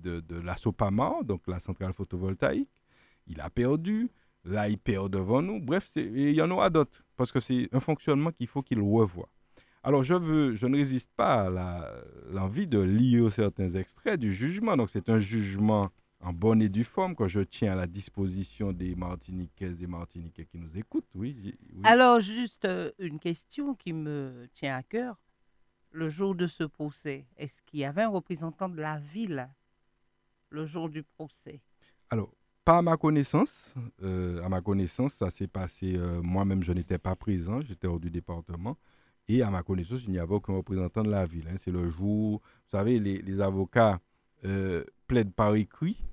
de, 0.00 0.20
de 0.20 0.40
la 0.40 0.56
Sopama, 0.56 1.24
donc 1.24 1.42
la 1.48 1.58
centrale 1.58 1.92
photovoltaïque. 1.92 2.70
Il 3.26 3.40
a 3.40 3.50
perdu. 3.50 4.10
Là, 4.44 4.68
il 4.68 4.78
perd 4.78 5.10
devant 5.10 5.42
nous. 5.42 5.58
Bref, 5.58 5.90
il 5.96 6.30
y 6.30 6.40
en 6.40 6.52
aura 6.52 6.70
d'autres. 6.70 7.02
Parce 7.16 7.32
que 7.32 7.40
c'est 7.40 7.68
un 7.72 7.80
fonctionnement 7.80 8.30
qu'il 8.30 8.46
faut 8.46 8.62
qu'il 8.62 8.80
revoie. 8.80 9.28
Alors, 9.82 10.04
je, 10.04 10.14
veux, 10.14 10.54
je 10.54 10.68
ne 10.68 10.76
résiste 10.76 11.10
pas 11.16 11.48
à 11.48 12.00
l'envie 12.30 12.68
de 12.68 12.78
lire 12.78 13.32
certains 13.32 13.70
extraits 13.70 14.20
du 14.20 14.32
jugement. 14.32 14.76
Donc, 14.76 14.90
c'est 14.90 15.08
un 15.08 15.18
jugement 15.18 15.90
en 16.20 16.32
bonne 16.32 16.62
et 16.62 16.68
due 16.68 16.84
forme 16.84 17.14
que 17.14 17.28
je 17.28 17.40
tiens 17.40 17.72
à 17.72 17.76
la 17.76 17.86
disposition 17.86 18.72
des 18.72 18.94
Martiniquaises 18.94 19.82
et 19.82 19.86
Martiniquais 19.86 20.46
qui 20.46 20.58
nous 20.58 20.76
écoutent. 20.76 21.06
Oui, 21.14 21.36
j'ai- 21.42 21.58
oui. 21.74 21.82
Alors, 21.84 22.20
juste 22.20 22.64
euh, 22.64 22.90
une 22.98 23.18
question 23.18 23.74
qui 23.74 23.92
me 23.92 24.46
tient 24.52 24.76
à 24.76 24.82
cœur. 24.82 25.20
Le 25.92 26.08
jour 26.10 26.34
de 26.34 26.46
ce 26.46 26.64
procès, 26.64 27.26
est-ce 27.36 27.62
qu'il 27.62 27.80
y 27.80 27.84
avait 27.84 28.02
un 28.02 28.08
représentant 28.08 28.68
de 28.68 28.80
la 28.80 28.98
ville 28.98 29.48
le 30.50 30.66
jour 30.66 30.88
du 30.88 31.02
procès? 31.02 31.60
Alors, 32.10 32.32
pas 32.64 32.78
à 32.78 32.82
ma 32.82 32.96
connaissance. 32.96 33.74
Euh, 34.02 34.42
à 34.42 34.48
ma 34.48 34.60
connaissance, 34.60 35.14
ça 35.14 35.30
s'est 35.30 35.46
passé. 35.46 35.96
euh, 35.96 36.20
Moi-même, 36.22 36.62
je 36.62 36.72
n'étais 36.72 36.98
pas 36.98 37.14
présent. 37.16 37.60
J'étais 37.62 37.86
hors 37.86 38.00
du 38.00 38.10
département. 38.10 38.76
Et 39.28 39.42
à 39.42 39.50
ma 39.50 39.62
connaissance, 39.62 40.02
il 40.04 40.10
n'y 40.10 40.18
avait 40.18 40.34
aucun 40.34 40.52
représentant 40.54 41.02
de 41.02 41.10
la 41.10 41.24
ville. 41.24 41.48
hein. 41.48 41.56
C'est 41.56 41.70
le 41.70 41.88
jour. 41.88 42.40
Vous 42.42 42.70
savez, 42.70 42.98
les, 42.98 43.22
les 43.22 43.40
avocats 43.40 44.00
euh, 44.44 44.84
plaident 45.06 45.34
par 45.34 45.54
écrit. 45.54 46.04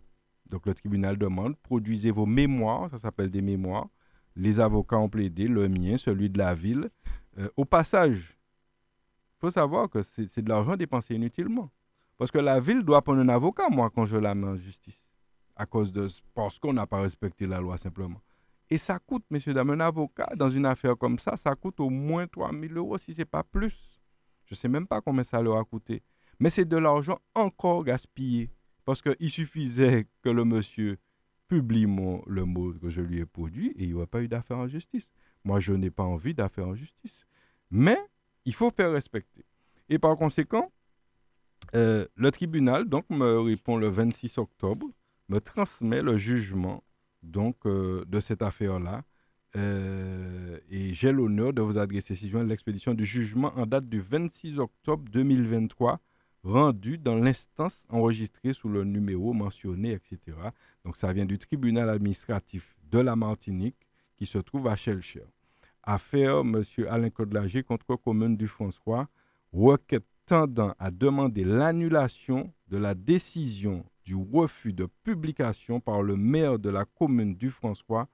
Donc, 0.50 0.66
le 0.66 0.74
tribunal 0.74 1.18
demande 1.18 1.58
produisez 1.58 2.12
vos 2.12 2.26
mémoires. 2.26 2.90
Ça 2.92 3.00
s'appelle 3.00 3.32
des 3.32 3.42
mémoires. 3.42 3.88
Les 4.36 4.60
avocats 4.60 4.98
ont 4.98 5.10
plaidé, 5.10 5.48
le 5.48 5.70
mien, 5.70 5.98
celui 5.98 6.30
de 6.30 6.38
la 6.38 6.56
ville. 6.56 6.90
Euh, 7.38 7.50
au 7.58 7.66
passage, 7.66 8.38
il 9.36 9.40
faut 9.40 9.52
savoir 9.52 9.90
que 9.90 10.02
c'est 10.02 10.26
c'est 10.28 10.42
de 10.42 10.50
l'argent 10.50 10.76
dépensé 10.76 11.16
inutilement. 11.16 11.72
Parce 12.18 12.32
que 12.32 12.40
la 12.40 12.60
ville 12.60 12.84
doit 12.84 13.02
prendre 13.02 13.22
un 13.22 13.30
avocat, 13.30 13.70
moi, 13.70 13.90
quand 13.90 14.06
je 14.06 14.18
la 14.18 14.36
mets 14.36 14.48
en 14.48 14.56
justice 14.56 15.04
à 15.56 15.66
cause 15.66 15.92
de 15.92 16.08
parce 16.34 16.60
qu'on 16.60 16.74
n'a 16.74 16.88
pas 16.88 17.02
respecté 17.02 17.46
la 17.48 17.60
loi 17.60 17.78
simplement. 17.78 18.22
Et 18.70 18.78
ça 18.78 18.98
coûte, 19.00 19.24
messieurs, 19.30 19.54
dames, 19.54 19.72
un 19.72 19.80
avocat 19.82 20.30
dans 20.36 20.50
une 20.50 20.66
affaire 20.66 20.98
comme 20.98 21.20
ça, 21.20 21.38
ça 21.38 21.56
coûte 21.56 21.80
au 21.80 21.90
moins 21.90 22.28
3 22.28 22.52
000 22.52 22.74
euros, 22.74 22.98
si 22.98 23.14
ce 23.14 23.20
n'est 23.20 23.26
pas 23.26 23.44
plus. 23.44 24.02
Je 24.46 24.56
ne 24.56 24.58
sais 24.58 24.68
même 24.68 24.88
pas 24.88 25.02
combien 25.02 25.24
ça 25.24 25.42
leur 25.42 25.58
a 25.58 25.64
coûté. 25.64 26.02
Mais 26.40 26.50
c'est 26.50 26.66
de 26.66 26.78
l'argent 26.78 27.20
encore 27.36 27.84
gaspillé. 27.84 28.50
Parce 28.86 29.02
qu'il 29.02 29.30
suffisait 29.30 30.08
que 30.22 30.30
le 30.30 30.46
monsieur 30.46 30.98
publie 31.48 31.86
le 32.28 32.46
mot 32.46 32.74
que 32.74 32.90
je 32.90 33.02
lui 33.02 33.20
ai 33.20 33.26
produit 33.26 33.70
et 33.76 33.84
il 33.84 33.88
n'y 33.88 33.94
aurait 33.94 34.08
pas 34.08 34.22
eu 34.22 34.28
d'affaire 34.28 34.58
en 34.58 34.68
justice. 34.68 35.10
Moi, 35.44 35.60
je 35.60 35.74
n'ai 35.74 35.92
pas 35.92 36.04
envie 36.04 36.34
d'affaire 36.34 36.68
en 36.68 36.76
justice. 36.76 37.26
Mais 37.72 37.98
il 38.46 38.54
faut 38.54 38.70
faire 38.70 38.92
respecter. 38.92 39.46
Et 39.90 40.00
par 40.00 40.18
conséquent, 40.18 40.72
euh, 41.76 42.06
le 42.16 42.32
tribunal 42.32 42.86
donc 42.86 43.10
me 43.10 43.40
répond 43.40 43.78
le 43.78 43.88
26 43.88 44.38
octobre, 44.38 44.88
me 45.30 45.40
transmet 45.40 46.02
le 46.02 46.18
jugement 46.18 46.84
donc 47.22 47.66
euh, 47.66 48.04
de 48.06 48.20
cette 48.20 48.42
affaire-là. 48.42 49.04
Euh, 49.56 50.60
et 50.70 50.94
j'ai 50.94 51.12
l'honneur 51.12 51.54
de 51.54 51.62
vous 51.62 51.78
adresser 51.78 52.16
si 52.16 52.30
joint 52.30 52.44
l'expédition 52.44 52.94
du 52.94 53.06
jugement 53.06 53.54
en 53.56 53.66
date 53.66 53.88
du 53.88 54.00
26 54.00 54.60
octobre 54.60 55.04
2023, 55.12 56.00
rendu 56.44 56.98
dans 56.98 57.16
l'instance 57.16 57.86
enregistrée 57.90 58.54
sous 58.54 58.70
le 58.70 58.84
numéro 58.84 59.34
mentionné, 59.34 59.94
etc. 59.94 60.38
Donc 60.84 60.98
ça 60.98 61.14
vient 61.14 61.26
du 61.26 61.38
tribunal 61.38 61.90
administratif 61.90 62.76
de 62.92 63.00
la 63.00 63.16
Martinique 63.16 63.88
qui 64.18 64.26
se 64.26 64.38
trouve 64.38 64.68
à 64.68 64.76
Chelcher. 64.76 65.26
Affaire 65.84 66.40
M. 66.40 66.64
Alain 66.90 67.10
Codelager 67.10 67.64
contre 67.64 67.96
commune 67.96 68.38
du 68.38 68.48
François, 68.48 69.10
requête 69.52 70.06
tendant 70.26 70.74
à 70.80 70.92
demander 70.92 71.44
l'annulation 71.44 72.54
de 72.70 72.78
la 72.78 72.96
décision 72.96 73.86
du 74.06 74.16
refus 74.16 74.74
de 74.74 74.88
publication 75.04 75.80
par 75.80 76.02
le 76.02 76.16
maire 76.16 76.60
de 76.60 76.70
la 76.70 76.86
commune 76.86 77.36
du 77.36 77.50
François 77.50 78.08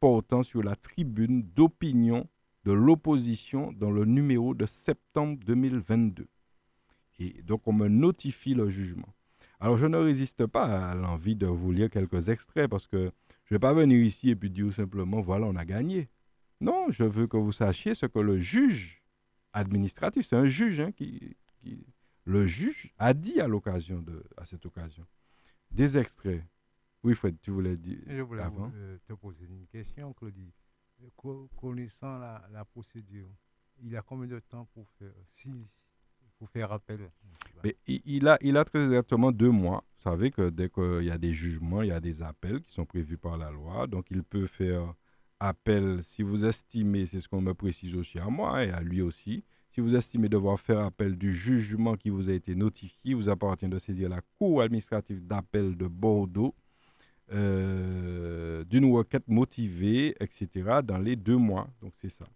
portant 0.00 0.42
sur 0.42 0.62
la 0.62 0.74
tribune 0.74 1.42
d'opinion 1.54 2.28
de 2.64 2.72
l'opposition 2.72 3.72
dans 3.72 3.90
le 3.90 4.04
numéro 4.04 4.54
de 4.54 4.66
septembre 4.66 5.38
2022. 5.44 6.26
Et 7.18 7.42
donc 7.42 7.66
on 7.66 7.72
me 7.72 7.88
notifie 7.88 8.54
le 8.54 8.68
jugement. 8.70 9.14
Alors 9.60 9.76
je 9.76 9.86
ne 9.86 9.96
résiste 9.98 10.46
pas 10.46 10.90
à 10.90 10.94
l'envie 10.94 11.36
de 11.36 11.46
vous 11.46 11.70
lire 11.72 11.88
quelques 11.90 12.28
extraits 12.28 12.68
parce 12.68 12.86
que 12.88 13.12
je 13.44 13.54
ne 13.54 13.56
vais 13.56 13.60
pas 13.60 13.72
venir 13.74 13.98
ici 14.02 14.30
et 14.30 14.36
puis 14.36 14.50
dire 14.50 14.72
simplement 14.72 15.20
voilà 15.20 15.46
on 15.46 15.56
a 15.56 15.64
gagné. 15.64 16.08
Non, 16.60 16.86
je 16.90 17.04
veux 17.04 17.26
que 17.26 17.36
vous 17.36 17.52
sachiez 17.52 17.94
ce 17.94 18.06
que 18.06 18.18
le 18.18 18.38
juge 18.38 19.02
administratif, 19.52 20.26
c'est 20.26 20.36
un 20.36 20.48
juge 20.48 20.80
hein, 20.80 20.92
qui, 20.92 21.36
qui- 21.60 21.86
le 22.24 22.46
juge 22.46 22.92
a 22.98 23.14
dit 23.14 23.40
à 23.40 23.48
l'occasion 23.48 24.00
de 24.00 24.22
à 24.36 24.44
cette 24.44 24.64
occasion. 24.64 25.04
Des 25.70 25.98
extraits 25.98 26.44
Oui, 27.02 27.14
Fred, 27.16 27.36
tu 27.40 27.50
voulais 27.50 27.76
dire 27.76 27.98
Je 28.06 28.20
voulais 28.22 28.42
avant? 28.42 28.70
euh, 28.74 28.96
te 29.06 29.12
poser 29.12 29.44
une 29.46 29.66
question, 29.66 30.12
Claudie. 30.12 30.52
Euh, 31.02 31.08
co- 31.16 31.48
Connaissant 31.56 32.18
la, 32.18 32.46
la 32.52 32.64
procédure, 32.64 33.28
il 33.82 33.96
a 33.96 34.02
combien 34.02 34.28
de 34.28 34.38
temps 34.38 34.66
pour 34.72 34.88
faire, 34.92 35.12
si, 35.34 35.50
faire 36.46 36.72
appel 36.72 37.10
il, 37.86 38.28
a, 38.28 38.64
très 38.64 38.84
exactement 38.84 39.32
deux 39.32 39.50
mois. 39.50 39.84
Vous 39.96 40.02
savez 40.02 40.30
que 40.30 40.50
dès 40.50 40.68
qu'il 40.68 41.04
y 41.04 41.10
a 41.10 41.18
des 41.18 41.32
jugements, 41.32 41.82
il 41.82 41.88
y 41.88 41.92
a 41.92 42.00
des 42.00 42.22
appels 42.22 42.60
qui 42.60 42.72
sont 42.72 42.84
prévus 42.84 43.18
par 43.18 43.36
la 43.36 43.50
loi. 43.50 43.86
Donc, 43.86 44.06
il 44.10 44.22
peut 44.22 44.46
faire 44.46 44.94
appel 45.40 46.02
si 46.02 46.22
vous 46.22 46.44
estimez, 46.44 47.06
c'est 47.06 47.20
ce 47.20 47.28
qu'on 47.28 47.40
me 47.40 47.54
précise 47.54 47.96
aussi 47.96 48.18
à 48.18 48.26
moi 48.26 48.64
et 48.64 48.70
à 48.70 48.80
lui 48.80 49.02
aussi, 49.02 49.44
si 49.70 49.80
vous 49.80 49.96
estimez 49.96 50.28
devoir 50.28 50.60
faire 50.60 50.80
appel 50.80 51.16
du 51.16 51.32
jugement 51.32 51.96
qui 51.96 52.10
vous 52.10 52.28
a 52.28 52.32
été 52.32 52.54
notifié, 52.54 53.14
vous 53.14 53.28
appartient 53.28 53.68
de 53.68 53.78
saisir 53.78 54.08
la 54.08 54.20
Cour 54.38 54.62
administrative 54.62 55.26
d'appel 55.26 55.76
de 55.76 55.86
Bordeaux 55.86 56.54
euh, 57.32 58.64
d'une 58.64 58.92
requête 58.92 59.26
motivée, 59.28 60.14
etc., 60.20 60.80
dans 60.84 60.98
les 60.98 61.16
deux 61.16 61.36
mois. 61.38 61.68
Donc, 61.80 61.92
c'est 62.00 62.10
ça. 62.10 62.26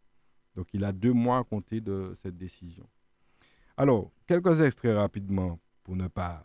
Donc, 0.54 0.68
il 0.72 0.84
a 0.84 0.92
deux 0.92 1.12
mois 1.12 1.38
à 1.38 1.44
compter 1.44 1.82
de 1.82 2.14
cette 2.22 2.38
décision. 2.38 2.86
Alors, 3.78 4.10
quelques 4.26 4.62
extraits 4.62 4.96
rapidement 4.96 5.60
pour 5.84 5.96
ne 5.96 6.08
pas 6.08 6.44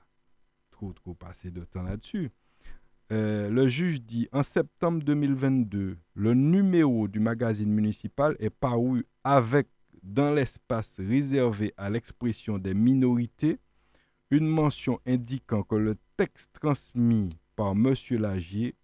trop, 0.70 0.92
trop 0.92 1.14
passer 1.14 1.50
de 1.50 1.64
temps 1.64 1.84
là-dessus. 1.84 2.30
Euh, 3.12 3.50
le 3.50 3.68
juge 3.68 4.02
dit 4.02 4.28
en 4.32 4.44
septembre 4.44 5.04
2022, 5.04 5.98
le 6.14 6.34
numéro 6.34 7.08
du 7.08 7.20
magazine 7.20 7.72
municipal 7.72 8.36
est 8.40 8.50
paru 8.50 9.06
avec, 9.24 9.68
dans 10.04 10.34
l'espace 10.34 11.00
réservé 11.00 11.74
à 11.78 11.90
l'expression 11.90 12.58
des 12.58 12.74
minorités, 12.74 13.60
une 14.30 14.48
mention 14.48 15.00
indiquant 15.06 15.64
que 15.64 15.76
le 15.76 15.98
texte 16.18 16.52
transmis 16.60 17.30
par 17.56 17.72
M. 17.72 17.94
Lagier 18.12 18.76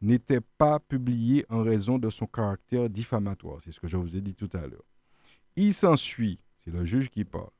n'était 0.00 0.42
pas 0.58 0.78
publié 0.78 1.44
en 1.48 1.62
raison 1.62 1.98
de 1.98 2.10
son 2.10 2.26
caractère 2.26 2.88
diffamatoire. 2.88 3.60
C'est 3.62 3.72
ce 3.72 3.80
que 3.80 3.88
je 3.88 3.96
vous 3.96 4.16
ai 4.16 4.20
dit 4.20 4.34
tout 4.34 4.50
à 4.52 4.66
l'heure. 4.66 4.84
Il 5.56 5.72
s'ensuit, 5.72 6.38
c'est 6.64 6.70
le 6.70 6.84
juge 6.84 7.08
qui 7.08 7.24
parle, 7.24 7.50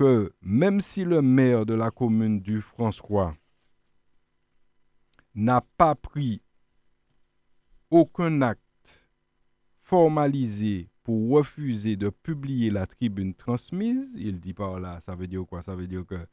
que 0.00 0.32
même 0.40 0.80
si 0.80 1.04
le 1.04 1.20
maire 1.20 1.66
de 1.66 1.74
la 1.74 1.90
commune 1.90 2.40
du 2.40 2.62
François 2.62 3.36
n'a 5.34 5.60
pas 5.60 5.94
pris 5.94 6.40
aucun 7.90 8.40
acte 8.40 9.06
formalisé 9.82 10.88
pour 11.02 11.32
refuser 11.32 11.96
de 11.96 12.08
publier 12.08 12.70
la 12.70 12.86
tribune 12.86 13.34
transmise, 13.34 14.08
il 14.16 14.40
dit 14.40 14.54
par 14.54 14.80
là, 14.80 15.00
ça 15.00 15.14
veut 15.14 15.26
dire 15.26 15.44
quoi? 15.46 15.60
Ça 15.60 15.76
veut 15.76 15.86
dire 15.86 16.06
que 16.06 16.26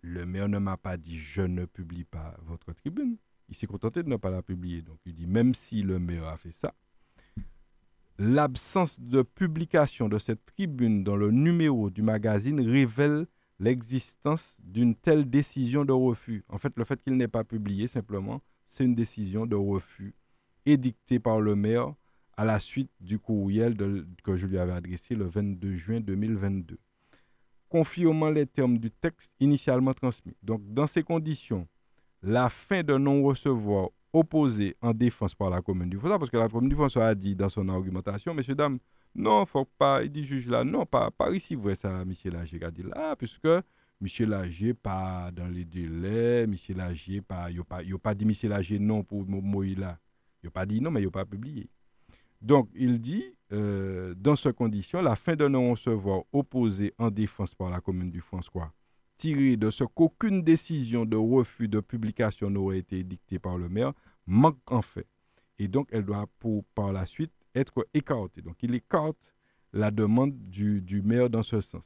le 0.00 0.24
maire 0.24 0.48
ne 0.48 0.56
m'a 0.56 0.78
pas 0.78 0.96
dit 0.96 1.18
je 1.18 1.42
ne 1.42 1.66
publie 1.66 2.04
pas 2.04 2.34
votre 2.44 2.72
tribune. 2.72 3.18
Il 3.50 3.54
s'est 3.54 3.66
contenté 3.66 4.02
de 4.02 4.08
ne 4.08 4.16
pas 4.16 4.30
la 4.30 4.40
publier. 4.40 4.80
Donc 4.80 5.00
il 5.04 5.14
dit 5.14 5.26
même 5.26 5.52
si 5.52 5.82
le 5.82 5.98
maire 5.98 6.28
a 6.28 6.38
fait 6.38 6.50
ça, 6.50 6.72
l'absence 8.22 9.00
de 9.00 9.22
publication 9.22 10.08
de 10.08 10.18
cette 10.18 10.44
tribune 10.44 11.02
dans 11.02 11.16
le 11.16 11.32
numéro 11.32 11.90
du 11.90 12.02
magazine 12.02 12.60
révèle 12.60 13.26
l'existence 13.58 14.58
d'une 14.62 14.94
telle 14.94 15.28
décision 15.28 15.84
de 15.84 15.92
refus. 15.92 16.44
En 16.48 16.58
fait, 16.58 16.72
le 16.76 16.84
fait 16.84 17.02
qu'il 17.02 17.16
n'ait 17.16 17.28
pas 17.28 17.42
publié, 17.42 17.88
simplement, 17.88 18.40
c'est 18.66 18.84
une 18.84 18.94
décision 18.94 19.44
de 19.44 19.56
refus 19.56 20.14
édictée 20.66 21.18
par 21.18 21.40
le 21.40 21.56
maire 21.56 21.92
à 22.36 22.44
la 22.44 22.60
suite 22.60 22.92
du 23.00 23.18
courriel 23.18 23.76
que 24.22 24.36
je 24.36 24.46
lui 24.46 24.58
avais 24.58 24.72
adressé 24.72 25.16
le 25.16 25.26
22 25.26 25.74
juin 25.74 26.00
2022, 26.00 26.78
confirmant 27.68 28.30
les 28.30 28.46
termes 28.46 28.78
du 28.78 28.90
texte 28.90 29.32
initialement 29.40 29.94
transmis. 29.94 30.36
Donc, 30.42 30.62
dans 30.72 30.86
ces 30.86 31.02
conditions, 31.02 31.66
la 32.22 32.48
fin 32.48 32.84
de 32.84 32.96
non-recevoir 32.96 33.90
opposé 34.12 34.76
en 34.80 34.92
défense 34.92 35.34
par 35.34 35.50
la 35.50 35.62
commune 35.62 35.88
du 35.88 35.96
François, 35.98 36.18
parce 36.18 36.30
que 36.30 36.36
la 36.36 36.48
commune 36.48 36.68
du 36.68 36.74
François 36.76 37.06
a 37.06 37.14
dit 37.14 37.34
dans 37.34 37.48
son 37.48 37.68
argumentation, 37.68 38.34
messieurs, 38.34 38.54
dames, 38.54 38.78
non, 39.14 39.44
faut 39.46 39.64
pas, 39.78 40.02
il 40.02 40.10
dit 40.10 40.24
juge 40.24 40.48
là, 40.48 40.64
non, 40.64 40.86
pas, 40.86 41.10
ici, 41.32 41.54
vrai 41.54 41.74
ça, 41.74 42.04
monsieur 42.04 42.30
Lagier 42.30 42.62
a 42.64 42.70
dit 42.70 42.82
là, 42.82 43.14
puisque 43.16 43.48
monsieur 44.00 44.26
Lagier 44.26 44.74
pas 44.74 45.30
dans 45.32 45.48
les 45.48 45.64
délais, 45.64 46.46
monsieur 46.46 46.74
Lagier 46.74 47.20
pas, 47.22 47.50
il 47.50 47.58
n'a 47.58 47.64
pas, 47.64 47.80
pas 48.02 48.14
dit 48.14 48.24
monsieur 48.24 48.48
Lagier 48.48 48.78
non 48.78 49.02
pour 49.02 49.26
mo- 49.26 49.40
Moïse 49.40 49.78
là, 49.78 49.98
il 50.42 50.46
n'a 50.46 50.50
pas 50.50 50.66
dit 50.66 50.80
non, 50.80 50.90
mais 50.90 51.00
il 51.00 51.06
n'a 51.06 51.10
pas 51.10 51.24
publié. 51.24 51.68
Donc, 52.40 52.68
il 52.74 53.00
dit, 53.00 53.24
euh, 53.52 54.14
dans 54.16 54.34
ces 54.34 54.52
conditions, 54.52 55.00
la 55.00 55.14
fin 55.14 55.36
de 55.36 55.46
non-recevoir 55.46 56.22
opposé 56.32 56.92
en 56.98 57.08
défense 57.08 57.54
par 57.54 57.70
la 57.70 57.80
commune 57.80 58.10
du 58.10 58.20
François, 58.20 58.72
de 59.24 59.70
ce 59.70 59.84
qu'aucune 59.84 60.42
décision 60.42 61.04
de 61.04 61.16
refus 61.16 61.68
de 61.68 61.80
publication 61.80 62.50
n'aurait 62.50 62.78
été 62.78 63.04
dictée 63.04 63.38
par 63.38 63.56
le 63.56 63.68
maire, 63.68 63.92
manque 64.26 64.58
en 64.70 64.82
fait. 64.82 65.06
Et 65.58 65.68
donc, 65.68 65.88
elle 65.92 66.04
doit 66.04 66.26
pour, 66.40 66.64
par 66.74 66.92
la 66.92 67.06
suite 67.06 67.32
être 67.54 67.86
écartée. 67.94 68.42
Donc, 68.42 68.56
il 68.62 68.74
écarte 68.74 69.16
la 69.72 69.90
demande 69.90 70.36
du, 70.48 70.82
du 70.82 71.02
maire 71.02 71.30
dans 71.30 71.42
ce 71.42 71.60
sens. 71.60 71.82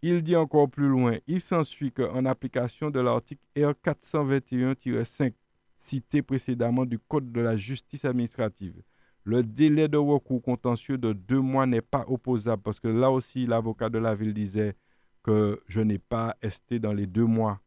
Il 0.00 0.22
dit 0.22 0.36
encore 0.36 0.70
plus 0.70 0.86
loin, 0.88 1.16
il 1.26 1.40
s'ensuit 1.40 1.90
qu'en 1.90 2.24
application 2.24 2.90
de 2.90 3.00
l'article 3.00 3.42
R421-5 3.56 5.32
cité 5.76 6.22
précédemment 6.22 6.84
du 6.84 6.98
Code 6.98 7.32
de 7.32 7.40
la 7.40 7.56
justice 7.56 8.04
administrative, 8.04 8.80
le 9.24 9.42
délai 9.42 9.88
de 9.88 9.96
recours 9.96 10.42
contentieux 10.42 10.98
de 10.98 11.12
deux 11.12 11.40
mois 11.40 11.66
n'est 11.66 11.80
pas 11.80 12.04
opposable 12.06 12.62
parce 12.62 12.78
que 12.78 12.88
là 12.88 13.10
aussi, 13.10 13.46
l'avocat 13.46 13.88
de 13.88 13.98
la 13.98 14.14
ville 14.14 14.34
disait 14.34 14.76
que 15.24 15.60
je 15.66 15.80
n'ai 15.80 15.98
pas 15.98 16.36
esté 16.42 16.78
dans 16.78 16.92
les 16.92 17.06
deux 17.06 17.24
mois 17.24 17.60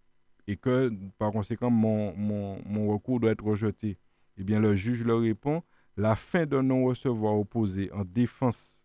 et 0.47 0.55
que 0.55 0.93
par 1.17 1.31
conséquent, 1.33 1.69
mon, 1.69 2.15
mon, 2.15 2.87
recours 2.87 3.19
doit 3.19 3.31
être 3.31 3.43
rejeté. 3.43 3.97
Eh 4.37 4.43
bien, 4.43 4.59
le 4.59 4.75
juge 4.75 5.03
leur 5.03 5.19
répond, 5.19 5.63
la 5.97 6.15
fin 6.15 6.45
de 6.45 6.61
non-recevoir 6.61 7.35
opposé 7.35 7.91
en 7.91 8.05
défense 8.05 8.79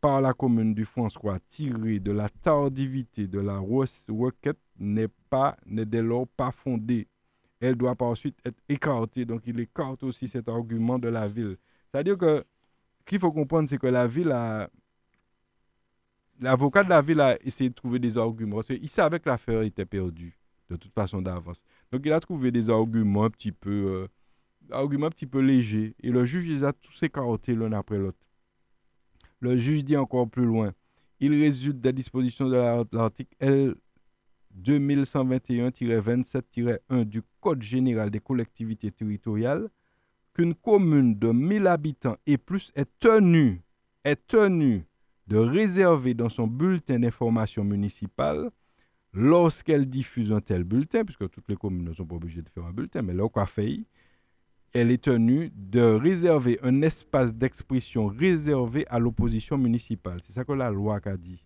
par 0.00 0.20
la 0.20 0.32
commune 0.32 0.74
du 0.74 0.84
François 0.84 1.40
tirée 1.48 1.98
de 1.98 2.12
la 2.12 2.28
tardivité 2.28 3.26
de 3.26 3.40
la 3.40 3.58
re- 3.58 4.10
requête 4.16 4.58
n'est 4.78 5.08
pas, 5.28 5.56
n'est 5.66 5.84
dès 5.84 6.02
lors 6.02 6.28
pas 6.28 6.52
fondée. 6.52 7.08
Elle 7.60 7.74
doit 7.74 7.96
par 7.96 8.08
ensuite 8.08 8.38
être 8.44 8.62
écartée. 8.68 9.24
Donc, 9.24 9.42
il 9.46 9.58
écarte 9.58 10.04
aussi 10.04 10.28
cet 10.28 10.48
argument 10.48 11.00
de 11.00 11.08
la 11.08 11.26
ville. 11.26 11.56
C'est-à-dire 11.90 12.16
que 12.16 12.44
ce 13.00 13.04
qu'il 13.04 13.18
faut 13.18 13.32
comprendre, 13.32 13.68
c'est 13.68 13.78
que 13.78 13.88
la 13.88 14.06
ville 14.06 14.30
a. 14.30 14.70
L'avocat 16.40 16.84
de 16.84 16.88
la 16.90 17.00
ville 17.02 17.20
a 17.20 17.36
essayé 17.44 17.68
de 17.70 17.74
trouver 17.74 17.98
des 17.98 18.16
arguments. 18.16 18.56
Parce 18.56 18.68
qu'il 18.68 18.88
savait 18.88 19.18
que 19.20 19.28
l'affaire 19.28 19.62
était 19.62 19.84
perdue, 19.84 20.38
de 20.70 20.76
toute 20.76 20.92
façon, 20.92 21.20
d'avance. 21.20 21.60
Donc, 21.90 22.02
il 22.04 22.12
a 22.12 22.20
trouvé 22.20 22.52
des 22.52 22.70
arguments 22.70 23.24
un 23.24 23.30
petit 23.30 23.52
peu. 23.52 23.70
euh, 23.70 24.06
arguments 24.70 25.06
un 25.06 25.10
petit 25.10 25.26
peu 25.26 25.40
légers. 25.40 25.94
Et 26.02 26.10
le 26.10 26.24
juge 26.24 26.48
les 26.48 26.64
a 26.64 26.72
tous 26.72 27.02
écartés 27.02 27.54
l'un 27.54 27.72
après 27.72 27.98
l'autre. 27.98 28.18
Le 29.40 29.56
juge 29.56 29.84
dit 29.84 29.96
encore 29.96 30.28
plus 30.28 30.44
loin. 30.44 30.72
Il 31.20 31.32
résulte 31.32 31.80
des 31.80 31.92
dispositions 31.92 32.48
de 32.48 32.56
la- 32.56 32.84
l'article 32.92 33.34
L 33.40 33.74
2121-27-1 34.54 37.04
du 37.04 37.22
Code 37.40 37.62
général 37.62 38.10
des 38.10 38.20
collectivités 38.20 38.90
territoriales 38.90 39.68
qu'une 40.34 40.54
commune 40.54 41.18
de 41.18 41.30
1000 41.32 41.66
habitants 41.66 42.16
et 42.26 42.38
plus 42.38 42.72
est 42.74 42.88
tenue, 42.98 43.60
est 44.04 44.26
tenue 44.26 44.84
de 45.28 45.36
réserver 45.36 46.14
dans 46.14 46.28
son 46.28 46.46
bulletin 46.46 46.98
d'information 46.98 47.62
municipale, 47.62 48.50
lorsqu'elle 49.12 49.86
diffuse 49.86 50.32
un 50.32 50.40
tel 50.40 50.64
bulletin, 50.64 51.04
puisque 51.04 51.28
toutes 51.30 51.48
les 51.48 51.56
communes 51.56 51.84
ne 51.84 51.92
sont 51.92 52.06
pas 52.06 52.16
obligées 52.16 52.42
de 52.42 52.48
faire 52.48 52.64
un 52.64 52.72
bulletin, 52.72 53.02
mais 53.02 53.14
là, 53.14 53.26
elle 54.72 54.90
est 54.90 55.04
tenue 55.04 55.50
de 55.54 55.80
réserver 55.80 56.58
un 56.62 56.82
espace 56.82 57.34
d'expression 57.34 58.06
réservé 58.06 58.86
à 58.88 58.98
l'opposition 58.98 59.56
municipale. 59.56 60.20
C'est 60.22 60.32
ça 60.32 60.44
que 60.44 60.52
la 60.52 60.70
loi 60.70 61.00
a 61.04 61.16
dit. 61.16 61.44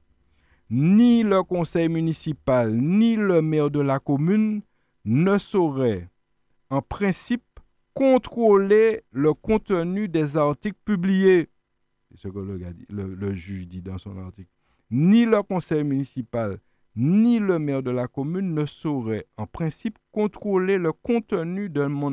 Ni 0.71 1.23
le 1.23 1.43
conseil 1.43 1.89
municipal, 1.89 2.75
ni 2.75 3.17
le 3.17 3.43
maire 3.43 3.71
de 3.71 3.81
la 3.81 3.99
commune 3.99 4.63
ne 5.05 5.39
sauraient, 5.39 6.09
en 6.71 6.83
principe, 6.83 7.43
contrôler 7.95 9.03
le 9.11 9.35
contenu 9.35 10.09
des 10.09 10.37
articles 10.37 10.79
publiés. 10.85 11.49
Ce 12.15 12.29
que 12.29 12.39
le, 12.91 13.35
juge 13.35 13.69
dit 13.69 13.83
dans 13.83 13.99
son 13.99 14.17
article. 14.19 14.51
Ni 14.91 15.25
le 15.25 15.43
conseil 15.43 15.85
municipal, 15.85 16.59
ni 16.95 17.39
le 17.39 17.59
maire 17.59 17.83
de 17.83 17.91
la 17.91 18.07
commune 18.07 18.55
ne 18.55 18.67
sauraient, 18.67 19.27
en 19.37 19.47
principe, 19.47 19.99
contrôler 20.11 20.77
le 20.79 20.93
contenu 20.93 21.71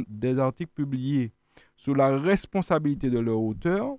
des 0.08 0.40
articles 0.40 0.72
publiés 0.74 1.34
sous 1.76 1.94
la 1.94 2.18
responsabilité 2.18 3.10
de 3.10 3.20
leur 3.20 3.40
auteur 3.42 3.98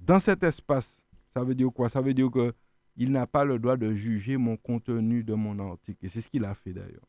dans 0.00 0.18
cet 0.18 0.42
espace. 0.42 1.00
Ça 1.32 1.42
veut 1.42 1.54
dire 1.54 1.70
quoi? 1.72 1.88
Ça 1.88 2.00
veut 2.00 2.14
dire 2.14 2.30
que 2.30 2.52
il 2.96 3.10
n'a 3.10 3.26
pas 3.26 3.44
le 3.44 3.58
droit 3.58 3.76
de 3.76 3.94
juger 3.94 4.36
mon 4.36 4.56
contenu 4.56 5.24
de 5.24 5.34
mon 5.34 5.58
article. 5.58 6.04
Et 6.04 6.08
c'est 6.08 6.20
ce 6.20 6.28
qu'il 6.28 6.44
a 6.44 6.54
fait 6.54 6.72
d'ailleurs. 6.72 7.06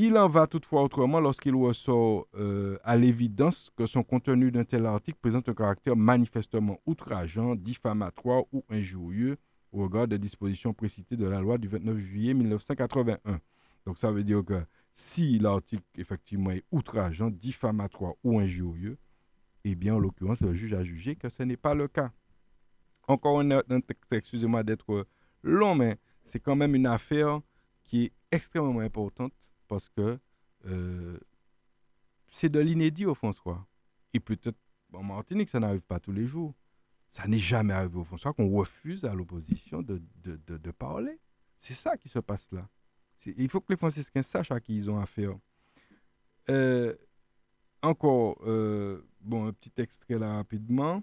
Il 0.00 0.16
en 0.16 0.28
va 0.28 0.46
toutefois 0.46 0.84
autrement 0.84 1.18
lorsqu'il 1.18 1.56
ressort 1.56 2.28
euh, 2.36 2.78
à 2.84 2.96
l'évidence 2.96 3.68
que 3.76 3.84
son 3.84 4.04
contenu 4.04 4.52
d'un 4.52 4.62
tel 4.62 4.86
article 4.86 5.18
présente 5.20 5.48
un 5.48 5.54
caractère 5.54 5.96
manifestement 5.96 6.78
outrageant, 6.86 7.56
diffamatoire 7.56 8.44
ou 8.52 8.64
injurieux 8.70 9.38
au 9.72 9.82
regard 9.82 10.06
des 10.06 10.20
dispositions 10.20 10.72
précitées 10.72 11.16
de 11.16 11.26
la 11.26 11.40
loi 11.40 11.58
du 11.58 11.66
29 11.66 11.98
juillet 11.98 12.32
1981. 12.32 13.40
Donc 13.86 13.98
ça 13.98 14.12
veut 14.12 14.22
dire 14.22 14.44
que 14.44 14.62
si 14.94 15.40
l'article 15.40 15.82
effectivement 15.96 16.52
est 16.52 16.62
outrageant, 16.70 17.28
diffamatoire 17.28 18.12
ou 18.22 18.38
injurieux, 18.38 18.98
eh 19.64 19.74
bien, 19.74 19.96
en 19.96 19.98
l'occurrence, 19.98 20.40
le 20.42 20.54
juge 20.54 20.74
a 20.74 20.84
jugé 20.84 21.16
que 21.16 21.28
ce 21.28 21.42
n'est 21.42 21.56
pas 21.56 21.74
le 21.74 21.88
cas. 21.88 22.12
Encore 23.08 23.40
un, 23.40 23.50
un 23.50 23.80
texte, 23.80 24.12
excusez-moi 24.12 24.62
d'être 24.62 25.08
long, 25.42 25.74
mais 25.74 25.98
c'est 26.24 26.38
quand 26.38 26.54
même 26.54 26.76
une 26.76 26.86
affaire 26.86 27.40
qui 27.82 28.04
est 28.04 28.12
extrêmement 28.30 28.78
importante 28.78 29.32
parce 29.68 29.88
que 29.90 30.18
euh, 30.66 31.18
c'est 32.30 32.48
de 32.48 32.58
l'inédit 32.58 33.06
au 33.06 33.14
François. 33.14 33.66
Et 34.14 34.20
peut-être 34.20 34.58
en 34.92 35.02
Martinique, 35.02 35.50
ça 35.50 35.60
n'arrive 35.60 35.82
pas 35.82 36.00
tous 36.00 36.12
les 36.12 36.26
jours. 36.26 36.54
Ça 37.10 37.26
n'est 37.26 37.38
jamais 37.38 37.72
arrivé 37.72 37.98
au 37.98 38.04
François 38.04 38.32
qu'on 38.32 38.50
refuse 38.50 39.04
à 39.04 39.14
l'opposition 39.14 39.82
de, 39.82 40.02
de, 40.16 40.36
de, 40.56 40.70
parler. 40.70 41.18
C'est 41.58 41.74
ça 41.74 41.96
qui 41.96 42.08
se 42.08 42.18
passe 42.18 42.46
là. 42.52 42.68
Il 43.24 43.48
faut 43.48 43.60
que 43.60 43.72
les 43.72 43.78
franciscains 43.78 44.22
sachent 44.22 44.50
à 44.50 44.60
qui 44.60 44.76
ils 44.76 44.90
ont 44.90 44.98
affaire. 44.98 45.34
Euh, 46.50 46.94
encore, 47.82 48.38
euh, 48.46 49.02
bon, 49.20 49.46
un 49.46 49.52
petit 49.52 49.72
extrait 49.78 50.18
là 50.18 50.36
rapidement. 50.36 51.02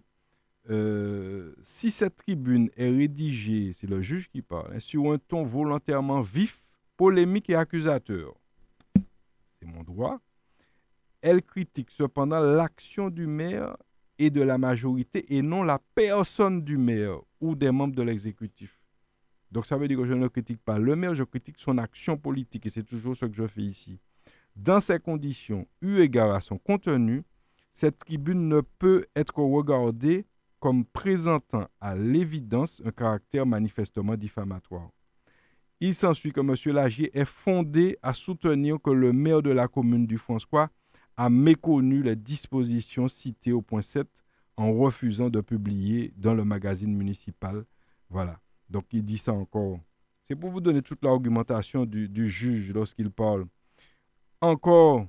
si 1.63 1.91
cette 1.91 2.17
tribune 2.17 2.69
est 2.75 2.89
rédigée, 2.89 3.73
c'est 3.73 3.87
le 3.87 4.01
juge 4.01 4.29
qui 4.29 4.41
parle, 4.41 4.73
hein, 4.73 4.79
sur 4.79 5.11
un 5.11 5.17
ton 5.17 5.43
volontairement 5.43 6.21
vif, 6.21 6.67
polémique 6.97 7.49
et 7.49 7.55
accusateur, 7.55 8.35
mon 9.65 9.83
droit, 9.83 10.19
elle 11.21 11.41
critique 11.41 11.91
cependant 11.91 12.39
l'action 12.39 13.09
du 13.09 13.27
maire 13.27 13.75
et 14.17 14.29
de 14.29 14.41
la 14.41 14.57
majorité 14.57 15.35
et 15.35 15.41
non 15.41 15.63
la 15.63 15.79
personne 15.93 16.63
du 16.63 16.77
maire 16.77 17.19
ou 17.41 17.55
des 17.55 17.71
membres 17.71 17.95
de 17.95 18.01
l'exécutif. 18.01 18.79
Donc 19.51 19.65
ça 19.65 19.77
veut 19.77 19.87
dire 19.87 19.97
que 19.97 20.05
je 20.05 20.13
ne 20.13 20.27
critique 20.27 20.61
pas 20.63 20.77
le 20.77 20.95
maire, 20.95 21.15
je 21.15 21.23
critique 21.23 21.57
son 21.57 21.77
action 21.77 22.17
politique 22.17 22.65
et 22.65 22.69
c'est 22.69 22.83
toujours 22.83 23.15
ce 23.15 23.25
que 23.25 23.33
je 23.33 23.47
fais 23.47 23.61
ici. 23.61 23.99
Dans 24.55 24.79
ces 24.79 24.99
conditions, 24.99 25.67
eu 25.81 25.99
égard 25.99 26.33
à 26.33 26.39
son 26.39 26.57
contenu, 26.57 27.23
cette 27.71 27.97
tribune 27.97 28.47
ne 28.47 28.61
peut 28.61 29.05
être 29.15 29.37
regardée 29.39 30.25
comme 30.59 30.85
présentant 30.85 31.67
à 31.81 31.95
l'évidence 31.95 32.81
un 32.85 32.91
caractère 32.91 33.45
manifestement 33.45 34.15
diffamatoire. 34.15 34.89
Il 35.81 35.93
s'ensuit 35.93 36.31
que 36.31 36.39
M. 36.39 36.73
Lagier 36.73 37.17
est 37.17 37.25
fondé 37.25 37.97
à 38.01 38.13
soutenir 38.13 38.77
que 38.81 38.91
le 38.91 39.11
maire 39.11 39.41
de 39.41 39.49
la 39.49 39.67
commune 39.67 40.07
du 40.07 40.17
François 40.17 40.69
a 41.17 41.29
méconnu 41.29 42.01
les 42.01 42.15
dispositions 42.15 43.07
citées 43.07 43.51
au 43.51 43.61
point 43.61 43.81
7 43.81 44.07
en 44.57 44.73
refusant 44.73 45.29
de 45.29 45.41
publier 45.41 46.13
dans 46.15 46.33
le 46.33 46.45
magazine 46.45 46.95
municipal. 46.95 47.65
Voilà. 48.09 48.39
Donc 48.69 48.85
il 48.91 49.03
dit 49.03 49.17
ça 49.17 49.33
encore. 49.33 49.79
C'est 50.23 50.35
pour 50.35 50.49
vous 50.49 50.61
donner 50.61 50.81
toute 50.81 51.03
l'argumentation 51.03 51.85
du, 51.85 52.09
du 52.09 52.27
juge 52.29 52.71
lorsqu'il 52.73 53.11
parle. 53.11 53.45
Encore, 54.41 55.05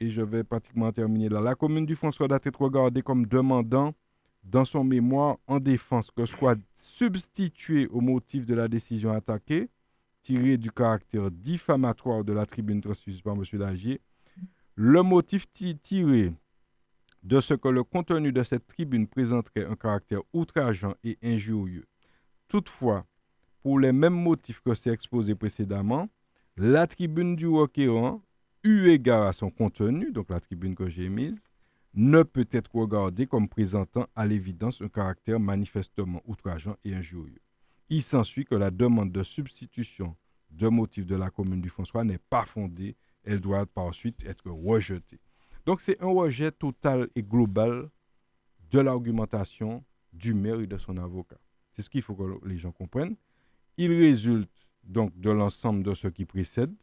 et 0.00 0.10
je 0.10 0.22
vais 0.22 0.44
pratiquement 0.44 0.90
terminer 0.92 1.28
là, 1.28 1.40
la 1.40 1.54
commune 1.54 1.86
du 1.86 1.96
François 1.96 2.28
doit 2.28 2.40
être 2.42 2.60
regardée 2.60 3.02
comme 3.02 3.26
demandant 3.26 3.94
dans 4.44 4.64
son 4.64 4.84
mémoire 4.84 5.38
en 5.46 5.58
défense 5.58 6.10
que 6.10 6.24
soit 6.24 6.58
substitué 6.74 7.86
au 7.88 8.00
motif 8.00 8.46
de 8.46 8.54
la 8.54 8.68
décision 8.68 9.12
attaquée, 9.12 9.68
tiré 10.22 10.56
du 10.56 10.70
caractère 10.70 11.30
diffamatoire 11.30 12.24
de 12.24 12.32
la 12.32 12.46
tribune 12.46 12.80
transmise 12.80 13.20
par 13.20 13.34
M. 13.34 13.42
Lagier, 13.52 14.00
le 14.74 15.02
motif 15.02 15.46
tiré 15.50 16.32
de 17.22 17.40
ce 17.40 17.54
que 17.54 17.68
le 17.68 17.84
contenu 17.84 18.32
de 18.32 18.42
cette 18.42 18.66
tribune 18.66 19.06
présenterait 19.06 19.64
un 19.64 19.74
caractère 19.74 20.20
outrageant 20.32 20.94
et 21.04 21.18
injurieux. 21.22 21.86
Toutefois, 22.46 23.04
pour 23.62 23.80
les 23.80 23.92
mêmes 23.92 24.14
motifs 24.14 24.60
que 24.60 24.74
c'est 24.74 24.90
exposé 24.90 25.34
précédemment, 25.34 26.08
la 26.56 26.86
tribune 26.86 27.36
du 27.36 27.46
requérant, 27.46 28.22
eu 28.64 28.88
égard 28.88 29.26
à 29.26 29.32
son 29.32 29.50
contenu, 29.50 30.12
donc 30.12 30.30
la 30.30 30.40
tribune 30.40 30.74
que 30.74 30.88
j'ai 30.88 31.08
mise, 31.08 31.36
ne 31.94 32.22
peut 32.22 32.48
être 32.50 32.74
regardée 32.74 33.26
comme 33.26 33.48
présentant 33.48 34.06
à 34.14 34.26
l'évidence 34.26 34.80
un 34.82 34.88
caractère 34.88 35.40
manifestement 35.40 36.22
outrageant 36.26 36.76
et 36.84 36.94
injurieux. 36.94 37.40
Il 37.90 38.02
s'ensuit 38.02 38.44
que 38.44 38.54
la 38.54 38.70
demande 38.70 39.12
de 39.12 39.22
substitution 39.22 40.16
de 40.50 40.68
motifs 40.68 41.06
de 41.06 41.16
la 41.16 41.30
commune 41.30 41.60
du 41.60 41.68
François 41.68 42.04
n'est 42.04 42.18
pas 42.18 42.44
fondée 42.44 42.96
elle 43.24 43.40
doit 43.40 43.66
par 43.66 43.94
suite 43.94 44.24
être 44.24 44.50
rejetée. 44.50 45.20
Donc 45.66 45.80
c'est 45.80 46.00
un 46.02 46.08
rejet 46.08 46.50
total 46.50 47.08
et 47.14 47.22
global 47.22 47.90
de 48.70 48.80
l'argumentation 48.80 49.84
du 50.12 50.32
maire 50.32 50.60
et 50.60 50.66
de 50.66 50.78
son 50.78 50.96
avocat. 50.96 51.36
C'est 51.72 51.82
ce 51.82 51.90
qu'il 51.90 52.02
faut 52.02 52.14
que 52.14 52.46
les 52.46 52.56
gens 52.56 52.72
comprennent. 52.72 53.16
Il 53.76 53.92
résulte 53.92 54.50
donc 54.82 55.18
de 55.18 55.30
l'ensemble 55.30 55.82
de 55.82 55.92
ce 55.92 56.08
qui 56.08 56.24
précède, 56.24 56.74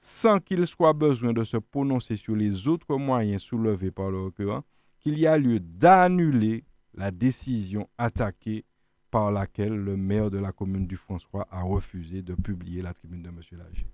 sans 0.00 0.40
qu'il 0.40 0.66
soit 0.66 0.94
besoin 0.94 1.32
de 1.32 1.44
se 1.44 1.58
prononcer 1.58 2.16
sur 2.16 2.34
les 2.34 2.66
autres 2.66 2.96
moyens 2.96 3.42
soulevés 3.42 3.90
par 3.90 4.10
le 4.10 4.22
requérant, 4.22 4.64
qu'il 5.00 5.18
y 5.18 5.26
a 5.26 5.36
lieu 5.36 5.60
d'annuler 5.60 6.64
la 6.94 7.10
décision 7.10 7.88
attaquée 7.98 8.64
par 9.10 9.30
laquelle 9.30 9.74
le 9.74 9.96
maire 9.96 10.30
de 10.30 10.38
la 10.38 10.52
commune 10.52 10.86
du 10.86 10.96
François 10.96 11.46
a 11.50 11.62
refusé 11.62 12.22
de 12.22 12.34
publier 12.34 12.82
la 12.82 12.92
tribune 12.92 13.22
de 13.22 13.28
M. 13.28 13.40
Lager. 13.52 13.86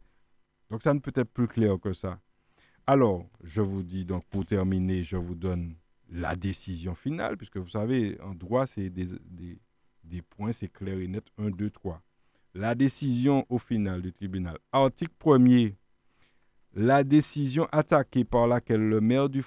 Donc 0.70 0.82
ça 0.82 0.92
ne 0.94 0.98
peut 0.98 1.12
être 1.14 1.32
plus 1.32 1.48
clair 1.48 1.78
que 1.80 1.92
ça. 1.92 2.20
Alors, 2.86 3.26
je 3.42 3.60
vous 3.62 3.82
dis, 3.82 4.04
donc 4.04 4.24
pour 4.26 4.44
terminer, 4.44 5.04
je 5.04 5.16
vous 5.16 5.34
donne 5.34 5.76
la 6.10 6.36
décision 6.36 6.94
finale, 6.94 7.36
puisque 7.36 7.56
vous 7.56 7.68
savez, 7.70 8.20
en 8.20 8.34
droit, 8.34 8.66
c'est 8.66 8.90
des, 8.90 9.06
des, 10.02 10.22
points, 10.22 10.52
c'est 10.52 10.68
clair 10.68 10.98
et 10.98 11.08
net, 11.08 11.24
1, 11.38 11.50
2, 11.50 11.70
3. 11.70 12.02
La 12.54 12.74
décision 12.74 13.46
au 13.48 13.58
final 13.58 14.02
du 14.02 14.12
tribunal. 14.12 14.58
Article 14.70 15.12
1er. 15.18 15.74
La 16.76 17.04
décision 17.04 17.68
attaquée 17.70 18.24
par 18.24 18.48
laquelle 18.48 18.88
le 18.88 19.00
maire 19.00 19.28
du 19.28 19.44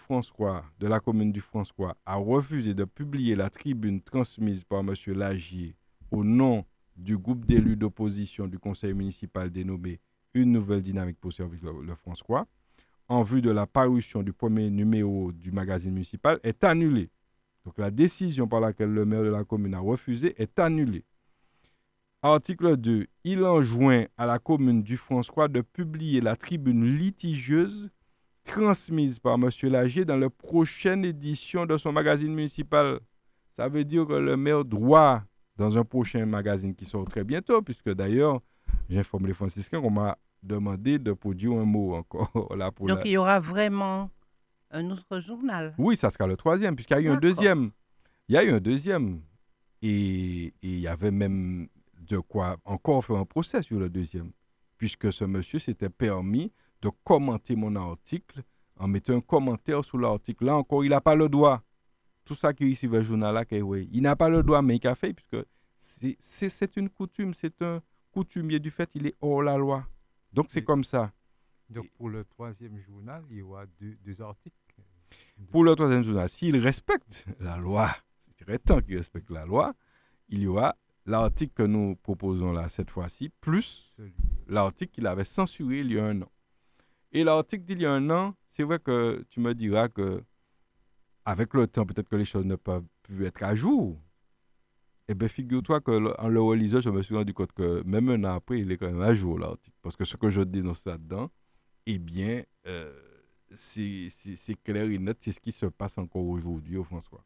de 0.79 0.87
la 0.87 1.01
commune 1.01 1.33
du 1.33 1.41
François, 1.41 1.97
a 2.05 2.15
refusé 2.15 2.73
de 2.73 2.85
publier 2.85 3.35
la 3.35 3.49
tribune 3.49 3.99
transmise 3.99 4.63
par 4.63 4.79
M. 4.79 4.93
Lagier 5.07 5.75
au 6.09 6.23
nom 6.23 6.63
du 6.95 7.17
groupe 7.17 7.43
d'élus 7.43 7.75
d'opposition 7.75 8.47
du 8.47 8.57
conseil 8.57 8.93
municipal 8.93 9.51
dénommé 9.51 9.99
une 10.33 10.53
nouvelle 10.53 10.81
dynamique 10.81 11.19
pour 11.19 11.33
servir 11.33 11.73
le, 11.73 11.95
François, 11.95 12.47
en 13.09 13.23
vue 13.23 13.41
de 13.41 13.51
la 13.51 13.67
parution 13.67 14.23
du 14.23 14.31
premier 14.31 14.69
numéro 14.69 15.33
du 15.33 15.51
magazine 15.51 15.91
municipal, 15.91 16.39
est 16.43 16.63
annulée. 16.63 17.09
Donc 17.65 17.77
la 17.77 17.91
décision 17.91 18.47
par 18.47 18.61
laquelle 18.61 18.93
le 18.93 19.03
maire 19.03 19.23
de 19.23 19.31
la 19.31 19.43
commune 19.43 19.73
a 19.73 19.79
refusé 19.79 20.33
est 20.41 20.57
annulée. 20.59 21.03
Article 22.31 22.77
2. 22.77 23.07
Il 23.23 23.43
enjoint 23.43 24.05
à 24.17 24.25
la 24.25 24.39
commune 24.39 24.83
du 24.83 24.97
François 24.97 25.47
de 25.47 25.61
publier 25.61 26.21
la 26.21 26.35
tribune 26.35 26.97
litigieuse 26.97 27.89
transmise 28.43 29.19
par 29.19 29.35
M. 29.35 29.49
Lagier 29.63 30.05
dans 30.05 30.17
la 30.17 30.29
prochaine 30.29 31.05
édition 31.05 31.65
de 31.65 31.77
son 31.77 31.91
magazine 31.91 32.33
municipal. 32.33 32.99
Ça 33.51 33.67
veut 33.67 33.83
dire 33.83 34.05
que 34.07 34.13
le 34.13 34.37
maire 34.37 34.65
doit, 34.65 35.23
dans 35.57 35.77
un 35.77 35.83
prochain 35.83 36.25
magazine 36.25 36.73
qui 36.73 36.85
sort 36.85 37.05
très 37.05 37.23
bientôt, 37.23 37.61
puisque 37.61 37.91
d'ailleurs, 37.93 38.41
j'informe 38.89 39.27
les 39.27 39.33
franciscains 39.33 39.81
qu'on 39.81 39.91
m'a 39.91 40.17
demandé 40.43 40.99
de 40.99 41.13
produire 41.13 41.53
un 41.53 41.65
mot 41.65 41.95
encore. 41.95 42.31
Là, 42.55 42.71
pour 42.71 42.87
Donc 42.87 42.99
il 43.05 43.11
y 43.11 43.17
aura 43.17 43.39
vraiment 43.39 44.09
un 44.71 44.89
autre 44.91 45.19
journal. 45.19 45.73
Oui, 45.77 45.97
ça 45.97 46.09
sera 46.09 46.27
le 46.27 46.37
troisième, 46.37 46.75
puisqu'il 46.75 46.93
y 46.93 46.97
a 46.97 47.01
eu 47.01 47.09
un 47.09 47.17
deuxième. 47.17 47.71
Il 48.27 48.35
y 48.35 48.37
a 48.37 48.43
eu 48.43 48.51
un 48.51 48.59
deuxième. 48.59 49.21
Et, 49.81 50.53
il 50.61 50.79
y 50.79 50.87
avait 50.87 51.11
même 51.11 51.67
de 52.07 52.19
quoi 52.19 52.57
encore 52.65 53.05
faire 53.05 53.17
un 53.17 53.25
procès 53.25 53.61
sur 53.61 53.79
le 53.79 53.89
deuxième, 53.89 54.31
puisque 54.77 55.11
ce 55.11 55.25
monsieur 55.25 55.59
s'était 55.59 55.89
permis 55.89 56.51
de 56.81 56.89
commenter 57.03 57.55
mon 57.55 57.75
article 57.75 58.43
en 58.77 58.87
mettant 58.87 59.15
un 59.15 59.21
commentaire 59.21 59.83
sur 59.83 59.97
l'article. 59.97 60.45
Là 60.45 60.55
encore, 60.55 60.83
il 60.83 60.89
n'a 60.89 61.01
pas 61.01 61.15
le 61.15 61.29
droit. 61.29 61.63
Tout 62.25 62.35
ça 62.35 62.53
qui 62.53 62.65
ici 62.65 62.87
le 62.87 63.01
journal 63.01 63.33
là, 63.33 63.43
il 63.49 64.01
n'a 64.01 64.15
pas 64.15 64.29
le 64.29 64.43
droit, 64.43 64.61
mais 64.61 64.77
il 64.77 64.87
a 64.87 64.95
fait, 64.95 65.13
puisque 65.13 65.37
c'est 65.77 66.77
une 66.77 66.89
coutume, 66.89 67.33
c'est 67.33 67.61
un, 67.61 67.81
coutumier 68.11 68.59
du 68.59 68.71
fait, 68.71 68.89
il 68.95 69.05
est 69.07 69.15
hors 69.21 69.43
la 69.43 69.57
loi. 69.57 69.87
Donc 70.33 70.47
c'est 70.49 70.63
comme 70.63 70.83
ça. 70.83 71.11
Donc 71.69 71.87
pour 71.97 72.09
le 72.09 72.23
troisième 72.25 72.79
journal, 72.79 73.23
il 73.29 73.37
y 73.37 73.41
aura 73.41 73.65
deux, 73.79 74.21
articles. 74.21 74.55
Pour 75.51 75.63
le 75.63 75.75
troisième 75.75 76.03
journal, 76.03 76.27
s'il 76.27 76.57
respecte 76.57 77.25
la 77.39 77.57
loi, 77.57 77.89
c'est 78.37 78.63
temps 78.63 78.81
qu'il 78.81 78.97
respecte 78.97 79.29
la 79.29 79.45
loi, 79.45 79.73
il 80.29 80.41
y 80.41 80.47
aura 80.47 80.75
l'article 81.07 81.53
que 81.53 81.63
nous 81.63 81.95
proposons 81.95 82.51
là 82.51 82.69
cette 82.69 82.91
fois-ci, 82.91 83.29
plus 83.41 83.95
l'article 84.47 84.93
qu'il 84.93 85.07
avait 85.07 85.23
censuré 85.23 85.79
il 85.79 85.93
y 85.93 85.99
a 85.99 86.05
un 86.05 86.21
an. 86.21 86.31
Et 87.13 87.23
l'article 87.23 87.63
d'il 87.63 87.81
y 87.81 87.85
a 87.85 87.93
un 87.93 88.09
an, 88.09 88.35
c'est 88.49 88.63
vrai 88.63 88.79
que 88.79 89.25
tu 89.29 89.39
me 89.39 89.55
diras 89.55 89.87
que 89.87 90.23
avec 91.25 91.53
le 91.53 91.67
temps, 91.67 91.85
peut-être 91.85 92.09
que 92.09 92.15
les 92.15 92.25
choses 92.25 92.45
ne 92.45 92.55
peuvent 92.55 92.85
plus 93.03 93.25
être 93.25 93.43
à 93.43 93.55
jour. 93.55 93.99
Eh 95.09 95.15
bien, 95.15 95.27
figure-toi 95.29 95.79
qu'en 95.81 96.27
le 96.27 96.41
relisant, 96.41 96.81
je 96.81 96.89
me 96.89 97.01
suis 97.01 97.15
rendu 97.15 97.33
compte 97.33 97.53
que 97.53 97.81
même 97.83 98.09
un 98.09 98.23
an 98.25 98.35
après, 98.35 98.59
il 98.59 98.71
est 98.71 98.77
quand 98.77 98.87
même 98.87 99.01
à 99.01 99.13
jour, 99.13 99.39
l'article. 99.39 99.75
Parce 99.81 99.95
que 99.95 100.03
ce 100.03 100.17
que 100.17 100.29
je 100.29 100.41
dénonce 100.41 100.85
là-dedans, 100.85 101.29
eh 101.85 101.97
bien, 101.97 102.43
euh, 102.65 102.93
c'est 103.55 104.09
clair 104.63 104.89
et 104.89 104.97
net, 104.99 105.17
c'est 105.21 105.31
ce 105.31 105.39
qui 105.39 105.53
se 105.53 105.65
passe 105.65 105.97
encore 105.97 106.25
aujourd'hui 106.25 106.77
au 106.77 106.83
François. 106.83 107.23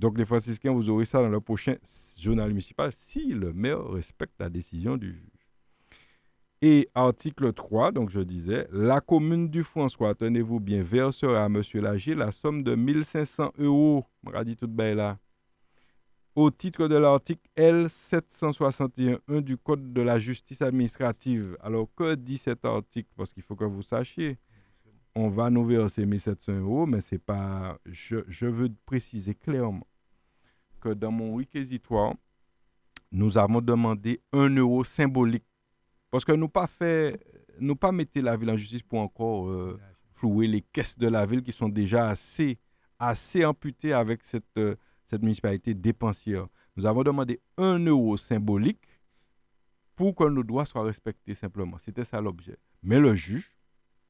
Donc, 0.00 0.16
les 0.16 0.24
franciscains, 0.24 0.72
vous 0.72 0.88
aurez 0.88 1.04
ça 1.04 1.20
dans 1.20 1.28
le 1.28 1.40
prochain 1.40 1.76
journal 2.18 2.48
municipal 2.48 2.90
si 2.90 3.34
le 3.34 3.52
maire 3.52 3.84
respecte 3.84 4.32
la 4.40 4.48
décision 4.48 4.96
du 4.96 5.12
juge. 5.12 5.46
Et 6.62 6.88
article 6.94 7.52
3, 7.52 7.92
donc 7.92 8.08
je 8.08 8.20
disais, 8.20 8.66
la 8.72 9.02
commune 9.02 9.50
du 9.50 9.62
François, 9.62 10.14
tenez-vous 10.14 10.58
bien, 10.58 10.82
versera 10.82 11.44
à 11.44 11.46
M. 11.46 11.60
Lagier 11.74 12.14
la 12.14 12.32
somme 12.32 12.62
de 12.62 12.74
1500 12.74 13.52
euros, 13.58 14.06
dit 14.46 14.56
tout 14.56 14.70
là, 14.78 15.18
au 16.34 16.50
titre 16.50 16.88
de 16.88 16.96
l'article 16.96 17.46
L761 17.58 19.42
du 19.42 19.58
Code 19.58 19.92
de 19.92 20.00
la 20.00 20.18
justice 20.18 20.62
administrative. 20.62 21.58
Alors, 21.60 21.88
que 21.94 22.14
dit 22.14 22.38
cet 22.38 22.64
article? 22.64 23.10
Parce 23.18 23.34
qu'il 23.34 23.42
faut 23.42 23.56
que 23.56 23.64
vous 23.64 23.82
sachiez, 23.82 24.38
on 25.14 25.28
va 25.28 25.50
nous 25.50 25.64
verser 25.64 26.06
1700 26.06 26.52
euros, 26.60 26.86
mais 26.86 27.00
c'est 27.00 27.18
pas. 27.18 27.78
Je, 27.86 28.46
veux 28.46 28.70
préciser 28.86 29.34
clairement 29.34 29.86
dans 30.88 31.10
mon 31.10 31.36
réquisitoire, 31.36 32.14
nous 33.12 33.38
avons 33.38 33.60
demandé 33.60 34.20
un 34.32 34.48
euro 34.56 34.84
symbolique. 34.84 35.44
Parce 36.10 36.24
que 36.24 36.32
nous 36.32 36.48
pas 36.48 36.66
fait, 36.66 37.20
nous 37.60 37.76
pas 37.76 37.92
mettez 37.92 38.20
la 38.20 38.36
ville 38.36 38.50
en 38.50 38.56
justice 38.56 38.82
pour 38.82 39.00
encore 39.00 39.48
euh, 39.48 39.78
flouer 40.12 40.46
les 40.46 40.62
caisses 40.62 40.98
de 40.98 41.06
la 41.08 41.26
ville 41.26 41.42
qui 41.42 41.52
sont 41.52 41.68
déjà 41.68 42.08
assez, 42.08 43.44
amputées 43.44 43.92
avec 43.92 44.24
cette. 44.24 44.44
Euh, 44.58 44.76
cette 45.10 45.22
municipalité 45.22 45.74
dépensière. 45.74 46.46
Nous 46.76 46.86
avons 46.86 47.02
demandé 47.02 47.40
un 47.56 47.80
euro 47.84 48.16
symbolique 48.16 48.86
pour 49.96 50.14
que 50.14 50.24
nos 50.24 50.44
droits 50.44 50.64
soient 50.64 50.84
respectés 50.84 51.34
simplement. 51.34 51.78
C'était 51.78 52.04
ça 52.04 52.20
l'objet. 52.20 52.56
Mais 52.82 53.00
le 53.00 53.16
juge, 53.16 53.56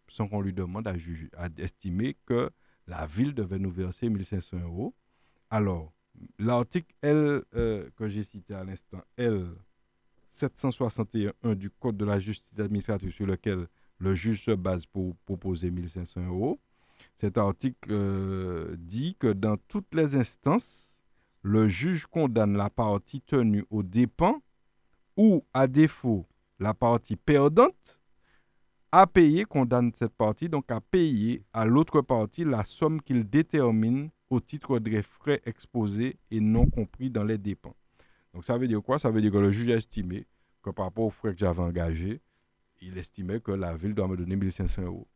sans 0.08 0.28
qu'on 0.28 0.42
lui 0.42 0.52
demande, 0.52 0.86
a, 0.86 0.96
juge, 0.98 1.30
a 1.36 1.48
estimé 1.56 2.18
que 2.26 2.50
la 2.86 3.06
ville 3.06 3.34
devait 3.34 3.58
nous 3.58 3.70
verser 3.70 4.10
1500 4.10 4.58
euros. 4.58 4.94
Alors, 5.48 5.94
l'article 6.38 6.94
L 7.02 7.42
euh, 7.54 7.88
que 7.96 8.08
j'ai 8.08 8.22
cité 8.22 8.54
à 8.54 8.64
l'instant, 8.64 9.00
L 9.16 9.48
761 10.30 11.54
du 11.54 11.70
Code 11.70 11.96
de 11.96 12.04
la 12.04 12.18
justice 12.18 12.58
administrative 12.58 13.10
sur 13.10 13.26
lequel 13.26 13.66
le 13.98 14.14
juge 14.14 14.44
se 14.44 14.52
base 14.52 14.86
pour 14.86 15.16
proposer 15.26 15.70
1500 15.70 16.26
euros, 16.26 16.60
cet 17.16 17.36
article 17.38 17.90
euh, 17.90 18.76
dit 18.78 19.14
que 19.18 19.32
dans 19.32 19.56
toutes 19.68 19.94
les 19.94 20.16
instances, 20.16 20.90
le 21.42 21.68
juge 21.68 22.06
condamne 22.06 22.56
la 22.56 22.70
partie 22.70 23.20
tenue 23.20 23.64
aux 23.70 23.82
dépens 23.82 24.40
ou, 25.16 25.44
à 25.52 25.66
défaut, 25.66 26.26
la 26.58 26.74
partie 26.74 27.16
perdante 27.16 28.00
à 28.92 29.06
payer, 29.06 29.44
condamne 29.44 29.92
cette 29.94 30.14
partie, 30.14 30.48
donc 30.48 30.70
à 30.70 30.80
payer 30.80 31.44
à 31.52 31.64
l'autre 31.64 32.00
partie 32.00 32.44
la 32.44 32.64
somme 32.64 33.00
qu'il 33.00 33.28
détermine 33.28 34.10
au 34.30 34.40
titre 34.40 34.78
des 34.78 35.02
frais 35.02 35.42
exposés 35.44 36.16
et 36.30 36.40
non 36.40 36.66
compris 36.70 37.10
dans 37.10 37.24
les 37.24 37.36
dépens. 37.36 37.74
Donc 38.32 38.44
ça 38.44 38.56
veut 38.56 38.68
dire 38.68 38.80
quoi? 38.82 38.98
Ça 38.98 39.10
veut 39.10 39.20
dire 39.20 39.32
que 39.32 39.38
le 39.38 39.50
juge 39.50 39.68
a 39.70 39.76
estimé 39.76 40.26
que 40.62 40.70
par 40.70 40.86
rapport 40.86 41.04
aux 41.04 41.10
frais 41.10 41.32
que 41.32 41.40
j'avais 41.40 41.60
engagés, 41.60 42.20
il 42.80 42.96
estimait 42.96 43.40
que 43.40 43.50
la 43.50 43.76
ville 43.76 43.94
doit 43.94 44.08
me 44.08 44.16
donner 44.16 44.36
1500 44.36 44.82
euros. 44.82 45.08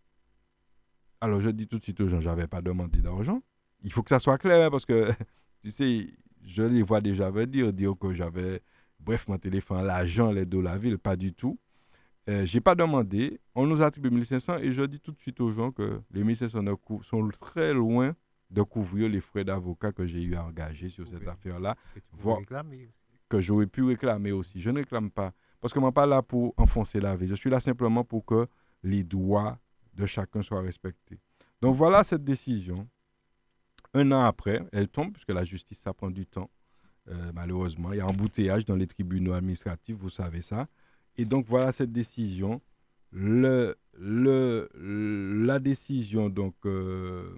Alors 1.20 1.40
je 1.40 1.48
dis 1.50 1.66
tout 1.66 1.78
de 1.78 1.84
suite 1.84 2.00
aux 2.00 2.08
gens, 2.08 2.20
je 2.20 2.28
n'avais 2.28 2.48
pas 2.48 2.60
demandé 2.60 3.00
d'argent. 3.00 3.40
Il 3.82 3.92
faut 3.92 4.02
que 4.02 4.10
ça 4.10 4.18
soit 4.18 4.38
clair, 4.38 4.66
hein, 4.66 4.70
parce 4.70 4.84
que 4.84 5.10
tu 5.62 5.70
sais, 5.70 6.08
je 6.42 6.62
les 6.62 6.82
vois 6.82 7.00
déjà 7.00 7.30
venir, 7.30 7.72
dire 7.72 7.94
que 7.98 8.12
j'avais, 8.12 8.60
bref, 8.98 9.28
mon 9.28 9.38
téléphone, 9.38 9.86
l'argent, 9.86 10.32
les 10.32 10.44
de 10.44 10.58
la 10.58 10.76
ville, 10.76 10.98
pas 10.98 11.16
du 11.16 11.32
tout. 11.32 11.58
Euh, 12.28 12.44
je 12.44 12.56
n'ai 12.56 12.60
pas 12.60 12.74
demandé. 12.74 13.40
On 13.54 13.66
nous 13.66 13.82
attribue 13.82 14.10
1500 14.10 14.58
et 14.58 14.72
je 14.72 14.82
dis 14.82 15.00
tout 15.00 15.12
de 15.12 15.18
suite 15.18 15.40
aux 15.40 15.50
gens 15.50 15.70
que 15.70 16.00
les 16.10 16.24
1500 16.24 16.64
sont 17.02 17.28
très 17.38 17.72
loin 17.74 18.16
de 18.50 18.62
couvrir 18.62 19.08
les 19.08 19.20
frais 19.20 19.44
d'avocat 19.44 19.92
que 19.92 20.06
j'ai 20.06 20.22
eu 20.22 20.34
à 20.34 20.44
engager 20.44 20.88
sur 20.88 21.06
cette 21.08 21.26
affaire-là. 21.26 21.76
Que 23.28 23.40
j'aurais 23.40 23.66
pu 23.66 23.82
réclamer 23.82 24.32
aussi. 24.32 24.60
Je 24.60 24.70
ne 24.70 24.78
réclame 24.78 25.10
pas. 25.10 25.32
Parce 25.60 25.72
que 25.72 25.80
je 25.80 25.84
ne 25.84 25.88
suis 25.88 25.94
pas 25.94 26.06
là 26.06 26.22
pour 26.22 26.54
enfoncer 26.56 27.00
la 27.00 27.16
vie. 27.16 27.26
Je 27.26 27.34
suis 27.34 27.50
là 27.50 27.58
simplement 27.58 28.04
pour 28.04 28.24
que 28.24 28.46
les 28.82 29.02
droits 29.02 29.58
de 29.94 30.06
chacun 30.06 30.42
soient 30.42 30.60
respectés. 30.60 31.18
Donc 31.62 31.74
voilà 31.74 32.04
cette 32.04 32.22
décision 32.24 32.86
un 33.94 34.10
an 34.10 34.22
après, 34.22 34.60
elle 34.72 34.88
tombe, 34.88 35.12
puisque 35.12 35.30
la 35.30 35.44
justice, 35.44 35.78
ça 35.78 35.94
prend 35.94 36.10
du 36.10 36.26
temps, 36.26 36.50
euh, 37.08 37.30
malheureusement. 37.32 37.92
Il 37.92 37.98
y 37.98 38.00
a 38.00 38.06
embouteillage 38.06 38.64
dans 38.64 38.74
les 38.74 38.88
tribunaux 38.88 39.32
administratifs, 39.32 39.96
vous 39.96 40.10
savez 40.10 40.42
ça. 40.42 40.66
Et 41.16 41.24
donc, 41.24 41.46
voilà 41.46 41.70
cette 41.70 41.92
décision. 41.92 42.60
Le, 43.12 43.76
le, 43.96 44.68
la 45.46 45.60
décision 45.60 46.28
donc, 46.28 46.56
euh, 46.66 47.32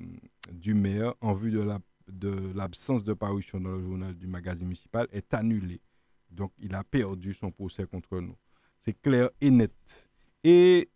du 0.53 0.75
maire 0.75 1.15
en 1.21 1.33
vue 1.33 1.51
de 1.51 2.53
l'absence 2.55 3.05
de, 3.05 3.15
parution 3.15 3.61
dans 3.61 3.73
le 3.73 3.83
journal 3.83 4.15
du 4.15 4.27
magazine 4.27 4.67
municipal 4.67 5.09
est 5.13 5.35
annulée. 5.35 5.81
Donc, 6.31 6.53
il 6.59 6.75
a 6.75 6.85
perdu 6.85 7.35
son 7.35 7.51
procès 7.51 7.87
contre 7.87 8.21
nous. 8.21 8.37
C'est 8.81 9.01
clair 9.01 9.31
et 9.41 9.51
net. 9.51 10.09
Et 10.45 10.91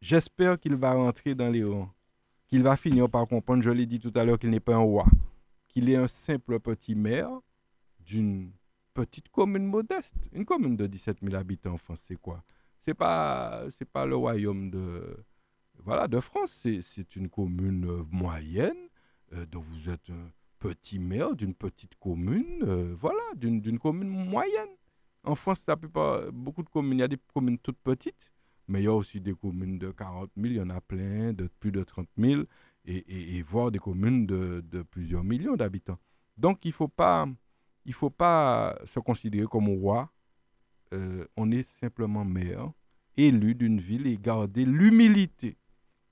j'espère 0.00 0.58
qu'il 0.58 0.76
va 0.76 0.92
rentrer 0.92 1.34
dans 1.34 1.48
les 1.48 1.64
rangs 1.64 1.92
qu'il 2.52 2.62
va 2.62 2.76
finir 2.76 3.08
par 3.08 3.26
comprendre, 3.26 3.62
je 3.62 3.70
l'ai 3.70 3.86
dit 3.86 3.98
tout 3.98 4.12
à 4.14 4.24
l'heure, 4.24 4.38
qu'il 4.38 4.50
n'est 4.50 4.60
pas 4.60 4.74
un 4.74 4.84
roi, 4.84 5.06
qu'il 5.68 5.88
est 5.88 5.96
un 5.96 6.06
simple 6.06 6.60
petit 6.60 6.94
maire 6.94 7.30
d'une 7.98 8.52
petite 8.92 9.30
commune 9.30 9.64
modeste. 9.64 10.28
Une 10.34 10.44
commune 10.44 10.76
de 10.76 10.86
17 10.86 11.20
000 11.22 11.34
habitants 11.34 11.72
en 11.72 11.78
France, 11.78 12.02
c'est 12.06 12.16
quoi? 12.16 12.44
C'est 12.82 12.92
pas, 12.92 13.64
c'est 13.78 13.88
pas 13.88 14.04
le 14.04 14.16
royaume 14.16 14.70
de, 14.70 15.24
voilà, 15.84 16.08
de 16.08 16.20
France, 16.20 16.66
c'est 16.80 17.16
une 17.16 17.28
commune 17.28 17.86
euh, 17.88 18.04
moyenne, 18.10 18.88
euh, 19.32 19.46
dont 19.46 19.60
vous 19.60 19.88
êtes 19.90 20.10
un 20.10 20.30
petit 20.58 21.00
maire 21.00 21.34
d'une 21.34 21.54
petite 21.54 21.96
commune, 21.96 22.62
euh, 22.62 22.94
voilà, 22.98 23.22
d'une 23.34 23.78
commune 23.78 24.08
moyenne. 24.08 24.68
En 25.24 25.34
France, 25.34 25.64
peut 25.64 25.88
pas 25.88 26.30
beaucoup 26.30 26.62
de 26.62 26.68
communes, 26.68 26.98
il 26.98 27.00
y 27.00 27.04
a 27.04 27.08
des 27.08 27.18
communes 27.34 27.58
toutes 27.58 27.78
petites, 27.78 28.32
mais 28.68 28.80
il 28.82 28.84
y 28.84 28.88
a 28.88 28.92
aussi 28.92 29.20
des 29.20 29.34
communes 29.34 29.78
de 29.78 29.90
40 29.90 30.30
000, 30.36 30.46
il 30.46 30.56
y 30.56 30.60
en 30.60 30.70
a 30.70 30.80
plein, 30.80 31.32
de 31.32 31.48
plus 31.58 31.72
de 31.72 31.82
30 31.82 32.08
000, 32.16 32.42
et, 32.84 33.42
voire 33.42 33.70
des 33.70 33.78
communes 33.78 34.26
de, 34.26 34.82
plusieurs 34.90 35.24
millions 35.24 35.56
d'habitants. 35.56 35.98
Donc 36.36 36.64
il 36.64 36.68
ne 36.68 36.74
faut, 36.74 36.88
pas, 36.88 37.26
faut 37.92 38.10
pas 38.10 38.78
se 38.84 39.00
considérer 39.00 39.46
comme 39.46 39.68
roi. 39.68 40.12
Euh, 40.92 41.26
on 41.36 41.50
est 41.50 41.62
simplement 41.62 42.24
maire, 42.24 42.70
élu 43.16 43.54
d'une 43.54 43.80
ville, 43.80 44.06
et 44.06 44.16
garder 44.16 44.64
l'humilité 44.64 45.56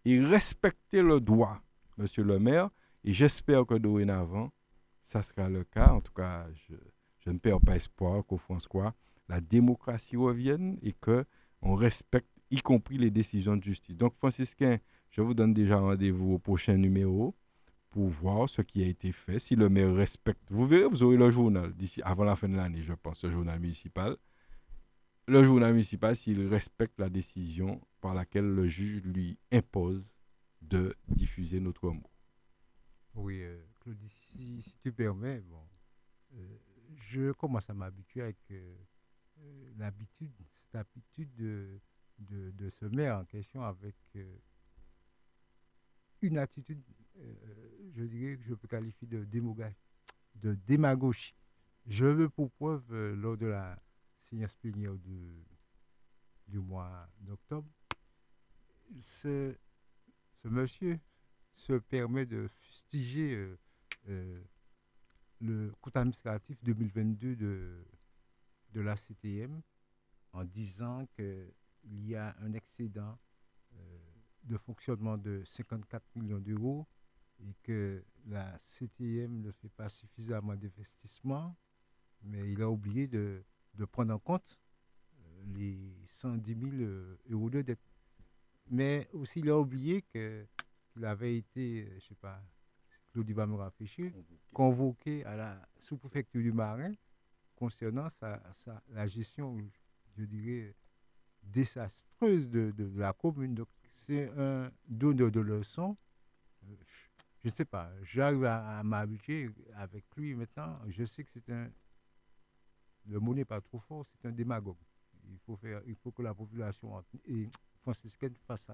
et 0.05 0.21
respecter 0.21 1.03
le 1.03 1.21
droit, 1.21 1.61
monsieur 1.99 2.25
le 2.25 2.39
maire. 2.39 2.71
Et 3.05 3.13
j'espère 3.13 3.67
que 3.67 3.75
dorénavant, 3.75 4.53
ça 5.05 5.23
sera 5.23 5.49
le 5.49 5.65
cas. 5.65 5.93
En 5.93 6.01
tout 6.01 6.13
cas, 6.13 6.47
je, 6.69 6.75
je 7.21 7.31
ne 7.31 7.39
perds 7.39 7.61
pas 7.61 7.77
espoir 7.77 8.25
qu'au 8.27 8.39
François, 8.39 8.95
la 9.29 9.41
démocratie 9.41 10.17
revienne 10.17 10.79
et 10.83 10.93
que 10.93 11.25
on 11.63 11.75
respecte 11.75 12.31
y 12.51 12.61
compris 12.61 12.99
les 12.99 13.11
décisions 13.11 13.57
de 13.57 13.63
justice. 13.63 13.97
Donc, 13.97 14.17
franciscain, 14.17 14.79
je 15.11 15.21
vous 15.21 15.35
donne 15.35 15.55
déjà 15.55 15.79
rendez-vous 15.79 16.35
au 16.35 16.39
prochain 16.39 16.77
numéro 16.77 17.35
pour 17.91 18.09
voir 18.09 18.49
ce 18.49 18.63
qui 18.63 18.83
a 18.83 18.87
été 18.87 19.13
fait. 19.13 19.39
Si 19.39 19.57
le 19.57 19.69
maire 19.69 19.95
respecte, 19.95 20.43
vous 20.51 20.67
verrez, 20.67 20.89
vous 20.89 21.03
aurez 21.03 21.17
le 21.17 21.31
journal 21.31 21.73
d'ici 21.75 22.01
avant 22.03 22.25
la 22.25 22.37
fin 22.37 22.49
de 22.49 22.57
l'année, 22.57 22.83
je 22.83 22.93
pense, 22.93 23.25
le 23.25 23.31
journal 23.31 23.59
municipal. 23.61 24.17
Le 25.27 25.45
journal 25.45 25.73
municipal, 25.73 26.17
s'il 26.17 26.47
respecte 26.47 26.99
la 26.99 27.09
décision 27.09 27.81
par 28.01 28.15
laquelle 28.15 28.49
le 28.55 28.67
juge 28.67 29.03
lui 29.03 29.39
impose 29.53 30.05
de 30.63 30.95
diffuser 31.09 31.61
notre 31.61 31.91
mot. 31.91 32.11
Oui, 33.15 33.43
euh, 33.43 33.61
Claudie, 33.81 34.09
si, 34.09 34.63
tu 34.83 34.93
permets, 34.93 35.41
bon, 35.41 35.63
euh, 36.35 36.59
je 36.97 37.33
commence 37.33 37.69
à 37.69 37.75
m'habituer 37.75 38.23
avec 38.23 38.39
euh, 38.51 38.77
l'habitude, 39.77 40.33
cette 40.53 40.75
habitude 40.75 41.35
de 41.35 41.81
de, 42.19 42.51
de, 42.51 42.69
se 42.69 42.85
mettre 42.85 43.17
en 43.17 43.25
question 43.25 43.63
avec 43.63 43.97
une 46.21 46.37
attitude, 46.37 46.83
je 47.95 48.05
dirais 48.05 48.37
que 48.37 48.43
je 48.45 48.53
peux 48.53 48.69
qualifier 48.69 49.09
de, 49.09 49.25
de 50.35 50.55
démagogie. 50.67 51.35
Je 51.87 52.05
veux 52.05 52.29
pour 52.29 52.51
preuve, 52.51 52.95
lors 53.15 53.39
de 53.39 53.47
la 53.47 53.83
séance 54.29 54.55
plénière 54.57 54.93
du, 54.97 55.47
du 56.51 56.59
mois 56.59 57.09
d'octobre, 57.21 57.69
ce, 59.01 59.57
monsieur 60.45 60.99
se 61.55 61.75
permet 61.75 62.27
de 62.27 62.49
fustiger 62.61 63.57
le 65.41 65.73
coût 65.81 65.91
administratif 65.95 66.63
2022 66.65 67.37
de, 67.37 67.85
de 68.73 68.81
la 68.81 68.97
CTM 68.97 69.61
en 70.33 70.45
disant 70.45 71.07
que 71.17 71.53
il 71.85 72.07
y 72.07 72.17
a 72.17 72.37
un 72.41 72.53
excédent 72.53 73.19
euh, 73.75 73.99
de 74.45 74.57
fonctionnement 74.57 75.17
de 75.17 75.43
54 75.45 76.05
millions 76.17 76.39
d'euros 76.39 76.87
et 77.41 77.55
que 77.63 78.05
la 78.27 78.59
CTM 78.59 79.41
ne 79.41 79.51
fait 79.53 79.71
pas 79.71 79.89
suffisamment 79.89 80.55
d'investissement, 80.57 81.57
mais 82.23 82.53
il 82.53 82.61
a 82.63 82.69
oublié 82.69 83.07
de, 83.07 83.43
prendre 83.93 84.15
en 84.15 84.19
compte 84.19 84.61
euh, 84.61 84.70
les 85.55 85.79
110 86.09 86.55
000 86.55 86.73
euh, 86.75 87.17
euros 87.31 87.51
de 87.51 87.63
dette. 87.63 87.81
Mais 88.71 89.09
aussi, 89.13 89.41
il 89.41 89.51
a 89.51 89.59
oublié 89.59 90.03
qu'il 90.03 91.05
avait 91.05 91.37
été, 91.39 91.87
je 91.91 91.95
ne 91.95 92.01
sais 92.01 92.15
pas, 92.15 92.43
Claudie 93.13 93.33
va 93.33 93.47
me 93.47 93.57
rafraîchir, 93.57 94.13
convoqué 94.53 95.25
à 95.25 95.37
la 95.37 95.69
sous-préfecture 95.81 96.43
du 96.43 96.53
Marin 96.53 96.93
concernant 97.57 98.09
sa, 98.11 98.41
la 98.91 99.07
gestion, 99.09 99.59
je 100.17 100.25
dirais, 100.25 100.75
désastreuse 101.43 102.49
de, 102.49 102.73
de- 102.73 102.89
de 102.89 102.99
la 103.01 103.13
commune. 103.13 103.55
Donc, 103.55 103.69
c'est 103.91 104.31
un 104.39 104.71
donneur 104.89 105.31
de 105.31 105.41
leçons. 105.41 105.97
Euh, 106.65 106.77
Je 107.43 107.49
ne 107.49 107.53
sais 107.53 107.65
pas, 107.65 107.91
j'arrive 108.03 108.45
à, 108.45 108.79
à 108.81 108.83
m'habituer 108.83 109.51
avec 109.75 110.05
lui 110.17 110.35
maintenant. 110.35 110.79
Je 110.89 111.05
sais 111.05 111.25
que 111.25 111.31
c'est 111.33 111.51
un. 111.51 111.71
Le 113.07 113.19
mot 113.21 113.35
n'est 113.35 113.45
pas 113.45 113.61
trop 113.61 113.79
fort, 113.81 114.07
c'est 114.07 114.29
un 114.29 114.33
démagogue. 114.33 114.77
Il 115.31 115.97
faut, 115.97 116.13
que 116.13 116.23
la 116.23 116.35
population 116.35 117.03
franciscaine 117.83 118.35
fasse, 118.47 118.67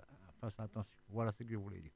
attention. 0.58 0.96
Voilà 1.08 1.32
ce 1.32 1.42
que 1.42 1.50
je 1.50 1.56
voulais 1.56 1.80
dire. 1.80 1.92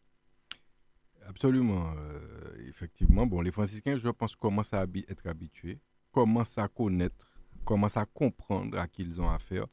Absolument. 1.26 1.92
euh, 1.96 2.68
effectivement, 2.68 3.26
bon, 3.26 3.40
les 3.40 3.52
franciscains, 3.52 3.96
je 3.96 4.08
pense, 4.08 4.36
commencent 4.36 4.72
à 4.72 4.86
être 5.08 5.26
habitués, 5.26 5.80
commencent 6.12 6.58
à 6.58 6.68
connaître, 6.68 7.30
commencent 7.64 7.96
à 7.96 8.06
comprendre 8.06 8.78
à 8.78 8.88
qui 8.88 9.02
ils 9.02 9.20
ont 9.20 9.28
affaire. 9.28 9.66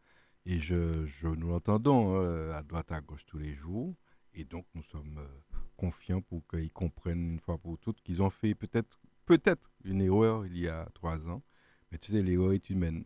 Et 0.45 0.59
je, 0.59 1.27
nous 1.27 1.49
l'entendons 1.49 2.21
euh, 2.21 2.53
à 2.53 2.63
droite, 2.63 2.91
à 2.91 3.01
gauche 3.01 3.25
tous 3.25 3.37
les 3.37 3.53
jours. 3.53 3.95
Et 4.33 4.43
donc, 4.43 4.65
nous 4.75 4.83
sommes 4.83 5.17
euh, 5.17 5.57
confiants 5.75 6.21
pour 6.21 6.45
qu'ils 6.47 6.71
comprennent 6.71 7.33
une 7.33 7.39
fois 7.39 7.57
pour 7.57 7.77
toutes 7.77 8.01
qu'ils 8.01 8.21
ont 8.21 8.29
fait 8.29 8.55
peut-être 8.55 8.99
peut-être 9.25 9.69
une 9.83 10.01
erreur 10.01 10.45
il 10.45 10.57
y 10.57 10.67
a 10.67 10.87
trois 10.93 11.27
ans. 11.27 11.43
Mais 11.91 11.97
tu 11.97 12.11
sais, 12.11 12.21
l'erreur 12.21 12.53
est 12.53 12.69
humaine. 12.69 13.05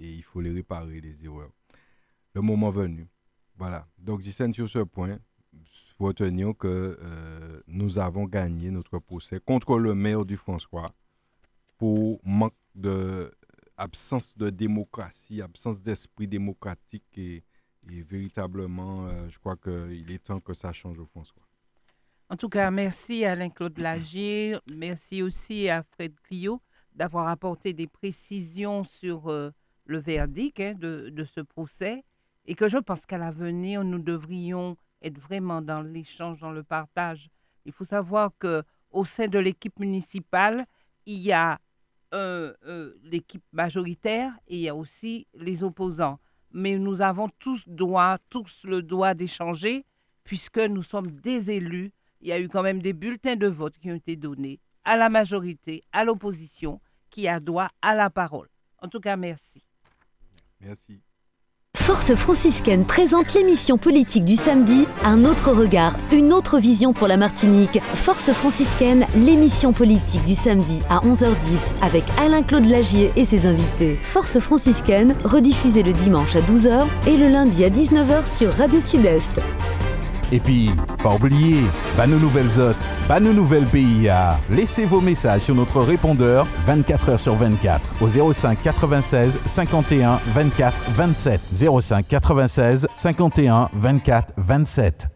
Et 0.00 0.14
il 0.14 0.22
faut 0.22 0.40
les 0.40 0.50
réparer, 0.50 1.00
les 1.00 1.24
erreurs. 1.24 1.52
Le 2.34 2.40
moment 2.40 2.70
venu. 2.70 3.06
Voilà. 3.56 3.86
Donc, 3.98 4.22
Gisèle, 4.22 4.54
sur 4.54 4.68
ce 4.68 4.80
point, 4.80 5.18
faut 6.00 6.06
retenir 6.06 6.56
que 6.56 6.98
euh, 6.98 7.60
nous 7.66 7.98
avons 7.98 8.24
gagné 8.24 8.70
notre 8.70 8.98
procès 8.98 9.38
contre 9.38 9.78
le 9.78 9.94
maire 9.94 10.24
du 10.24 10.38
François 10.38 10.86
pour 11.76 12.20
manque 12.24 12.54
de 12.74 13.30
absence 13.76 14.34
de 14.36 14.48
démocratie, 14.48 15.42
absence 15.42 15.82
d'esprit 15.82 16.26
démocratique 16.26 17.04
et, 17.18 17.42
véritablement, 17.82 19.06
euh, 19.06 19.28
je 19.28 19.38
crois 19.38 19.56
qu'il 19.56 20.10
est 20.10 20.22
temps 20.22 20.40
que 20.40 20.54
ça 20.54 20.72
change 20.72 20.98
au 20.98 21.06
François. 21.06 21.42
En 22.30 22.36
tout 22.36 22.48
cas, 22.48 22.70
merci 22.70 23.26
Alain-Claude 23.26 23.78
Lagier. 23.78 24.56
Merci 24.74 25.22
aussi 25.22 25.68
à 25.68 25.82
Fred 25.82 26.14
Clio 26.22 26.62
d'avoir 26.94 27.28
apporté 27.28 27.74
des 27.74 27.86
précisions 27.86 28.84
sur 28.84 29.28
euh, 29.28 29.50
le 29.90 29.98
verdict 29.98 30.60
hein, 30.60 30.74
de, 30.78 31.24
ce 31.24 31.40
procès. 31.40 32.04
Et 32.46 32.54
que 32.54 32.68
je 32.68 32.78
pense 32.78 33.04
qu'à 33.04 33.18
l'avenir, 33.18 33.84
nous 33.84 33.98
devrions 33.98 34.76
être 35.02 35.18
vraiment 35.18 35.60
dans 35.60 35.82
l'échange, 35.82 36.40
dans 36.40 36.52
le 36.52 36.62
partage. 36.62 37.28
Il 37.64 37.72
faut 37.72 37.84
savoir 37.84 38.30
que 38.38 38.62
au 38.90 39.04
sein 39.04 39.28
de 39.28 39.38
l'équipe 39.38 39.78
municipale, 39.78 40.64
il 41.06 41.18
y 41.18 41.32
a 41.32 41.58
l'équipe 43.04 43.44
majoritaire 43.52 44.32
et 44.48 44.56
il 44.56 44.62
y 44.62 44.68
a 44.68 44.74
aussi 44.74 45.28
les 45.34 45.62
opposants. 45.62 46.18
Mais 46.52 46.76
nous 46.76 47.02
avons 47.02 47.28
tous 47.38 47.62
droit, 47.68 48.18
tous 48.28 48.64
le 48.64 48.82
droit 48.82 49.14
d'échanger 49.14 49.84
puisque 50.24 50.58
nous 50.58 50.82
sommes 50.82 51.12
des 51.12 51.50
élus. 51.52 51.92
Il 52.20 52.28
y 52.28 52.32
a 52.32 52.40
eu 52.40 52.48
quand 52.48 52.62
même 52.62 52.82
des 52.82 52.92
bulletins 52.92 53.36
de 53.36 53.46
vote 53.46 53.78
qui 53.78 53.92
ont 53.92 53.94
été 53.94 54.16
donnés 54.16 54.58
à 54.84 54.96
la 54.96 55.08
majorité, 55.08 55.84
à 55.92 56.04
l'opposition, 56.04 56.80
qui 57.10 57.28
a 57.28 57.38
droit 57.38 57.68
à 57.80 57.94
la 57.94 58.10
parole. 58.10 58.48
En 58.78 58.88
tout 58.88 59.00
cas, 59.00 59.16
merci. 59.16 59.62
Merci. 60.62 61.00
Force 61.76 62.14
franciscaine 62.14 62.84
présente 62.84 63.32
l'émission 63.32 63.78
politique 63.78 64.24
du 64.24 64.36
samedi, 64.36 64.86
un 65.02 65.24
autre 65.24 65.52
regard, 65.52 65.96
une 66.12 66.32
autre 66.32 66.58
vision 66.58 66.92
pour 66.92 67.08
la 67.08 67.16
Martinique. 67.16 67.80
Force 67.94 68.30
franciscaine, 68.32 69.06
l'émission 69.16 69.72
politique 69.72 70.24
du 70.26 70.34
samedi 70.34 70.82
à 70.90 70.98
11h10 70.98 71.74
avec 71.80 72.04
Alain-Claude 72.18 72.66
Lagier 72.66 73.10
et 73.16 73.24
ses 73.24 73.46
invités. 73.46 73.94
Force 74.02 74.38
franciscaine, 74.38 75.16
rediffusée 75.24 75.82
le 75.82 75.92
dimanche 75.92 76.36
à 76.36 76.40
12h 76.40 76.86
et 77.06 77.16
le 77.16 77.28
lundi 77.28 77.64
à 77.64 77.70
19h 77.70 78.26
sur 78.26 78.52
Radio 78.52 78.80
Sud-Est. 78.80 79.40
Et 80.32 80.38
puis, 80.38 80.70
pas 81.02 81.14
oublier, 81.16 81.64
bah 81.96 82.06
nos 82.06 82.18
nouvelles 82.18 82.60
hôtes, 82.60 82.88
bah 83.08 83.18
nos 83.18 83.32
nouvelles 83.32 83.66
PIA. 83.66 84.38
Laissez 84.48 84.84
vos 84.86 85.00
messages 85.00 85.42
sur 85.42 85.56
notre 85.56 85.80
répondeur 85.82 86.46
24 86.64 87.08
heures 87.10 87.20
sur 87.20 87.34
24 87.34 88.00
au 88.00 88.32
05 88.32 88.62
96 88.62 89.40
51 89.44 90.20
24 90.26 90.90
27. 90.92 91.40
05 91.80 92.06
96 92.06 92.86
51 92.94 93.70
24 93.72 94.34
27. 94.36 95.08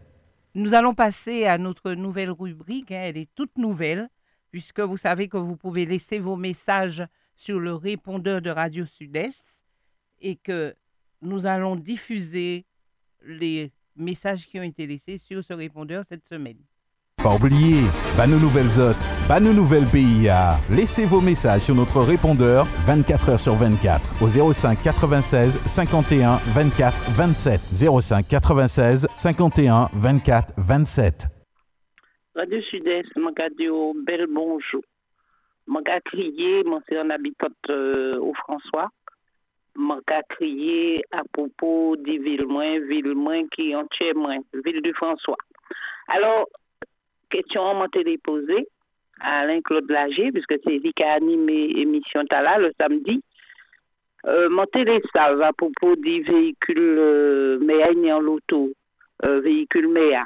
Nous 0.55 0.73
allons 0.73 0.93
passer 0.93 1.45
à 1.45 1.57
notre 1.57 1.93
nouvelle 1.93 2.31
rubrique. 2.31 2.91
hein, 2.91 3.01
Elle 3.03 3.17
est 3.17 3.29
toute 3.35 3.57
nouvelle, 3.57 4.09
puisque 4.51 4.81
vous 4.81 4.97
savez 4.97 5.29
que 5.29 5.37
vous 5.37 5.55
pouvez 5.55 5.85
laisser 5.85 6.19
vos 6.19 6.35
messages 6.35 7.05
sur 7.35 7.59
le 7.59 7.73
répondeur 7.73 8.41
de 8.41 8.49
Radio 8.49 8.85
Sud-Est 8.85 9.45
et 10.21 10.35
que 10.35 10.75
nous 11.21 11.45
allons 11.45 11.75
diffuser 11.77 12.65
les 13.25 13.71
messages 13.95 14.45
qui 14.47 14.59
ont 14.59 14.63
été 14.63 14.87
laissés 14.87 15.17
sur 15.17 15.43
ce 15.43 15.53
répondeur 15.53 16.03
cette 16.03 16.27
semaine. 16.27 16.57
Pas 17.25 17.33
oublier, 17.33 17.81
bah 18.17 18.27
nos 18.27 18.37
nouvelles 18.37 18.79
hôtes, 18.79 19.09
bah 19.27 19.39
nos 19.39 19.51
nouvelles 19.51 19.87
PIA. 19.87 20.59
Laissez 20.69 21.05
vos 21.05 21.21
messages 21.21 21.61
sur 21.61 21.73
notre 21.73 22.01
répondeur 22.01 22.67
24 22.85 23.29
heures 23.29 23.39
sur 23.39 23.55
24 23.55 24.21
au 24.21 24.53
05 24.53 24.79
96 24.83 25.59
51 25.65 26.39
24 26.45 27.11
27. 27.11 27.61
05 28.01 28.27
96 28.27 29.07
51 29.13 29.89
24 29.93 30.53
27. 30.57 31.27
Radio 32.35 32.61
Sud-Est, 32.61 33.17
au 33.69 33.95
bel 34.05 34.27
bonjour. 34.29 34.83
M'a 35.67 35.81
crié, 36.01 36.63
mon 36.63 36.79
c'est 36.87 36.99
un 36.99 37.09
habitant 37.09 37.47
euh, 37.69 38.19
au 38.19 38.33
François. 38.33 38.89
M'a 39.75 39.99
crié 40.29 41.03
à 41.11 41.21
propos 41.33 41.97
des 41.97 42.17
villes 42.17 42.47
moins, 42.47 42.79
villes 42.79 43.13
moins 43.13 43.45
qui 43.47 43.75
entièrement, 43.75 44.37
ville 44.65 44.81
du 44.81 44.93
François. 44.93 45.37
Alors, 46.07 46.47
question 47.29 47.73
m'a 47.75 47.85
été 47.85 48.17
posée 48.17 48.67
à 49.19 49.39
Alain-Claude 49.39 49.89
Lager, 49.89 50.31
puisque 50.31 50.55
c'est 50.63 50.79
lui 50.79 50.93
qui 50.93 51.03
a 51.03 51.13
animé 51.13 51.67
l'émission 51.67 52.23
Tala 52.25 52.59
le 52.59 52.71
samedi. 52.79 53.21
Euh, 54.27 54.65
télésalve 54.71 55.41
à 55.41 55.53
propos 55.53 55.95
des 55.97 56.21
véhicules 56.21 56.77
euh, 56.79 57.59
MEA 57.59 58.15
en 58.15 58.19
l'auto, 58.19 58.71
euh, 59.23 59.39
véhicules 59.41 59.87
MEA. 59.87 60.25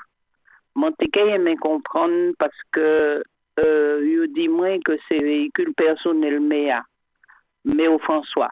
Mon 0.76 0.94
aimé 1.00 1.58
comprendre 1.58 2.34
parce 2.38 2.62
que 2.72 3.22
euh, 3.60 4.00
je 4.00 4.26
dis 4.28 4.48
moi 4.48 4.80
que 4.86 4.98
c'est 5.08 5.20
véhicule 5.20 5.74
personnel 5.74 6.40
MEA, 6.40 6.82
mais 7.66 7.88
au 7.88 8.00
François. 8.00 8.52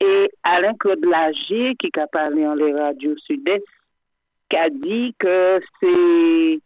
Et 0.00 0.30
Alain 0.42 0.74
Claude 0.74 1.04
Lagier, 1.04 1.74
qui 1.76 1.90
a 1.98 2.06
parlé 2.06 2.46
en 2.46 2.54
les 2.54 2.72
radios 2.72 3.16
sud-est, 3.18 3.64
qui 4.48 4.56
a 4.56 4.70
dit 4.70 5.14
que 5.18 5.60
c'est 5.80 6.58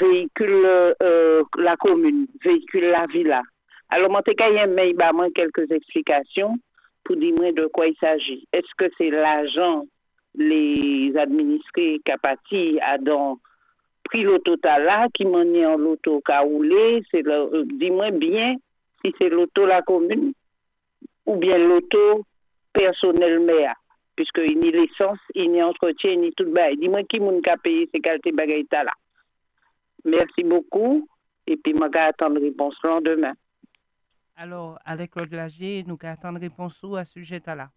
véhicule 0.00 0.66
euh, 1.02 1.42
la 1.58 1.76
commune, 1.76 2.26
véhicule 2.44 2.84
la 2.90 3.06
villa. 3.06 3.42
Alors, 3.88 4.10
mon 4.10 4.20
aimé 4.20 4.94
moi 5.12 5.28
quelques 5.34 5.70
explications 5.70 6.58
pour 7.04 7.16
dire 7.16 7.34
moi 7.34 7.52
de 7.52 7.66
quoi 7.66 7.86
il 7.86 7.96
s'agit. 7.96 8.46
Est-ce 8.52 8.74
que 8.76 8.90
c'est 8.98 9.10
l'agent, 9.10 9.84
les 10.34 11.12
administrés 11.16 12.00
à 12.80 12.98
dans 12.98 13.38
pris 14.04 14.22
l'auto 14.22 14.56
là, 14.62 15.08
qui 15.12 15.26
m'en 15.26 15.42
est 15.42 15.66
en 15.66 15.76
l'auto 15.76 16.20
qu'a 16.20 16.40
roulé, 16.40 17.02
c'est 17.10 17.22
le, 17.22 17.32
euh, 17.32 17.64
dis-moi 17.64 18.10
bien 18.10 18.56
si 19.04 19.14
c'est 19.18 19.30
l'auto 19.30 19.66
la 19.66 19.82
commune 19.82 20.32
ou 21.26 21.36
bien 21.36 21.58
l'auto 21.58 22.24
personnel 22.72 23.40
méa, 23.40 23.74
puisque 24.16 24.38
il 24.38 24.58
n'y 24.58 24.70
l'essence, 24.70 25.18
il 25.34 25.50
n'y 25.52 25.62
entretien, 25.62 26.16
ni 26.16 26.32
tout 26.32 26.50
bail. 26.50 26.76
Dis-moi 26.76 27.04
qui 27.04 27.20
moun 27.20 27.40
qu'a 27.40 27.56
payé 27.56 27.88
ces 27.94 28.00
qualités 28.00 28.32
bagaille 28.32 28.66
là. 28.72 28.92
Merci 30.04 30.44
beaucoup, 30.44 31.08
et 31.46 31.56
puis 31.56 31.72
moi 31.72 31.88
attendre 31.94 32.40
réponse 32.40 32.76
le 32.82 32.90
lendemain. 32.90 33.32
Alors, 34.36 34.78
avec 34.84 35.12
Claude 35.12 35.32
Lagier, 35.32 35.84
nous 35.86 35.98
attendre 36.02 36.40
réponse 36.40 36.84
à 36.96 37.04
ce 37.04 37.12
sujet-là. 37.12 37.70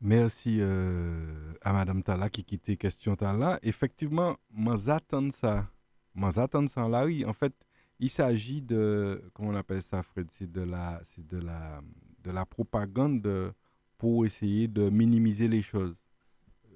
Merci 0.00 0.58
euh, 0.60 1.52
à 1.62 1.72
Madame 1.72 2.02
Tala 2.02 2.28
qui 2.28 2.44
quittait 2.44 2.76
question 2.76 3.16
Tala. 3.16 3.58
Effectivement, 3.62 4.36
moi 4.50 4.76
j'attends 4.82 5.30
ça. 5.30 5.66
Moi 6.14 6.30
j'attends 6.34 6.66
ça 6.66 6.88
là, 6.88 7.04
oui. 7.04 7.24
En 7.24 7.32
fait, 7.32 7.54
il 7.98 8.10
s'agit 8.10 8.60
de, 8.60 9.22
comment 9.32 9.50
on 9.50 9.54
appelle 9.54 9.82
ça, 9.82 10.02
Fred, 10.02 10.28
c'est 10.32 10.50
de 10.50 10.62
la, 10.62 11.00
c'est 11.02 11.26
de 11.26 11.38
la, 11.38 11.80
de 12.26 12.32
la 12.32 12.44
propagande 12.44 13.54
pour 13.98 14.26
essayer 14.26 14.68
de 14.68 14.90
minimiser 14.90 15.48
les 15.48 15.62
choses. 15.62 15.94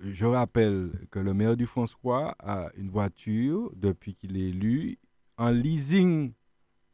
Je 0.02 0.24
rappelle 0.24 0.92
que 1.10 1.18
le 1.18 1.34
maire 1.34 1.56
du 1.56 1.66
François 1.66 2.34
a 2.38 2.70
une 2.76 2.88
voiture 2.88 3.70
depuis 3.76 4.14
qu'il 4.14 4.36
est 4.36 4.48
élu 4.48 4.98
en 5.36 5.50
leasing 5.50 6.32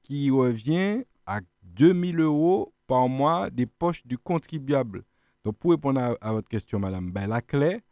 qui 0.02 0.30
revient 0.30 1.04
à 1.26 1.40
2000 1.62 2.20
euros 2.20 2.72
par 2.86 3.08
mois 3.08 3.50
des 3.50 3.66
poches 3.66 4.06
du 4.06 4.18
contribuable. 4.18 5.04
Donc, 5.44 5.56
pour 5.58 5.72
répondre 5.72 6.16
à, 6.20 6.32
votre 6.32 6.48
question, 6.48 6.80
madame, 6.80 7.12
ben, 7.12 7.28
la 7.28 7.42
clé, 7.42 7.82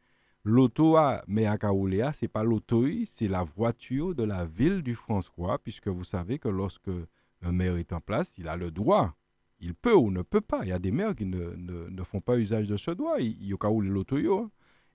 l'auto 0.43 0.97
à 0.97 1.23
Méakaoulea, 1.29 2.13
ce 2.13 2.25
n'est 2.25 2.29
pas 2.29 2.43
l'auto, 2.43 2.85
c'est 3.07 3.29
la 3.29 3.45
voiture 3.45 4.15
de 4.15 4.25
la 4.25 4.45
ville 4.45 4.83
du 4.83 4.95
François, 4.95 5.59
puisque 5.59 5.89
vous 5.89 6.05
savez 6.05 6.39
que 6.39 6.49
lorsque 6.49 6.91
un 7.43 7.53
maire 7.53 7.77
est 7.77 7.93
en 7.93 8.01
place, 8.01 8.37
il 8.39 8.49
a 8.49 8.57
le 8.57 8.71
droit, 8.71 9.15
il 9.65 9.75
peut 9.75 9.95
ou 9.95 10.11
ne 10.11 10.23
peut 10.23 10.41
pas. 10.43 10.61
Il 10.63 10.69
y 10.69 10.73
a 10.73 10.79
des 10.79 10.91
maires 10.93 11.15
qui 11.15 11.25
ne, 11.25 12.03
font 12.05 12.21
pas 12.21 12.37
usage 12.39 12.69
de 12.69 12.77
ce 12.77 12.91
droit. 12.91 13.19
Il 13.19 13.49
y 13.49 13.55
a 13.59 13.71
où 13.71 13.81
l'auto 13.81 14.51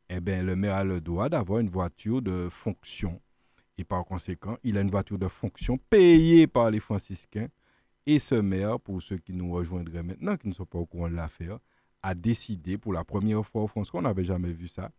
Eh 0.09 0.19
bien, 0.19 0.43
le 0.43 0.55
maire 0.55 0.75
a 0.75 0.83
le 0.83 1.01
droit 1.01 1.27
d'avoir 1.27 1.59
une 1.59 1.69
voiture 1.69 2.21
de 2.21 2.47
fonction. 2.51 3.19
Et 3.77 3.83
par 3.83 4.05
conséquent, 4.05 4.57
il 4.63 4.77
a 4.77 4.81
une 4.81 4.89
voiture 4.89 5.17
de 5.17 5.27
fonction 5.27 5.77
payée 5.89 6.45
par 6.45 6.69
les 6.69 6.79
franciscains. 6.79 7.47
Et 8.05 8.19
ce 8.19 8.35
maire, 8.35 8.79
pour 8.79 9.01
ceux 9.01 9.17
qui 9.17 9.33
nous 9.33 9.51
rejoindraient 9.51 10.03
maintenant, 10.03 10.37
qui 10.37 10.47
ne 10.47 10.53
sont 10.53 10.65
pas 10.65 10.77
au 10.77 10.85
courant 10.85 11.09
de 11.09 11.15
l'affaire, 11.15 11.59
a 12.03 12.13
décidé 12.13 12.77
pour 12.77 12.93
la 12.93 13.03
première 13.03 13.45
fois 13.45 13.63
au 13.63 13.67
France, 13.67 13.89
qu'on 13.89 14.03
n'avait 14.03 14.23
jamais 14.23 14.51
vu 14.51 14.67
ça, 14.67 14.91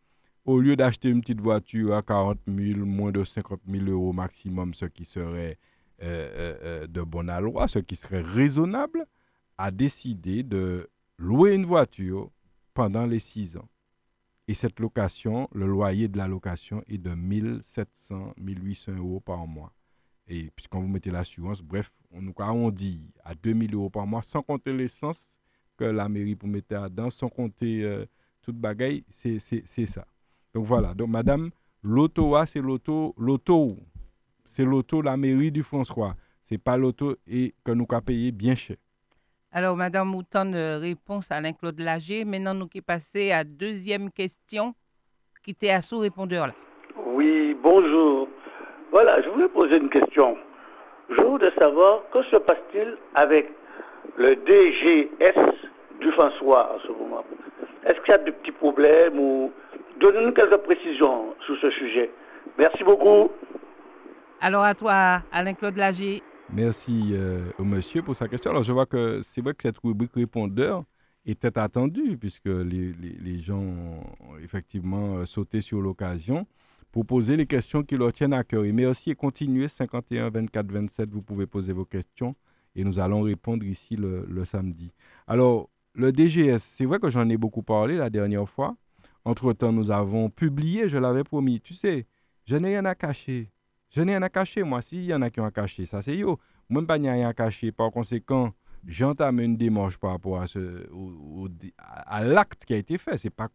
au 0.45 0.59
lieu 0.59 0.77
d'acheter 0.77 1.09
une 1.09 1.21
petite 1.21 1.41
voiture 1.41 1.95
à 1.95 2.03
40 2.03 2.39
000, 2.47 2.85
moins 2.87 3.13
de 3.13 3.23
50 3.23 3.61
000 3.69 3.85
euros 3.87 4.13
maximum, 4.13 4.75
ce 4.75 4.87
qui 4.87 5.05
serait 5.05 5.59
euh, 6.03 6.05
euh, 6.05 6.59
euh, 6.63 6.87
de 6.87 7.03
bonne 7.03 7.31
loi, 7.41 7.69
ce 7.69 7.79
qui 7.79 7.95
serait 7.97 8.23
raisonnable, 8.23 9.07
a 9.61 9.71
décidé 9.71 10.43
de 10.43 10.89
louer 11.19 11.55
une 11.55 11.67
voiture 11.67 12.31
pendant 12.73 13.05
les 13.05 13.19
six 13.19 13.59
ans. 13.59 13.69
Et 14.49 14.55
cette 14.55 14.81
location, 14.81 15.49
le 15.53 15.67
loyer 15.67 16.09
de 16.09 16.17
la 16.17 16.27
location 16.27 16.83
est 16.89 16.97
de 16.97 17.15
1700, 17.15 18.35
1800 18.39 18.93
euros 18.97 19.21
par 19.21 19.47
mois. 19.47 19.75
Et 20.27 20.51
puis 20.57 20.65
quand 20.71 20.81
vous 20.81 20.89
mettez 20.89 21.11
l'assurance, 21.11 21.61
bref, 21.61 21.93
on 22.11 22.23
nous 22.23 22.33
on 22.39 22.71
dit 22.71 23.13
à 23.23 23.35
2000 23.35 23.75
euros 23.75 23.91
par 23.91 24.07
mois, 24.07 24.23
sans 24.23 24.43
compter 24.43 24.73
l'essence 24.73 25.31
que 25.77 25.85
la 25.85 26.09
mairie 26.09 26.37
pour 26.37 26.49
mettre 26.49 26.89
dedans, 26.89 27.11
sans 27.11 27.29
compter 27.29 28.07
toute 28.41 28.57
bagaille, 28.57 29.05
c'est 29.09 29.39
ça. 29.39 30.07
Donc 30.55 30.65
voilà, 30.65 30.95
donc 30.95 31.11
madame, 31.11 31.51
l'auto 31.83 32.35
c'est 32.47 32.61
l'auto, 32.61 33.15
l'auto, 33.19 33.77
c'est 34.47 34.65
l'auto, 34.65 35.03
la 35.03 35.19
mairie 35.19 35.53
du 35.53 35.63
François. 35.63 36.17
C'est 36.43 36.59
pas 36.59 36.79
l'auto 36.79 37.17
et 37.27 37.55
que 37.63 37.73
nous 37.73 37.87
avons 37.91 38.01
payé 38.01 38.33
bien 38.33 38.55
cher. 38.55 38.79
Alors, 39.53 39.77
Madame 39.77 40.09
Mouton, 40.09 40.53
réponse 40.81 41.31
à 41.31 41.37
Alain-Claude 41.37 41.81
Lager. 41.81 42.25
Maintenant, 42.25 42.55
nous 42.55 42.69
qui 42.69 42.81
passons 42.81 43.19
à 43.19 43.39
la 43.39 43.45
deuxième 43.45 44.11
question 44.11 44.75
qui 45.45 45.51
était 45.51 45.71
à 45.71 45.81
sous-répondeur 45.81 46.47
là. 46.47 46.53
Oui, 47.07 47.57
bonjour. 47.63 48.29
Voilà, 48.93 49.21
je 49.23 49.29
voulais 49.31 49.49
poser 49.49 49.79
une 49.79 49.89
question. 49.89 50.37
Je 51.09 51.21
voudrais 51.23 51.53
savoir 51.59 52.03
que 52.13 52.23
se 52.23 52.37
passe-t-il 52.37 52.97
avec 53.15 53.51
le 54.17 54.37
DGS 54.37 55.69
du 56.01 56.13
François 56.13 56.75
en 56.75 56.79
ce 56.79 56.93
moment? 56.93 57.25
Est-ce 57.85 58.01
qu'il 58.03 58.13
y 58.13 58.15
a 58.15 58.19
de 58.19 58.31
petits 58.31 58.53
problèmes 58.53 59.19
ou 59.19 59.53
Donnez-nous 60.01 60.33
quelques 60.33 60.57
précisions 60.59 61.35
sur 61.41 61.57
ce 61.57 61.71
sujet. 61.71 62.11
Merci 62.59 62.83
beaucoup. 62.85 63.31
Alors 64.41 64.65
à 64.65 64.75
toi, 64.75 65.21
Alain-Claude 65.31 65.77
Lager. 65.77 66.23
Merci 66.53 67.11
euh, 67.13 67.49
au 67.59 67.65
monsieur 67.65 68.03
pour 68.03 68.17
sa 68.17 68.27
question. 68.27 68.51
Alors 68.51 68.65
je 68.65 68.73
vois 68.73 68.87
que 68.87 69.21
c'est 69.23 69.41
vrai 69.41 69.55
que 69.55 69.63
cette 69.63 69.79
rubrique 69.79 70.15
répondeur 70.15 70.85
était 71.25 71.57
attendue 71.59 72.19
puisque 72.19 72.47
les, 72.47 72.93
les, 72.93 73.39
gens 73.39 73.61
ont 73.61 74.37
effectivement 74.43 75.19
euh, 75.19 75.27
sauté 75.27 75.61
sur 75.61 75.81
l'occasion 75.81 76.47
pour 76.91 77.07
poser 77.07 77.37
les 77.37 77.47
questions 77.47 77.85
qui 77.85 77.97
leur 77.97 78.13
tiennent 78.13 78.33
à 78.33 78.43
cœur. 78.43 78.65
Et 78.65 78.73
merci 78.73 79.11
et 79.11 79.15
continuez 79.15 79.69
51 79.69 80.31
24 80.31 80.73
27, 80.73 81.11
vous 81.11 81.23
pouvez 81.23 81.47
poser 81.47 81.73
vos 81.73 81.85
questions 81.85 82.35
et 82.75 82.83
nous 82.83 82.99
allons 82.99 83.23
répondre 83.23 83.65
ici 83.65 83.95
le, 83.95 84.27
le 84.29 84.45
samedi. 84.45 84.93
Alors 85.29 85.71
le 85.95 86.11
DGS, 86.13 86.59
c'est 86.59 86.85
vrai 86.85 86.99
que 86.99 87.11
j'en 87.11 87.29
ai 87.29 87.37
beaucoup 87.37 87.63
parlé 87.63 87.97
la 87.97 88.11
dernière 88.11 88.49
fois. 88.49 88.77
Entre-temps, 89.25 89.73
nous 89.73 89.91
avons 89.93 90.31
publié, 90.31 90.89
je 90.89 90.99
l'avais 90.99 91.25
promis. 91.25 91.61
Tu 91.61 91.75
sais, 91.75 92.07
je 92.47 92.57
n'ai 92.57 92.69
rien 92.69 92.85
à 92.87 92.95
cacher. 92.97 93.51
Je 93.91 94.01
n'ai 94.03 94.13
rien 94.13 94.23
à 94.23 94.29
cacher, 94.29 94.63
moi. 94.63 94.83
S'il 94.83 95.05
y 95.05 95.15
en 95.15 95.23
a 95.23 95.31
qui 95.31 95.41
ont 95.41 95.45
à 95.45 95.51
cacher, 95.51 95.85
ça 95.85 96.01
c'est 96.01 96.17
yo. 96.17 96.39
Moi, 96.69 96.87
pas 96.87 96.95
rien 96.95 97.29
à 97.29 97.35
cacher. 97.35 97.73
Par 97.73 97.91
conséquent, 97.91 98.53
j'entame 98.87 99.41
une 99.41 99.57
démarche 99.57 99.99
par 99.99 100.13
rapport 100.13 100.41
à, 100.41 100.47
ce, 100.47 100.89
à 101.77 102.23
l'acte 102.23 102.65
qui 102.65 102.75
a 102.75 102.77
été 102.77 102.99
fait. 102.99 103.19
Ce 103.19 103.27
n'est 103.27 103.33
pas 103.33 103.49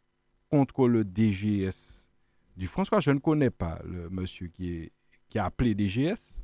contre 0.50 0.88
le 0.88 1.06
DGS 1.06 2.08
du 2.58 2.68
François. 2.68 3.00
Je 3.00 3.12
ne 3.12 3.20
connais 3.20 3.50
pas 3.50 3.80
le 3.86 4.10
monsieur 4.10 4.48
qui, 4.48 4.74
est, 4.74 4.92
qui 5.30 5.40
a 5.40 5.46
appelé 5.46 5.74
DGS. 5.74 6.38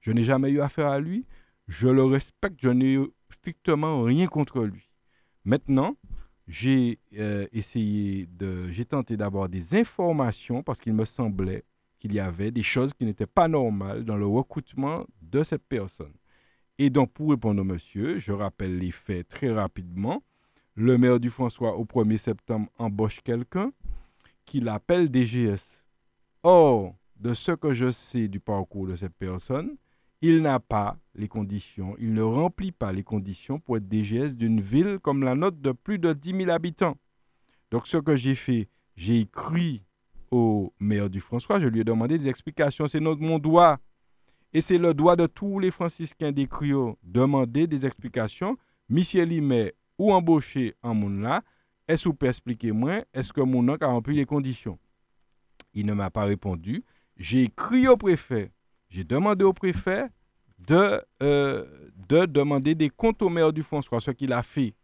Je 0.00 0.12
n'ai 0.12 0.24
jamais 0.24 0.50
eu 0.50 0.60
affaire 0.60 0.88
à 0.88 1.00
lui. 1.00 1.26
Je 1.66 1.88
le 1.88 2.04
respecte. 2.04 2.60
Je 2.60 2.68
n'ai 2.68 2.98
strictement 3.30 4.02
rien 4.02 4.26
contre 4.26 4.64
lui. 4.64 4.90
Maintenant, 5.44 5.96
j'ai 6.46 6.98
euh, 7.16 7.46
essayé 7.52 8.26
de, 8.26 8.70
j'ai 8.70 8.84
tenté 8.84 9.16
d'avoir 9.16 9.48
des 9.48 9.74
informations 9.74 10.62
parce 10.62 10.80
qu'il 10.80 10.92
me 10.92 11.06
semblait 11.06 11.64
qu'il 12.00 12.12
y 12.12 12.18
avait 12.18 12.50
des 12.50 12.64
choses 12.64 12.92
qui 12.92 13.04
n'étaient 13.04 13.26
pas 13.26 13.46
normales 13.46 14.04
dans 14.04 14.16
le 14.16 14.26
recrutement 14.26 15.06
de 15.22 15.44
cette 15.44 15.62
personne. 15.68 16.14
Et 16.78 16.90
donc, 16.90 17.12
pour 17.12 17.30
répondre 17.30 17.60
au 17.60 17.64
monsieur, 17.64 18.18
je 18.18 18.32
rappelle 18.32 18.78
les 18.78 18.90
faits 18.90 19.28
très 19.28 19.52
rapidement. 19.52 20.22
Le 20.74 20.96
maire 20.96 21.20
du 21.20 21.30
François, 21.30 21.76
au 21.76 21.84
1er 21.84 22.16
septembre, 22.16 22.68
embauche 22.78 23.20
quelqu'un 23.20 23.70
qu'il 24.46 24.66
appelle 24.68 25.10
DGS. 25.10 25.84
Or, 26.42 26.96
de 27.16 27.34
ce 27.34 27.52
que 27.52 27.74
je 27.74 27.92
sais 27.92 28.28
du 28.28 28.40
parcours 28.40 28.86
de 28.86 28.96
cette 28.96 29.14
personne, 29.14 29.76
il 30.22 30.40
n'a 30.40 30.58
pas 30.58 30.98
les 31.14 31.28
conditions, 31.28 31.96
il 31.98 32.14
ne 32.14 32.22
remplit 32.22 32.72
pas 32.72 32.92
les 32.92 33.02
conditions 33.02 33.58
pour 33.58 33.76
être 33.76 33.88
DGS 33.88 34.36
d'une 34.36 34.60
ville 34.60 34.98
comme 35.02 35.22
la 35.22 35.34
nôtre 35.34 35.58
de 35.58 35.72
plus 35.72 35.98
de 35.98 36.12
10 36.12 36.36
000 36.44 36.50
habitants. 36.50 36.96
Donc 37.70 37.86
ce 37.86 37.98
que 37.98 38.16
j'ai 38.16 38.34
fait, 38.34 38.68
j'ai 38.96 39.20
écrit 39.20 39.82
au 40.30 40.72
maire 40.78 41.10
du 41.10 41.20
François, 41.20 41.60
je 41.60 41.68
lui 41.68 41.80
ai 41.80 41.84
demandé 41.84 42.18
des 42.18 42.28
explications. 42.28 42.86
C'est 42.86 43.00
notre 43.00 43.20
mon 43.20 43.38
droit. 43.38 43.78
Et 44.52 44.60
c'est 44.60 44.78
le 44.78 44.94
droit 44.94 45.14
de 45.14 45.26
tous 45.26 45.60
les 45.60 45.70
franciscains 45.70 46.32
des 46.32 46.48
Crios 46.48 46.98
demander 47.02 47.66
des 47.66 47.86
explications. 47.86 48.56
Monsieur 48.88 49.24
Limet 49.24 49.74
ou 49.98 50.12
embauché 50.12 50.74
en 50.82 50.94
mon 50.94 51.08
là, 51.08 51.42
est-ce 51.86 52.04
que 52.04 52.08
vous 52.08 52.14
pouvez 52.14 52.30
expliquer 52.30 52.72
moi, 52.72 53.04
est-ce 53.14 53.32
que 53.32 53.40
mon 53.40 53.68
a 53.68 53.86
rempli 53.86 54.16
les 54.16 54.24
conditions? 54.24 54.78
Il 55.72 55.86
ne 55.86 55.92
m'a 55.92 56.10
pas 56.10 56.24
répondu. 56.24 56.84
J'ai 57.16 57.44
écrit 57.44 57.86
au 57.86 57.96
préfet 57.96 58.52
j'ai 58.90 59.04
demandé 59.04 59.44
au 59.44 59.52
préfet 59.52 60.08
de, 60.58 61.00
euh, 61.22 61.88
de 62.08 62.26
demander 62.26 62.74
des 62.74 62.90
comptes 62.90 63.22
au 63.22 63.28
maire 63.28 63.52
du 63.52 63.62
François, 63.62 64.00
ce 64.00 64.10
qu'il 64.10 64.32
a 64.32 64.42
fait. 64.42 64.74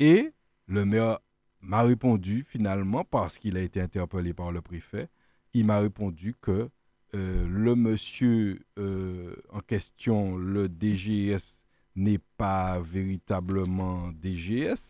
Et 0.00 0.32
le 0.66 0.84
maire 0.84 1.20
m'a 1.60 1.82
répondu 1.82 2.44
finalement, 2.44 3.04
parce 3.04 3.38
qu'il 3.38 3.56
a 3.56 3.60
été 3.62 3.80
interpellé 3.80 4.32
par 4.34 4.52
le 4.52 4.60
préfet, 4.60 5.08
il 5.52 5.66
m'a 5.66 5.78
répondu 5.80 6.34
que 6.40 6.70
euh, 7.14 7.46
le 7.48 7.74
monsieur 7.74 8.60
euh, 8.78 9.34
en 9.50 9.60
question, 9.60 10.36
le 10.36 10.68
DGS, 10.68 11.60
n'est 11.96 12.20
pas 12.36 12.80
véritablement 12.80 14.12
DGS. 14.12 14.80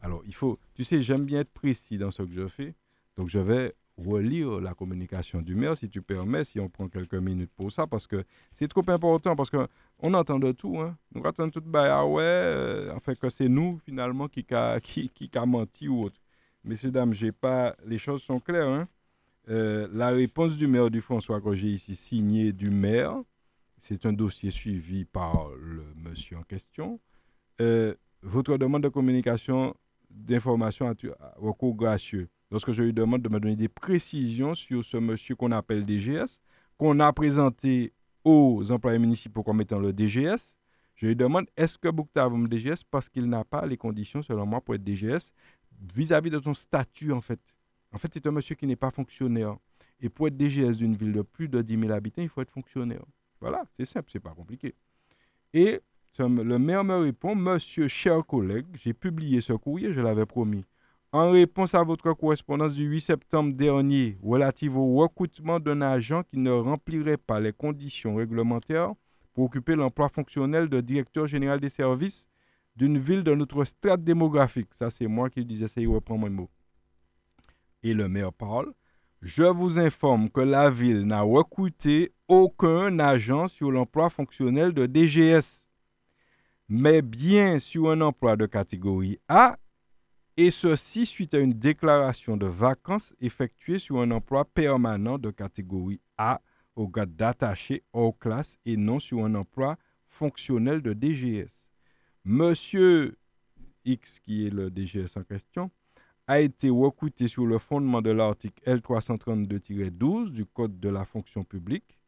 Alors, 0.00 0.22
il 0.26 0.34
faut, 0.34 0.58
tu 0.74 0.84
sais, 0.84 1.02
j'aime 1.02 1.24
bien 1.24 1.40
être 1.40 1.52
précis 1.52 1.98
dans 1.98 2.10
ce 2.10 2.22
que 2.22 2.32
je 2.32 2.46
fais. 2.46 2.74
Donc, 3.16 3.28
je 3.28 3.38
vais 3.38 3.74
relire 3.98 4.60
la 4.60 4.74
communication 4.74 5.42
du 5.42 5.54
maire, 5.54 5.76
si 5.76 5.88
tu 5.88 6.02
permets, 6.02 6.44
si 6.44 6.60
on 6.60 6.68
prend 6.68 6.88
quelques 6.88 7.14
minutes 7.14 7.50
pour 7.56 7.72
ça, 7.72 7.86
parce 7.86 8.06
que 8.06 8.24
c'est 8.52 8.68
trop 8.68 8.88
important, 8.88 9.34
parce 9.34 9.50
qu'on 9.50 10.14
entend 10.14 10.38
de 10.38 10.52
tout. 10.52 10.78
Hein. 10.78 10.96
Nous 11.14 11.22
entendons 11.22 11.50
tout, 11.50 11.60
bah, 11.60 11.98
ah 11.98 12.06
ouais, 12.06 12.22
euh, 12.22 12.94
en 12.94 13.00
fait, 13.00 13.18
que 13.18 13.28
c'est 13.28 13.48
nous, 13.48 13.78
finalement, 13.84 14.28
qui 14.28 14.46
a 14.52 14.80
qui, 14.80 15.08
qui 15.08 15.30
menti 15.46 15.88
ou 15.88 16.04
autre. 16.04 16.20
Messieurs, 16.64 16.90
dames, 16.90 17.12
j'ai 17.12 17.32
pas, 17.32 17.74
les 17.84 17.98
choses 17.98 18.22
sont 18.22 18.40
claires. 18.40 18.68
Hein. 18.68 18.88
Euh, 19.48 19.88
la 19.92 20.10
réponse 20.10 20.56
du 20.56 20.66
maire 20.66 20.90
du 20.90 21.00
François 21.00 21.40
que 21.40 21.54
j'ai 21.54 21.68
ici, 21.68 21.96
signée 21.96 22.52
du 22.52 22.70
maire, 22.70 23.16
c'est 23.78 24.06
un 24.06 24.12
dossier 24.12 24.50
suivi 24.50 25.04
par 25.04 25.48
le 25.58 25.84
monsieur 25.96 26.36
en 26.36 26.42
question. 26.42 27.00
Euh, 27.60 27.94
votre 28.22 28.58
demande 28.58 28.82
de 28.82 28.88
communication 28.88 29.74
d'information 30.10 30.88
à 30.88 30.94
recours 31.38 31.74
gracieux 31.74 32.28
lorsque 32.50 32.72
je 32.72 32.82
lui 32.82 32.92
demande 32.92 33.22
de 33.22 33.28
me 33.28 33.40
donner 33.40 33.56
des 33.56 33.68
précisions 33.68 34.54
sur 34.54 34.84
ce 34.84 34.96
monsieur 34.96 35.36
qu'on 35.36 35.52
appelle 35.52 35.84
DGS, 35.84 36.40
qu'on 36.76 37.00
a 37.00 37.12
présenté 37.12 37.92
aux 38.24 38.70
employés 38.70 38.98
municipaux 38.98 39.42
comme 39.42 39.60
étant 39.60 39.78
le 39.78 39.92
DGS, 39.92 40.54
je 40.96 41.06
lui 41.06 41.16
demande 41.16 41.46
est-ce 41.56 41.78
que 41.78 41.88
Boukta 41.88 42.28
me 42.28 42.48
DGS 42.48 42.82
parce 42.90 43.08
qu'il 43.08 43.28
n'a 43.28 43.44
pas 43.44 43.64
les 43.66 43.76
conditions, 43.76 44.22
selon 44.22 44.46
moi, 44.46 44.60
pour 44.60 44.74
être 44.74 44.84
DGS 44.84 45.32
vis-à-vis 45.94 46.30
de 46.30 46.40
son 46.40 46.54
statut, 46.54 47.12
en 47.12 47.20
fait? 47.20 47.40
En 47.92 47.98
fait, 47.98 48.10
c'est 48.12 48.26
un 48.26 48.32
monsieur 48.32 48.54
qui 48.56 48.66
n'est 48.66 48.76
pas 48.76 48.90
fonctionnaire. 48.90 49.56
Et 50.00 50.08
pour 50.08 50.28
être 50.28 50.36
DGS 50.36 50.76
d'une 50.76 50.96
ville 50.96 51.12
de 51.12 51.22
plus 51.22 51.48
de 51.48 51.62
10 51.62 51.78
000 51.78 51.92
habitants, 51.92 52.22
il 52.22 52.28
faut 52.28 52.40
être 52.40 52.50
fonctionnaire. 52.50 53.04
Voilà, 53.40 53.64
c'est 53.72 53.84
simple, 53.84 54.10
c'est 54.12 54.20
pas 54.20 54.34
compliqué. 54.34 54.74
Et 55.54 55.80
le 56.18 56.58
maire 56.58 56.82
me 56.82 56.96
répond 56.96 57.34
Monsieur, 57.34 57.86
cher 57.86 58.24
collègue, 58.26 58.66
j'ai 58.74 58.92
publié 58.92 59.40
ce 59.40 59.52
courrier, 59.52 59.92
je 59.92 60.00
l'avais 60.00 60.26
promis. 60.26 60.64
En 61.10 61.30
réponse 61.30 61.74
à 61.74 61.82
votre 61.82 62.12
correspondance 62.12 62.74
du 62.74 62.84
8 62.84 63.00
septembre 63.00 63.54
dernier 63.54 64.18
relative 64.22 64.76
au 64.76 64.94
recrutement 64.96 65.58
d'un 65.58 65.80
agent 65.80 66.22
qui 66.24 66.38
ne 66.38 66.50
remplirait 66.50 67.16
pas 67.16 67.40
les 67.40 67.54
conditions 67.54 68.16
réglementaires 68.16 68.92
pour 69.32 69.44
occuper 69.44 69.74
l'emploi 69.74 70.10
fonctionnel 70.10 70.68
de 70.68 70.82
directeur 70.82 71.26
général 71.26 71.60
des 71.60 71.70
services 71.70 72.28
d'une 72.76 72.98
ville 72.98 73.24
de 73.24 73.34
notre 73.34 73.64
strate 73.64 74.04
démographique. 74.04 74.74
Ça, 74.74 74.90
c'est 74.90 75.06
moi 75.06 75.30
qui 75.30 75.46
disais, 75.46 75.66
ça, 75.66 75.80
il 75.80 75.88
reprend 75.88 76.18
mon 76.18 76.28
mot. 76.28 76.50
Et 77.82 77.94
le 77.94 78.06
maire 78.06 78.32
parle. 78.32 78.74
Je 79.22 79.44
vous 79.44 79.78
informe 79.78 80.28
que 80.28 80.42
la 80.42 80.68
ville 80.68 81.06
n'a 81.06 81.22
recruté 81.22 82.12
aucun 82.28 82.98
agent 82.98 83.48
sur 83.48 83.72
l'emploi 83.72 84.10
fonctionnel 84.10 84.74
de 84.74 84.86
DGS. 84.86 85.64
mais 86.68 87.00
bien 87.00 87.58
sur 87.58 87.90
un 87.90 88.02
emploi 88.02 88.36
de 88.36 88.44
catégorie 88.44 89.18
A, 89.26 89.56
et 90.38 90.52
ceci 90.52 91.04
suite 91.04 91.34
à 91.34 91.40
une 91.40 91.52
déclaration 91.52 92.36
de 92.36 92.46
vacances 92.46 93.12
effectuée 93.20 93.80
sur 93.80 94.00
un 94.00 94.12
emploi 94.12 94.44
permanent 94.44 95.18
de 95.18 95.32
catégorie 95.32 96.00
A 96.16 96.40
au 96.76 96.86
grade 96.86 97.16
d'attaché 97.16 97.82
hors 97.92 98.16
classe 98.16 98.56
et 98.64 98.76
non 98.76 99.00
sur 99.00 99.24
un 99.24 99.34
emploi 99.34 99.76
fonctionnel 100.06 100.80
de 100.80 100.92
DGS. 100.92 101.64
Monsieur 102.24 103.18
X, 103.84 104.20
qui 104.20 104.46
est 104.46 104.50
le 104.50 104.70
DGS 104.70 105.16
en 105.16 105.24
question, 105.24 105.72
a 106.28 106.38
été 106.38 106.70
recruté 106.70 107.26
sur 107.26 107.44
le 107.44 107.58
fondement 107.58 108.00
de 108.00 108.10
l'article 108.10 108.62
L332-12 108.64 110.30
du 110.30 110.46
Code 110.46 110.78
de 110.78 110.88
la 110.88 111.04
fonction 111.04 111.42
publique. 111.42 111.98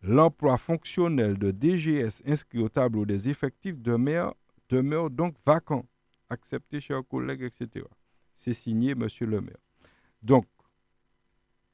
L'emploi 0.00 0.56
fonctionnel 0.56 1.36
de 1.36 1.50
DGS 1.50 2.22
inscrit 2.26 2.60
au 2.60 2.70
tableau 2.70 3.04
des 3.04 3.28
effectifs 3.28 3.78
demeure, 3.78 4.34
demeure 4.70 5.10
donc 5.10 5.34
vacant. 5.44 5.84
Accepté, 6.30 6.80
chers 6.80 7.06
collègues, 7.06 7.42
etc. 7.42 7.86
C'est 8.34 8.52
signé, 8.52 8.94
monsieur 8.94 9.26
le 9.26 9.40
maire. 9.40 9.56
Donc, 10.22 10.46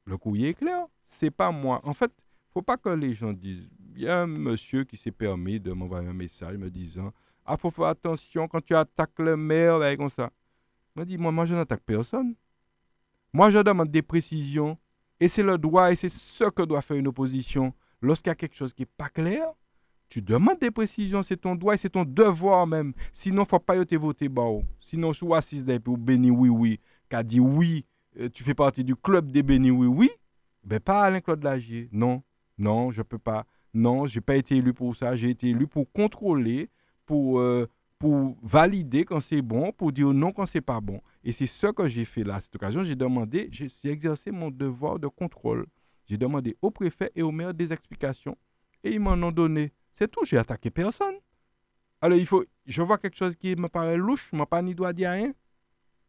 le 0.05 0.17
courrier 0.17 0.51
est 0.51 0.55
clair. 0.55 0.87
C'est 1.05 1.31
pas 1.31 1.51
moi. 1.51 1.81
En 1.85 1.95
fait, 1.95 2.13
faut 2.53 2.63
pas 2.63 2.77
que 2.77 2.89
les 2.89 3.15
gens 3.15 3.33
disent. 3.33 3.69
Il 3.97 4.03
y 4.03 4.09
a 4.09 4.21
un 4.23 4.27
monsieur 4.27 4.85
qui 4.85 4.97
s'est 4.97 5.11
permis 5.11 5.61
de 5.61 5.73
m'envoyer 5.73 6.09
un 6.09 6.13
message 6.13 6.57
me 6.57 6.71
disant 6.71 7.13
Ah, 7.45 7.57
faut 7.57 7.71
faire 7.71 7.87
attention 7.87 8.49
quand 8.49 8.65
tu 8.65 8.75
attaques 8.75 9.19
le 9.19 9.37
maire, 9.37 9.79
ben, 9.79 9.97
comme 9.97 10.11
ça. 10.11 10.31
Je 10.97 11.03
dis 11.03 11.19
Moi, 11.19 11.33
moi, 11.33 11.47
je 11.47 11.55
n'attaque 11.55 11.83
personne. 11.85 12.35
Moi, 13.33 13.51
je 13.51 13.59
demande 13.59 13.91
des 13.91 14.03
précisions. 14.03 14.79
Et 15.21 15.29
c'est 15.29 15.43
le 15.43 15.59
droit 15.59 15.91
et 15.93 15.97
c'est 15.97 16.09
ce 16.09 16.45
que 16.51 16.63
doit 16.63 16.83
faire 16.83 16.97
une 16.97 17.09
opposition. 17.09 17.73
Lorsqu'il 18.01 18.31
y 18.31 18.33
a 18.33 18.35
quelque 18.35 18.57
chose 18.57 18.73
qui 18.73 18.83
n'est 18.83 18.91
pas 18.97 19.09
clair, 19.09 19.53
tu 20.15 20.23
demandes 20.23 20.61
des 20.61 20.71
précisions, 20.71 21.25
c'est 21.25 21.39
ton 21.39 21.57
droit 21.57 21.75
et 21.75 21.77
c'est 21.77 21.91
ton 21.91 22.05
devoir 22.05 22.69
même. 22.69 22.93
Sinon, 23.13 23.45
faut 23.45 23.59
pas 23.59 23.85
te 23.85 23.97
voter 23.97 24.29
bao. 24.29 24.63
Sinon, 24.79 25.13
soit 25.13 25.39
assise 25.39 25.67
ou 25.89 25.97
béni 25.97 26.31
oui 26.31 26.49
oui, 26.49 26.79
qui 27.11 27.17
a 27.17 27.25
dit 27.25 27.41
oui, 27.41 27.85
euh, 28.21 28.29
tu 28.33 28.45
fais 28.45 28.55
partie 28.55 28.85
du 28.85 28.95
club 28.95 29.33
des 29.33 29.43
béni 29.43 29.73
oui 29.73 29.89
oui, 29.89 30.11
ben 30.63 30.79
pas 30.79 31.03
Alain-Claude 31.03 31.43
Lagier. 31.43 31.89
Non, 31.91 32.23
non, 32.59 32.93
je 32.93 33.01
ne 33.01 33.03
peux 33.03 33.19
pas. 33.19 33.45
Non, 33.75 34.07
je 34.07 34.17
n'ai 34.17 34.21
pas 34.21 34.37
été 34.37 34.55
élu 34.55 34.73
pour 34.73 34.95
ça. 34.95 35.17
J'ai 35.17 35.31
été 35.31 35.49
élu 35.49 35.67
pour 35.67 35.91
contrôler, 35.91 36.71
pour, 37.07 37.41
euh, 37.41 37.69
pour 37.99 38.37
valider 38.41 39.05
quand 39.05 39.21
c'est 39.21 39.43
bon, 39.43 39.73
pour 39.73 39.91
dire 39.91 40.15
non 40.15 40.31
quand 40.31 40.47
c'est 40.47 40.61
pas 40.61 40.81
bon. 40.81 41.01
Et 41.25 41.33
c'est 41.33 41.47
ce 41.47 41.67
que 41.67 41.89
j'ai 41.89 42.05
fait 42.05 42.23
là. 42.23 42.37
À 42.37 42.41
cette 42.41 42.55
occasion, 42.55 42.85
j'ai 42.85 42.95
demandé, 42.95 43.49
j'ai 43.51 43.91
exercé 43.91 44.31
mon 44.31 44.53
devoir 44.53 45.01
de 45.01 45.09
contrôle. 45.09 45.67
J'ai 46.07 46.19
demandé 46.19 46.57
au 46.63 46.71
préfet 46.71 47.11
et 47.17 47.23
au 47.23 47.33
maire 47.33 47.53
des 47.53 47.73
explications. 47.73 48.39
Et 48.85 48.93
ils 48.93 49.01
m'en 49.01 49.15
ont 49.15 49.33
donné. 49.33 49.73
C'est 49.95 50.11
tout, 50.11 50.25
j'ai 50.25 50.37
attaqué 50.37 50.71
personne. 50.71 51.15
Alors, 52.01 52.19
il 52.19 52.27
faut, 52.27 52.45
je 52.67 52.83
vois 52.83 52.99
quelque 52.99 53.17
chose 53.17 53.37
qui 53.37 53.55
me 53.55 53.69
paraît 53.69 53.97
louche, 53.97 54.29
je 54.33 54.45
pas 54.45 54.61
ni 54.61 54.75
droit 54.75 54.93
dire 54.93 55.13
rien. 55.13 55.33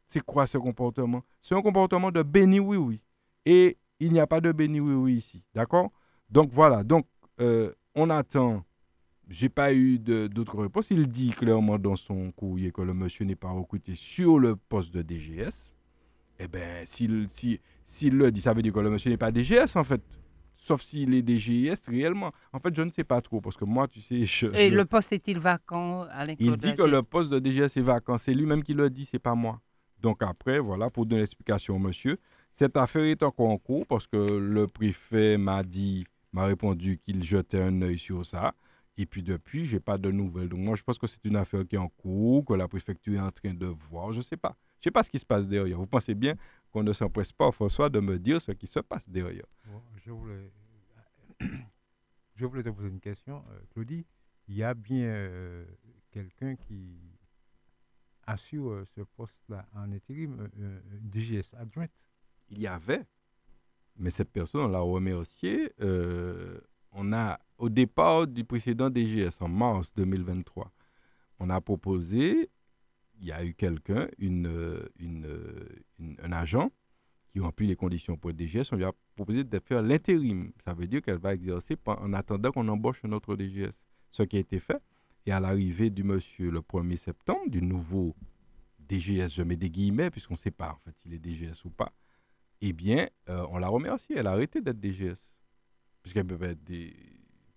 C'est 0.07 0.21
quoi 0.21 0.47
ce 0.47 0.57
comportement? 0.57 1.23
C'est 1.39 1.53
un 1.53 1.61
comportement 1.61 2.11
de 2.11 2.23
béni 2.23 2.59
oui-oui. 2.59 2.99
Et 3.45 3.77
il 3.99 4.11
n'y 4.11 4.19
a 4.19 4.25
pas 4.25 4.41
de 4.41 4.51
béni 4.51 4.79
oui-oui 4.79 5.17
ici. 5.17 5.43
D'accord? 5.53 5.91
Donc, 6.31 6.49
voilà. 6.51 6.83
Donc, 6.83 7.05
euh, 7.39 7.71
on 7.93 8.09
attend. 8.09 8.65
J'ai 9.29 9.49
pas 9.49 9.71
eu 9.71 9.99
d'autres 9.99 10.61
réponses. 10.61 10.89
Il 10.89 11.07
dit 11.07 11.29
clairement 11.29 11.77
dans 11.77 11.95
son 11.95 12.31
courrier 12.31 12.71
que 12.71 12.81
le 12.81 12.93
monsieur 12.93 13.23
n'est 13.23 13.35
pas 13.35 13.51
recruté 13.51 13.93
sur 13.93 14.39
le 14.39 14.55
poste 14.55 14.95
de 14.95 15.03
DGS. 15.03 15.53
Eh 16.39 16.47
bien, 16.47 16.83
s'il 16.85 17.27
si, 17.29 18.09
le 18.09 18.31
dit, 18.31 18.41
ça 18.41 18.53
veut 18.53 18.63
dire 18.63 18.73
que 18.73 18.79
le 18.79 18.89
monsieur 18.89 19.11
n'est 19.11 19.17
pas 19.17 19.31
DGS, 19.31 19.75
en 19.75 19.83
fait. 19.83 20.01
Sauf 20.65 20.81
s'il 20.81 21.13
est 21.13 21.21
DGS 21.21 21.87
réellement. 21.87 22.31
En 22.51 22.57
fait, 22.57 22.75
je 22.75 22.81
ne 22.81 22.89
sais 22.89 23.03
pas 23.03 23.21
trop, 23.21 23.39
parce 23.39 23.55
que 23.55 23.65
moi, 23.65 23.87
tu 23.87 24.01
sais... 24.01 24.25
Je, 24.25 24.47
Et 24.55 24.71
le 24.71 24.83
poste 24.85 25.13
est-il 25.13 25.37
vacant 25.37 26.07
à 26.09 26.25
Il 26.39 26.57
dit 26.57 26.75
que 26.75 26.81
le 26.81 27.03
poste 27.03 27.29
de 27.29 27.37
DGS 27.37 27.77
est 27.77 27.81
vacant. 27.81 28.17
C'est 28.17 28.33
lui-même 28.33 28.63
qui 28.63 28.73
le 28.73 28.89
dit, 28.89 29.05
c'est 29.05 29.19
pas 29.19 29.35
moi. 29.35 29.61
Donc 30.01 30.23
après, 30.23 30.57
voilà, 30.57 30.89
pour 30.89 31.05
donner 31.05 31.21
l'explication 31.21 31.75
au 31.75 31.79
monsieur, 31.79 32.17
cette 32.51 32.77
affaire 32.77 33.03
est 33.03 33.21
encore 33.21 33.49
en 33.49 33.59
cours, 33.59 33.85
parce 33.85 34.07
que 34.07 34.17
le 34.17 34.65
préfet 34.65 35.37
m'a 35.37 35.61
dit, 35.61 36.03
m'a 36.33 36.45
répondu 36.45 36.97
qu'il 36.97 37.23
jetait 37.23 37.61
un 37.61 37.83
œil 37.83 37.99
sur 37.99 38.25
ça. 38.25 38.55
Et 38.97 39.05
puis 39.05 39.21
depuis, 39.21 39.67
je 39.67 39.75
n'ai 39.75 39.79
pas 39.79 39.99
de 39.99 40.09
nouvelles. 40.09 40.49
Donc 40.49 40.61
moi, 40.61 40.75
je 40.75 40.81
pense 40.81 40.97
que 40.97 41.05
c'est 41.05 41.23
une 41.25 41.35
affaire 41.35 41.63
qui 41.67 41.75
est 41.75 41.79
en 41.79 41.89
cours, 41.89 42.43
que 42.43 42.55
la 42.55 42.67
préfecture 42.67 43.13
est 43.13 43.19
en 43.19 43.29
train 43.29 43.53
de 43.53 43.67
voir. 43.67 44.11
Je 44.13 44.17
ne 44.17 44.23
sais 44.23 44.37
pas. 44.37 44.57
Je 44.79 44.79
ne 44.79 44.83
sais 44.85 44.91
pas 44.91 45.03
ce 45.03 45.11
qui 45.11 45.19
se 45.19 45.25
passe 45.27 45.47
derrière. 45.47 45.77
Vous 45.77 45.85
pensez 45.85 46.15
bien? 46.15 46.33
Qu'on 46.75 46.83
ne 46.83 46.91
s'empresse 46.91 47.31
pas, 47.31 47.53
François, 47.53 47.89
de 47.89 48.01
me 48.01 48.19
dire 48.19 48.41
ce 48.41 48.51
qui 48.51 48.67
se 48.67 48.81
passe 48.81 49.07
derrière. 49.07 49.45
je, 49.95 50.11
voulais... 50.11 50.51
je 52.35 52.45
voulais 52.45 52.63
te 52.63 52.69
poser 52.69 52.89
une 52.89 52.99
question. 52.99 53.45
Euh, 53.49 53.59
Claudie, 53.71 54.05
il 54.49 54.55
y 54.55 54.63
a 54.63 54.73
bien 54.73 55.05
euh, 55.05 55.65
quelqu'un 56.11 56.57
qui 56.57 56.99
assure 58.27 58.71
euh, 58.71 58.83
ce 58.93 58.99
poste-là 59.15 59.65
en 59.73 59.89
intérim, 59.93 60.49
une 60.57 61.09
DGS 61.09 61.53
adjointe? 61.57 62.05
Il 62.49 62.59
y 62.59 62.67
avait, 62.67 63.05
mais 63.95 64.09
cette 64.09 64.31
personne, 64.33 64.59
on 64.59 64.67
l'a 64.67 64.81
remercié. 64.81 65.71
on 66.91 67.13
a, 67.13 67.39
au 67.57 67.69
départ 67.69 68.27
du 68.27 68.43
précédent 68.43 68.89
DGS, 68.89 69.39
en 69.39 69.47
mars 69.47 69.93
2023, 69.95 70.69
on 71.39 71.49
a 71.49 71.61
proposé 71.61 72.49
il 73.19 73.25
y 73.27 73.31
a 73.31 73.43
eu 73.43 73.53
quelqu'un, 73.53 74.07
une, 74.17 74.87
une, 74.99 75.27
un 76.21 76.31
agent 76.31 76.71
qui 77.31 77.39
remplit 77.39 77.67
les 77.67 77.75
conditions 77.75 78.17
pour 78.17 78.29
être 78.29 78.37
DGS, 78.37 78.71
on 78.71 78.77
lui 78.77 78.85
a 78.85 78.93
proposé 79.15 79.43
de 79.43 79.59
faire 79.59 79.81
l'intérim. 79.81 80.51
Ça 80.63 80.73
veut 80.73 80.87
dire 80.87 81.01
qu'elle 81.01 81.17
va 81.17 81.33
exercer 81.33 81.75
en 81.85 82.13
attendant 82.13 82.51
qu'on 82.51 82.67
embauche 82.67 83.03
un 83.03 83.11
autre 83.11 83.35
DGS. 83.35 83.73
Ce 84.09 84.23
qui 84.23 84.37
a 84.37 84.39
été 84.39 84.59
fait. 84.59 84.81
Et 85.25 85.31
à 85.31 85.39
l'arrivée 85.39 85.89
du 85.89 86.03
monsieur 86.03 86.51
le 86.51 86.61
1er 86.61 86.97
septembre, 86.97 87.49
du 87.49 87.61
nouveau 87.61 88.15
DGS, 88.87 89.33
je 89.33 89.41
mets 89.43 89.57
des 89.57 89.69
guillemets, 89.69 90.11
puisqu'on 90.11 90.35
ne 90.35 90.39
sait 90.39 90.51
pas 90.51 90.71
en 90.71 90.77
fait 90.85 90.95
s'il 91.01 91.13
est 91.13 91.19
DGS 91.19 91.65
ou 91.65 91.71
pas, 91.71 91.91
eh 92.61 92.73
bien, 92.73 93.09
euh, 93.29 93.45
on 93.49 93.57
l'a 93.57 93.67
remercié. 93.67 94.17
Elle 94.17 94.27
a 94.27 94.31
arrêté 94.31 94.61
d'être 94.61 94.79
DGS. 94.79 95.27
Puisqu'elle 96.01 96.27
peut 96.27 96.37
pas 96.37 96.49
être 96.49 96.63
des, 96.63 96.95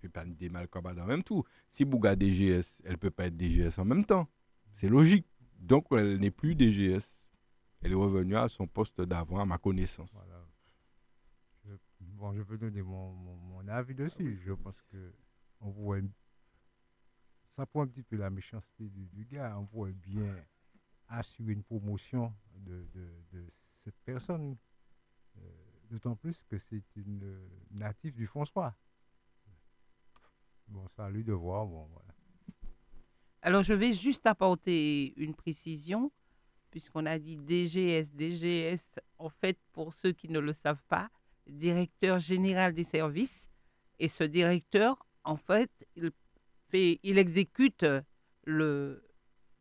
peut 0.01 0.09
pas 0.09 0.25
en 0.25 1.07
même 1.07 1.23
tout. 1.23 1.45
Si 1.69 1.85
Bouga 1.85 2.17
DGS, 2.17 2.81
elle 2.85 2.99
peut 2.99 3.11
pas 3.11 3.27
être 3.27 3.37
DGS 3.37 3.79
en 3.79 3.85
même 3.85 4.05
temps. 4.05 4.29
C'est 4.75 4.89
logique. 4.89 5.27
Donc, 5.59 5.87
elle 5.91 6.19
n'est 6.19 6.31
plus 6.31 6.55
DGS. 6.55 7.11
Elle 7.81 7.93
est 7.93 7.97
revenue 7.97 8.37
à 8.37 8.49
son 8.49 8.67
poste 8.67 9.01
d'avant, 9.01 9.41
à 9.41 9.47
ma 9.47 9.59
connaissance. 9.59 10.11
Je, 11.65 11.73
bon, 12.01 12.33
je 12.33 12.43
peux 12.43 12.59
donner 12.59 12.83
mon, 12.83 13.13
mon, 13.13 13.69
avis 13.69 13.95
dessus. 13.95 14.41
Je 14.45 14.53
pense 14.53 14.81
que 14.91 15.13
on 15.61 15.73
pourrait, 15.73 16.03
ça 17.49 17.67
prend 17.67 17.83
un 17.83 17.87
petit 17.87 18.03
peu 18.03 18.17
la 18.17 18.31
méchanceté 18.31 18.89
du, 18.89 19.25
gars. 19.25 19.57
On 19.59 19.67
pourrait 19.67 19.93
bien 19.93 20.35
assurer 21.09 21.53
une 21.53 21.63
promotion 21.63 22.33
de, 22.55 22.87
de, 23.33 23.53
cette 23.85 23.99
personne. 24.05 24.57
Euh, 25.37 25.41
d'autant 25.91 26.17
plus 26.17 26.43
que 26.45 26.59
c'est 26.59 26.85
une 26.97 27.39
native 27.71 28.15
du 28.15 28.27
François. 28.27 28.77
Bon, 30.67 30.87
ça 30.89 31.07
à 31.07 31.11
lui 31.11 31.25
de 31.25 31.33
voir. 31.33 31.67
Bon, 31.67 31.87
voilà. 31.87 32.18
Alors, 33.43 33.63
je 33.63 33.73
vais 33.73 33.93
juste 33.93 34.27
apporter 34.27 35.15
une 35.17 35.35
précision, 35.35 36.11
puisqu'on 36.71 37.07
a 37.07 37.19
dit 37.19 37.37
DGS. 37.37 38.13
DGS, 38.15 39.01
en 39.19 39.29
fait, 39.29 39.59
pour 39.73 39.93
ceux 39.93 40.13
qui 40.13 40.29
ne 40.29 40.39
le 40.39 40.53
savent 40.53 40.83
pas, 40.89 41.09
directeur 41.47 42.19
général 42.19 42.73
des 42.73 42.85
services. 42.85 43.49
Et 43.99 44.09
ce 44.09 44.25
directeur, 44.25 45.07
en 45.25 45.37
fait, 45.37 45.71
il, 45.97 46.11
fait, 46.69 47.01
il 47.03 47.19
exécute 47.19 47.87
le, 48.45 49.03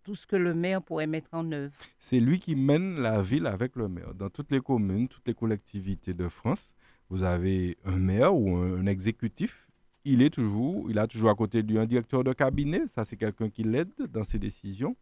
tout 0.03 0.15
ce 0.15 0.25
que 0.25 0.35
le 0.35 0.53
maire 0.53 0.81
pourrait 0.81 1.07
mettre 1.07 1.33
en 1.33 1.51
œuvre. 1.51 1.73
C'est 1.99 2.19
lui 2.19 2.39
qui 2.39 2.55
mène 2.55 2.99
la 2.99 3.21
ville 3.21 3.45
avec 3.45 3.75
le 3.75 3.87
maire. 3.87 4.13
Dans 4.13 4.29
toutes 4.29 4.51
les 4.51 4.61
communes, 4.61 5.07
toutes 5.07 5.27
les 5.27 5.33
collectivités 5.33 6.13
de 6.13 6.29
France, 6.29 6.69
vous 7.09 7.23
avez 7.23 7.77
un 7.85 7.97
maire 7.97 8.35
ou 8.35 8.55
un 8.57 8.85
exécutif 8.85 9.66
il 10.07 10.21
est 10.21 10.29
toujours, 10.29 10.89
il 10.89 10.97
a 10.99 11.07
toujours 11.07 11.29
à 11.29 11.35
côté 11.35 11.63
de 11.63 11.71
lui 11.71 11.79
un 11.79 11.85
directeur 11.85 12.23
de 12.23 12.33
cabinet, 12.33 12.87
ça 12.87 13.03
c'est 13.03 13.17
quelqu'un 13.17 13.49
qui 13.49 13.63
l'aide 13.63 13.91
dans 14.09 14.23
ses 14.23 14.39
décisions. 14.39 14.95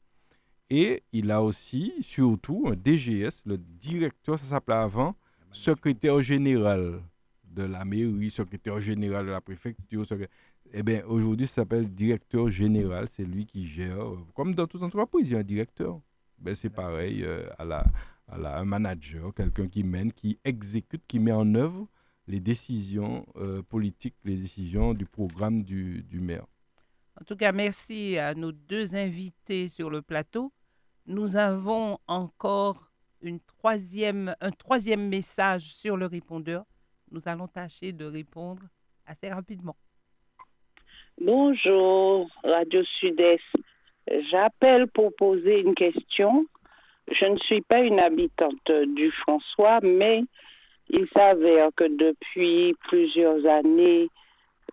Et 0.69 1.03
il 1.13 1.29
a 1.29 1.43
aussi, 1.43 1.93
surtout, 2.01 2.65
un 2.67 2.75
DGS, 2.75 3.43
le 3.45 3.57
directeur, 3.57 4.39
ça 4.39 4.45
s'appelait 4.45 4.75
avant, 4.75 5.15
secrétaire 5.51 6.21
général 6.21 7.01
de 7.43 7.63
la 7.63 7.85
mairie, 7.85 8.31
secrétaire 8.31 8.79
général 8.79 9.27
de 9.27 9.31
la 9.31 9.41
préfecture. 9.41 10.05
Eh 10.73 10.81
bien, 10.81 11.03
aujourd'hui, 11.05 11.45
ça 11.45 11.55
s'appelle 11.55 11.87
directeur 11.87 12.49
général. 12.49 13.07
C'est 13.07 13.23
lui 13.23 13.45
qui 13.45 13.67
gère. 13.67 14.07
Comme 14.33 14.55
dans 14.55 14.65
toute 14.65 14.81
entreprise, 14.81 15.29
il 15.29 15.33
y 15.33 15.35
a 15.35 15.39
un 15.39 15.43
directeur. 15.43 16.01
Ben, 16.39 16.55
c'est 16.55 16.71
pareil 16.71 17.23
euh, 17.23 17.47
à, 17.59 17.63
la, 17.63 17.85
à 18.27 18.37
la, 18.37 18.57
un 18.57 18.65
manager, 18.65 19.33
quelqu'un 19.35 19.67
qui 19.67 19.83
mène, 19.83 20.11
qui 20.11 20.39
exécute, 20.43 21.03
qui 21.07 21.19
met 21.19 21.31
en 21.31 21.53
œuvre 21.53 21.87
les 22.27 22.39
décisions 22.39 23.25
euh, 23.35 23.61
politiques, 23.61 24.15
les 24.23 24.35
décisions 24.35 24.93
du 24.93 25.05
programme 25.05 25.63
du, 25.63 26.03
du, 26.03 26.19
maire. 26.19 26.45
En 27.19 27.23
tout 27.23 27.35
cas, 27.35 27.51
merci 27.51 28.17
à 28.17 28.33
nos 28.33 28.51
deux 28.51 28.95
invités 28.95 29.67
sur 29.67 29.89
le 29.89 30.01
plateau. 30.01 30.51
Nous 31.05 31.35
avons 31.35 31.99
encore 32.07 32.91
une 33.21 33.39
troisième, 33.39 34.35
un 34.41 34.51
troisième 34.51 35.07
message 35.07 35.73
sur 35.73 35.97
le 35.97 36.07
répondeur. 36.07 36.65
Nous 37.11 37.21
allons 37.25 37.47
tâcher 37.47 37.93
de 37.93 38.05
répondre 38.05 38.63
assez 39.05 39.29
rapidement. 39.29 39.75
Bonjour, 41.21 42.29
Radio 42.43 42.83
Sud-Est. 42.83 43.43
J'appelle 44.29 44.87
pour 44.87 45.15
poser 45.15 45.61
une 45.61 45.75
question. 45.75 46.45
Je 47.11 47.25
ne 47.25 47.37
suis 47.37 47.61
pas 47.61 47.81
une 47.81 47.99
habitante 47.99 48.71
du 48.95 49.11
François, 49.11 49.79
mais 49.81 50.23
il 50.89 51.07
s'avère 51.09 51.69
que 51.75 51.85
depuis 51.85 52.75
plusieurs 52.87 53.45
années, 53.45 54.09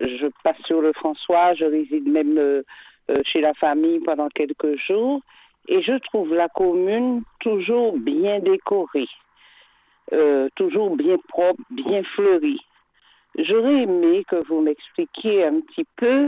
je 0.01 0.27
passe 0.43 0.61
sur 0.65 0.81
le 0.81 0.93
François, 0.93 1.55
je 1.55 1.65
réside 1.65 2.09
même 2.09 2.39
euh, 2.39 2.63
euh, 3.11 3.21
chez 3.25 3.41
la 3.41 3.55
famille 3.55 4.01
pendant 4.01 4.29
quelques 4.29 4.77
jours, 4.77 5.21
et 5.69 5.81
je 5.83 5.99
trouve 5.99 6.35
la 6.35 6.49
commune 6.49 7.23
toujours 7.41 7.97
bien 7.97 8.41
décorée, 8.41 9.09
euh, 10.13 10.49
toujours 10.55 10.97
bien 10.97 11.17
propre, 11.29 11.63
bien 11.71 12.03
fleurie. 12.03 12.61
J'aurais 13.39 13.83
aimé 13.83 14.25
que 14.29 14.37
vous 14.47 14.61
m'expliquiez 14.61 15.45
un 15.45 15.61
petit 15.61 15.87
peu, 15.97 16.27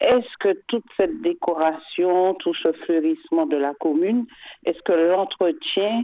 est-ce 0.00 0.36
que 0.38 0.58
toute 0.66 0.86
cette 0.96 1.20
décoration, 1.20 2.34
tout 2.34 2.54
ce 2.54 2.72
fleurissement 2.72 3.46
de 3.46 3.56
la 3.56 3.74
commune, 3.74 4.26
est-ce 4.64 4.82
que 4.82 4.92
l'entretien 4.92 6.02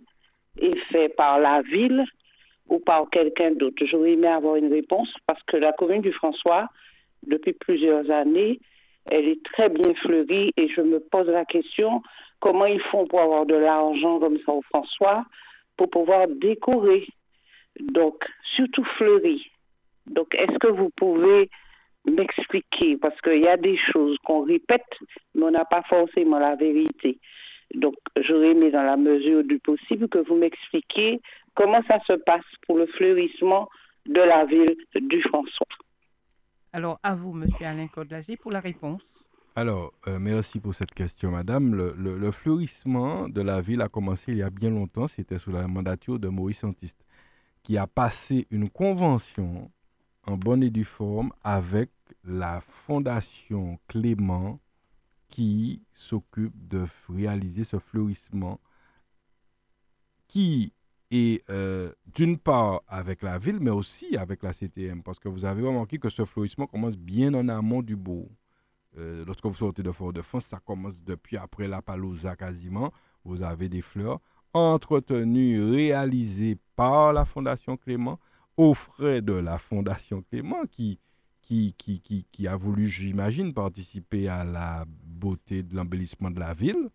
est 0.59 0.77
fait 0.77 1.09
par 1.09 1.39
la 1.39 1.63
ville 1.63 2.05
ou 2.69 2.78
par 2.78 3.09
quelqu'un 3.11 3.53
d'autre 3.53 3.85
J'aurais 3.85 4.12
aimé 4.12 4.28
avoir 4.28 4.57
une 4.57 4.73
réponse 4.73 5.15
parce 5.27 5.43
que 5.45 5.57
la 5.57 5.73
commune 5.73 6.03
du 6.03 6.12
François, 6.12 6.69
depuis 7.27 7.53
plusieurs 7.53 8.11
années, 8.11 8.61
elle 9.07 9.27
est 9.27 9.43
très 9.43 9.69
bien 9.69 9.95
fleurie 9.95 10.53
et 10.57 10.69
je 10.69 10.81
me 10.81 11.01
pose 11.01 11.28
la 11.28 11.45
question, 11.45 12.03
comment 12.40 12.66
ils 12.66 12.81
font 12.81 13.07
pour 13.07 13.20
avoir 13.20 13.47
de 13.47 13.55
l'argent 13.55 14.19
comme 14.19 14.39
ça 14.39 14.53
au 14.53 14.62
François 14.62 15.24
pour 15.77 15.89
pouvoir 15.89 16.28
décorer? 16.28 17.07
Donc, 17.81 18.28
surtout 18.43 18.85
fleurie. 18.85 19.51
Donc, 20.07 20.35
est-ce 20.35 20.59
que 20.59 20.69
vous 20.69 20.90
pouvez 20.90 21.49
m'expliquer? 22.07 22.97
Parce 22.97 23.20
qu'il 23.20 23.40
y 23.40 23.49
a 23.49 23.57
des 23.57 23.77
choses 23.77 24.19
qu'on 24.24 24.43
répète, 24.43 24.99
mais 25.35 25.45
on 25.45 25.51
n'a 25.51 25.65
pas 25.65 25.82
forcément 25.82 26.39
la 26.39 26.57
vérité. 26.57 27.20
Donc, 27.74 27.95
j'aurais 28.16 28.53
aimé 28.53 28.70
dans 28.70 28.82
la 28.82 28.97
mesure 28.97 29.45
du 29.45 29.59
possible 29.59 30.09
que 30.09 30.19
vous 30.19 30.36
m'expliquiez 30.36 31.20
comment 31.55 31.82
ça 31.86 32.01
se 32.07 32.15
passe 32.15 32.45
pour 32.66 32.78
le 32.78 32.86
fleurissement 32.86 33.69
de 34.07 34.20
la 34.20 34.45
ville 34.47 34.77
du 34.95 35.20
François. 35.20 35.66
Alors, 36.73 36.99
à 37.03 37.15
vous, 37.15 37.32
Monsieur 37.32 37.66
Alain 37.66 37.89
Codelager, 37.89 38.36
pour 38.36 38.53
la 38.53 38.61
réponse. 38.61 39.03
Alors, 39.57 39.93
euh, 40.07 40.19
merci 40.19 40.61
pour 40.61 40.74
cette 40.74 40.95
question, 40.95 41.32
madame. 41.32 41.74
Le, 41.74 41.95
le, 41.97 42.31
fleurissement 42.31 43.28
de 43.28 43.43
la 43.43 43.61
ville 43.61 43.81
a 43.81 43.89
commencé 43.89 44.32
il 44.32 44.39
y 44.39 44.43
a 44.43 44.51
bien 44.51 44.70
longtemps. 44.70 45.09
C'était 45.09 45.39
sous 45.39 45.51
la 45.51 45.66
mandature 45.66 46.19
de 46.19 46.28
Maurice 46.28 46.61
Santiste, 46.61 47.05
qui 47.65 47.77
a 47.77 47.86
passé 47.86 48.47
une 48.51 48.70
convention 48.70 49.70
en 50.27 50.36
bonne 50.36 50.62
et 50.62 50.70
due 50.70 50.85
forme 50.85 51.32
avec 51.43 51.90
la 52.24 52.61
Fondation 52.61 53.78
Clément 53.89 54.61
qui 55.29 55.83
s'occupe 55.95 56.55
de 56.69 56.87
réaliser 57.09 57.65
ce 57.65 57.79
fleurissement 57.79 58.61
qui 60.27 60.73
est 61.11 61.43
euh, 61.51 61.93
d'une 62.15 62.39
part 62.39 62.83
avec 62.87 63.23
la 63.23 63.39
ville, 63.39 63.59
mais 63.61 63.71
aussi 63.71 64.17
avec 64.17 64.43
la 64.43 64.53
CTM, 64.53 65.03
parce 65.03 65.19
que 65.19 65.29
vous 65.29 65.45
avez 65.45 65.63
remarqué 65.63 65.99
que 65.99 66.09
ce 66.09 66.25
fleurissement 66.25 66.67
commence 66.67 66.97
bien 66.97 67.33
en 67.35 67.49
amont 67.49 67.83
du 67.83 67.97
beau. 67.97 68.31
Euh, 68.97 69.25
lorsque 69.27 69.47
vous 69.47 69.55
sortez 69.55 69.83
de 69.83 69.93
Fort-de-France, 69.93 70.47
ça 70.47 70.61
commence 70.65 71.03
depuis 71.03 71.37
après 71.37 71.69
la 71.69 71.83
Palouza 71.83 72.37
quasiment. 72.37 72.93
Vous 73.25 73.43
avez 73.43 73.69
des 73.69 73.83
fleurs 73.83 74.21
entretenues, 74.53 75.63
réalisées 75.63 76.59
par 76.75 77.13
la 77.13 77.25
Fondation 77.25 77.77
Clément, 77.77 78.19
aux 78.57 78.75
frais 78.75 79.23
de 79.23 79.35
la 79.35 79.59
Fondation 79.59 80.23
Clément, 80.23 80.65
qui, 80.71 80.99
qui, 81.43 81.75
qui, 81.79 82.01
qui, 82.01 82.27
qui 82.31 82.49
a 82.49 82.57
voulu, 82.57 82.89
j'imagine, 82.89 83.55
participer 83.55 84.29
à 84.29 84.45
la 84.45 84.85
beauté 85.19 85.62
de 85.62 85.74
l'embellissement 85.74 86.31
de 86.31 86.40
la 86.40 86.55
ville. 86.55 86.89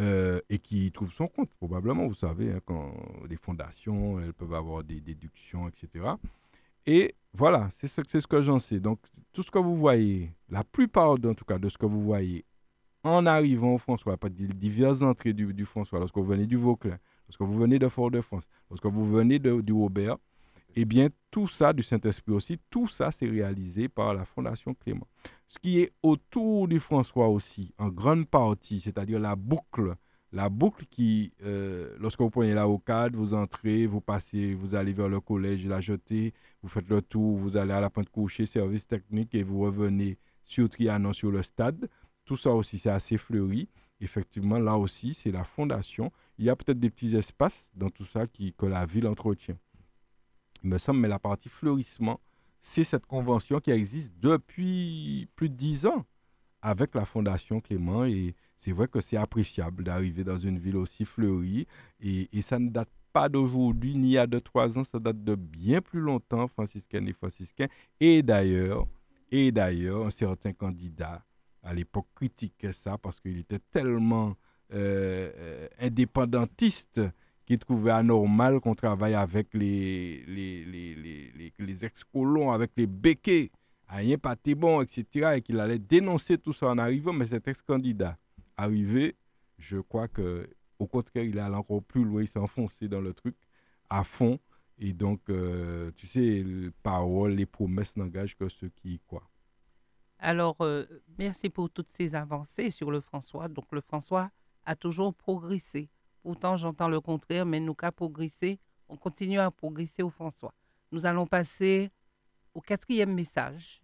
Euh, 0.00 0.40
et 0.48 0.60
qui 0.60 0.92
trouve 0.92 1.10
son 1.12 1.26
compte, 1.26 1.50
probablement, 1.56 2.06
vous 2.06 2.14
savez, 2.14 2.52
hein, 2.52 2.60
quand 2.64 2.94
les 3.28 3.36
fondations, 3.36 4.20
elles 4.20 4.32
peuvent 4.32 4.54
avoir 4.54 4.84
des 4.84 5.00
déductions, 5.00 5.66
etc. 5.66 6.10
Et 6.86 7.16
voilà, 7.34 7.68
c'est 7.76 7.88
ce, 7.88 8.00
ce 8.06 8.26
que 8.28 8.40
j'en 8.40 8.60
sais. 8.60 8.78
Donc, 8.78 9.00
tout 9.32 9.42
ce 9.42 9.50
que 9.50 9.58
vous 9.58 9.76
voyez, 9.76 10.30
la 10.50 10.62
plupart, 10.62 11.10
en 11.10 11.34
tout 11.34 11.44
cas, 11.44 11.58
de 11.58 11.68
ce 11.68 11.76
que 11.76 11.84
vous 11.86 12.00
voyez 12.00 12.44
en 13.02 13.26
arrivant 13.26 13.74
au 13.74 13.78
François, 13.78 14.16
pas 14.16 14.28
des 14.28 14.46
diverses 14.46 15.02
entrées 15.02 15.32
du, 15.32 15.64
François, 15.64 15.98
lorsque 15.98 16.16
vous 16.16 16.24
venez 16.24 16.46
du 16.46 16.56
Vauclin, 16.56 16.98
lorsque 17.26 17.42
vous 17.42 17.58
venez 17.58 17.78
de 17.78 17.88
Fort-de-France, 17.88 18.44
lorsque 18.70 18.86
vous 18.86 19.06
venez 19.06 19.38
du 19.38 19.72
Aubert, 19.72 20.16
eh 20.76 20.84
bien, 20.84 21.08
tout 21.30 21.48
ça, 21.48 21.72
du 21.72 21.82
Saint-Esprit 21.82 22.32
aussi, 22.32 22.58
tout 22.70 22.86
ça, 22.86 23.10
c'est 23.10 23.28
réalisé 23.28 23.88
par 23.88 24.14
la 24.14 24.24
Fondation 24.24 24.74
Clément. 24.74 25.06
Ce 25.48 25.58
qui 25.58 25.80
est 25.80 25.92
autour 26.02 26.68
du 26.68 26.78
François 26.78 27.28
aussi, 27.28 27.72
en 27.78 27.88
grande 27.88 28.28
partie, 28.28 28.80
c'est-à-dire 28.80 29.18
la 29.18 29.34
boucle, 29.34 29.96
la 30.30 30.50
boucle 30.50 30.84
qui, 30.90 31.32
euh, 31.42 31.96
lorsque 31.98 32.20
vous 32.20 32.28
prenez 32.28 32.52
la 32.52 32.64
rocade, 32.64 33.16
vous 33.16 33.32
entrez, 33.32 33.86
vous 33.86 34.02
passez, 34.02 34.52
vous 34.52 34.74
allez 34.74 34.92
vers 34.92 35.08
le 35.08 35.20
collège, 35.20 35.66
la 35.66 35.80
jetée, 35.80 36.34
vous 36.62 36.68
faites 36.68 36.88
le 36.90 37.00
tour, 37.00 37.38
vous 37.38 37.56
allez 37.56 37.72
à 37.72 37.80
la 37.80 37.88
pointe 37.88 38.10
couchée, 38.10 38.44
service 38.44 38.86
technique, 38.86 39.34
et 39.34 39.42
vous 39.42 39.60
revenez 39.60 40.18
sur 40.44 40.68
Trianon, 40.68 41.14
sur 41.14 41.30
le 41.30 41.42
stade. 41.42 41.88
Tout 42.26 42.36
ça 42.36 42.50
aussi, 42.50 42.78
c'est 42.78 42.90
assez 42.90 43.16
fleuri. 43.16 43.70
Effectivement, 44.02 44.58
là 44.58 44.76
aussi, 44.76 45.14
c'est 45.14 45.30
la 45.30 45.44
fondation. 45.44 46.12
Il 46.38 46.44
y 46.44 46.50
a 46.50 46.56
peut-être 46.56 46.78
des 46.78 46.90
petits 46.90 47.16
espaces 47.16 47.70
dans 47.74 47.88
tout 47.88 48.04
ça 48.04 48.26
que 48.26 48.66
la 48.66 48.84
ville 48.84 49.08
entretient. 49.08 49.56
Il 50.62 50.68
me 50.68 50.76
semble, 50.76 51.00
mais 51.00 51.08
la 51.08 51.18
partie 51.18 51.48
fleurissement, 51.48 52.20
c'est 52.60 52.84
cette 52.84 53.06
convention 53.06 53.60
qui 53.60 53.70
existe 53.70 54.12
depuis 54.20 55.28
plus 55.36 55.48
de 55.48 55.54
dix 55.54 55.86
ans 55.86 56.04
avec 56.62 56.94
la 56.94 57.04
Fondation 57.04 57.60
Clément. 57.60 58.04
Et 58.04 58.34
c'est 58.56 58.72
vrai 58.72 58.88
que 58.88 59.00
c'est 59.00 59.16
appréciable 59.16 59.84
d'arriver 59.84 60.24
dans 60.24 60.38
une 60.38 60.58
ville 60.58 60.76
aussi 60.76 61.04
fleurie. 61.04 61.66
Et, 62.00 62.28
ça 62.42 62.58
ne 62.58 62.68
date 62.68 62.90
pas 63.12 63.28
d'aujourd'hui 63.28 63.96
ni 63.96 64.18
a 64.18 64.26
de 64.26 64.38
trois 64.38 64.78
ans, 64.78 64.84
ça 64.84 64.98
date 64.98 65.24
de 65.24 65.34
bien 65.34 65.80
plus 65.80 66.00
longtemps, 66.00 66.46
franciscains 66.48 67.04
et 67.06 67.12
franciscains. 67.12 67.68
Et 68.00 68.22
d'ailleurs, 68.22 68.86
et 69.30 69.52
d'ailleurs, 69.52 70.06
un 70.06 70.10
certain 70.10 70.52
candidat 70.52 71.24
à 71.62 71.74
l'époque 71.74 72.06
critiquait 72.14 72.72
ça 72.72 72.98
parce 72.98 73.20
qu'il 73.20 73.38
était 73.38 73.58
tellement 73.70 74.36
euh, 74.72 75.32
euh, 75.36 75.68
indépendantiste 75.80 77.00
qui 77.48 77.58
trouvait 77.58 77.92
anormal 77.92 78.60
qu'on 78.60 78.74
travaille 78.74 79.14
avec 79.14 79.54
les, 79.54 80.22
les, 80.26 80.66
les, 80.66 81.52
les, 81.58 81.84
ex-colons, 81.84 82.50
avec 82.50 82.72
les 82.76 82.86
béquets, 82.86 83.50
rien 83.88 84.18
pas 84.18 84.36
bon, 84.54 84.82
etc. 84.82 85.30
Et 85.36 85.40
qu'il 85.40 85.58
allait 85.58 85.78
dénoncer 85.78 86.36
tout 86.36 86.52
ça 86.52 86.66
en 86.66 86.76
arrivant, 86.76 87.14
mais 87.14 87.24
cet 87.24 87.48
ex-candidat 87.48 88.18
arrivé, 88.58 89.16
je 89.56 89.78
crois 89.78 90.08
que 90.08 90.46
au 90.78 90.86
contraire, 90.86 91.24
il 91.24 91.38
allait 91.38 91.56
encore 91.56 91.82
plus 91.82 92.04
loin, 92.04 92.20
il 92.20 92.28
s'est 92.28 92.38
enfoncé 92.38 92.86
dans 92.86 93.00
le 93.00 93.14
truc 93.14 93.34
à 93.88 94.04
fond. 94.04 94.38
Et 94.76 94.92
donc, 94.92 95.22
euh, 95.30 95.90
tu 95.96 96.06
sais, 96.06 96.20
les 96.20 96.70
paroles, 96.82 97.32
les 97.32 97.46
promesses 97.46 97.96
n'engagent 97.96 98.36
que 98.36 98.50
ceux 98.50 98.68
qui 98.68 98.96
y 98.96 98.98
croient. 98.98 99.30
Alors, 100.18 100.56
euh, 100.60 100.84
merci 101.16 101.48
pour 101.48 101.70
toutes 101.70 101.88
ces 101.88 102.14
avancées 102.14 102.68
sur 102.68 102.90
le 102.90 103.00
François. 103.00 103.48
Donc, 103.48 103.64
le 103.72 103.80
François 103.80 104.30
a 104.66 104.76
toujours 104.76 105.14
progressé. 105.14 105.88
Pourtant, 106.28 106.56
j'entends 106.56 106.90
le 106.90 107.00
contraire, 107.00 107.46
mais 107.46 107.58
nous 107.58 107.72
qu'à 107.72 107.90
progresser, 107.90 108.60
on 108.86 108.98
continue 108.98 109.38
à 109.38 109.50
progresser 109.50 110.02
au 110.02 110.10
François. 110.10 110.52
Nous 110.92 111.06
allons 111.06 111.26
passer 111.26 111.88
au 112.54 112.60
quatrième 112.60 113.14
message. 113.14 113.80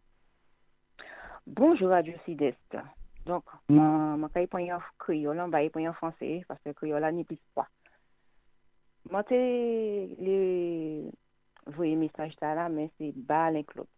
Bonjour 1.47 1.89
Radio 1.89 2.13
Sud-Est. 2.27 2.77
Donc, 3.25 3.45
je 3.67 3.75
vais 3.75 3.81
en 3.81 4.79
créole, 4.99 5.39
je 5.39 5.79
vais 5.79 5.89
en 5.89 5.93
français, 5.95 6.45
parce 6.47 6.61
que 6.63 6.73
créole 6.73 7.15
n'est 7.15 7.25
plus 7.25 7.39
pas. 7.55 7.67
Moi, 9.11 9.25
les 9.31 11.11
voyez 11.65 11.97
message 11.97 12.35
là, 12.43 12.69
mais 12.69 12.91
c'est 12.99 13.13
bas 13.17 13.51
l'inclus. 13.51 13.89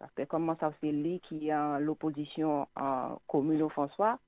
Parce 0.00 0.12
que 0.14 0.24
comment 0.24 0.56
ça 0.58 0.72
c'est 0.80 0.90
lui 0.90 1.20
qui 1.20 1.52
a 1.52 1.78
l'opposition 1.78 2.66
en 2.74 3.20
commune 3.28 3.62
au 3.62 3.68
François, 3.68 4.18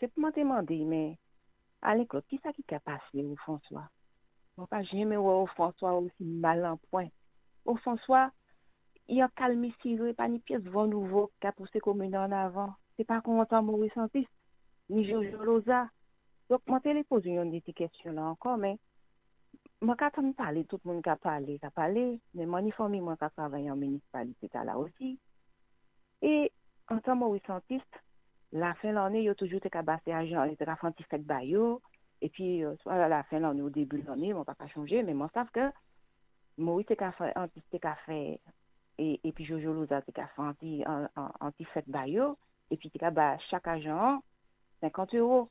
c'est 0.00 0.08
pour 0.08 0.32
demander, 0.32 0.82
mais 0.86 1.18
Alek 1.82 2.14
lot, 2.16 2.24
ki 2.30 2.38
sa 2.42 2.52
ki 2.56 2.64
ka 2.64 2.80
pase 2.80 3.20
ou 3.22 3.36
François? 3.44 3.88
Mwen 4.56 4.68
pa 4.72 4.80
jeme 4.86 5.18
wè 5.20 5.32
ou 5.42 5.48
François 5.52 5.98
ou 5.98 6.08
si 6.16 6.24
malan 6.24 6.80
poin. 6.90 7.10
Ou 7.66 7.76
François, 7.76 8.30
yon 9.08 9.30
kalmi 9.36 9.72
sirwe 9.82 10.14
pa 10.16 10.28
ni 10.28 10.40
piyes 10.40 10.64
von 10.72 10.88
nouvo 10.90 11.28
ka 11.42 11.52
puse 11.52 11.82
komene 11.84 12.16
an 12.18 12.32
avan. 12.32 12.72
Se 12.96 13.04
pa 13.04 13.20
konwantan 13.20 13.66
mou 13.66 13.82
resantis, 13.82 14.26
ni 14.88 15.04
Jojo 15.04 15.44
Loza. 15.44 15.84
Dok 16.48 16.62
mwen 16.70 16.82
te 16.82 16.94
le 16.94 17.02
pose 17.04 17.30
yon 17.34 17.52
etiketyon 17.58 18.16
la 18.16 18.30
ankon, 18.30 18.62
men 18.62 18.78
mwen 19.82 19.98
ka 20.00 20.08
tan 20.14 20.32
pale, 20.38 20.64
tout 20.64 20.80
moun 20.88 21.02
ka 21.04 21.18
pale, 21.20 21.58
ka 21.60 21.70
pale, 21.74 22.06
men 22.32 22.48
mwen 22.48 22.70
informi 22.70 23.02
mwen 23.02 23.18
ka 23.20 23.28
travay 23.34 23.68
an 23.68 23.80
municipalite 23.82 24.48
ta 24.52 24.64
la 24.64 24.78
osi. 24.80 25.16
E, 26.22 26.48
an 26.88 27.02
tan 27.04 27.18
mou 27.20 27.34
resantis, 27.36 27.84
la 28.52 28.74
fin 28.74 28.90
de 28.90 28.94
l'année, 28.94 29.20
il 29.20 29.24
y 29.24 29.28
a 29.28 29.34
toujours 29.34 29.60
des 29.60 29.70
cabassés 29.70 30.12
agents, 30.12 30.44
il 30.44 30.50
y 30.50 30.52
a 30.54 30.56
des 30.56 30.64
fêtes 31.04 31.24
baillot. 31.24 31.82
Et 32.22 32.28
puis, 32.30 32.64
euh, 32.64 32.74
soit 32.78 32.94
à 32.94 33.08
la 33.08 33.22
fin 33.24 33.38
l'année, 33.42 33.62
au 33.62 33.70
début 33.70 34.00
de 34.00 34.06
l'année, 34.06 34.32
on 34.34 34.40
ne 34.40 34.44
va 34.44 34.54
pas 34.54 34.66
changer, 34.68 35.02
mais 35.02 35.14
moi, 35.14 35.28
je 35.34 35.40
sais 35.40 35.46
que 35.52 35.70
Maurice 36.58 36.86
a 36.98 37.12
fait 37.12 37.36
anti 37.36 37.62
et, 38.98 39.20
et 39.24 39.32
puis 39.32 39.44
Jojo 39.44 39.72
Louza 39.72 39.98
a 39.98 40.02
fait 40.02 40.18
anti-fête 41.40 41.88
baillot. 41.88 42.38
Et 42.70 42.76
puis, 42.76 42.90
chaque 43.38 43.68
agent, 43.68 44.22
50 44.80 45.14
euros. 45.14 45.50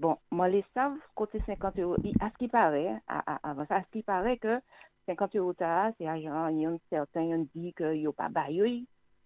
Bon, 0.00 0.18
moi, 0.30 0.48
les 0.48 0.64
savent, 0.74 0.98
côté 1.14 1.40
50 1.46 1.78
euros, 1.78 1.96
il- 2.04 2.16
à 2.20 2.30
ce 2.30 2.36
qui 2.38 2.48
paraît, 2.48 2.88
hein, 2.88 3.00
à, 3.06 3.34
à- 3.36 3.50
avant 3.50 3.64
ça, 3.66 3.76
à 3.76 3.82
ce 3.84 3.88
qui 3.90 4.02
paraît 4.02 4.38
que 4.38 4.60
50 5.06 5.36
euros, 5.36 5.54
ça, 5.58 5.92
c'est 5.98 6.08
agent, 6.08 6.48
il 6.48 6.60
y 6.60 6.66
a 6.66 6.76
certains, 6.90 7.22
ils 7.22 7.48
dit 7.54 7.72
que 7.74 7.94
n'y 8.00 8.06
a 8.06 8.12
pas 8.12 8.28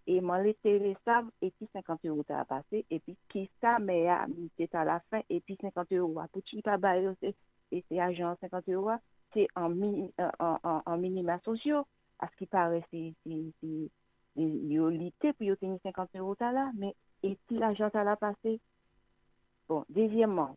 Et 0.07 0.21
les 0.21 0.79
les 0.79 0.97
savent, 1.05 1.31
et 1.43 1.51
puis 1.51 1.69
50 1.73 2.05
euros, 2.07 2.25
ça 2.29 2.41
a 2.41 2.45
passé, 2.45 2.87
et 2.91 3.01
puis 3.01 3.17
qui 3.29 3.51
ça, 3.61 3.79
mais 3.81 4.09
c'est 4.59 4.75
à 4.75 4.85
la 4.85 5.01
fin, 5.11 5.21
et 5.29 5.41
puis 5.41 5.57
50 5.61 5.93
euros, 5.93 6.21
pour 6.33 6.43
qui 6.45 6.63
pas 6.63 6.79
baillé, 6.79 7.09
c'est- 7.21 7.37
et 7.73 7.85
c'est 7.91 8.01
agent 8.01 8.37
50 8.41 8.69
euros, 8.69 8.91
c'est 9.35 9.49
en, 9.57 9.71
euh, 10.21 10.31
en, 10.39 10.59
en, 10.63 10.83
en 10.87 10.99
minima 10.99 11.39
y 14.73 14.79
a 14.79 14.89
l'été, 14.91 15.33
puis 15.33 15.47
il 15.47 15.49
y 15.49 15.51
a 15.53 15.57
tenu 15.57 15.79
50 15.83 16.11
euros, 16.17 16.37
ça 16.39 16.53
là, 16.53 16.71
mais, 16.77 16.95
et 17.23 17.37
puis 17.47 17.59
l'agent, 17.59 17.91
ça 17.93 18.05
l'a 18.05 18.17
passé. 18.17 18.61
Bon, 19.69 19.85
deuxièmement, 19.89 20.57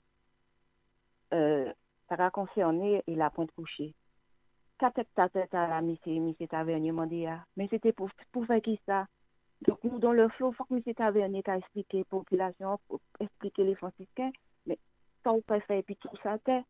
euh, 1.33 1.71
ça 2.09 2.15
va 2.15 2.31
concerner 2.31 3.03
et 3.07 3.15
la 3.15 3.29
pointe 3.29 3.51
couchée. 3.51 3.95
Quatre 4.79 4.99
hectares 4.99 5.29
à 5.53 5.67
la 5.67 5.81
monsieur, 5.81 6.19
monsieur 6.21 6.47
Tavernier 6.47 6.91
demandé, 6.91 7.27
ah, 7.27 7.45
mais 7.57 7.67
c'était 7.69 7.93
pour, 7.93 8.09
pour 8.31 8.45
faire 8.47 8.61
qui 8.61 8.79
ça? 8.87 9.07
Donc, 9.67 9.83
nous, 9.83 9.99
dans 9.99 10.13
le 10.13 10.29
flot, 10.29 10.51
il 10.51 10.55
faut 10.55 10.63
que 10.63 10.73
monsieur 10.73 10.93
Tavernier 10.93 11.43
t'a 11.43 11.57
expliqué 11.57 11.99
la 11.99 12.03
population, 12.05 12.79
pour 12.87 13.01
expliquer 13.19 13.65
les 13.65 13.75
franciscains, 13.75 14.31
mais 14.65 14.77
ça, 15.23 15.33
on 15.33 15.41
peut 15.41 15.59
faire, 15.59 15.83
puis 15.83 15.97
tout 15.97 16.09
ça, 16.23 16.37
t'es. 16.39 16.63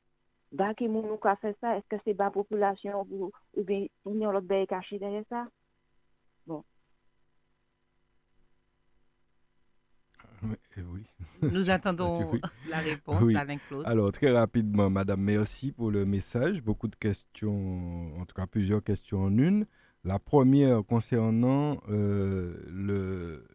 Bah, 0.51 0.73
qui 0.73 0.87
moun 0.87 1.05
nous 1.05 1.19
a 1.29 1.35
fait 1.35 1.55
ça, 1.61 1.77
est-ce 1.77 1.87
que 1.87 2.01
c'est 2.03 2.17
la 2.17 2.31
population 2.31 3.05
ou, 3.11 3.31
ou 3.55 3.63
bien, 3.63 3.85
il 4.07 4.17
y 4.17 4.25
a 4.25 4.31
l'autre 4.31 4.47
bail 4.47 4.65
caché 4.65 4.97
derrière 4.97 5.23
ça? 5.29 5.47
Bon. 6.47 6.63
Eh 10.77 10.81
oui. 10.81 11.03
Nous 11.43 11.69
attendons 11.69 12.31
Oui. 12.31 12.41
la 12.67 12.79
réponse 12.79 13.23
Oui. 13.23 13.33
d'Alain 13.35 13.57
Claude. 13.67 13.85
Alors, 13.85 14.11
très 14.11 14.31
rapidement, 14.31 14.89
Madame, 14.89 15.21
merci 15.21 15.71
pour 15.71 15.91
le 15.91 16.05
message. 16.05 16.63
Beaucoup 16.63 16.87
de 16.87 16.95
questions, 16.95 18.19
en 18.19 18.25
tout 18.25 18.33
cas 18.35 18.47
plusieurs 18.47 18.83
questions 18.83 19.23
en 19.25 19.37
une. 19.37 19.67
La 20.03 20.19
première 20.19 20.85
concernant 20.85 21.81
euh, 21.89 22.55
le, 22.69 23.45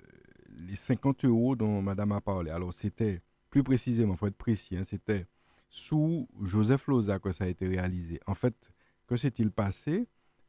les 0.68 0.76
50 0.76 1.24
euros 1.24 1.56
dont 1.56 1.80
Madame 1.82 2.12
a 2.12 2.20
parlé. 2.20 2.50
Alors, 2.50 2.72
c'était, 2.72 3.22
plus 3.50 3.62
précisément, 3.62 4.14
il 4.14 4.18
faut 4.18 4.26
être 4.26 4.36
précis, 4.36 4.76
hein, 4.76 4.84
c'était 4.84 5.26
sous 5.70 6.28
Joseph 6.42 6.86
Loza 6.86 7.18
que 7.18 7.32
ça 7.32 7.44
a 7.44 7.46
été 7.48 7.66
réalisé. 7.66 8.20
En 8.26 8.34
fait, 8.34 8.72
que 9.06 9.16
s'est-il 9.16 9.50
passé 9.50 10.06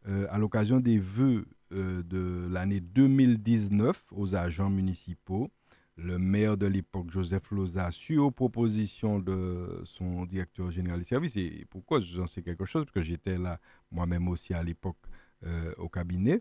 Euh, 0.07 0.27
à 0.29 0.37
l'occasion 0.37 0.79
des 0.79 0.99
vœux 0.99 1.47
euh, 1.71 2.03
de 2.03 2.47
l'année 2.51 2.79
2019 2.79 4.05
aux 4.11 4.35
agents 4.35 4.69
municipaux 4.69 5.49
le 5.97 6.19
maire 6.19 6.57
de 6.57 6.65
l'époque, 6.67 7.09
Joseph 7.09 7.49
Loza, 7.51 7.89
sur 7.89 8.33
proposition 8.33 9.19
de 9.19 9.81
son 9.85 10.25
directeur 10.25 10.69
général 10.69 10.99
des 10.99 11.05
services, 11.05 11.37
et 11.37 11.65
pourquoi 11.69 12.01
j'en 12.01 12.27
sais 12.27 12.43
quelque 12.43 12.65
chose, 12.65 12.83
parce 12.83 12.93
que 12.93 13.01
j'étais 13.01 13.37
là 13.37 13.61
moi-même 13.91 14.27
aussi 14.27 14.53
à 14.53 14.61
l'époque 14.61 14.97
au 15.77 15.89
cabinet, 15.89 16.39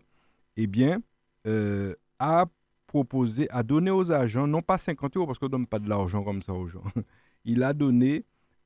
eh 0.57 0.67
bien, 0.67 1.01
euh, 1.47 1.93
a 2.19 2.45
proposé, 2.87 3.49
a 3.51 3.61
donné 3.63 3.91
aux 3.91 4.11
agents, 4.11 4.47
non 4.47 4.61
pas 4.61 4.77
50 4.77 5.17
euros, 5.17 5.27
parce 5.27 5.37
qu'on 5.39 5.45
ne 5.47 5.51
donne 5.51 5.67
pas 5.67 5.79
de 5.79 5.89
l'argent 5.89 6.23
comme 6.23 6.41
ça 6.41 6.53
aux 6.53 6.67
gens, 6.67 6.83
il 7.45 7.61
a 7.63 7.73
donné 7.73 8.23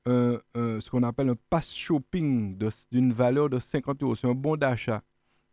ce 0.08 0.90
qu'on 0.90 1.04
appelle 1.04 1.30
un 1.30 1.36
pass 1.50 1.72
shopping 1.74 2.58
d'une 2.92 3.14
valeur 3.14 3.50
de 3.50 3.60
50 3.60 4.02
euros. 4.02 4.16
C'est 4.16 4.28
un 4.28 4.34
bon 4.34 4.56
d'achat 4.56 5.04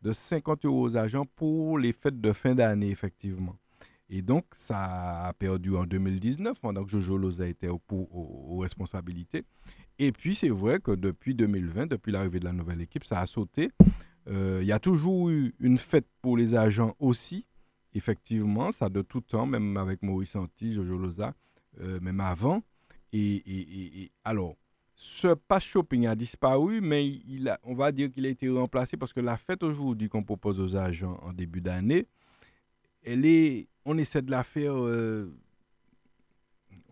de 0.02 0.12
50 0.12 0.64
euros 0.64 0.82
aux 0.82 0.96
agents 0.96 1.26
pour 1.26 1.78
les 1.78 1.92
fêtes 1.92 2.20
de 2.20 2.32
fin 2.32 2.54
d'année, 2.54 2.88
effectivement. 2.90 3.56
Et 4.08 4.22
donc, 4.22 4.44
ça 4.52 5.26
a 5.26 5.32
perdu 5.32 5.74
en 5.76 5.84
2019, 5.84 6.60
pendant 6.60 6.84
que 6.84 6.90
Jojo 6.90 7.18
Loza 7.18 7.46
était 7.48 7.68
au- 7.68 7.80
aux 7.90 8.58
responsabilités. 8.58 9.44
Et 9.98 10.12
puis, 10.12 10.34
c'est 10.36 10.48
vrai 10.48 10.78
que 10.78 10.92
depuis 10.92 11.34
2020, 11.34 11.86
depuis 11.86 12.12
l'arrivée 12.12 12.38
de 12.38 12.44
la 12.44 12.52
nouvelle 12.52 12.80
équipe, 12.80 13.04
ça 13.04 13.20
a 13.20 13.26
sauté. 13.26 13.70
Euh, 14.28 14.58
Il 14.62 14.66
y 14.66 14.72
a 14.72 14.78
toujours 14.78 15.30
eu 15.30 15.54
une 15.60 15.78
fête 15.78 16.06
pour 16.22 16.36
les 16.36 16.54
agents 16.54 16.94
aussi, 16.98 17.46
effectivement, 17.94 18.72
ça 18.72 18.88
de 18.88 19.02
tout 19.02 19.20
temps, 19.20 19.46
même 19.46 19.76
avec 19.76 20.02
Maurice 20.02 20.34
Anti, 20.36 20.72
Jojo 20.72 20.96
Loza, 20.98 21.34
euh, 21.80 22.00
même 22.00 22.20
avant. 22.20 22.62
Et, 23.12 24.10
alors, 24.24 24.56
ce 24.94 25.28
pass 25.34 25.64
shopping 25.64 26.06
a 26.06 26.14
disparu, 26.14 26.80
mais 26.80 27.06
il 27.06 27.48
a, 27.48 27.58
on 27.62 27.74
va 27.74 27.92
dire 27.92 28.10
qu'il 28.10 28.26
a 28.26 28.28
été 28.28 28.48
remplacé 28.48 28.96
parce 28.96 29.12
que 29.12 29.20
la 29.20 29.36
fête 29.36 29.62
aujourd'hui 29.62 30.08
qu'on 30.08 30.22
propose 30.24 30.60
aux 30.60 30.76
agents 30.76 31.18
en 31.22 31.32
début 31.32 31.60
d'année, 31.60 32.06
elle 33.02 33.24
est, 33.24 33.68
on 33.84 33.96
essaie 33.96 34.22
de 34.22 34.30
la 34.30 34.42
faire, 34.42 34.74
euh, 34.76 35.32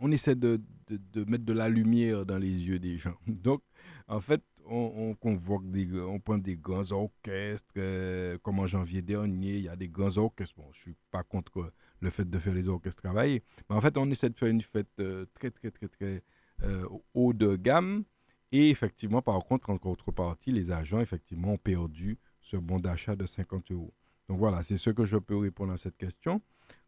on 0.01 0.11
essaie 0.12 0.35
de- 0.36 0.61
de 0.89 1.24
mettre 1.24 1.44
de 1.44 1.52
la 1.52 1.69
lumière 1.69 2.24
dans 2.27 2.39
les 2.39 2.69
yeux 2.69 2.78
des 2.78 2.97
gens. 2.97 3.16
Donc, 3.27 3.62
en 4.06 4.20
fait, 4.20 4.43
on, 4.66 5.11
on 5.11 5.15
convoque 5.15 5.70
des, 5.70 5.89
on 6.01 6.19
prend 6.19 6.39
des 6.39 6.57
grands 6.57 6.91
orchestres, 6.93 7.73
euh, 7.77 8.39
comme 8.43 8.59
en 8.59 8.66
janvier 8.66 9.03
dernier, 9.03 9.57
il 9.57 9.65
y 9.65 9.69
a 9.69 9.77
des 9.77 9.89
grands 9.89 10.16
orchestres. 10.16 10.55
Bon, 10.57 10.69
je 10.73 10.81
suis 10.81 10.97
pas 11.11 11.23
contre 11.23 11.73
le 12.01 12.11
fait 12.11 12.28
de 12.28 12.39
faire 12.39 12.55
les 12.55 12.69
orchestres 12.69 13.03
travailler, 13.03 13.43
mais 13.69 13.77
en 13.77 13.81
fait, 13.81 13.97
on 13.97 14.11
essaie 14.11 14.28
de 14.28 14.36
faire 14.36 14.49
une 14.49 14.61
fête 14.61 14.89
euh, 15.01 15.27
très, 15.35 15.51
très, 15.51 15.70
très, 15.70 15.89
très 15.89 16.23
euh, 16.62 16.86
haut 17.15 17.32
de 17.32 17.57
gamme. 17.57 18.05
Et 18.53 18.70
effectivement, 18.70 19.23
par 19.23 19.43
contre, 19.45 19.70
en 19.70 19.78
contrepartie, 19.78 20.53
les 20.53 20.70
agents, 20.70 21.01
effectivement, 21.01 21.53
ont 21.53 21.59
perdu 21.59 22.19
ce 22.41 22.57
bon 22.57 22.78
d'achat 22.78 23.16
de 23.16 23.27
50 23.27 23.73
euros. 23.73 23.93
Donc 24.28 24.39
voilà, 24.39 24.62
c'est 24.62 24.77
ce 24.77 24.91
que 24.91 25.05
je 25.05 25.16
peux 25.16 25.36
répondre 25.36 25.73
à 25.73 25.77
cette 25.77 25.97
question. 25.97 26.41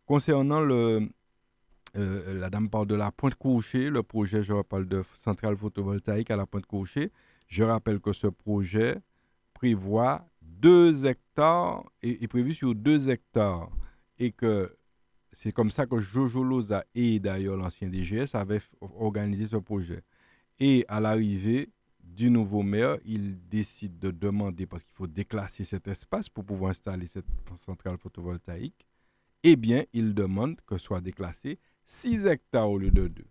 Concernant 0.05 0.61
le, 0.61 1.11
la 1.95 2.51
dame 2.51 2.71
parle 2.71 2.87
de 2.87 2.95
la 2.95 3.11
pointe 3.11 3.35
couchée, 3.35 3.91
le 3.91 4.03
projet, 4.05 4.45
je 4.45 4.63
parle 4.63 4.87
de 4.87 5.03
centrale 5.25 5.57
photovoltaïque 5.57 6.31
à 6.31 6.37
la 6.37 6.47
pointe 6.47 6.67
couchée. 6.67 7.11
Je 7.47 7.63
rappelle 7.63 8.01
que 8.01 8.13
ce 8.13 8.27
projet 8.27 9.01
prévoit 9.55 10.29
2 10.43 11.07
hectares, 11.07 11.85
est, 12.03 12.23
est 12.23 12.29
prévu 12.29 12.55
sur 12.55 12.75
2 12.75 13.11
hectares, 13.11 13.71
et 14.19 14.33
que 14.33 14.77
c'est 15.33 15.53
comme 15.53 15.71
ça 15.71 15.87
que 15.87 15.99
Jojo 15.99 16.43
Loza 16.43 16.85
et 16.95 17.21
d'ailleurs 17.21 17.57
l'ancien 17.57 17.91
DGS 17.91 18.35
avaient 18.35 18.61
organisé 18.81 19.47
ce 19.47 19.57
projet. 19.57 20.03
Et 20.59 20.85
à 20.89 21.01
l'arrivée 21.01 21.71
du 22.01 22.31
nouveau 22.31 22.63
maire, 22.63 22.97
il 23.05 23.47
décide 23.49 23.99
de 23.99 24.11
demander, 24.11 24.67
parce 24.67 24.83
qu'il 24.85 24.95
faut 24.95 25.07
déclasser 25.07 25.65
cet 25.65 25.89
espace 25.89 26.29
pour 26.29 26.45
pouvoir 26.45 26.71
installer 26.71 27.07
cette 27.07 27.27
centrale 27.57 27.99
photovoltaïque, 27.99 28.87
eh 29.43 29.57
bien, 29.57 29.85
il 29.93 30.15
demande 30.15 30.61
que 30.67 30.79
soit 30.79 31.01
déclassé 31.01 31.59
6 31.85 32.27
hectares 32.27 32.71
au 32.71 32.79
lieu 32.79 32.91
de 32.91 33.09
2. 33.09 33.25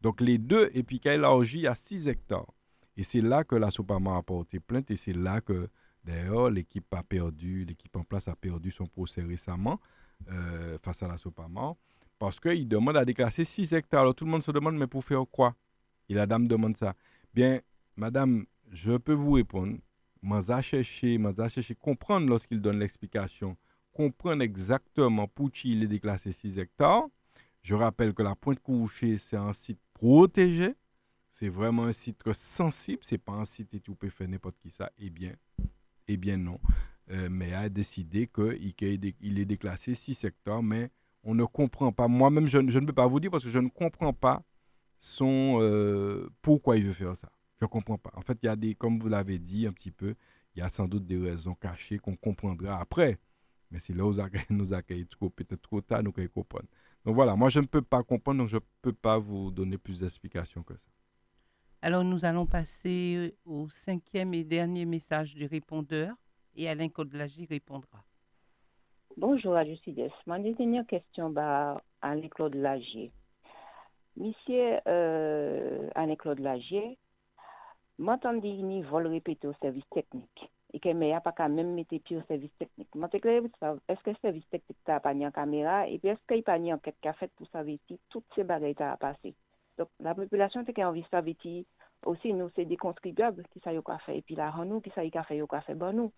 Donc 0.00 0.20
les 0.20 0.38
deux, 0.38 0.70
et 0.74 0.82
puis 0.82 0.98
qu'il 0.98 1.12
élargit 1.12 1.66
à 1.66 1.74
6 1.74 2.08
hectares. 2.08 2.52
Et 2.96 3.02
c'est 3.02 3.20
là 3.20 3.44
que 3.44 3.56
la 3.56 3.70
Sopama 3.70 4.16
a 4.16 4.22
porté 4.22 4.60
plainte, 4.60 4.90
et 4.90 4.96
c'est 4.96 5.12
là 5.12 5.40
que, 5.40 5.68
d'ailleurs, 6.04 6.50
l'équipe 6.50 6.92
a 6.94 7.02
perdu, 7.02 7.64
l'équipe 7.64 7.94
en 7.96 8.04
place 8.04 8.28
a 8.28 8.36
perdu 8.36 8.70
son 8.70 8.86
procès 8.86 9.22
récemment 9.22 9.80
euh, 10.30 10.78
face 10.82 11.02
à 11.02 11.08
la 11.08 11.18
Sopama, 11.18 11.74
parce 12.18 12.40
qu'il 12.40 12.68
demande 12.68 12.96
à 12.96 13.04
déclasser 13.04 13.44
6 13.44 13.74
hectares. 13.74 14.00
Alors 14.00 14.14
tout 14.14 14.24
le 14.24 14.30
monde 14.30 14.42
se 14.42 14.50
demande, 14.50 14.76
mais 14.76 14.86
pour 14.86 15.04
faire 15.04 15.24
quoi? 15.30 15.54
Et 16.08 16.14
la 16.14 16.26
dame 16.26 16.48
demande 16.48 16.76
ça. 16.76 16.94
Bien, 17.34 17.60
madame, 17.96 18.46
je 18.70 18.96
peux 18.96 19.12
vous 19.12 19.32
répondre. 19.32 19.76
Moi, 20.22 20.40
j'ai 20.40 20.82
cherché 20.82 21.18
comprendre 21.78 22.28
lorsqu'il 22.28 22.60
donne 22.60 22.78
l'explication, 22.78 23.56
comprendre 23.92 24.42
exactement 24.42 25.28
pour 25.28 25.50
qui 25.50 25.72
il 25.72 25.82
est 25.82 25.88
déclassé 25.88 26.32
6 26.32 26.58
hectares. 26.58 27.04
Je 27.62 27.74
rappelle 27.74 28.14
que 28.14 28.22
la 28.22 28.34
Pointe 28.34 28.60
Couchée, 28.60 29.18
c'est 29.18 29.36
un 29.36 29.52
site 29.52 29.80
protégé. 29.92 30.74
C'est 31.38 31.50
vraiment 31.50 31.84
un 31.84 31.92
site 31.92 32.22
sensible. 32.32 33.02
C'est 33.02 33.18
pas 33.18 33.32
un 33.32 33.44
site 33.44 33.74
et 33.74 33.80
tu 33.80 33.94
peux 33.94 34.08
faire 34.08 34.26
n'importe 34.26 34.56
qui 34.58 34.70
ça. 34.70 34.90
Eh 34.96 35.10
bien, 35.10 35.34
eh 36.08 36.16
bien 36.16 36.38
non. 36.38 36.58
Euh, 37.10 37.28
mais 37.30 37.52
a 37.52 37.68
décidé 37.68 38.26
qu'il 38.26 38.74
il 39.20 39.38
est 39.38 39.44
déclassé 39.44 39.94
6 39.94 40.24
hectares, 40.24 40.62
mais 40.62 40.90
on 41.22 41.34
ne 41.34 41.44
comprend 41.44 41.92
pas. 41.92 42.08
Moi-même, 42.08 42.46
je, 42.46 42.56
ne- 42.56 42.86
peux 42.86 42.92
pas 42.94 43.06
vous 43.06 43.20
dire 43.20 43.30
parce 43.30 43.44
que 43.44 43.50
je 43.50 43.58
ne 43.58 43.68
comprends 43.68 44.14
pas 44.14 44.42
son, 44.98 45.58
euh, 45.60 46.30
pourquoi 46.40 46.78
il 46.78 46.86
veut 46.86 46.92
faire 46.92 47.14
ça. 47.14 47.30
Je 47.60 47.66
ne 47.66 47.68
comprends 47.68 47.98
pas. 47.98 48.12
En 48.14 48.22
fait, 48.22 48.38
il 48.42 48.46
y 48.46 48.48
a 48.48 48.56
des, 48.56 48.74
comme 48.74 48.98
vous 48.98 49.08
l'avez 49.08 49.38
dit 49.38 49.66
un 49.66 49.72
petit 49.74 49.90
peu, 49.90 50.14
il 50.54 50.60
y 50.60 50.62
a 50.62 50.70
sans 50.70 50.88
doute 50.88 51.04
des 51.04 51.18
raisons 51.18 51.54
cachées 51.54 51.98
qu'on 51.98 52.16
comprendra 52.16 52.80
après. 52.80 53.18
Mais 53.70 53.78
c'est 53.78 53.94
là 53.94 54.06
où 54.06 54.12
nous 54.50 54.72
accueille 54.72 55.06
trop, 55.06 55.28
peut-être 55.28 55.60
trop 55.60 55.82
tard, 55.82 56.02
nous 56.02 56.12
comprendre. 56.12 56.68
Donc 57.04 57.14
voilà, 57.14 57.36
moi 57.36 57.50
je 57.50 57.60
ne 57.60 57.66
peux 57.66 57.82
pas 57.82 58.02
comprendre, 58.02 58.38
donc 58.38 58.48
je 58.48 58.56
ne 58.56 58.62
peux 58.80 58.94
pas 58.94 59.18
vous 59.18 59.50
donner 59.50 59.76
plus 59.76 60.00
d'explications 60.00 60.62
que 60.62 60.74
ça. 60.74 60.95
Alors, 61.82 62.04
nous 62.04 62.24
allons 62.24 62.46
passer 62.46 63.36
au 63.44 63.68
cinquième 63.68 64.34
et 64.34 64.44
dernier 64.44 64.84
message 64.84 65.34
du 65.34 65.46
répondeur 65.46 66.14
et 66.54 66.68
Alain 66.68 66.88
Codelagy 66.88 67.46
répondra. 67.46 68.04
Bonjour 69.16 69.58
Justice. 69.64 70.12
Ma 70.26 70.38
dernière 70.38 70.86
question 70.86 71.30
bah, 71.30 71.82
à 72.00 72.10
Alain-Claude 72.10 72.54
Lagier. 72.54 73.12
Monsieur 74.16 74.78
euh, 74.88 75.88
Alain-Claude 75.94 76.40
Lagier, 76.40 76.98
m'entendez 77.98 78.62
ni 78.62 78.82
vol 78.82 79.06
répété 79.06 79.46
au 79.46 79.54
service 79.60 79.88
technique? 79.90 80.50
et 80.72 80.80
que 80.80 80.92
mais 80.92 81.12
a 81.12 81.22
pas 81.22 81.32
quand 81.32 81.48
même 81.48 81.74
mettre 81.74 81.96
pied 81.96 82.18
au 82.18 82.22
service 82.22 82.50
technique. 82.58 82.88
Est-ce 82.94 84.02
que 84.02 84.10
le 84.10 84.16
service 84.20 84.48
technique 84.50 84.78
n'a 84.86 85.00
pas 85.00 85.14
en 85.14 85.30
caméra? 85.30 85.88
Et 85.88 85.98
puis 85.98 86.08
est-ce 86.08 86.20
qu'il 86.28 86.42
pas 86.42 86.58
en 86.58 86.72
enquête 86.72 86.96
qu'a 87.00 87.14
fait 87.14 87.32
pour 87.34 87.46
savoir 87.46 87.76
si 87.88 87.98
toutes 88.10 88.26
ces 88.34 88.44
bagages 88.44 88.74
a 88.80 88.96
passé? 88.98 89.34
Donc, 89.78 89.88
la 90.00 90.14
population 90.14 90.64
qui 90.64 90.72
de 90.72 91.02
savoir 91.10 91.34
aussi, 92.04 92.32
nous, 92.32 92.48
c'est 92.54 92.64
des 92.64 92.76
contribuables 92.76 93.44
qui 93.50 93.60
savent 93.60 93.82
quoi 93.82 93.98
faire 93.98 94.14
et 94.14 94.22
puis 94.22 94.34
là, 94.34 94.52
nous, 94.64 94.80
qui 94.80 94.90
savent 94.90 95.10
quoi 95.10 95.22
faire, 95.22 95.46
quoi 95.46 95.60
faire, 95.60 95.76
bon, 95.76 95.94
nous. 95.94 96.12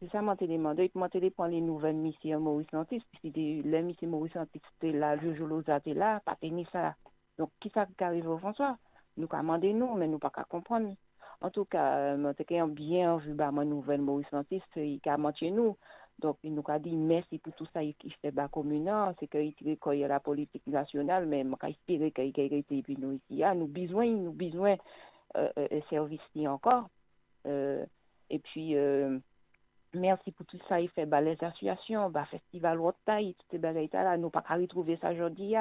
C'est 0.00 0.08
ça, 0.10 0.22
moi, 0.22 0.34
je 0.40 0.46
demandé. 0.46 0.84
Et 0.84 0.92
moi, 0.94 1.08
je 1.12 1.28
prendre 1.28 1.50
les 1.50 1.60
nouvelles 1.60 1.96
missions 1.96 2.40
Maurice 2.40 2.72
Nantis. 2.72 3.04
Puis, 3.12 3.30
les 3.30 3.82
missions 3.82 4.08
Maurice 4.08 4.34
Nantis, 4.34 4.62
c'était 4.72 4.96
là, 4.96 5.18
Jojo 5.18 5.46
Loza 5.46 5.76
était 5.76 5.94
là, 5.94 6.20
pas 6.20 6.36
tenir 6.36 6.68
ça. 6.70 6.96
Donc, 7.38 7.50
qui 7.60 7.70
ça 7.70 7.86
qui 7.86 8.04
arrive 8.04 8.28
au 8.28 8.38
François? 8.38 8.78
Nous, 9.16 9.28
commandez 9.28 9.74
nous, 9.74 9.94
mais 9.94 10.08
nous, 10.08 10.18
pas 10.18 10.30
qu'à 10.30 10.44
comprendre. 10.44 10.94
En 11.42 11.50
tout 11.50 11.64
cas, 11.64 12.16
moi, 12.16 12.32
je 12.38 12.66
bien 12.66 13.16
vu 13.18 13.34
bah, 13.34 13.50
ma 13.52 13.64
nouvelle 13.64 14.00
Maurice 14.00 14.32
Nantis, 14.32 14.62
il 14.76 15.00
a 15.06 15.16
menti 15.16 15.52
nous. 15.52 15.76
Donc, 16.20 16.38
il 16.42 16.54
nous 16.54 16.64
a 16.68 16.78
dit 16.78 16.96
merci 16.96 17.38
pour 17.38 17.52
tout 17.54 17.66
ça 17.72 17.80
qu'il 17.80 18.12
fait 18.14 18.30
bas 18.30 18.48
communal, 18.48 19.14
c'est 19.18 19.28
qu'il 19.28 19.54
y 19.98 20.04
a 20.04 20.08
la 20.08 20.20
politique 20.20 20.66
nationale, 20.66 21.26
mais 21.26 21.44
je 21.44 21.68
espère 21.68 22.12
qu'il 22.12 22.36
y 22.36 22.40
a 22.40 22.56
été 22.56 22.82
puis 22.82 22.96
nous 22.98 23.12
ici. 23.12 23.42
Nous 23.56 23.66
besoin, 23.66 24.06
nous 24.06 24.32
besoin 24.32 24.76
euh, 25.36 25.50
euh, 25.58 25.80
service 25.88 26.20
encore. 26.46 26.88
Euh, 27.46 27.84
et 28.28 28.38
puis, 28.38 28.76
euh, 28.76 29.18
merci 29.94 30.32
pour 30.32 30.46
tout 30.46 30.58
ça, 30.68 30.80
il 30.80 30.88
fait 30.88 31.06
bah, 31.06 31.20
les 31.20 31.42
associations, 31.42 32.10
bah, 32.10 32.24
festival 32.24 32.78
Rotaille, 32.78 33.34
tout 33.34 33.46
ces 33.50 33.58
bagages 33.58 33.88
là, 33.92 34.16
nous 34.16 34.30
pas 34.30 34.44
retrouver 34.48 34.96
ça 34.96 35.12
aujourd'hui. 35.12 35.54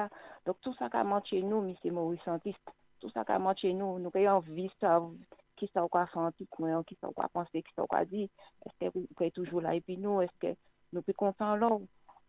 Donc 0.45 0.57
tout 0.61 0.73
ça 0.73 0.89
qu'a 0.89 1.03
menti 1.03 1.43
nous, 1.43 1.67
M. 1.67 1.93
Maurice 1.93 2.21
Santiste, 2.21 2.59
tout 2.99 3.09
ça 3.09 3.23
qu'a 3.23 3.39
menti 3.39 3.73
nous, 3.73 3.99
nous 3.99 4.11
avons 4.13 4.37
envie 4.37 4.67
de 4.67 4.99
qui 5.59 5.69
ça 5.73 5.85
quoi 5.91 6.07
faire 6.07 6.21
un 6.21 6.31
petit 6.31 6.47
coin, 6.47 6.83
qui 6.83 6.97
ça 7.01 7.09
quoi 7.13 7.27
penser, 7.29 7.61
qui 7.61 7.73
ça 7.75 7.83
quoi 7.87 8.05
dire, 8.05 8.29
est-ce 8.65 8.87
que 8.89 8.97
vous 8.97 9.07
êtes 9.25 9.33
toujours 9.33 9.61
là? 9.61 9.75
Et 9.75 9.81
puis 9.81 9.97
nous, 9.97 10.21
est-ce 10.21 10.31
que 10.39 10.55
nous 10.93 11.01
sommes 11.03 11.13
contents 11.15 11.55
là 11.55 11.69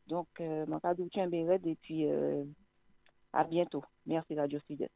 Donc, 0.09 0.29
euh, 0.41 0.67
mon 0.67 0.81
cadeau 0.81 1.09
tient 1.09 1.31
et 1.31 1.79
puis 1.81 2.07
euh, 2.07 2.45
à 3.33 3.45
bientôt. 3.45 3.85
Merci 4.05 4.35
Radio 4.35 4.59
Sud. 4.67 4.89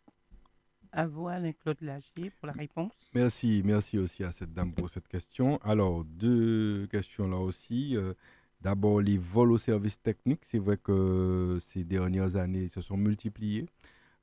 À 0.90 1.06
vous, 1.06 1.28
Alain-Claude 1.28 1.80
Lagier, 1.80 2.30
pour 2.38 2.46
la 2.46 2.52
réponse. 2.52 2.92
Merci, 3.14 3.62
merci 3.64 3.98
aussi 3.98 4.22
à 4.24 4.32
cette 4.32 4.52
dame 4.52 4.72
pour 4.72 4.90
cette 4.90 5.08
question. 5.08 5.58
Alors, 5.58 6.04
deux 6.04 6.86
questions 6.88 7.28
là 7.28 7.38
aussi. 7.38 7.96
Euh, 7.96 8.14
d'abord, 8.60 9.00
les 9.00 9.18
vols 9.18 9.52
au 9.52 9.58
service 9.58 10.00
technique. 10.00 10.44
C'est 10.44 10.58
vrai 10.58 10.76
que 10.76 11.58
ces 11.60 11.84
dernières 11.84 12.36
années 12.36 12.68
se 12.68 12.80
sont 12.80 12.96
multipliés. 12.96 13.66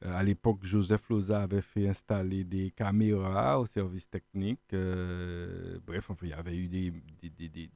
Euh, 0.03 0.14
à 0.15 0.23
l'époque, 0.23 0.60
Joseph 0.64 1.10
Loza 1.10 1.44
avait 1.44 1.61
fait 1.61 1.88
installer 1.88 2.44
des 2.44 2.72
caméras 2.72 3.60
au 3.60 3.65
service 3.65 4.10
technique. 4.10 4.61
Euh, 4.73 5.80
bref, 5.86 6.10
enfin, 6.10 6.26
il 6.26 6.30
y 6.30 6.34
avait 6.34 6.57
eu 6.57 6.68
des, 6.68 6.91
des, 7.22 7.49
des, 7.49 7.69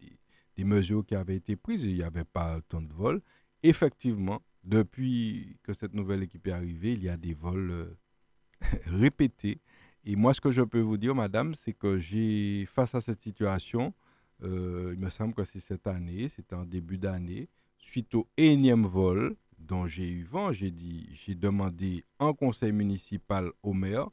des, 0.55 0.63
mesures 0.63 1.05
qui 1.05 1.15
avaient 1.15 1.35
été 1.35 1.55
prises. 1.55 1.83
Il 1.83 1.95
n'y 1.95 2.03
avait 2.03 2.23
pas 2.23 2.59
tant 2.67 2.81
de 2.81 2.91
vols. 2.91 3.21
Effectivement, 3.63 4.41
depuis 4.63 5.57
que 5.63 5.73
cette 5.73 5.93
nouvelle 5.93 6.23
équipe 6.23 6.47
est 6.47 6.51
arrivée, 6.51 6.93
il 6.93 7.03
y 7.03 7.09
a 7.09 7.17
des 7.17 7.33
vols 7.33 7.95
répété. 8.85 9.59
Et 10.03 10.15
moi, 10.15 10.33
ce 10.33 10.41
que 10.41 10.51
je 10.51 10.61
peux 10.61 10.81
vous 10.81 10.97
dire, 10.97 11.15
madame, 11.15 11.55
c'est 11.55 11.73
que 11.73 11.97
j'ai, 11.97 12.67
face 12.67 12.93
à 12.93 13.01
cette 13.01 13.21
situation, 13.21 13.93
euh, 14.43 14.91
il 14.93 14.99
me 14.99 15.09
semble 15.09 15.33
que 15.33 15.43
c'est 15.43 15.59
cette 15.59 15.87
année, 15.87 16.29
c'était 16.29 16.55
en 16.55 16.65
début 16.65 16.97
d'année, 16.97 17.49
suite 17.77 18.13
au 18.13 18.27
énième 18.37 18.85
vol 18.85 19.35
dont 19.57 19.87
j'ai 19.87 20.09
eu 20.09 20.23
vent, 20.23 20.51
j'ai 20.51 20.71
dit, 20.71 21.07
j'ai 21.13 21.35
demandé 21.35 22.03
en 22.19 22.33
conseil 22.33 22.71
municipal 22.71 23.51
au 23.63 23.73
maire, 23.73 24.09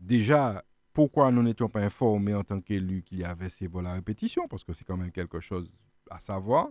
déjà, 0.00 0.64
pourquoi 0.92 1.30
nous 1.30 1.42
n'étions 1.42 1.68
pas 1.68 1.80
informés 1.80 2.34
en 2.34 2.42
tant 2.42 2.60
qu'élus 2.60 3.02
qu'il 3.02 3.18
y 3.18 3.24
avait 3.24 3.48
ces 3.48 3.66
vols 3.66 3.86
à 3.86 3.94
répétition, 3.94 4.48
parce 4.48 4.64
que 4.64 4.72
c'est 4.72 4.84
quand 4.84 4.96
même 4.96 5.12
quelque 5.12 5.40
chose 5.40 5.70
à 6.10 6.20
savoir. 6.20 6.68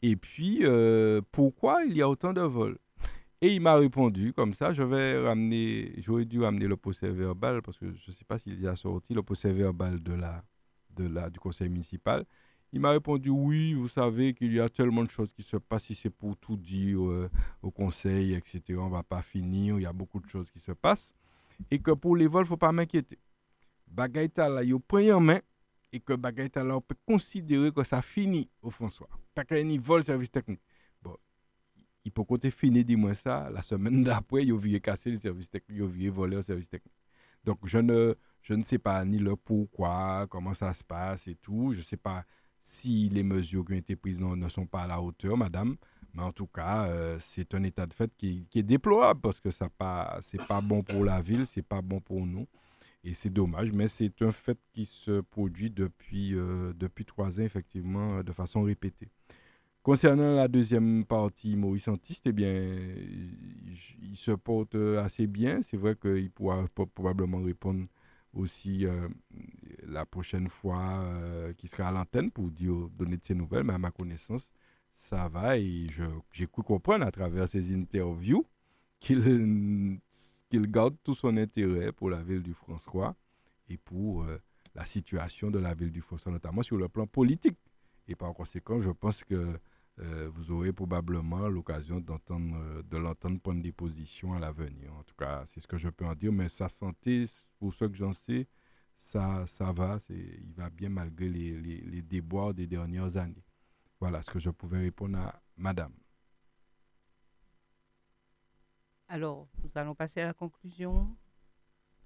Et 0.00 0.16
puis, 0.16 0.60
euh, 0.62 1.20
pourquoi 1.30 1.84
il 1.84 1.96
y 1.96 2.02
a 2.02 2.08
autant 2.08 2.32
de 2.32 2.40
vols? 2.40 2.78
Et 3.40 3.54
il 3.54 3.60
m'a 3.60 3.74
répondu 3.74 4.32
comme 4.32 4.54
ça, 4.54 4.72
je 4.72 4.84
vais 4.84 5.18
ramener, 5.18 5.94
j'aurais 5.98 6.24
dû 6.24 6.40
ramener 6.40 6.68
le 6.68 6.76
procès 6.76 7.10
verbal 7.10 7.60
parce 7.60 7.76
que 7.76 7.92
je 7.92 8.10
ne 8.10 8.14
sais 8.14 8.24
pas 8.24 8.38
s'il 8.38 8.66
a 8.68 8.76
sorti 8.76 9.14
le 9.14 9.22
procès 9.22 9.52
verbal 9.52 10.00
de 10.00 10.16
de 10.94 11.08
la, 11.08 11.28
du 11.28 11.40
conseil 11.40 11.68
municipal. 11.68 12.24
Il 12.72 12.80
m'a 12.80 12.90
répondu 12.90 13.28
oui, 13.28 13.74
vous 13.74 13.88
savez 13.88 14.32
qu'il 14.32 14.52
y 14.52 14.60
a 14.60 14.68
tellement 14.68 15.04
de 15.04 15.10
choses 15.10 15.32
qui 15.32 15.42
se 15.42 15.56
passent, 15.58 15.84
si 15.84 15.94
c'est 15.94 16.10
pour 16.10 16.36
tout 16.38 16.56
dire 16.56 17.04
euh, 17.06 17.30
au 17.60 17.70
conseil, 17.70 18.34
etc. 18.34 18.62
On 18.78 18.86
ne 18.86 18.92
va 18.92 19.02
pas 19.02 19.22
finir, 19.22 19.78
il 19.78 19.82
y 19.82 19.86
a 19.86 19.92
beaucoup 19.92 20.20
de 20.20 20.28
choses 20.28 20.50
qui 20.50 20.58
se 20.58 20.72
passent. 20.72 21.14
Et 21.70 21.78
que 21.78 21.90
pour 21.90 22.16
les 22.16 22.26
vols, 22.26 22.42
il 22.42 22.44
ne 22.44 22.48
faut 22.48 22.56
pas 22.56 22.72
m'inquiéter. 22.72 23.18
Bagaïta 23.86 24.48
là, 24.48 24.64
il 24.64 24.78
prend 24.80 25.00
en 25.10 25.20
main 25.20 25.40
et 25.92 26.00
que 26.00 26.14
Bagaïta 26.14 26.64
là, 26.64 26.76
on 26.78 26.80
peut 26.80 26.96
considérer 27.06 27.70
que 27.70 27.84
ça 27.84 28.00
finit 28.00 28.48
au 28.62 28.70
François. 28.70 29.08
Pas 29.34 29.44
qu'il 29.44 29.70
y 29.70 29.78
vol 29.78 30.02
service 30.02 30.30
technique 30.30 30.62
il 32.04 32.12
peut 32.12 32.24
côté 32.24 32.50
fini 32.50 32.84
dis-moi 32.84 33.14
ça 33.14 33.50
la 33.50 33.62
semaine 33.62 34.02
d'après 34.04 34.44
il 34.44 34.74
a 34.74 34.80
casser 34.80 35.10
le 35.10 35.18
service 35.18 35.50
technique 35.50 35.82
il 35.94 36.08
a 36.08 36.10
voler 36.10 36.36
le 36.36 36.42
service 36.42 36.68
technique 36.68 36.94
donc 37.44 37.58
je 37.64 37.78
ne 37.78 38.14
je 38.40 38.54
ne 38.54 38.64
sais 38.64 38.78
pas 38.78 39.04
ni 39.04 39.18
le 39.18 39.36
pourquoi 39.36 40.26
comment 40.28 40.54
ça 40.54 40.72
se 40.72 40.82
passe 40.84 41.26
et 41.28 41.36
tout 41.36 41.72
je 41.72 41.78
ne 41.78 41.84
sais 41.84 41.96
pas 41.96 42.24
si 42.62 43.08
les 43.08 43.22
mesures 43.22 43.64
qui 43.64 43.72
ont 43.72 43.76
été 43.76 43.96
prises 43.96 44.20
ne, 44.20 44.48
sont 44.48 44.66
pas 44.66 44.82
à 44.82 44.86
la 44.86 45.00
hauteur 45.00 45.36
madame 45.36 45.76
mais 46.14 46.22
en 46.22 46.32
tout 46.32 46.46
cas 46.46 46.86
euh, 46.86 47.18
c'est 47.20 47.54
un 47.54 47.62
état 47.62 47.86
de 47.86 47.94
fait 47.94 48.10
qui, 48.16 48.46
est 48.54 48.62
déplorable 48.62 49.20
parce 49.20 49.40
que 49.40 49.48
pas 49.78 50.18
c'est 50.22 50.46
pas 50.46 50.60
bon 50.60 50.82
pour 50.82 51.04
la 51.04 51.22
ville 51.22 51.46
c'est 51.46 51.62
pas 51.66 51.80
bon 51.82 52.00
pour 52.00 52.24
nous 52.26 52.46
et 53.04 53.14
c'est 53.14 53.30
dommage, 53.30 53.72
mais 53.72 53.88
c'est 53.88 54.22
un 54.22 54.30
fait 54.30 54.58
qui 54.72 54.84
se 54.84 55.20
produit 55.22 55.70
depuis, 55.70 56.34
euh, 56.34 56.72
depuis 56.76 57.04
trois 57.04 57.40
ans, 57.40 57.42
effectivement, 57.42 58.22
de 58.22 58.32
façon 58.32 58.62
répétée. 58.62 59.08
Concernant 59.82 60.36
la 60.36 60.46
deuxième 60.46 61.04
partie, 61.04 61.56
Maurice 61.56 61.88
Antiste, 61.88 62.22
eh 62.26 62.32
bien, 62.32 62.52
il, 62.52 64.16
se 64.16 64.30
porte 64.30 64.76
assez 64.76 65.26
bien. 65.26 65.60
C'est 65.62 65.76
vrai 65.76 65.96
qu'il 66.00 66.30
pourra 66.30 66.64
probablement 66.94 67.42
répondre 67.42 67.86
aussi 68.32 68.86
euh, 68.86 69.08
la 69.86 70.06
prochaine 70.06 70.48
fois 70.48 71.02
euh, 71.02 71.52
qu'il 71.54 71.68
sera 71.68 71.88
à 71.88 71.92
l'antenne 71.92 72.30
pour 72.30 72.50
dire, 72.50 72.88
donner 72.90 73.16
de 73.16 73.24
ses 73.24 73.34
nouvelles, 73.34 73.64
mais 73.64 73.74
à 73.74 73.78
ma 73.78 73.90
connaissance, 73.90 74.48
ça 74.94 75.28
va 75.28 75.58
et 75.58 75.86
j'ai 76.32 76.46
cru 76.46 76.62
comprendre 76.62 77.04
à 77.04 77.10
travers 77.10 77.48
ses 77.48 77.74
interviews 77.74 78.46
qu'il 79.00 80.00
garde 80.52 80.96
tout 81.02 81.14
son 81.14 81.36
intérêt 81.36 81.92
pour 81.92 82.10
la 82.10 82.22
ville 82.22 82.42
du 82.42 82.54
François 82.54 83.16
et 83.68 83.76
pour 83.76 84.22
euh, 84.22 84.38
la 84.74 84.84
situation 84.86 85.50
de 85.50 85.58
la 85.58 85.74
ville 85.74 85.90
du 85.90 86.00
François, 86.00 86.32
notamment 86.32 86.62
sur 86.62 86.76
le 86.76 86.88
plan 86.88 87.06
politique. 87.06 87.58
Et 88.08 88.14
par 88.14 88.32
conséquent, 88.32 88.80
je 88.80 88.90
pense 88.90 89.24
que 89.24 89.58
euh, 89.98 90.30
vous 90.34 90.50
aurez 90.50 90.72
probablement 90.72 91.48
l'occasion 91.48 92.00
de 92.00 92.08
l'entendre 92.96 93.40
prendre 93.40 93.62
des 93.62 93.72
positions 93.72 94.32
à 94.34 94.38
l'avenir. 94.38 94.92
En 94.94 95.02
tout 95.02 95.14
cas, 95.16 95.44
c'est 95.48 95.60
ce 95.60 95.66
que 95.66 95.76
je 95.76 95.88
peux 95.88 96.06
en 96.06 96.14
dire. 96.14 96.32
Mais 96.32 96.48
sa 96.48 96.68
santé, 96.68 97.26
pour 97.62 97.72
ce 97.72 97.84
que 97.84 97.94
j'en 97.94 98.12
sais, 98.12 98.48
ça, 98.96 99.44
ça 99.46 99.70
va. 99.70 99.96
Il 100.10 100.52
va 100.56 100.68
bien 100.68 100.88
malgré 100.88 101.28
les, 101.28 101.52
les, 101.60 101.80
les 101.80 102.02
déboires 102.02 102.52
des 102.52 102.66
dernières 102.66 103.16
années. 103.16 103.44
Voilà 104.00 104.20
ce 104.20 104.32
que 104.32 104.40
je 104.40 104.50
pouvais 104.50 104.78
répondre 104.78 105.16
à 105.18 105.40
madame. 105.56 105.92
Alors, 109.06 109.46
nous 109.62 109.70
allons 109.76 109.94
passer 109.94 110.22
à 110.22 110.26
la 110.26 110.32
conclusion. 110.32 111.08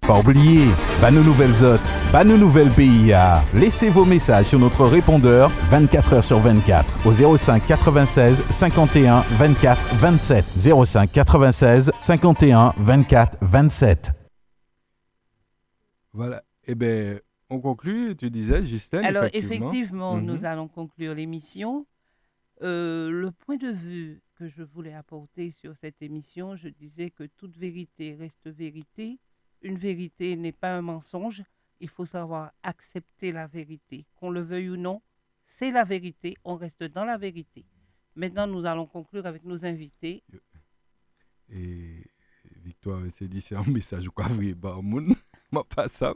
Pas 0.02 0.18
oublier, 0.18 0.66
bah 1.00 1.10
nos 1.10 1.22
nouvelles 1.22 1.64
hôtes, 1.64 1.90
bah 2.12 2.22
nos 2.22 2.36
nouvelles 2.36 2.70
PIA. 2.70 3.42
Laissez 3.54 3.88
vos 3.88 4.04
messages 4.04 4.48
sur 4.48 4.58
notre 4.58 4.84
répondeur 4.84 5.50
24 5.70 6.16
h 6.16 6.22
sur 6.22 6.38
24 6.38 7.06
au 7.06 7.38
05 7.38 7.66
96 7.66 8.44
51 8.50 9.22
24 9.22 9.94
27. 9.94 10.44
05 10.84 11.10
96 11.10 11.92
51 11.96 12.74
24 12.76 13.38
27. 13.40 14.26
Voilà. 16.16 16.43
Eh 16.64 16.74
bien, 16.74 17.20
on 17.51 17.60
conclut, 17.60 18.16
tu 18.16 18.30
disais, 18.30 18.64
Justin. 18.64 19.05
Alors, 19.05 19.26
effectivement, 19.32 20.16
nous 20.18 20.38
mhm. 20.38 20.44
allons 20.44 20.68
conclure 20.68 21.14
l'émission. 21.14 21.86
Euh, 22.62 23.10
le 23.10 23.30
point 23.30 23.56
de 23.56 23.68
vue 23.68 24.22
que 24.34 24.48
je 24.48 24.62
voulais 24.62 24.94
apporter 24.94 25.51
sur 25.51 25.76
cette 25.76 26.01
émission, 26.01 26.56
je 26.56 26.68
disais 26.68 27.10
que 27.10 27.24
toute 27.24 27.56
vérité 27.56 28.14
reste 28.14 28.48
vérité 28.48 29.20
une 29.62 29.78
vérité 29.78 30.36
n'est 30.36 30.52
pas 30.52 30.74
un 30.76 30.82
mensonge. 30.82 31.43
Il 31.80 31.88
faut 31.88 32.05
savoir 32.05 32.52
accepter 32.62 33.32
la 33.32 33.47
vérité. 33.47 34.06
Qu'on 34.14 34.30
le 34.30 34.40
veuille 34.40 34.70
ou 34.70 34.76
non, 34.76 35.02
c'est 35.44 35.70
la 35.70 35.84
vérité. 35.84 36.36
On 36.44 36.56
reste 36.56 36.84
dans 36.84 37.05
la 37.05 37.18
vérité. 37.18 37.66
Maintenant, 38.14 38.47
nous 38.47 38.64
allons 38.64 38.86
conclure 38.86 39.26
avec 39.26 39.44
nos 39.44 39.64
invités. 39.64 40.22
Et 41.51 42.05
Victoire, 42.62 43.02
c'est 43.14 43.28
dit, 43.28 43.40
c'est 43.40 43.56
un 43.56 43.64
message 43.64 44.09
quoi, 44.09 44.26
vrai, 44.28 44.55
bah, 44.55 44.78
pas 45.76 45.88
ça. 45.88 46.14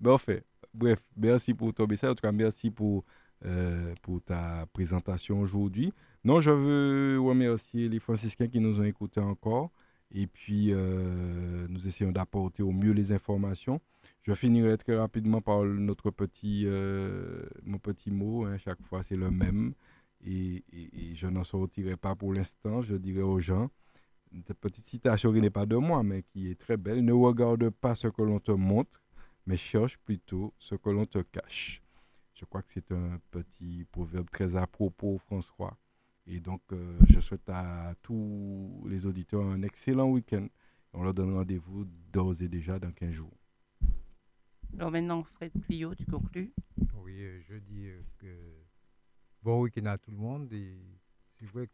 Mais 0.00 0.10
enfin, 0.10 0.38
bref, 0.74 1.00
merci 1.16 1.54
pour 1.54 1.72
ton 1.74 1.86
message. 1.86 2.10
En 2.10 2.14
tout 2.14 2.22
cas, 2.22 2.32
merci 2.32 2.70
pour, 2.70 3.04
euh, 3.44 3.94
pour 4.02 4.22
ta 4.22 4.66
présentation 4.72 5.40
aujourd'hui. 5.40 5.92
Non, 6.24 6.40
je 6.40 6.50
veux 6.50 7.20
remercier 7.20 7.88
les 7.88 7.98
franciscains 7.98 8.48
qui 8.48 8.60
nous 8.60 8.80
ont 8.80 8.84
écoutés 8.84 9.20
encore 9.20 9.72
Et 10.12 10.26
puis, 10.26 10.68
euh, 10.72 11.66
nous 11.68 11.86
essayons 11.86 12.12
d'apporter 12.12 12.62
au 12.62 12.72
mieux 12.72 12.92
les 12.92 13.12
informations. 13.12 13.80
Je 14.22 14.34
finirai 14.34 14.76
très 14.78 14.96
rapidement 14.96 15.40
par 15.40 15.64
notre 15.64 16.10
petit, 16.10 16.62
euh, 16.66 17.44
mon 17.64 17.78
petit 17.78 18.10
mot. 18.10 18.44
Hein. 18.44 18.56
chaque 18.58 18.80
fois, 18.82 19.02
c'est 19.02 19.16
le 19.16 19.30
même. 19.30 19.74
Et, 20.24 20.62
je 21.14 21.26
n'en 21.26 21.44
sortirai 21.44 21.96
pas 21.96 22.14
pour 22.14 22.32
l'instant. 22.32 22.82
Je 22.82 22.94
dirai 22.94 23.22
aux 23.22 23.40
gens, 23.40 23.68
cette 24.46 24.58
petite 24.58 24.84
citation 24.84 25.32
qui 25.32 25.40
n'est 25.40 25.50
pas 25.50 25.66
de 25.66 25.76
moi, 25.76 26.02
mais 26.02 26.22
qui 26.22 26.50
est 26.50 26.58
très 26.58 26.76
belle. 26.76 27.04
Ne 27.04 27.12
regarde 27.12 27.70
pas 27.70 27.94
ce 27.94 28.08
que 28.08 28.22
l'on 28.22 28.40
te 28.40 28.52
montre, 28.52 29.00
mais 29.46 29.56
cherche 29.56 29.98
plutôt 29.98 30.54
ce 30.58 30.74
que 30.74 30.90
l'on 30.90 31.06
te 31.06 31.18
cache. 31.18 31.82
Je 32.34 32.44
crois 32.44 32.62
que 32.62 32.72
c'est 32.72 32.90
un 32.92 33.20
petit 33.30 33.86
proverbe 33.92 34.28
très 34.30 34.56
à 34.56 34.66
propos, 34.66 35.18
François. 35.18 35.76
Et 36.26 36.40
donc, 36.40 36.62
euh, 36.72 36.98
je 37.08 37.20
souhaite 37.20 37.48
à 37.48 37.94
tous 38.02 38.84
les 38.88 39.06
auditeurs 39.06 39.44
un 39.44 39.62
excellent 39.62 40.08
week-end. 40.08 40.46
On 40.92 41.02
leur 41.02 41.14
donne 41.14 41.34
rendez-vous 41.34 41.84
d'ores 42.12 42.40
et 42.42 42.48
déjà 42.48 42.78
dans 42.78 42.92
15 42.92 43.10
jours. 43.10 43.36
Alors 44.74 44.90
maintenant, 44.90 45.22
Fred 45.22 45.52
Clio, 45.66 45.94
tu 45.94 46.06
conclus? 46.06 46.52
Oui, 47.02 47.20
euh, 47.20 47.40
je 47.48 47.56
dis 47.56 47.88
euh, 47.88 48.02
que 48.18 48.26
bon 49.42 49.62
week-end 49.62 49.86
à 49.86 49.98
tout 49.98 50.10
le 50.10 50.16
monde. 50.16 50.52
Et 50.52 50.76
c'est 51.38 51.46
vrai 51.46 51.68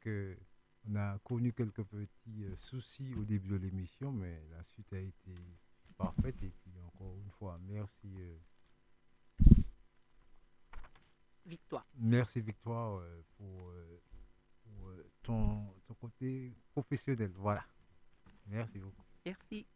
qu'on 0.88 0.96
a 0.96 1.18
connu 1.18 1.52
quelques 1.52 1.82
petits 1.84 2.44
soucis 2.58 3.14
au 3.14 3.24
début 3.24 3.48
de 3.48 3.56
l'émission, 3.56 4.12
mais 4.12 4.42
la 4.50 4.62
suite 4.64 4.92
a 4.92 4.98
été 4.98 5.34
parfaite. 5.96 6.36
Et 6.42 6.50
puis 6.50 6.72
encore 6.86 7.16
une 7.16 7.30
fois, 7.30 7.58
merci. 7.66 8.08
Victoire. 11.46 11.86
Merci 11.96 12.40
Victoire 12.40 13.02
pour 13.36 13.72
ton, 15.22 15.66
côté 16.00 16.54
professionnel. 16.72 17.32
Voilà. 17.36 17.64
Merci 18.46 18.78
beaucoup. 18.78 19.04
Merci. 19.24 19.66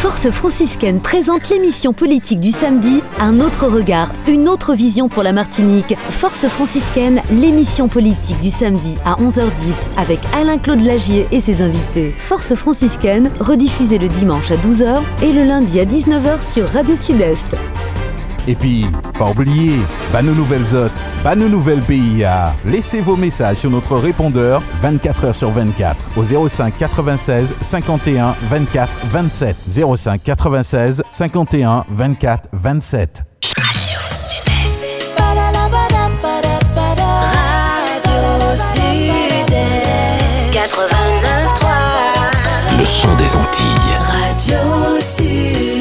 Force 0.00 0.30
franciscaine 0.30 1.00
présente 1.00 1.48
l'émission 1.48 1.92
politique 1.92 2.38
du 2.38 2.52
samedi, 2.52 3.02
un 3.18 3.40
autre 3.40 3.66
regard, 3.66 4.12
une 4.28 4.48
autre 4.48 4.72
vision 4.74 5.08
pour 5.08 5.24
la 5.24 5.32
Martinique. 5.32 5.96
Force 6.10 6.46
franciscaine, 6.46 7.20
l'émission 7.32 7.88
politique 7.88 8.40
du 8.40 8.48
samedi 8.48 8.96
à 9.04 9.14
11h10 9.16 9.90
avec 9.96 10.20
Alain-Claude 10.32 10.82
Lagier 10.82 11.26
et 11.32 11.40
ses 11.40 11.62
invités. 11.62 12.14
Force 12.16 12.54
franciscaine, 12.54 13.32
rediffusée 13.40 13.98
le 13.98 14.06
dimanche 14.06 14.52
à 14.52 14.56
12h 14.56 15.02
et 15.20 15.32
le 15.32 15.42
lundi 15.42 15.80
à 15.80 15.84
19h 15.84 16.48
sur 16.48 16.68
Radio 16.68 16.94
Sud-Est. 16.94 17.56
Et 18.48 18.54
puis, 18.54 18.86
pas 19.18 19.28
oublier, 19.28 19.78
bah 20.10 20.22
nos 20.22 20.32
nouvelles 20.32 20.74
hôtes, 20.74 21.04
bah 21.22 21.36
nos 21.36 21.50
nouvelles 21.50 21.82
PIA. 21.82 22.54
Laissez 22.64 23.02
vos 23.02 23.14
messages 23.14 23.58
sur 23.58 23.70
notre 23.70 23.98
répondeur 23.98 24.62
24 24.80 25.26
h 25.26 25.32
sur 25.34 25.50
24 25.50 26.08
au 26.16 26.24
05 26.48 26.78
96 26.78 27.54
51 27.60 28.34
24 28.44 28.90
27. 29.04 29.54
05 29.68 30.22
96 30.22 31.02
51 31.10 31.84
24 31.90 32.48
27. 32.54 33.22
Radio 33.54 33.98
Sud-Est. 34.14 34.86
Radio 35.18 35.36
Sud-Est. 38.56 39.24
Le 42.78 42.84
son 42.86 43.14
des 43.16 43.36
Antilles. 43.36 43.98
Radio 44.10 44.56
Sud. 45.00 45.77